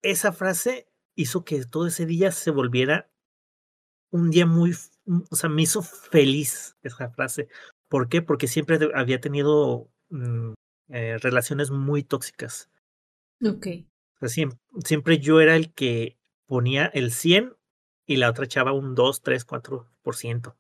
esa 0.02 0.34
frase 0.34 0.88
hizo 1.16 1.46
que 1.46 1.64
todo 1.66 1.88
ese 1.88 2.06
día 2.06 2.32
se 2.32 2.52
volviera 2.52 3.10
un 4.10 4.30
día 4.30 4.46
muy 4.46 4.74
o 5.30 5.36
sea, 5.36 5.50
me 5.50 5.62
hizo 5.62 5.82
feliz 5.82 6.78
esa 6.82 7.10
frase. 7.10 7.48
¿Por 7.90 8.10
qué? 8.10 8.22
Porque 8.22 8.48
siempre 8.48 8.80
había 8.96 9.20
tenido 9.20 9.90
mm, 10.10 10.54
eh, 10.90 11.18
relaciones 11.20 11.72
muy 11.72 12.04
tóxicas. 12.04 12.70
Ok. 13.46 13.68
O 14.16 14.20
sea, 14.20 14.30
siempre, 14.30 14.60
siempre 14.84 15.20
yo 15.20 15.42
era 15.42 15.56
el 15.56 15.74
que 15.74 16.18
ponía 16.46 16.86
el 16.86 17.12
100 17.12 17.56
y 18.06 18.18
la 18.18 18.30
otra 18.30 18.46
echaba 18.46 18.74
un 18.74 18.96
2, 18.96 19.22
3, 19.22 19.46
4%. 19.46 20.56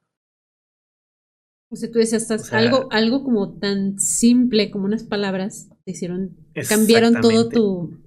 O 1.74 1.76
sea, 1.76 1.90
tú 1.90 1.98
decías, 1.98 2.30
algo, 2.54 2.88
algo 2.92 3.24
como 3.24 3.58
tan 3.58 3.98
simple 3.98 4.70
como 4.70 4.86
unas 4.86 5.04
palabras 5.04 5.70
te 5.84 5.92
hicieron, 5.92 6.38
cambiaron 6.70 7.20
todo 7.20 7.50
tu, 7.50 8.00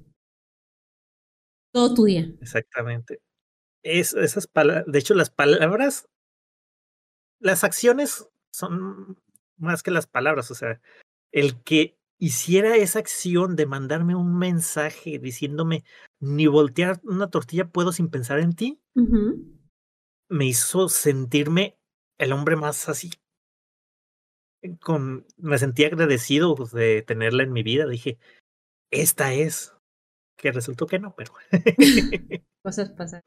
todo 1.72 1.92
tu 1.92 2.04
día. 2.04 2.32
Exactamente. 2.40 3.20
Es, 3.82 4.14
esas 4.14 4.46
palabras, 4.46 4.84
de 4.86 4.98
hecho, 5.00 5.14
las 5.14 5.30
palabras, 5.30 6.08
las 7.40 7.64
acciones 7.64 8.28
son 8.52 9.18
más 9.56 9.82
que 9.82 9.90
las 9.90 10.06
palabras. 10.06 10.52
O 10.52 10.54
sea, 10.54 10.80
el 11.32 11.60
que 11.64 11.98
hiciera 12.18 12.76
esa 12.76 13.00
acción 13.00 13.56
de 13.56 13.66
mandarme 13.66 14.14
un 14.14 14.38
mensaje 14.38 15.18
diciéndome 15.18 15.82
ni 16.20 16.46
voltear 16.46 17.00
una 17.02 17.30
tortilla 17.30 17.68
puedo 17.68 17.90
sin 17.90 18.10
pensar 18.10 18.38
en 18.38 18.54
ti, 18.54 18.80
me 20.28 20.46
hizo 20.46 20.88
sentirme 20.88 21.76
el 22.16 22.32
hombre 22.32 22.54
más 22.54 22.88
así. 22.88 23.10
Con, 24.80 25.26
me 25.36 25.58
sentí 25.58 25.84
agradecido 25.84 26.54
de 26.72 27.02
tenerla 27.02 27.42
en 27.42 27.52
mi 27.52 27.62
vida. 27.62 27.86
Dije, 27.86 28.18
esta 28.90 29.32
es. 29.32 29.72
Que 30.36 30.52
resultó 30.52 30.86
que 30.86 30.98
no, 30.98 31.14
pero. 31.16 31.32
Cosas 32.62 32.90
pasan. 32.90 33.22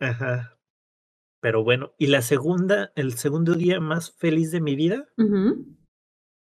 Ajá. 0.00 0.58
Pero 1.40 1.64
bueno, 1.64 1.92
y 1.98 2.06
la 2.06 2.22
segunda, 2.22 2.92
el 2.94 3.14
segundo 3.14 3.54
día 3.54 3.80
más 3.80 4.12
feliz 4.12 4.52
de 4.52 4.60
mi 4.60 4.76
vida 4.76 5.08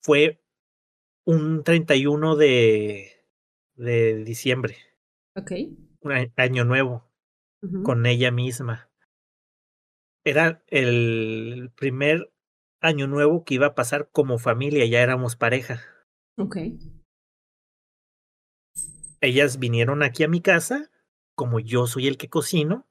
fue 0.01 0.41
un 1.25 1.63
31 1.63 2.37
de, 2.37 3.25
de 3.75 4.23
diciembre. 4.23 4.77
Ok. 5.35 5.51
Un 5.99 6.31
año 6.37 6.63
nuevo. 6.63 7.05
Con 7.83 8.05
ella 8.05 8.31
misma. 8.31 8.89
Era 10.23 10.63
el 10.67 11.71
primer 11.75 12.31
año 12.81 13.07
nuevo 13.07 13.43
que 13.43 13.55
iba 13.55 13.67
a 13.67 13.75
pasar 13.75 14.09
como 14.11 14.37
familia, 14.37 14.85
ya 14.85 15.01
éramos 15.01 15.35
pareja. 15.35 15.81
Ok. 16.37 16.57
Ellas 19.21 19.59
vinieron 19.59 20.03
aquí 20.03 20.23
a 20.23 20.27
mi 20.27 20.41
casa, 20.41 20.91
como 21.35 21.59
yo 21.59 21.87
soy 21.87 22.07
el 22.07 22.17
que 22.17 22.29
cocino, 22.29 22.87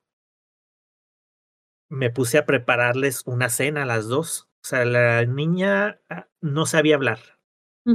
me 1.89 2.11
puse 2.11 2.39
a 2.39 2.47
prepararles 2.47 3.23
una 3.27 3.49
cena 3.49 3.85
a 3.85 3.87
las 3.87 4.09
dos. 4.09 4.49
O 4.63 4.69
sea, 4.69 4.85
la 4.85 5.25
niña 5.25 6.01
ah, 6.11 6.29
no 6.41 6.67
sabía 6.67 6.97
hablar, 6.97 7.21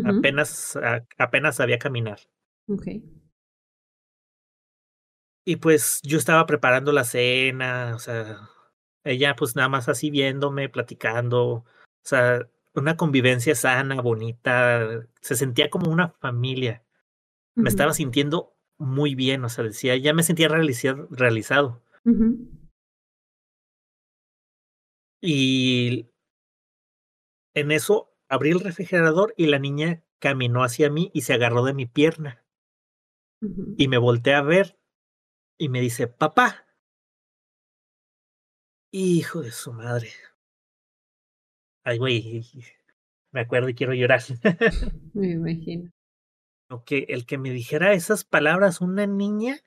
apenas, 0.06 0.78
ah, 0.78 1.06
apenas 1.18 1.58
sabía 1.58 1.78
caminar. 1.78 2.20
Okay. 2.68 3.04
Y 5.46 5.58
pues 5.58 6.02
yo 6.04 6.18
estaba 6.18 6.46
preparando 6.46 6.92
la 6.94 7.04
cena, 7.04 7.94
o 7.96 8.00
sea, 8.00 8.50
ella 9.04 9.36
pues 9.36 9.56
nada 9.56 9.68
más 9.68 9.90
así 9.90 10.10
viéndome, 10.12 10.70
platicando, 10.70 11.66
o 12.04 12.08
sea, 12.08 12.50
una 12.74 12.98
convivencia 12.98 13.56
sana, 13.56 14.02
bonita, 14.02 15.08
se 15.22 15.36
sentía 15.36 15.70
como 15.70 15.92
una 15.92 16.10
familia. 16.10 16.84
Me 17.56 17.70
estaba 17.70 17.94
sintiendo 17.94 18.56
muy 18.78 19.14
bien, 19.14 19.44
o 19.44 19.50
sea, 19.50 19.64
decía, 19.64 19.96
ya 19.98 20.14
me 20.14 20.24
sentía 20.24 20.48
realizado. 20.48 21.84
Y 25.22 26.10
en 27.54 27.72
eso 27.72 28.18
abrí 28.28 28.52
el 28.52 28.60
refrigerador 28.60 29.34
y 29.38 29.48
la 29.48 29.60
niña 29.60 30.04
caminó 30.20 30.64
hacia 30.64 30.90
mí 30.90 31.12
y 31.14 31.22
se 31.22 31.34
agarró 31.34 31.64
de 31.64 31.74
mi 31.74 31.86
pierna. 31.86 32.44
Y 33.78 33.88
me 33.88 33.98
volteé 33.98 34.36
a 34.36 34.42
ver 34.42 34.80
y 35.58 35.70
me 35.70 35.82
dice, 35.82 36.08
papá. 36.08 36.66
Hijo 38.92 39.42
de 39.42 39.52
su 39.52 39.74
madre. 39.74 40.12
Ay, 41.84 41.98
güey, 41.98 42.42
me 43.32 43.42
acuerdo 43.42 43.70
y 43.70 43.74
quiero 43.74 43.94
llorar. 43.94 44.22
me 45.14 45.32
imagino. 45.32 45.92
que 46.86 47.06
el 47.10 47.26
que 47.26 47.38
me 47.38 47.52
dijera 47.52 47.94
esas 47.94 48.24
palabras 48.24 48.82
una 48.82 49.08
niña 49.08 49.60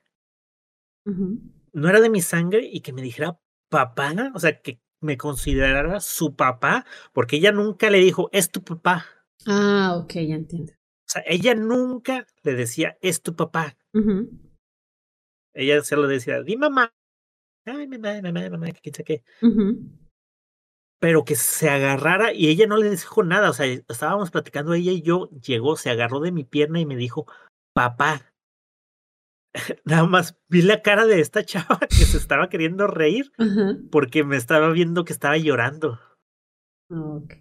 no 1.73 1.89
era 1.89 1.99
de 1.99 2.09
mi 2.09 2.21
sangre 2.21 2.67
y 2.71 2.81
que 2.81 2.93
me 2.93 3.01
dijera 3.01 3.39
papá, 3.69 4.13
o 4.33 4.39
sea, 4.39 4.61
que 4.61 4.79
me 5.01 5.17
considerara 5.17 5.99
su 5.99 6.35
papá, 6.35 6.85
porque 7.13 7.35
ella 7.35 7.51
nunca 7.51 7.89
le 7.89 7.99
dijo, 7.99 8.29
es 8.31 8.49
tu 8.49 8.63
papá. 8.63 9.05
Ah, 9.45 9.95
ok, 9.97 10.13
ya 10.13 10.35
entiendo. 10.35 10.73
O 10.73 11.07
sea, 11.07 11.23
ella 11.27 11.53
nunca 11.53 12.25
le 12.43 12.53
decía, 12.53 12.97
es 13.01 13.21
tu 13.21 13.35
papá. 13.35 13.77
Ella 15.53 15.81
se 15.83 15.95
lo 15.95 16.07
decía, 16.07 16.41
di 16.41 16.57
mamá. 16.57 16.93
Ay, 17.65 17.87
mamá, 17.87 18.21
mamá, 18.21 18.49
mamá, 18.49 18.67
qué 18.71 18.91
qué. 18.91 19.23
Pero 20.99 21.25
que 21.25 21.35
se 21.35 21.69
agarrara 21.69 22.33
y 22.33 22.47
ella 22.47 22.67
no 22.67 22.77
le 22.77 22.89
dijo 22.89 23.23
nada. 23.23 23.49
O 23.49 23.53
sea, 23.53 23.65
estábamos 23.65 24.31
platicando 24.31 24.73
ella 24.73 24.91
y 24.91 25.01
yo, 25.01 25.29
llegó, 25.29 25.75
se 25.75 25.89
agarró 25.89 26.19
de 26.19 26.31
mi 26.31 26.43
pierna 26.43 26.79
y 26.79 26.85
me 26.85 26.95
dijo, 26.95 27.27
papá. 27.73 28.31
nada 29.85 30.05
más 30.05 30.37
vi 30.49 30.61
la 30.61 30.81
cara 30.81 31.05
de 31.05 31.19
esta 31.19 31.43
chava 31.45 31.79
que 31.79 32.05
se 32.05 32.17
estaba 32.17 32.49
queriendo 32.49 32.87
reír 32.87 33.31
porque 33.91 34.23
me 34.23 34.37
estaba 34.37 34.69
viendo 34.71 35.05
que 35.05 35.13
estaba 35.13 35.37
llorando. 35.37 35.99
Ok. 36.89 37.33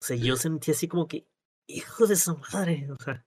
O 0.00 0.04
sea, 0.04 0.16
yo 0.16 0.36
sentí 0.36 0.70
así 0.70 0.88
como 0.88 1.08
que, 1.08 1.26
hijo 1.68 2.06
de 2.06 2.16
su 2.16 2.36
madre, 2.52 2.88
o 2.92 3.02
sea, 3.02 3.24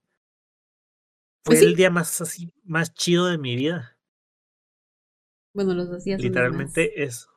fue 1.44 1.56
pues 1.56 1.62
el 1.62 1.74
día 1.74 1.90
más 1.90 2.20
así, 2.20 2.52
más 2.64 2.92
chido 2.92 3.26
de 3.26 3.38
mi 3.38 3.56
vida. 3.56 3.96
Bueno, 5.54 5.74
los 5.74 6.04
días. 6.04 6.20
Literalmente 6.20 7.02
es. 7.02 7.28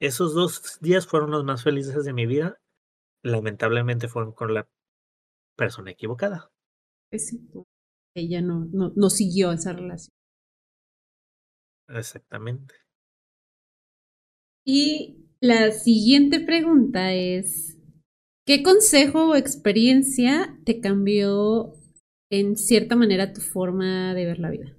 Esos 0.00 0.34
dos 0.34 0.78
días 0.80 1.06
fueron 1.06 1.30
los 1.30 1.44
más 1.44 1.62
felices 1.62 2.04
de 2.04 2.12
mi 2.12 2.26
vida. 2.26 2.60
Lamentablemente 3.22 4.08
fueron 4.08 4.32
con 4.32 4.54
la 4.54 4.68
persona 5.56 5.92
equivocada. 5.92 6.50
Sí 7.12 7.48
ella 8.14 8.40
no, 8.40 8.68
no, 8.72 8.92
no 8.94 9.10
siguió 9.10 9.52
esa 9.52 9.72
relación. 9.72 10.12
Exactamente. 11.88 12.74
Y 14.64 15.28
la 15.40 15.72
siguiente 15.72 16.40
pregunta 16.40 17.12
es, 17.12 17.76
¿qué 18.46 18.62
consejo 18.62 19.30
o 19.30 19.34
experiencia 19.34 20.58
te 20.64 20.80
cambió 20.80 21.74
en 22.30 22.56
cierta 22.56 22.96
manera 22.96 23.32
tu 23.32 23.40
forma 23.40 24.14
de 24.14 24.24
ver 24.24 24.38
la 24.38 24.50
vida? 24.50 24.76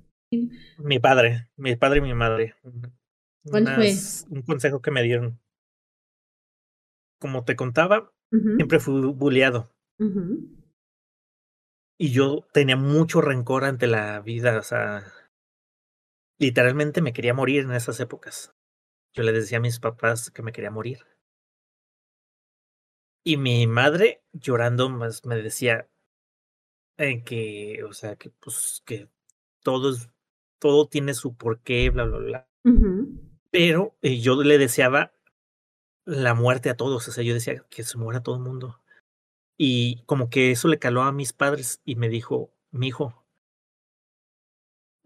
Mi 0.80 1.00
padre, 1.00 1.50
mi 1.56 1.76
padre 1.76 2.00
y 2.00 2.02
mi 2.02 2.14
madre. 2.14 2.56
¿Cuál 3.50 3.68
fue? 3.76 3.96
Un 4.30 4.42
consejo 4.42 4.82
que 4.82 4.92
me 4.92 5.04
dieron. 5.04 5.40
Como 7.20 7.44
te 7.44 7.56
contaba, 7.56 8.12
siempre 8.58 8.80
fui 8.80 9.02
bulleado 9.14 9.72
y 11.98 12.12
yo 12.12 12.46
tenía 12.52 12.76
mucho 12.76 13.22
rencor 13.22 13.64
ante 13.66 13.88
la 13.88 14.20
vida, 14.20 14.60
o 14.60 14.64
sea, 14.64 15.06
literalmente 16.40 17.02
me 17.02 17.14
quería 17.14 17.34
morir 17.34 17.64
en 17.64 17.72
esas 17.72 18.00
épocas. 18.00 18.54
Yo 19.14 19.24
le 19.24 19.32
decía 19.32 19.60
a 19.60 19.62
mis 19.62 19.80
papás 19.80 20.30
que 20.30 20.42
me 20.42 20.52
quería 20.52 20.72
morir. 20.72 21.00
Y 23.24 23.38
mi 23.38 23.66
madre 23.66 24.24
llorando 24.34 24.90
más 24.90 25.26
me 25.26 25.36
decía 25.38 25.90
en 26.98 27.24
que, 27.24 27.84
o 27.84 27.94
sea, 27.94 28.16
que 28.16 28.30
pues 28.30 28.84
que 28.86 29.10
todo 29.64 29.92
es, 29.92 30.10
todo 30.60 30.88
tiene 30.88 31.14
su 31.14 31.36
porqué, 31.36 31.90
bla, 31.90 32.04
bla, 32.04 32.18
bla. 32.18 32.50
Pero 33.56 33.96
eh, 34.02 34.20
yo 34.20 34.36
le 34.44 34.58
deseaba 34.58 35.14
la 36.04 36.34
muerte 36.34 36.70
a 36.70 36.76
todos, 36.76 37.08
o 37.08 37.12
sea, 37.14 37.24
yo 37.24 37.34
decía 37.34 37.64
que 37.70 37.84
se 37.84 37.98
muera 37.98 38.22
todo 38.22 38.36
el 38.36 38.42
mundo. 38.42 38.82
Y 39.58 40.04
como 40.08 40.30
que 40.30 40.52
eso 40.52 40.68
le 40.68 40.78
caló 40.78 41.04
a 41.04 41.14
mis 41.14 41.32
padres 41.32 41.80
y 41.86 41.96
me 41.96 42.10
dijo, 42.10 42.52
mi 42.72 42.88
hijo, 42.88 43.24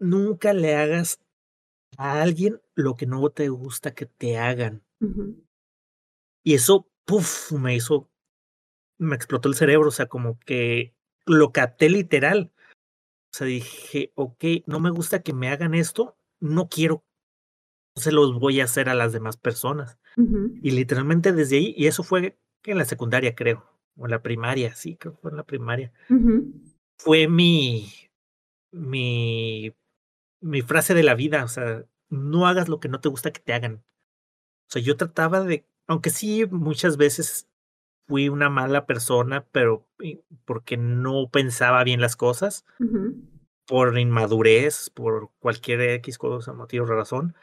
nunca 0.00 0.52
le 0.52 0.74
hagas 0.74 1.20
a 1.96 2.22
alguien 2.22 2.60
lo 2.74 2.96
que 2.96 3.06
no 3.06 3.30
te 3.30 3.50
gusta 3.50 3.94
que 3.94 4.06
te 4.06 4.36
hagan. 4.36 4.82
Y 6.42 6.54
eso, 6.54 6.88
puff, 7.04 7.52
me 7.52 7.76
hizo, 7.76 8.10
me 8.98 9.14
explotó 9.14 9.48
el 9.48 9.54
cerebro, 9.54 9.90
o 9.90 9.92
sea, 9.92 10.06
como 10.06 10.40
que 10.40 10.92
lo 11.24 11.52
capté 11.52 11.88
literal. 11.88 12.50
O 13.32 13.36
sea, 13.36 13.46
dije, 13.46 14.10
ok, 14.16 14.44
no 14.66 14.80
me 14.80 14.90
gusta 14.90 15.22
que 15.22 15.34
me 15.34 15.50
hagan 15.50 15.76
esto, 15.76 16.16
no 16.40 16.68
quiero, 16.68 17.04
se 18.00 18.12
los 18.12 18.38
voy 18.38 18.60
a 18.60 18.64
hacer 18.64 18.88
a 18.88 18.94
las 18.94 19.12
demás 19.12 19.36
personas. 19.36 19.98
Y 20.62 20.72
literalmente 20.72 21.32
desde 21.32 21.56
ahí, 21.56 21.74
y 21.76 21.86
eso 21.86 22.02
fue 22.02 22.38
en 22.64 22.78
la 22.78 22.84
secundaria, 22.84 23.34
creo 23.34 23.64
o 24.00 24.06
la 24.06 24.22
primaria, 24.22 24.74
sí, 24.74 24.96
creo 24.96 25.14
que 25.14 25.20
fue 25.20 25.30
en 25.30 25.36
la 25.36 25.44
primaria. 25.44 25.92
Fue 26.98 27.28
mi, 27.28 27.92
mi, 28.72 29.74
mi 30.40 30.62
frase 30.62 30.94
de 30.94 31.02
la 31.02 31.14
vida, 31.14 31.44
o 31.44 31.48
sea, 31.48 31.84
no 32.08 32.46
hagas 32.46 32.68
lo 32.68 32.80
que 32.80 32.88
no 32.88 33.00
te 33.00 33.10
gusta 33.10 33.30
que 33.30 33.40
te 33.40 33.52
hagan. 33.52 33.84
O 34.68 34.72
sea, 34.72 34.82
yo 34.82 34.96
trataba 34.96 35.42
de, 35.42 35.66
aunque 35.86 36.10
sí 36.10 36.46
muchas 36.50 36.96
veces 36.96 37.46
fui 38.06 38.28
una 38.28 38.48
mala 38.48 38.86
persona, 38.86 39.46
pero 39.52 39.86
porque 40.44 40.76
no 40.76 41.28
pensaba 41.30 41.84
bien 41.84 42.00
las 42.00 42.16
cosas, 42.16 42.64
por 43.70 43.96
inmadurez, 43.96 44.90
por 44.90 45.30
cualquier 45.38 45.80
X 45.80 46.18
cosa, 46.18 46.52
motivo 46.52 46.86
o 46.86 46.88
razón. 46.88 47.36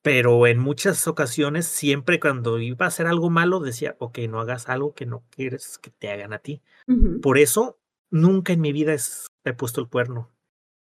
Pero 0.00 0.46
en 0.46 0.60
muchas 0.60 1.08
ocasiones, 1.08 1.66
siempre 1.66 2.20
cuando 2.20 2.60
iba 2.60 2.84
a 2.84 2.88
hacer 2.88 3.08
algo 3.08 3.30
malo, 3.30 3.58
decía, 3.58 3.96
ok, 3.98 4.16
no 4.28 4.38
hagas 4.38 4.68
algo 4.68 4.94
que 4.94 5.06
no 5.06 5.24
quieres 5.30 5.78
que 5.78 5.90
te 5.90 6.08
hagan 6.08 6.32
a 6.34 6.38
ti. 6.38 6.62
Por 7.20 7.36
eso, 7.38 7.80
nunca 8.10 8.52
en 8.52 8.60
mi 8.60 8.70
vida 8.70 8.94
he 9.42 9.52
puesto 9.54 9.80
el 9.80 9.88
cuerno. 9.88 10.30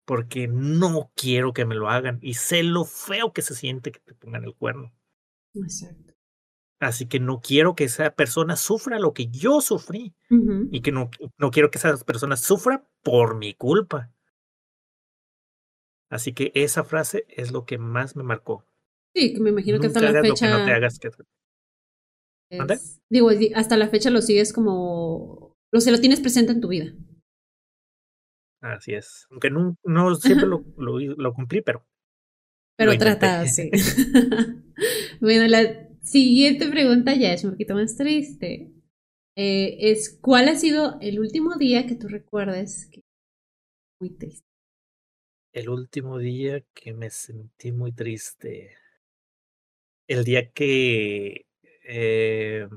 Porque 0.03 0.49
no 0.49 1.13
quiero 1.15 1.53
que 1.53 1.63
me 1.63 1.75
lo 1.75 1.89
hagan. 1.89 2.19
Y 2.21 2.33
sé 2.33 2.61
lo 2.61 2.83
feo 2.83 3.31
que 3.31 3.41
se 3.41 3.55
siente 3.55 3.93
que 3.93 4.01
te 4.01 4.15
pongan 4.15 4.43
el 4.43 4.53
cuerno. 4.53 4.93
Exacto. 5.53 6.13
Así 6.81 7.07
que 7.07 7.21
no 7.21 7.39
quiero 7.39 7.73
que 7.73 7.85
esa 7.85 8.13
persona 8.13 8.57
sufra 8.57 8.99
lo 8.99 9.13
que 9.13 9.27
yo 9.27 9.61
sufrí. 9.61 10.13
Y 10.71 10.81
que 10.81 10.91
no, 10.91 11.09
no 11.37 11.51
quiero 11.51 11.71
que 11.71 11.77
esa 11.77 11.95
persona 12.03 12.35
sufra 12.35 12.85
por 13.01 13.37
mi 13.37 13.53
culpa. 13.53 14.11
Así 16.15 16.31
que 16.31 16.53
esa 16.55 16.85
frase 16.85 17.25
es 17.27 17.51
lo 17.51 17.65
que 17.65 17.77
más 17.77 18.15
me 18.15 18.23
marcó. 18.23 18.65
Sí, 19.13 19.33
que 19.33 19.41
me 19.41 19.49
imagino 19.49 19.81
que 19.81 19.87
hasta 19.87 19.99
la 19.99 20.21
fecha. 20.21 20.49
no 20.49 20.63
te 20.63 20.71
hagas 20.71 20.97
que... 20.97 21.09
Digo, 23.09 23.31
hasta 23.53 23.75
la 23.75 23.89
fecha 23.89 24.09
lo 24.09 24.21
sigues 24.21 24.53
como. 24.53 25.57
Lo 25.73 25.81
se 25.81 25.91
lo 25.91 25.99
tienes 25.99 26.21
presente 26.21 26.53
en 26.53 26.61
tu 26.61 26.69
vida. 26.69 26.93
Así 28.61 28.93
es. 28.93 29.27
Aunque 29.29 29.49
no, 29.49 29.75
no 29.83 30.15
siempre 30.15 30.47
lo, 30.47 30.63
lo, 30.77 30.99
lo, 30.99 31.33
cumplí, 31.33 31.61
pero. 31.61 31.85
Pero 32.77 32.97
trata, 32.97 33.45
sí. 33.45 33.69
bueno, 35.19 35.47
la 35.49 35.89
siguiente 36.01 36.69
pregunta 36.69 37.13
ya 37.13 37.33
es 37.33 37.43
un 37.43 37.51
poquito 37.51 37.73
más 37.73 37.97
triste. 37.97 38.71
Eh, 39.35 39.91
es 39.91 40.17
¿cuál 40.21 40.47
ha 40.47 40.55
sido 40.55 40.97
el 41.01 41.19
último 41.19 41.57
día 41.57 41.85
que 41.87 41.95
tú 41.95 42.07
recuerdes 42.07 42.87
que 42.89 43.01
muy 43.99 44.11
triste? 44.11 44.47
El 45.55 45.69
último 45.69 46.17
día 46.17 46.65
que 46.73 46.91
me 46.93 47.09
sentí 47.09 47.71
muy 47.71 47.93
triste. 47.93 48.75
El 50.05 50.25
día 50.25 50.51
que 50.51 51.45
eh, 51.85 52.67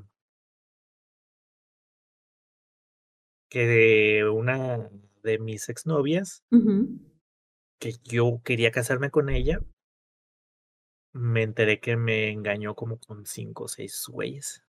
que 3.49 4.25
una 4.33 4.89
de 5.25 5.41
mis 5.41 5.69
exnovias, 5.69 6.45
que 7.81 7.95
yo 8.05 8.41
quería 8.45 8.71
casarme 8.71 9.11
con 9.11 9.29
ella, 9.29 9.61
me 11.13 11.43
enteré 11.43 11.81
que 11.81 11.97
me 11.97 12.31
engañó 12.31 12.77
como 12.77 13.01
con 13.01 13.27
cinco 13.27 13.65
o 13.65 13.69
seis 13.69 14.05
güeyes. 14.07 14.63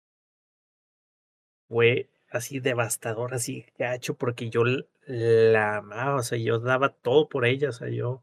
Fue 1.69 2.09
así 2.31 2.59
devastador, 2.59 3.35
así 3.35 3.67
gacho, 3.79 4.15
porque 4.15 4.49
yo 4.49 4.65
la 5.09 5.79
amaba, 5.79 6.17
o 6.17 6.23
sea, 6.23 6.39
yo 6.39 6.61
daba 6.61 6.91
todo 6.91 7.29
por 7.29 7.47
ella, 7.47 7.71
o 7.71 7.73
sea, 7.73 7.89
yo 7.89 8.23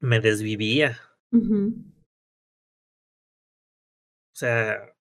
me 0.00 0.20
desvivía. 0.20 1.00
O 1.32 1.38
sea, 4.32 4.94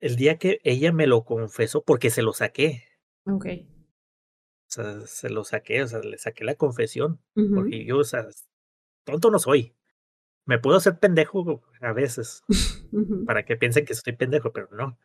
el 0.00 0.16
día 0.16 0.38
que 0.38 0.60
ella 0.64 0.92
me 0.92 1.06
lo 1.06 1.24
confesó, 1.24 1.82
porque 1.82 2.10
se 2.10 2.22
lo 2.22 2.32
saqué. 2.32 2.84
Ok. 3.26 3.46
O 3.46 4.70
sea, 4.74 5.00
se 5.06 5.30
lo 5.30 5.44
saqué, 5.44 5.82
o 5.82 5.88
sea, 5.88 6.00
le 6.00 6.18
saqué 6.18 6.44
la 6.44 6.54
confesión. 6.54 7.20
Porque 7.34 7.84
yo, 7.84 7.98
o 7.98 8.04
sea, 8.04 8.28
tonto 9.04 9.30
no 9.30 9.38
soy. 9.38 9.74
Me 10.46 10.58
puedo 10.58 10.76
hacer 10.76 10.98
pendejo 10.98 11.62
a 11.80 11.92
veces. 11.92 12.42
Para 13.26 13.44
que 13.44 13.56
piensen 13.56 13.84
que 13.84 13.94
soy 13.94 14.12
pendejo, 14.14 14.52
pero 14.52 14.68
no. 14.72 14.98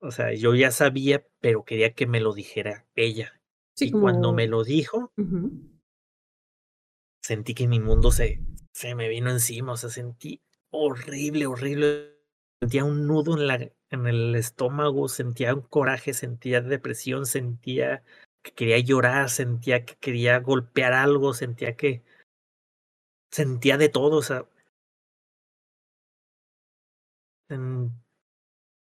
O 0.00 0.10
sea, 0.10 0.34
yo 0.34 0.54
ya 0.54 0.70
sabía, 0.70 1.26
pero 1.40 1.64
quería 1.64 1.94
que 1.94 2.06
me 2.06 2.20
lo 2.20 2.34
dijera 2.34 2.86
ella. 2.94 3.40
y 3.78 3.90
cuando 3.90 4.32
me 4.32 4.46
lo 4.46 4.64
dijo, 4.64 5.12
sentí 7.22 7.54
que 7.54 7.66
mi 7.66 7.80
mundo 7.80 8.10
se, 8.10 8.40
se 8.72 8.94
me 8.94 9.08
vino 9.08 9.30
encima. 9.30 9.72
O 9.72 9.76
sea, 9.76 9.90
sentí 9.90 10.42
horrible, 10.70 11.46
horrible. 11.46 12.16
Sentía 12.60 12.84
un 12.84 13.06
nudo 13.06 13.36
en, 13.36 13.46
la, 13.46 13.70
en 13.90 14.06
el 14.06 14.34
estómago, 14.34 15.08
sentía 15.08 15.54
un 15.54 15.62
coraje, 15.62 16.14
sentía 16.14 16.60
depresión, 16.60 17.26
sentía 17.26 18.02
que 18.42 18.52
quería 18.52 18.78
llorar, 18.78 19.28
sentía 19.28 19.84
que 19.84 19.96
quería 19.96 20.38
golpear 20.40 20.92
algo, 20.92 21.34
sentía 21.34 21.76
que 21.76 22.02
sentía 23.30 23.76
de 23.76 23.88
todo, 23.90 24.16
o 24.16 24.22
sea, 24.22 24.46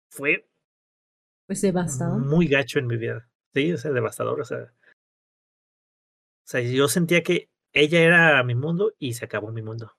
fue 0.10 0.51
pues 1.52 1.64
devastador. 1.64 2.26
Muy 2.26 2.48
gacho 2.48 2.80
en 2.80 2.88
mi 2.88 2.96
vida. 2.96 3.28
Sí, 3.54 3.74
o 3.74 3.78
sea, 3.78 3.92
devastador, 3.92 4.40
o 4.40 4.46
sea. 4.46 4.72
O 6.46 6.48
sea, 6.48 6.62
yo 6.62 6.88
sentía 6.88 7.24
que 7.24 7.50
ella 7.74 8.00
era 8.00 8.42
mi 8.46 8.56
mundo 8.56 8.94
y 8.98 9.16
se 9.16 9.26
acabó 9.26 9.52
mi 9.52 9.62
mundo. 9.62 9.92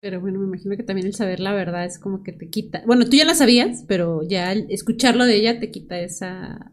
Pero 0.00 0.20
bueno, 0.20 0.40
me 0.40 0.46
imagino 0.46 0.76
que 0.76 0.82
también 0.82 1.06
el 1.06 1.14
saber 1.14 1.38
la 1.38 1.54
verdad 1.54 1.84
es 1.84 2.00
como 2.00 2.24
que 2.24 2.32
te 2.32 2.50
quita. 2.50 2.82
Bueno, 2.84 3.04
tú 3.04 3.12
ya 3.16 3.24
la 3.24 3.36
sabías, 3.36 3.84
pero 3.86 4.24
ya 4.24 4.50
escucharlo 4.50 5.24
de 5.24 5.36
ella 5.36 5.60
te 5.60 5.70
quita 5.70 6.00
esa 6.00 6.72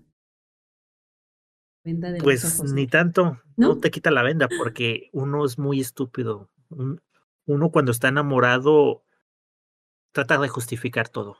venda 1.86 2.12
de 2.12 2.24
Pues 2.24 2.64
ni 2.74 2.88
tanto, 2.88 3.44
¿No? 3.58 3.80
te 3.80 3.91
quita 3.91 4.10
la 4.10 4.24
venda 4.24 4.50
porque 4.58 5.12
uno 5.14 5.46
es 5.46 5.60
muy 5.60 5.82
estúpido. 5.82 6.50
Uno 7.46 7.70
cuando 7.70 7.91
está 7.91 8.08
enamorado 8.08 9.04
trata 10.12 10.40
de 10.40 10.48
justificar 10.48 11.10
todo. 11.10 11.38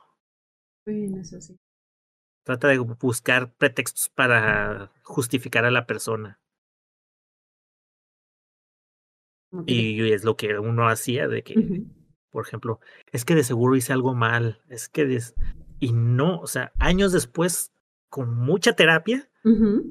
Bueno, 0.90 1.20
eso 1.20 1.40
sí. 1.40 1.56
Trata 2.44 2.68
de 2.68 2.78
buscar 2.78 3.52
pretextos 3.54 4.08
para 4.08 4.92
justificar 5.02 5.64
a 5.64 5.70
la 5.70 5.86
persona. 5.86 6.40
Y 9.66 10.12
es 10.12 10.24
lo 10.24 10.36
que 10.36 10.58
uno 10.58 10.88
hacía 10.88 11.28
de 11.28 11.42
que, 11.42 11.84
por 12.30 12.46
ejemplo, 12.46 12.80
es 13.12 13.24
que 13.24 13.34
de 13.34 13.44
seguro 13.44 13.76
hice 13.76 13.92
algo 13.92 14.14
mal, 14.14 14.62
es 14.68 14.88
que 14.88 15.18
y 15.80 15.92
no, 15.92 16.40
o 16.40 16.46
sea, 16.46 16.72
años 16.78 17.12
después, 17.12 17.72
con 18.08 18.34
mucha 18.34 18.74
terapia, 18.74 19.28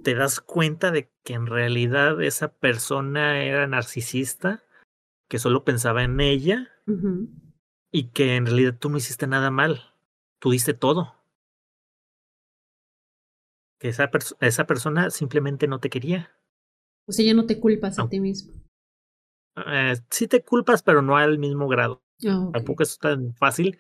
te 0.03 0.15
das 0.15 0.39
cuenta 0.39 0.91
de 0.91 1.11
que 1.23 1.33
en 1.33 1.45
realidad 1.45 2.21
esa 2.21 2.53
persona 2.53 3.43
era 3.43 3.67
narcisista, 3.67 4.63
que 5.27 5.39
solo 5.39 5.63
pensaba 5.63 6.03
en 6.03 6.19
ella 6.19 6.69
y 7.91 8.09
que 8.11 8.35
en 8.35 8.45
realidad 8.45 8.77
tú 8.79 8.89
no 8.89 8.97
hiciste 8.97 9.27
nada 9.27 9.51
mal, 9.51 9.88
tú 10.39 10.51
diste 10.51 10.73
todo. 10.73 11.15
Que 13.79 13.89
esa, 13.89 14.09
esa 14.41 14.65
persona 14.65 15.09
simplemente 15.09 15.67
no 15.67 15.79
te 15.79 15.89
quería. 15.89 16.31
O 17.07 17.11
sea, 17.11 17.25
ya 17.25 17.33
no 17.33 17.45
te 17.45 17.59
culpas 17.59 17.97
a 17.99 18.09
ti 18.09 18.19
mismo. 18.19 18.53
Eh, 19.65 19.95
sí 20.09 20.27
te 20.27 20.43
culpas, 20.43 20.83
pero 20.83 21.01
no 21.01 21.17
al 21.17 21.39
mismo 21.39 21.67
grado. 21.67 22.03
Ah, 22.27 22.49
Tampoco 22.53 22.83
es 22.83 22.97
tan 22.99 23.33
fácil 23.33 23.79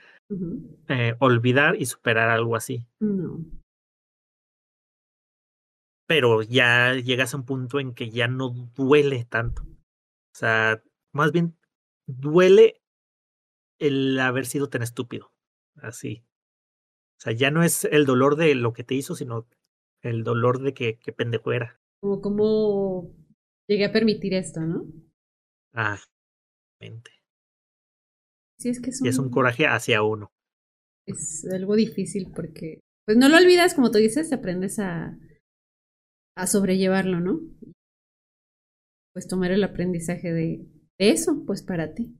eh, 0.87 1.15
olvidar 1.19 1.75
y 1.75 1.85
superar 1.85 2.29
algo 2.29 2.55
así. 2.55 2.87
No. 2.99 3.45
Pero 6.07 6.41
ya 6.41 6.95
llegas 6.95 7.33
a 7.33 7.37
un 7.37 7.45
punto 7.45 7.79
en 7.79 7.93
que 7.93 8.09
ya 8.09 8.27
no 8.27 8.49
duele 8.75 9.25
tanto. 9.25 9.63
O 9.63 10.37
sea, 10.37 10.81
más 11.13 11.31
bien 11.31 11.57
duele 12.07 12.81
el 13.77 14.19
haber 14.19 14.45
sido 14.45 14.69
tan 14.69 14.81
estúpido. 14.81 15.31
Así. 15.75 16.23
O 17.19 17.21
sea, 17.21 17.33
ya 17.33 17.51
no 17.51 17.63
es 17.63 17.83
el 17.83 18.05
dolor 18.05 18.37
de 18.37 18.55
lo 18.55 18.71
que 18.71 18.85
te 18.85 18.95
hizo, 18.95 19.13
sino 19.13 19.45
el 20.01 20.23
dolor 20.23 20.61
de 20.61 20.73
que, 20.73 20.97
que 20.99 21.11
pendejo 21.11 21.51
era. 21.51 21.77
Como 21.99 22.21
cómo 22.21 23.13
llegué 23.67 23.83
a 23.83 23.91
permitir 23.91 24.33
esto, 24.33 24.61
¿no? 24.61 24.85
Ah, 25.73 25.99
mente. 26.79 27.11
Sí, 28.57 28.69
es 28.69 28.79
que 28.79 28.91
es 28.91 29.01
un, 29.01 29.07
y 29.07 29.09
es 29.09 29.17
un 29.19 29.29
coraje 29.29 29.67
hacia 29.67 30.01
uno. 30.01 30.31
Es 31.05 31.45
algo 31.51 31.75
difícil 31.75 32.31
porque, 32.33 32.79
pues 33.05 33.17
no 33.17 33.27
lo 33.27 33.35
olvidas, 33.35 33.73
como 33.73 33.91
tú 33.91 33.97
dices, 33.97 34.31
aprendes 34.31 34.79
a, 34.79 35.17
a 36.37 36.47
sobrellevarlo, 36.47 37.19
¿no? 37.19 37.41
Pues 39.13 39.27
tomar 39.27 39.51
el 39.51 39.65
aprendizaje 39.65 40.31
de, 40.31 40.65
de 40.97 41.09
eso, 41.09 41.43
pues 41.45 41.63
para 41.63 41.93
ti, 41.93 42.15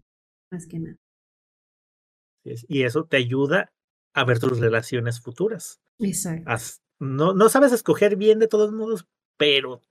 más 0.51 0.67
que 0.67 0.80
nada. 0.80 0.97
Y 2.43 2.84
eso 2.84 3.05
te 3.05 3.15
ayuda 3.15 3.71
a 4.14 4.23
ver 4.23 4.40
tus 4.40 4.60
relaciones 4.60 5.22
futuras. 5.22 5.80
Exacto. 5.99 6.52
no, 6.99 7.34
no 7.34 7.49
sabes 7.49 7.72
escoger 7.72 8.15
bien 8.15 8.40
de 8.40 8.48
todos 8.48 8.72
modos, 8.72 9.07
pero 9.38 9.81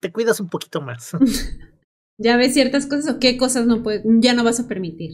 te 0.00 0.12
cuidas 0.12 0.40
un 0.40 0.48
poquito 0.48 0.80
más. 0.80 1.12
Ya 2.20 2.36
ves 2.36 2.52
ciertas 2.52 2.86
cosas 2.86 3.14
o 3.14 3.20
qué 3.20 3.36
cosas 3.36 3.66
no 3.66 3.84
puedes, 3.84 4.02
ya 4.04 4.34
no 4.34 4.42
vas 4.42 4.58
a 4.58 4.66
permitir. 4.66 5.12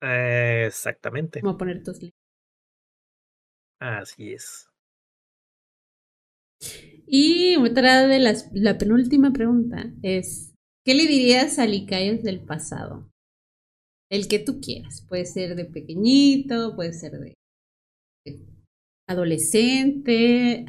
exactamente. 0.00 1.40
Como 1.40 1.58
poner 1.58 1.82
tus 1.82 1.98
Así 3.80 4.32
es. 4.32 4.68
Y 7.06 7.56
otra 7.56 8.06
de 8.06 8.20
las, 8.20 8.48
la 8.52 8.78
penúltima 8.78 9.32
pregunta 9.32 9.92
es, 10.02 10.54
¿qué 10.84 10.94
le 10.94 11.06
dirías 11.06 11.58
a 11.58 11.66
Licayos 11.66 12.22
del 12.22 12.44
pasado? 12.44 13.10
El 14.14 14.28
que 14.28 14.38
tú 14.38 14.60
quieras. 14.60 15.04
Puede 15.08 15.26
ser 15.26 15.56
de 15.56 15.64
pequeñito, 15.64 16.76
puede 16.76 16.92
ser 16.92 17.18
de 17.18 17.34
adolescente. 19.08 20.64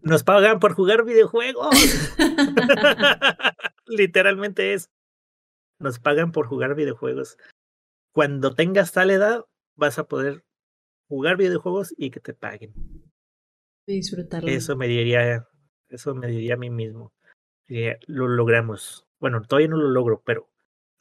Nos 0.00 0.22
pagan 0.22 0.60
por 0.60 0.74
jugar 0.74 1.04
videojuegos. 1.04 1.74
Literalmente 3.88 4.74
es. 4.74 4.90
Nos 5.80 5.98
pagan 5.98 6.30
por 6.30 6.46
jugar 6.46 6.76
videojuegos. 6.76 7.36
Cuando 8.12 8.54
tengas 8.54 8.92
tal 8.92 9.10
edad, 9.10 9.44
vas 9.74 9.98
a 9.98 10.06
poder 10.06 10.44
jugar 11.08 11.36
videojuegos 11.36 11.92
y 11.96 12.10
que 12.12 12.20
te 12.20 12.32
paguen. 12.32 12.74
Disfrutarlo. 13.88 14.48
Eso 14.48 14.76
me 14.76 14.86
diría, 14.86 15.48
eso 15.88 16.14
me 16.14 16.28
diría 16.28 16.54
a 16.54 16.58
mí 16.58 16.70
mismo. 16.70 17.12
lo 18.06 18.28
logramos. 18.28 19.04
Bueno, 19.18 19.42
todavía 19.42 19.66
no 19.66 19.78
lo 19.78 19.88
logro, 19.88 20.22
pero. 20.24 20.48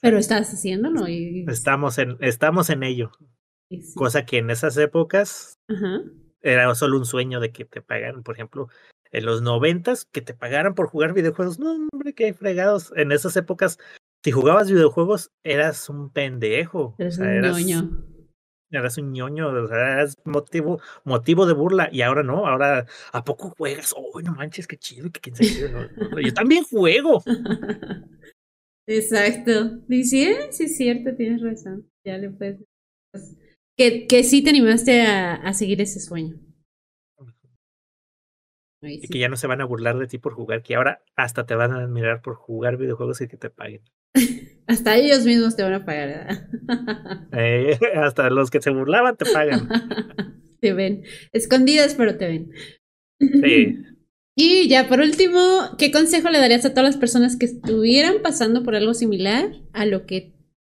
Pero 0.03 0.17
estás 0.17 0.53
haciéndolo 0.53 1.07
y. 1.07 1.45
Estamos 1.47 1.97
en, 1.97 2.17
estamos 2.19 2.69
en 2.69 2.83
ello. 2.83 3.11
Cosa 3.95 4.25
que 4.25 4.37
en 4.37 4.49
esas 4.49 4.75
épocas 4.75 5.57
era 6.41 6.75
solo 6.75 6.97
un 6.97 7.05
sueño 7.05 7.39
de 7.39 7.53
que 7.53 7.63
te 7.63 7.81
pagaran, 7.81 8.21
por 8.21 8.35
ejemplo, 8.35 8.67
en 9.13 9.25
los 9.25 9.41
noventas, 9.41 10.03
que 10.03 10.21
te 10.21 10.33
pagaran 10.33 10.75
por 10.75 10.87
jugar 10.87 11.13
videojuegos. 11.13 11.57
No, 11.57 11.71
hombre, 11.71 12.13
qué 12.13 12.33
fregados. 12.33 12.91
En 12.97 13.13
esas 13.13 13.37
épocas, 13.37 13.79
si 14.25 14.31
jugabas 14.31 14.69
videojuegos, 14.69 15.31
eras 15.41 15.87
un 15.87 16.11
pendejo. 16.11 16.95
Eres 16.99 17.17
un 17.17 17.41
ñoño 17.41 18.03
eras 18.77 18.97
un 18.97 19.13
ñoño, 19.13 19.49
o 19.49 19.67
sea, 19.67 19.93
eras 19.93 20.17
motivo, 20.25 20.81
motivo 21.03 21.45
de 21.45 21.53
burla, 21.53 21.89
y 21.91 22.01
ahora 22.01 22.23
no, 22.23 22.47
ahora, 22.47 22.87
¿a 23.11 23.23
poco 23.23 23.51
juegas? 23.51 23.93
Oh, 23.95 24.19
no 24.21 24.33
manches, 24.33 24.67
qué 24.67 24.77
chido, 24.77 25.11
que 25.11 25.19
quién 25.19 25.35
se 25.35 25.69
Yo 25.69 26.33
también 26.33 26.63
juego. 26.63 27.23
Exacto. 28.87 29.81
Y 29.89 30.03
sí, 30.03 30.27
sí 30.51 30.63
es 30.65 30.77
cierto, 30.77 31.15
tienes 31.15 31.41
razón. 31.41 31.89
Ya 32.05 32.17
le 32.17 32.29
puedes. 32.29 32.59
Que, 33.77 34.07
que 34.07 34.23
sí 34.23 34.43
te 34.43 34.51
animaste 34.51 35.01
a, 35.01 35.35
a 35.35 35.53
seguir 35.53 35.81
ese 35.81 35.99
sueño. 35.99 36.39
Y 38.85 39.07
que 39.07 39.19
ya 39.19 39.29
no 39.29 39.37
se 39.37 39.47
van 39.47 39.61
a 39.61 39.65
burlar 39.65 39.97
de 39.97 40.07
ti 40.07 40.17
por 40.17 40.33
jugar, 40.33 40.61
que 40.61 40.75
ahora 40.75 41.01
hasta 41.15 41.45
te 41.45 41.55
van 41.55 41.71
a 41.71 41.79
admirar 41.79 42.21
por 42.21 42.35
jugar 42.35 42.77
videojuegos 42.77 43.21
y 43.21 43.27
que 43.27 43.37
te 43.37 43.49
paguen. 43.49 43.81
Hasta 44.67 44.95
ellos 44.95 45.25
mismos 45.25 45.55
te 45.57 45.63
van 45.63 45.73
a 45.73 45.85
pagar. 45.85 46.47
Eh, 47.33 47.77
hasta 47.95 48.29
los 48.29 48.49
que 48.49 48.61
se 48.61 48.69
burlaban 48.69 49.17
te 49.17 49.25
pagan. 49.25 49.67
te 50.61 50.73
ven. 50.73 51.03
Escondidas, 51.33 51.95
pero 51.95 52.17
te 52.17 52.27
ven. 52.27 52.51
Sí. 53.19 53.77
Y 54.35 54.67
ya 54.67 54.87
por 54.87 54.99
último, 54.99 55.75
¿qué 55.77 55.91
consejo 55.91 56.29
le 56.29 56.39
darías 56.39 56.65
a 56.65 56.71
todas 56.71 56.85
las 56.85 56.97
personas 56.97 57.37
que 57.37 57.45
estuvieran 57.45 58.21
pasando 58.23 58.63
por 58.63 58.75
algo 58.75 58.93
similar 58.93 59.51
a 59.73 59.85
lo 59.85 60.05
que 60.05 60.33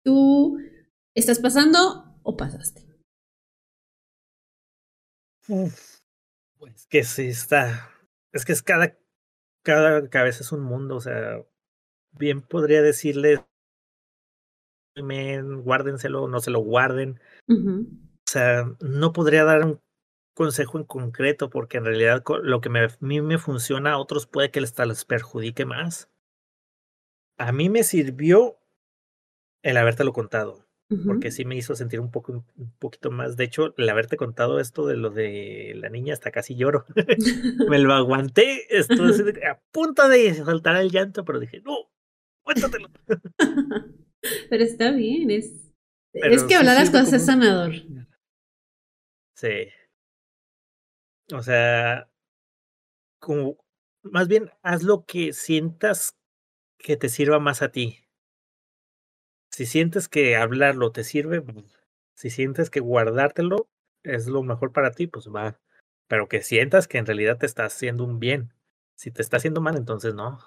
tú 0.04 0.58
estás 1.14 1.38
pasando 1.38 2.18
o 2.22 2.36
pasaste? 2.36 2.82
pues 6.58 6.86
que 6.88 7.04
sí 7.04 7.28
está. 7.28 7.90
Es 8.32 8.44
que 8.44 8.52
es 8.52 8.62
cada, 8.62 8.96
cada 9.62 10.08
cabeza 10.08 10.42
es 10.42 10.50
un 10.52 10.62
mundo, 10.62 10.96
o 10.96 11.00
sea, 11.00 11.44
bien 12.12 12.42
podría 12.42 12.82
decirle, 12.82 13.44
guárdenselo, 14.96 16.28
no 16.28 16.40
se 16.40 16.50
lo 16.50 16.60
guarden. 16.60 17.20
O 17.48 17.84
sea, 18.26 18.64
no 18.80 19.12
podría 19.12 19.44
dar 19.44 19.64
un 19.64 19.80
consejo 20.34 20.78
en 20.78 20.84
concreto 20.84 21.48
porque 21.48 21.78
en 21.78 21.84
realidad 21.84 22.22
lo 22.42 22.60
que 22.60 22.68
a 22.68 22.88
mí 23.00 23.20
me 23.20 23.38
funciona 23.38 23.92
a 23.92 23.98
otros 23.98 24.26
puede 24.26 24.50
que 24.50 24.60
les, 24.60 24.76
les 24.78 25.04
perjudique 25.04 25.64
más. 25.64 26.10
A 27.38 27.52
mí 27.52 27.70
me 27.70 27.82
sirvió 27.82 28.58
el 29.62 29.76
habértelo 29.76 30.12
contado, 30.12 30.68
porque 31.06 31.30
sí 31.30 31.44
me 31.44 31.56
hizo 31.56 31.74
sentir 31.74 31.98
un 31.98 32.10
poco 32.10 32.44
un 32.56 32.72
poquito 32.78 33.10
más. 33.10 33.36
De 33.36 33.44
hecho, 33.44 33.74
el 33.76 33.88
haberte 33.88 34.16
contado 34.16 34.60
esto 34.60 34.86
de 34.86 34.96
lo 34.96 35.10
de 35.10 35.72
la 35.76 35.88
niña 35.88 36.12
hasta 36.12 36.30
casi 36.30 36.54
lloro. 36.54 36.84
me 37.68 37.78
lo 37.78 37.94
aguanté, 37.94 38.66
estuve 38.68 39.46
a 39.46 39.60
punto 39.72 40.08
de 40.08 40.34
saltar 40.34 40.76
el 40.76 40.90
llanto, 40.90 41.24
pero 41.24 41.40
dije, 41.40 41.60
no, 41.64 41.90
cuéntatelo. 42.42 42.88
Pero 44.48 44.64
está 44.64 44.90
bien, 44.90 45.30
es, 45.30 45.70
es 46.14 46.44
que 46.44 46.54
hablar 46.54 46.76
las 46.76 46.88
cosas 46.88 47.12
es 47.12 47.26
sanador. 47.26 47.74
Sí. 49.34 49.68
O 51.32 51.42
sea, 51.42 52.08
como, 53.22 53.56
más 54.02 54.28
bien 54.28 54.50
haz 54.62 54.82
lo 54.82 55.04
que 55.04 55.32
sientas 55.32 56.16
que 56.78 56.96
te 56.96 57.08
sirva 57.08 57.38
más 57.40 57.62
a 57.62 57.70
ti. 57.72 58.04
Si 59.52 59.66
sientes 59.66 60.08
que 60.08 60.36
hablarlo 60.36 60.90
te 60.92 61.04
sirve, 61.04 61.40
pues, 61.42 61.64
si 62.14 62.30
sientes 62.30 62.70
que 62.70 62.80
guardártelo 62.80 63.68
es 64.02 64.26
lo 64.26 64.42
mejor 64.42 64.72
para 64.72 64.90
ti, 64.92 65.06
pues 65.06 65.28
va. 65.28 65.58
Pero 66.08 66.28
que 66.28 66.42
sientas 66.42 66.88
que 66.88 66.98
en 66.98 67.06
realidad 67.06 67.38
te 67.38 67.46
está 67.46 67.64
haciendo 67.64 68.04
un 68.04 68.18
bien. 68.20 68.52
Si 68.96 69.10
te 69.10 69.22
está 69.22 69.36
haciendo 69.38 69.60
mal, 69.60 69.76
entonces 69.76 70.14
no. 70.14 70.38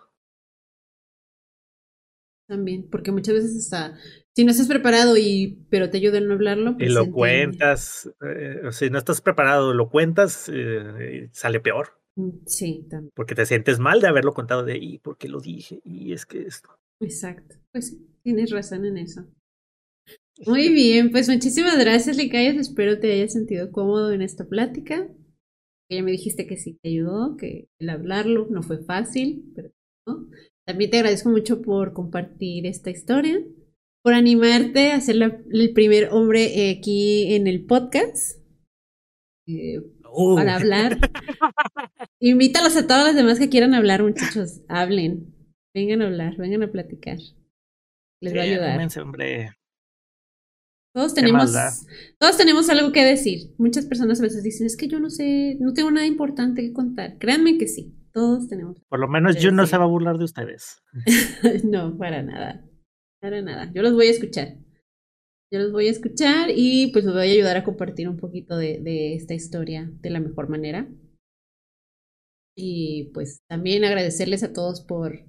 También, 2.47 2.87
porque 2.89 3.11
muchas 3.11 3.35
veces 3.35 3.55
está, 3.55 3.97
si 4.33 4.45
no 4.45 4.51
estás 4.51 4.67
preparado 4.67 5.17
y 5.17 5.65
pero 5.69 5.89
te 5.89 5.97
ayuda 5.97 6.19
a 6.19 6.21
no 6.21 6.35
hablarlo. 6.35 6.71
y 6.71 6.75
pues 6.75 6.91
lo 6.91 7.11
cuentas, 7.11 8.09
eh, 8.21 8.61
si 8.71 8.89
no 8.89 8.97
estás 8.97 9.19
preparado, 9.19 9.73
lo 9.73 9.89
cuentas, 9.89 10.49
eh, 10.53 11.29
sale 11.33 11.59
peor. 11.59 11.99
Mm, 12.15 12.29
sí, 12.45 12.87
también. 12.89 13.11
Porque 13.15 13.35
te 13.35 13.45
sientes 13.45 13.79
mal 13.79 13.99
de 13.99 14.07
haberlo 14.07 14.33
contado 14.33 14.63
de 14.63 14.73
ahí, 14.73 14.99
porque 14.99 15.27
lo 15.27 15.41
dije, 15.41 15.81
y 15.83 16.13
es 16.13 16.25
que 16.25 16.43
esto. 16.43 16.69
Exacto, 17.01 17.55
pues 17.71 17.97
tienes 18.23 18.51
razón 18.51 18.85
en 18.85 18.97
eso. 18.97 19.25
Muy 20.45 20.69
bien, 20.69 21.11
pues 21.11 21.27
muchísimas 21.29 21.77
gracias, 21.79 22.15
Licayas. 22.15 22.55
Espero 22.57 22.99
te 22.99 23.11
hayas 23.11 23.33
sentido 23.33 23.71
cómodo 23.71 24.11
en 24.11 24.21
esta 24.21 24.47
plática. 24.47 25.09
Ya 25.89 26.03
me 26.03 26.11
dijiste 26.11 26.45
que 26.45 26.57
sí 26.57 26.77
te 26.81 26.89
ayudó, 26.89 27.37
que 27.37 27.69
el 27.79 27.89
hablarlo 27.89 28.47
no 28.49 28.61
fue 28.61 28.83
fácil, 28.83 29.51
pero 29.55 29.71
¿no? 30.05 30.27
También 30.67 30.91
te 30.91 30.97
agradezco 30.97 31.29
mucho 31.29 31.61
por 31.61 31.93
compartir 31.93 32.65
esta 32.65 32.89
historia, 32.89 33.39
por 34.03 34.13
animarte 34.13 34.91
a 34.91 34.99
ser 34.99 35.15
el 35.49 35.73
primer 35.73 36.09
hombre 36.11 36.43
eh, 36.43 36.77
aquí 36.77 37.33
en 37.33 37.47
el 37.47 37.65
podcast 37.65 38.37
eh, 39.47 39.81
para 40.35 40.55
hablar. 40.55 40.99
Invítalos 42.19 42.75
a 42.75 42.85
todos 42.85 43.05
los 43.07 43.15
demás 43.15 43.39
que 43.39 43.47
quieran 43.47 43.73
hablar, 43.75 44.03
muchachos. 44.03 44.59
Hablen, 44.67 45.33
vengan 45.73 46.01
a 46.01 46.07
hablar, 46.07 46.35
vengan 46.35 46.63
a 46.63 46.71
platicar. 46.71 47.17
Les 48.19 48.35
va 48.35 48.41
a 48.41 48.43
ayudar. 48.43 49.01
hombre. 49.01 49.53
Todos 50.93 51.13
tenemos, 51.13 51.53
todos 52.19 52.35
tenemos 52.35 52.69
algo 52.69 52.91
que 52.91 53.05
decir. 53.05 53.53
Muchas 53.57 53.85
personas 53.85 54.19
a 54.19 54.23
veces 54.23 54.43
dicen, 54.43 54.67
es 54.67 54.75
que 54.75 54.89
yo 54.89 54.99
no 54.99 55.09
sé, 55.09 55.55
no 55.61 55.71
tengo 55.71 55.91
nada 55.91 56.07
importante 56.07 56.61
que 56.61 56.73
contar. 56.73 57.17
Créanme 57.19 57.57
que 57.57 57.69
sí. 57.69 57.93
Todos 58.17 58.47
tenemos. 58.47 58.81
Por 58.89 58.99
lo 58.99 59.07
menos 59.07 59.39
yo 59.39 59.51
no 59.51 59.67
se 59.67 59.77
va 59.77 59.83
a 59.83 59.87
burlar 59.87 60.17
de 60.17 60.23
ustedes. 60.23 60.81
no, 61.63 61.95
para 61.99 62.23
nada. 62.23 62.67
Para 63.21 63.43
nada. 63.43 63.71
Yo 63.75 63.83
los 63.83 63.93
voy 63.93 64.07
a 64.07 64.09
escuchar. 64.09 64.57
Yo 65.53 65.59
los 65.59 65.71
voy 65.71 65.87
a 65.87 65.91
escuchar 65.91 66.49
y 66.49 66.87
pues 66.91 67.05
los 67.05 67.13
voy 67.13 67.27
a 67.27 67.31
ayudar 67.31 67.57
a 67.57 67.63
compartir 67.63 68.09
un 68.09 68.17
poquito 68.17 68.57
de, 68.57 68.79
de 68.79 69.13
esta 69.13 69.35
historia 69.35 69.91
de 70.01 70.09
la 70.09 70.19
mejor 70.19 70.49
manera. 70.49 70.89
Y 72.57 73.11
pues 73.13 73.41
también 73.47 73.83
agradecerles 73.83 74.41
a 74.41 74.51
todos 74.51 74.81
por, 74.81 75.23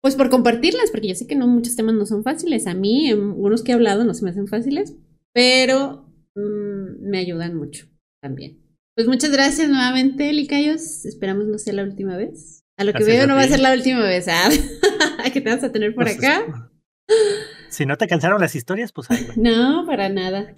pues 0.00 0.14
por 0.14 0.30
compartirlas, 0.30 0.92
porque 0.92 1.08
yo 1.08 1.16
sé 1.16 1.26
que 1.26 1.34
no 1.34 1.48
muchos 1.48 1.74
temas 1.74 1.96
no 1.96 2.06
son 2.06 2.22
fáciles. 2.22 2.68
A 2.68 2.74
mí, 2.74 3.10
en 3.10 3.18
unos 3.18 3.64
que 3.64 3.72
he 3.72 3.74
hablado 3.74 4.04
no 4.04 4.14
se 4.14 4.22
me 4.22 4.30
hacen 4.30 4.46
fáciles, 4.46 4.96
pero 5.34 6.08
mm, 6.36 7.00
me 7.00 7.18
ayudan 7.18 7.56
mucho 7.56 7.88
también. 8.22 8.67
Pues 8.98 9.06
muchas 9.06 9.30
gracias 9.30 9.68
nuevamente, 9.68 10.32
Licayos. 10.32 11.04
Esperamos 11.04 11.46
no 11.46 11.56
sea 11.60 11.72
la 11.72 11.84
última 11.84 12.16
vez. 12.16 12.64
A 12.76 12.82
lo 12.82 12.92
que 12.92 13.04
veo 13.04 13.28
no 13.28 13.36
va 13.36 13.42
a 13.42 13.46
ser 13.46 13.60
la 13.60 13.72
última 13.72 14.02
vez. 14.02 14.26
¿ah? 14.26 14.48
que 15.32 15.40
te 15.40 15.50
vas 15.50 15.62
a 15.62 15.70
tener 15.70 15.94
por 15.94 16.02
pues, 16.02 16.18
acá. 16.18 16.72
Si 17.68 17.86
no 17.86 17.96
te 17.96 18.08
cansaron 18.08 18.40
las 18.40 18.56
historias, 18.56 18.90
pues 18.90 19.08
ahí. 19.12 19.24
No, 19.36 19.84
para 19.86 20.08
nada. 20.08 20.52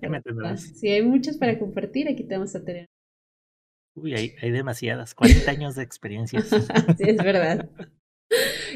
Si 0.56 0.88
hay 0.88 1.02
muchas 1.02 1.36
para 1.36 1.58
compartir, 1.58 2.08
aquí 2.08 2.24
te 2.24 2.36
vamos 2.36 2.54
a 2.56 2.64
tener. 2.64 2.86
Uy, 3.94 4.14
hay, 4.14 4.32
hay 4.40 4.50
demasiadas. 4.52 5.14
40 5.14 5.50
años 5.50 5.74
de 5.74 5.82
experiencia. 5.82 6.40
sí, 6.40 6.56
es 6.96 7.16
verdad. 7.18 7.68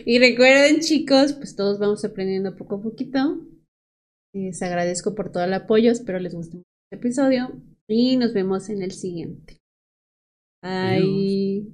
Y 0.04 0.18
recuerden, 0.18 0.80
chicos, 0.80 1.32
pues 1.32 1.56
todos 1.56 1.78
vamos 1.78 2.04
aprendiendo 2.04 2.54
poco 2.54 2.74
a 2.74 2.82
poquito. 2.82 3.40
Les 4.34 4.60
agradezco 4.60 5.14
por 5.14 5.32
todo 5.32 5.44
el 5.44 5.54
apoyo. 5.54 5.90
Espero 5.90 6.18
les 6.18 6.34
guste 6.34 6.58
mucho 6.58 6.68
este 6.90 6.96
episodio. 6.96 7.62
Y 7.88 8.16
nos 8.16 8.32
vemos 8.32 8.68
en 8.68 8.82
el 8.82 8.92
siguiente. 8.92 9.60
Bye. 10.62 11.66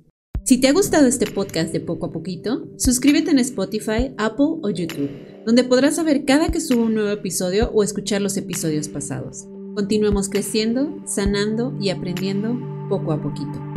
Si 0.45 0.61
te 0.61 0.69
ha 0.69 0.73
gustado 0.73 1.07
este 1.07 1.31
podcast 1.31 1.73
de 1.73 1.81
poco 1.81 2.07
a 2.07 2.13
poquito, 2.13 2.69
suscríbete 2.77 3.31
en 3.31 3.39
Spotify, 3.39 4.13
Apple 4.19 4.59
o 4.63 4.71
YouTube, 4.71 5.11
donde 5.47 5.63
podrás 5.63 5.97
saber 5.97 6.25
cada 6.25 6.49
que 6.49 6.61
subo 6.61 6.83
un 6.85 6.95
nuevo 6.95 7.11
episodio 7.11 7.71
o 7.73 7.85
escuchar 7.85 8.21
los 8.21 8.37
episodios 8.37 8.89
pasados. 8.89 9.45
Continuemos 9.77 10.29
creciendo, 10.29 11.01
sanando 11.07 11.77
y 11.81 11.91
aprendiendo 11.91 12.59
poco 12.89 13.13
a 13.13 13.23
poquito. 13.23 13.70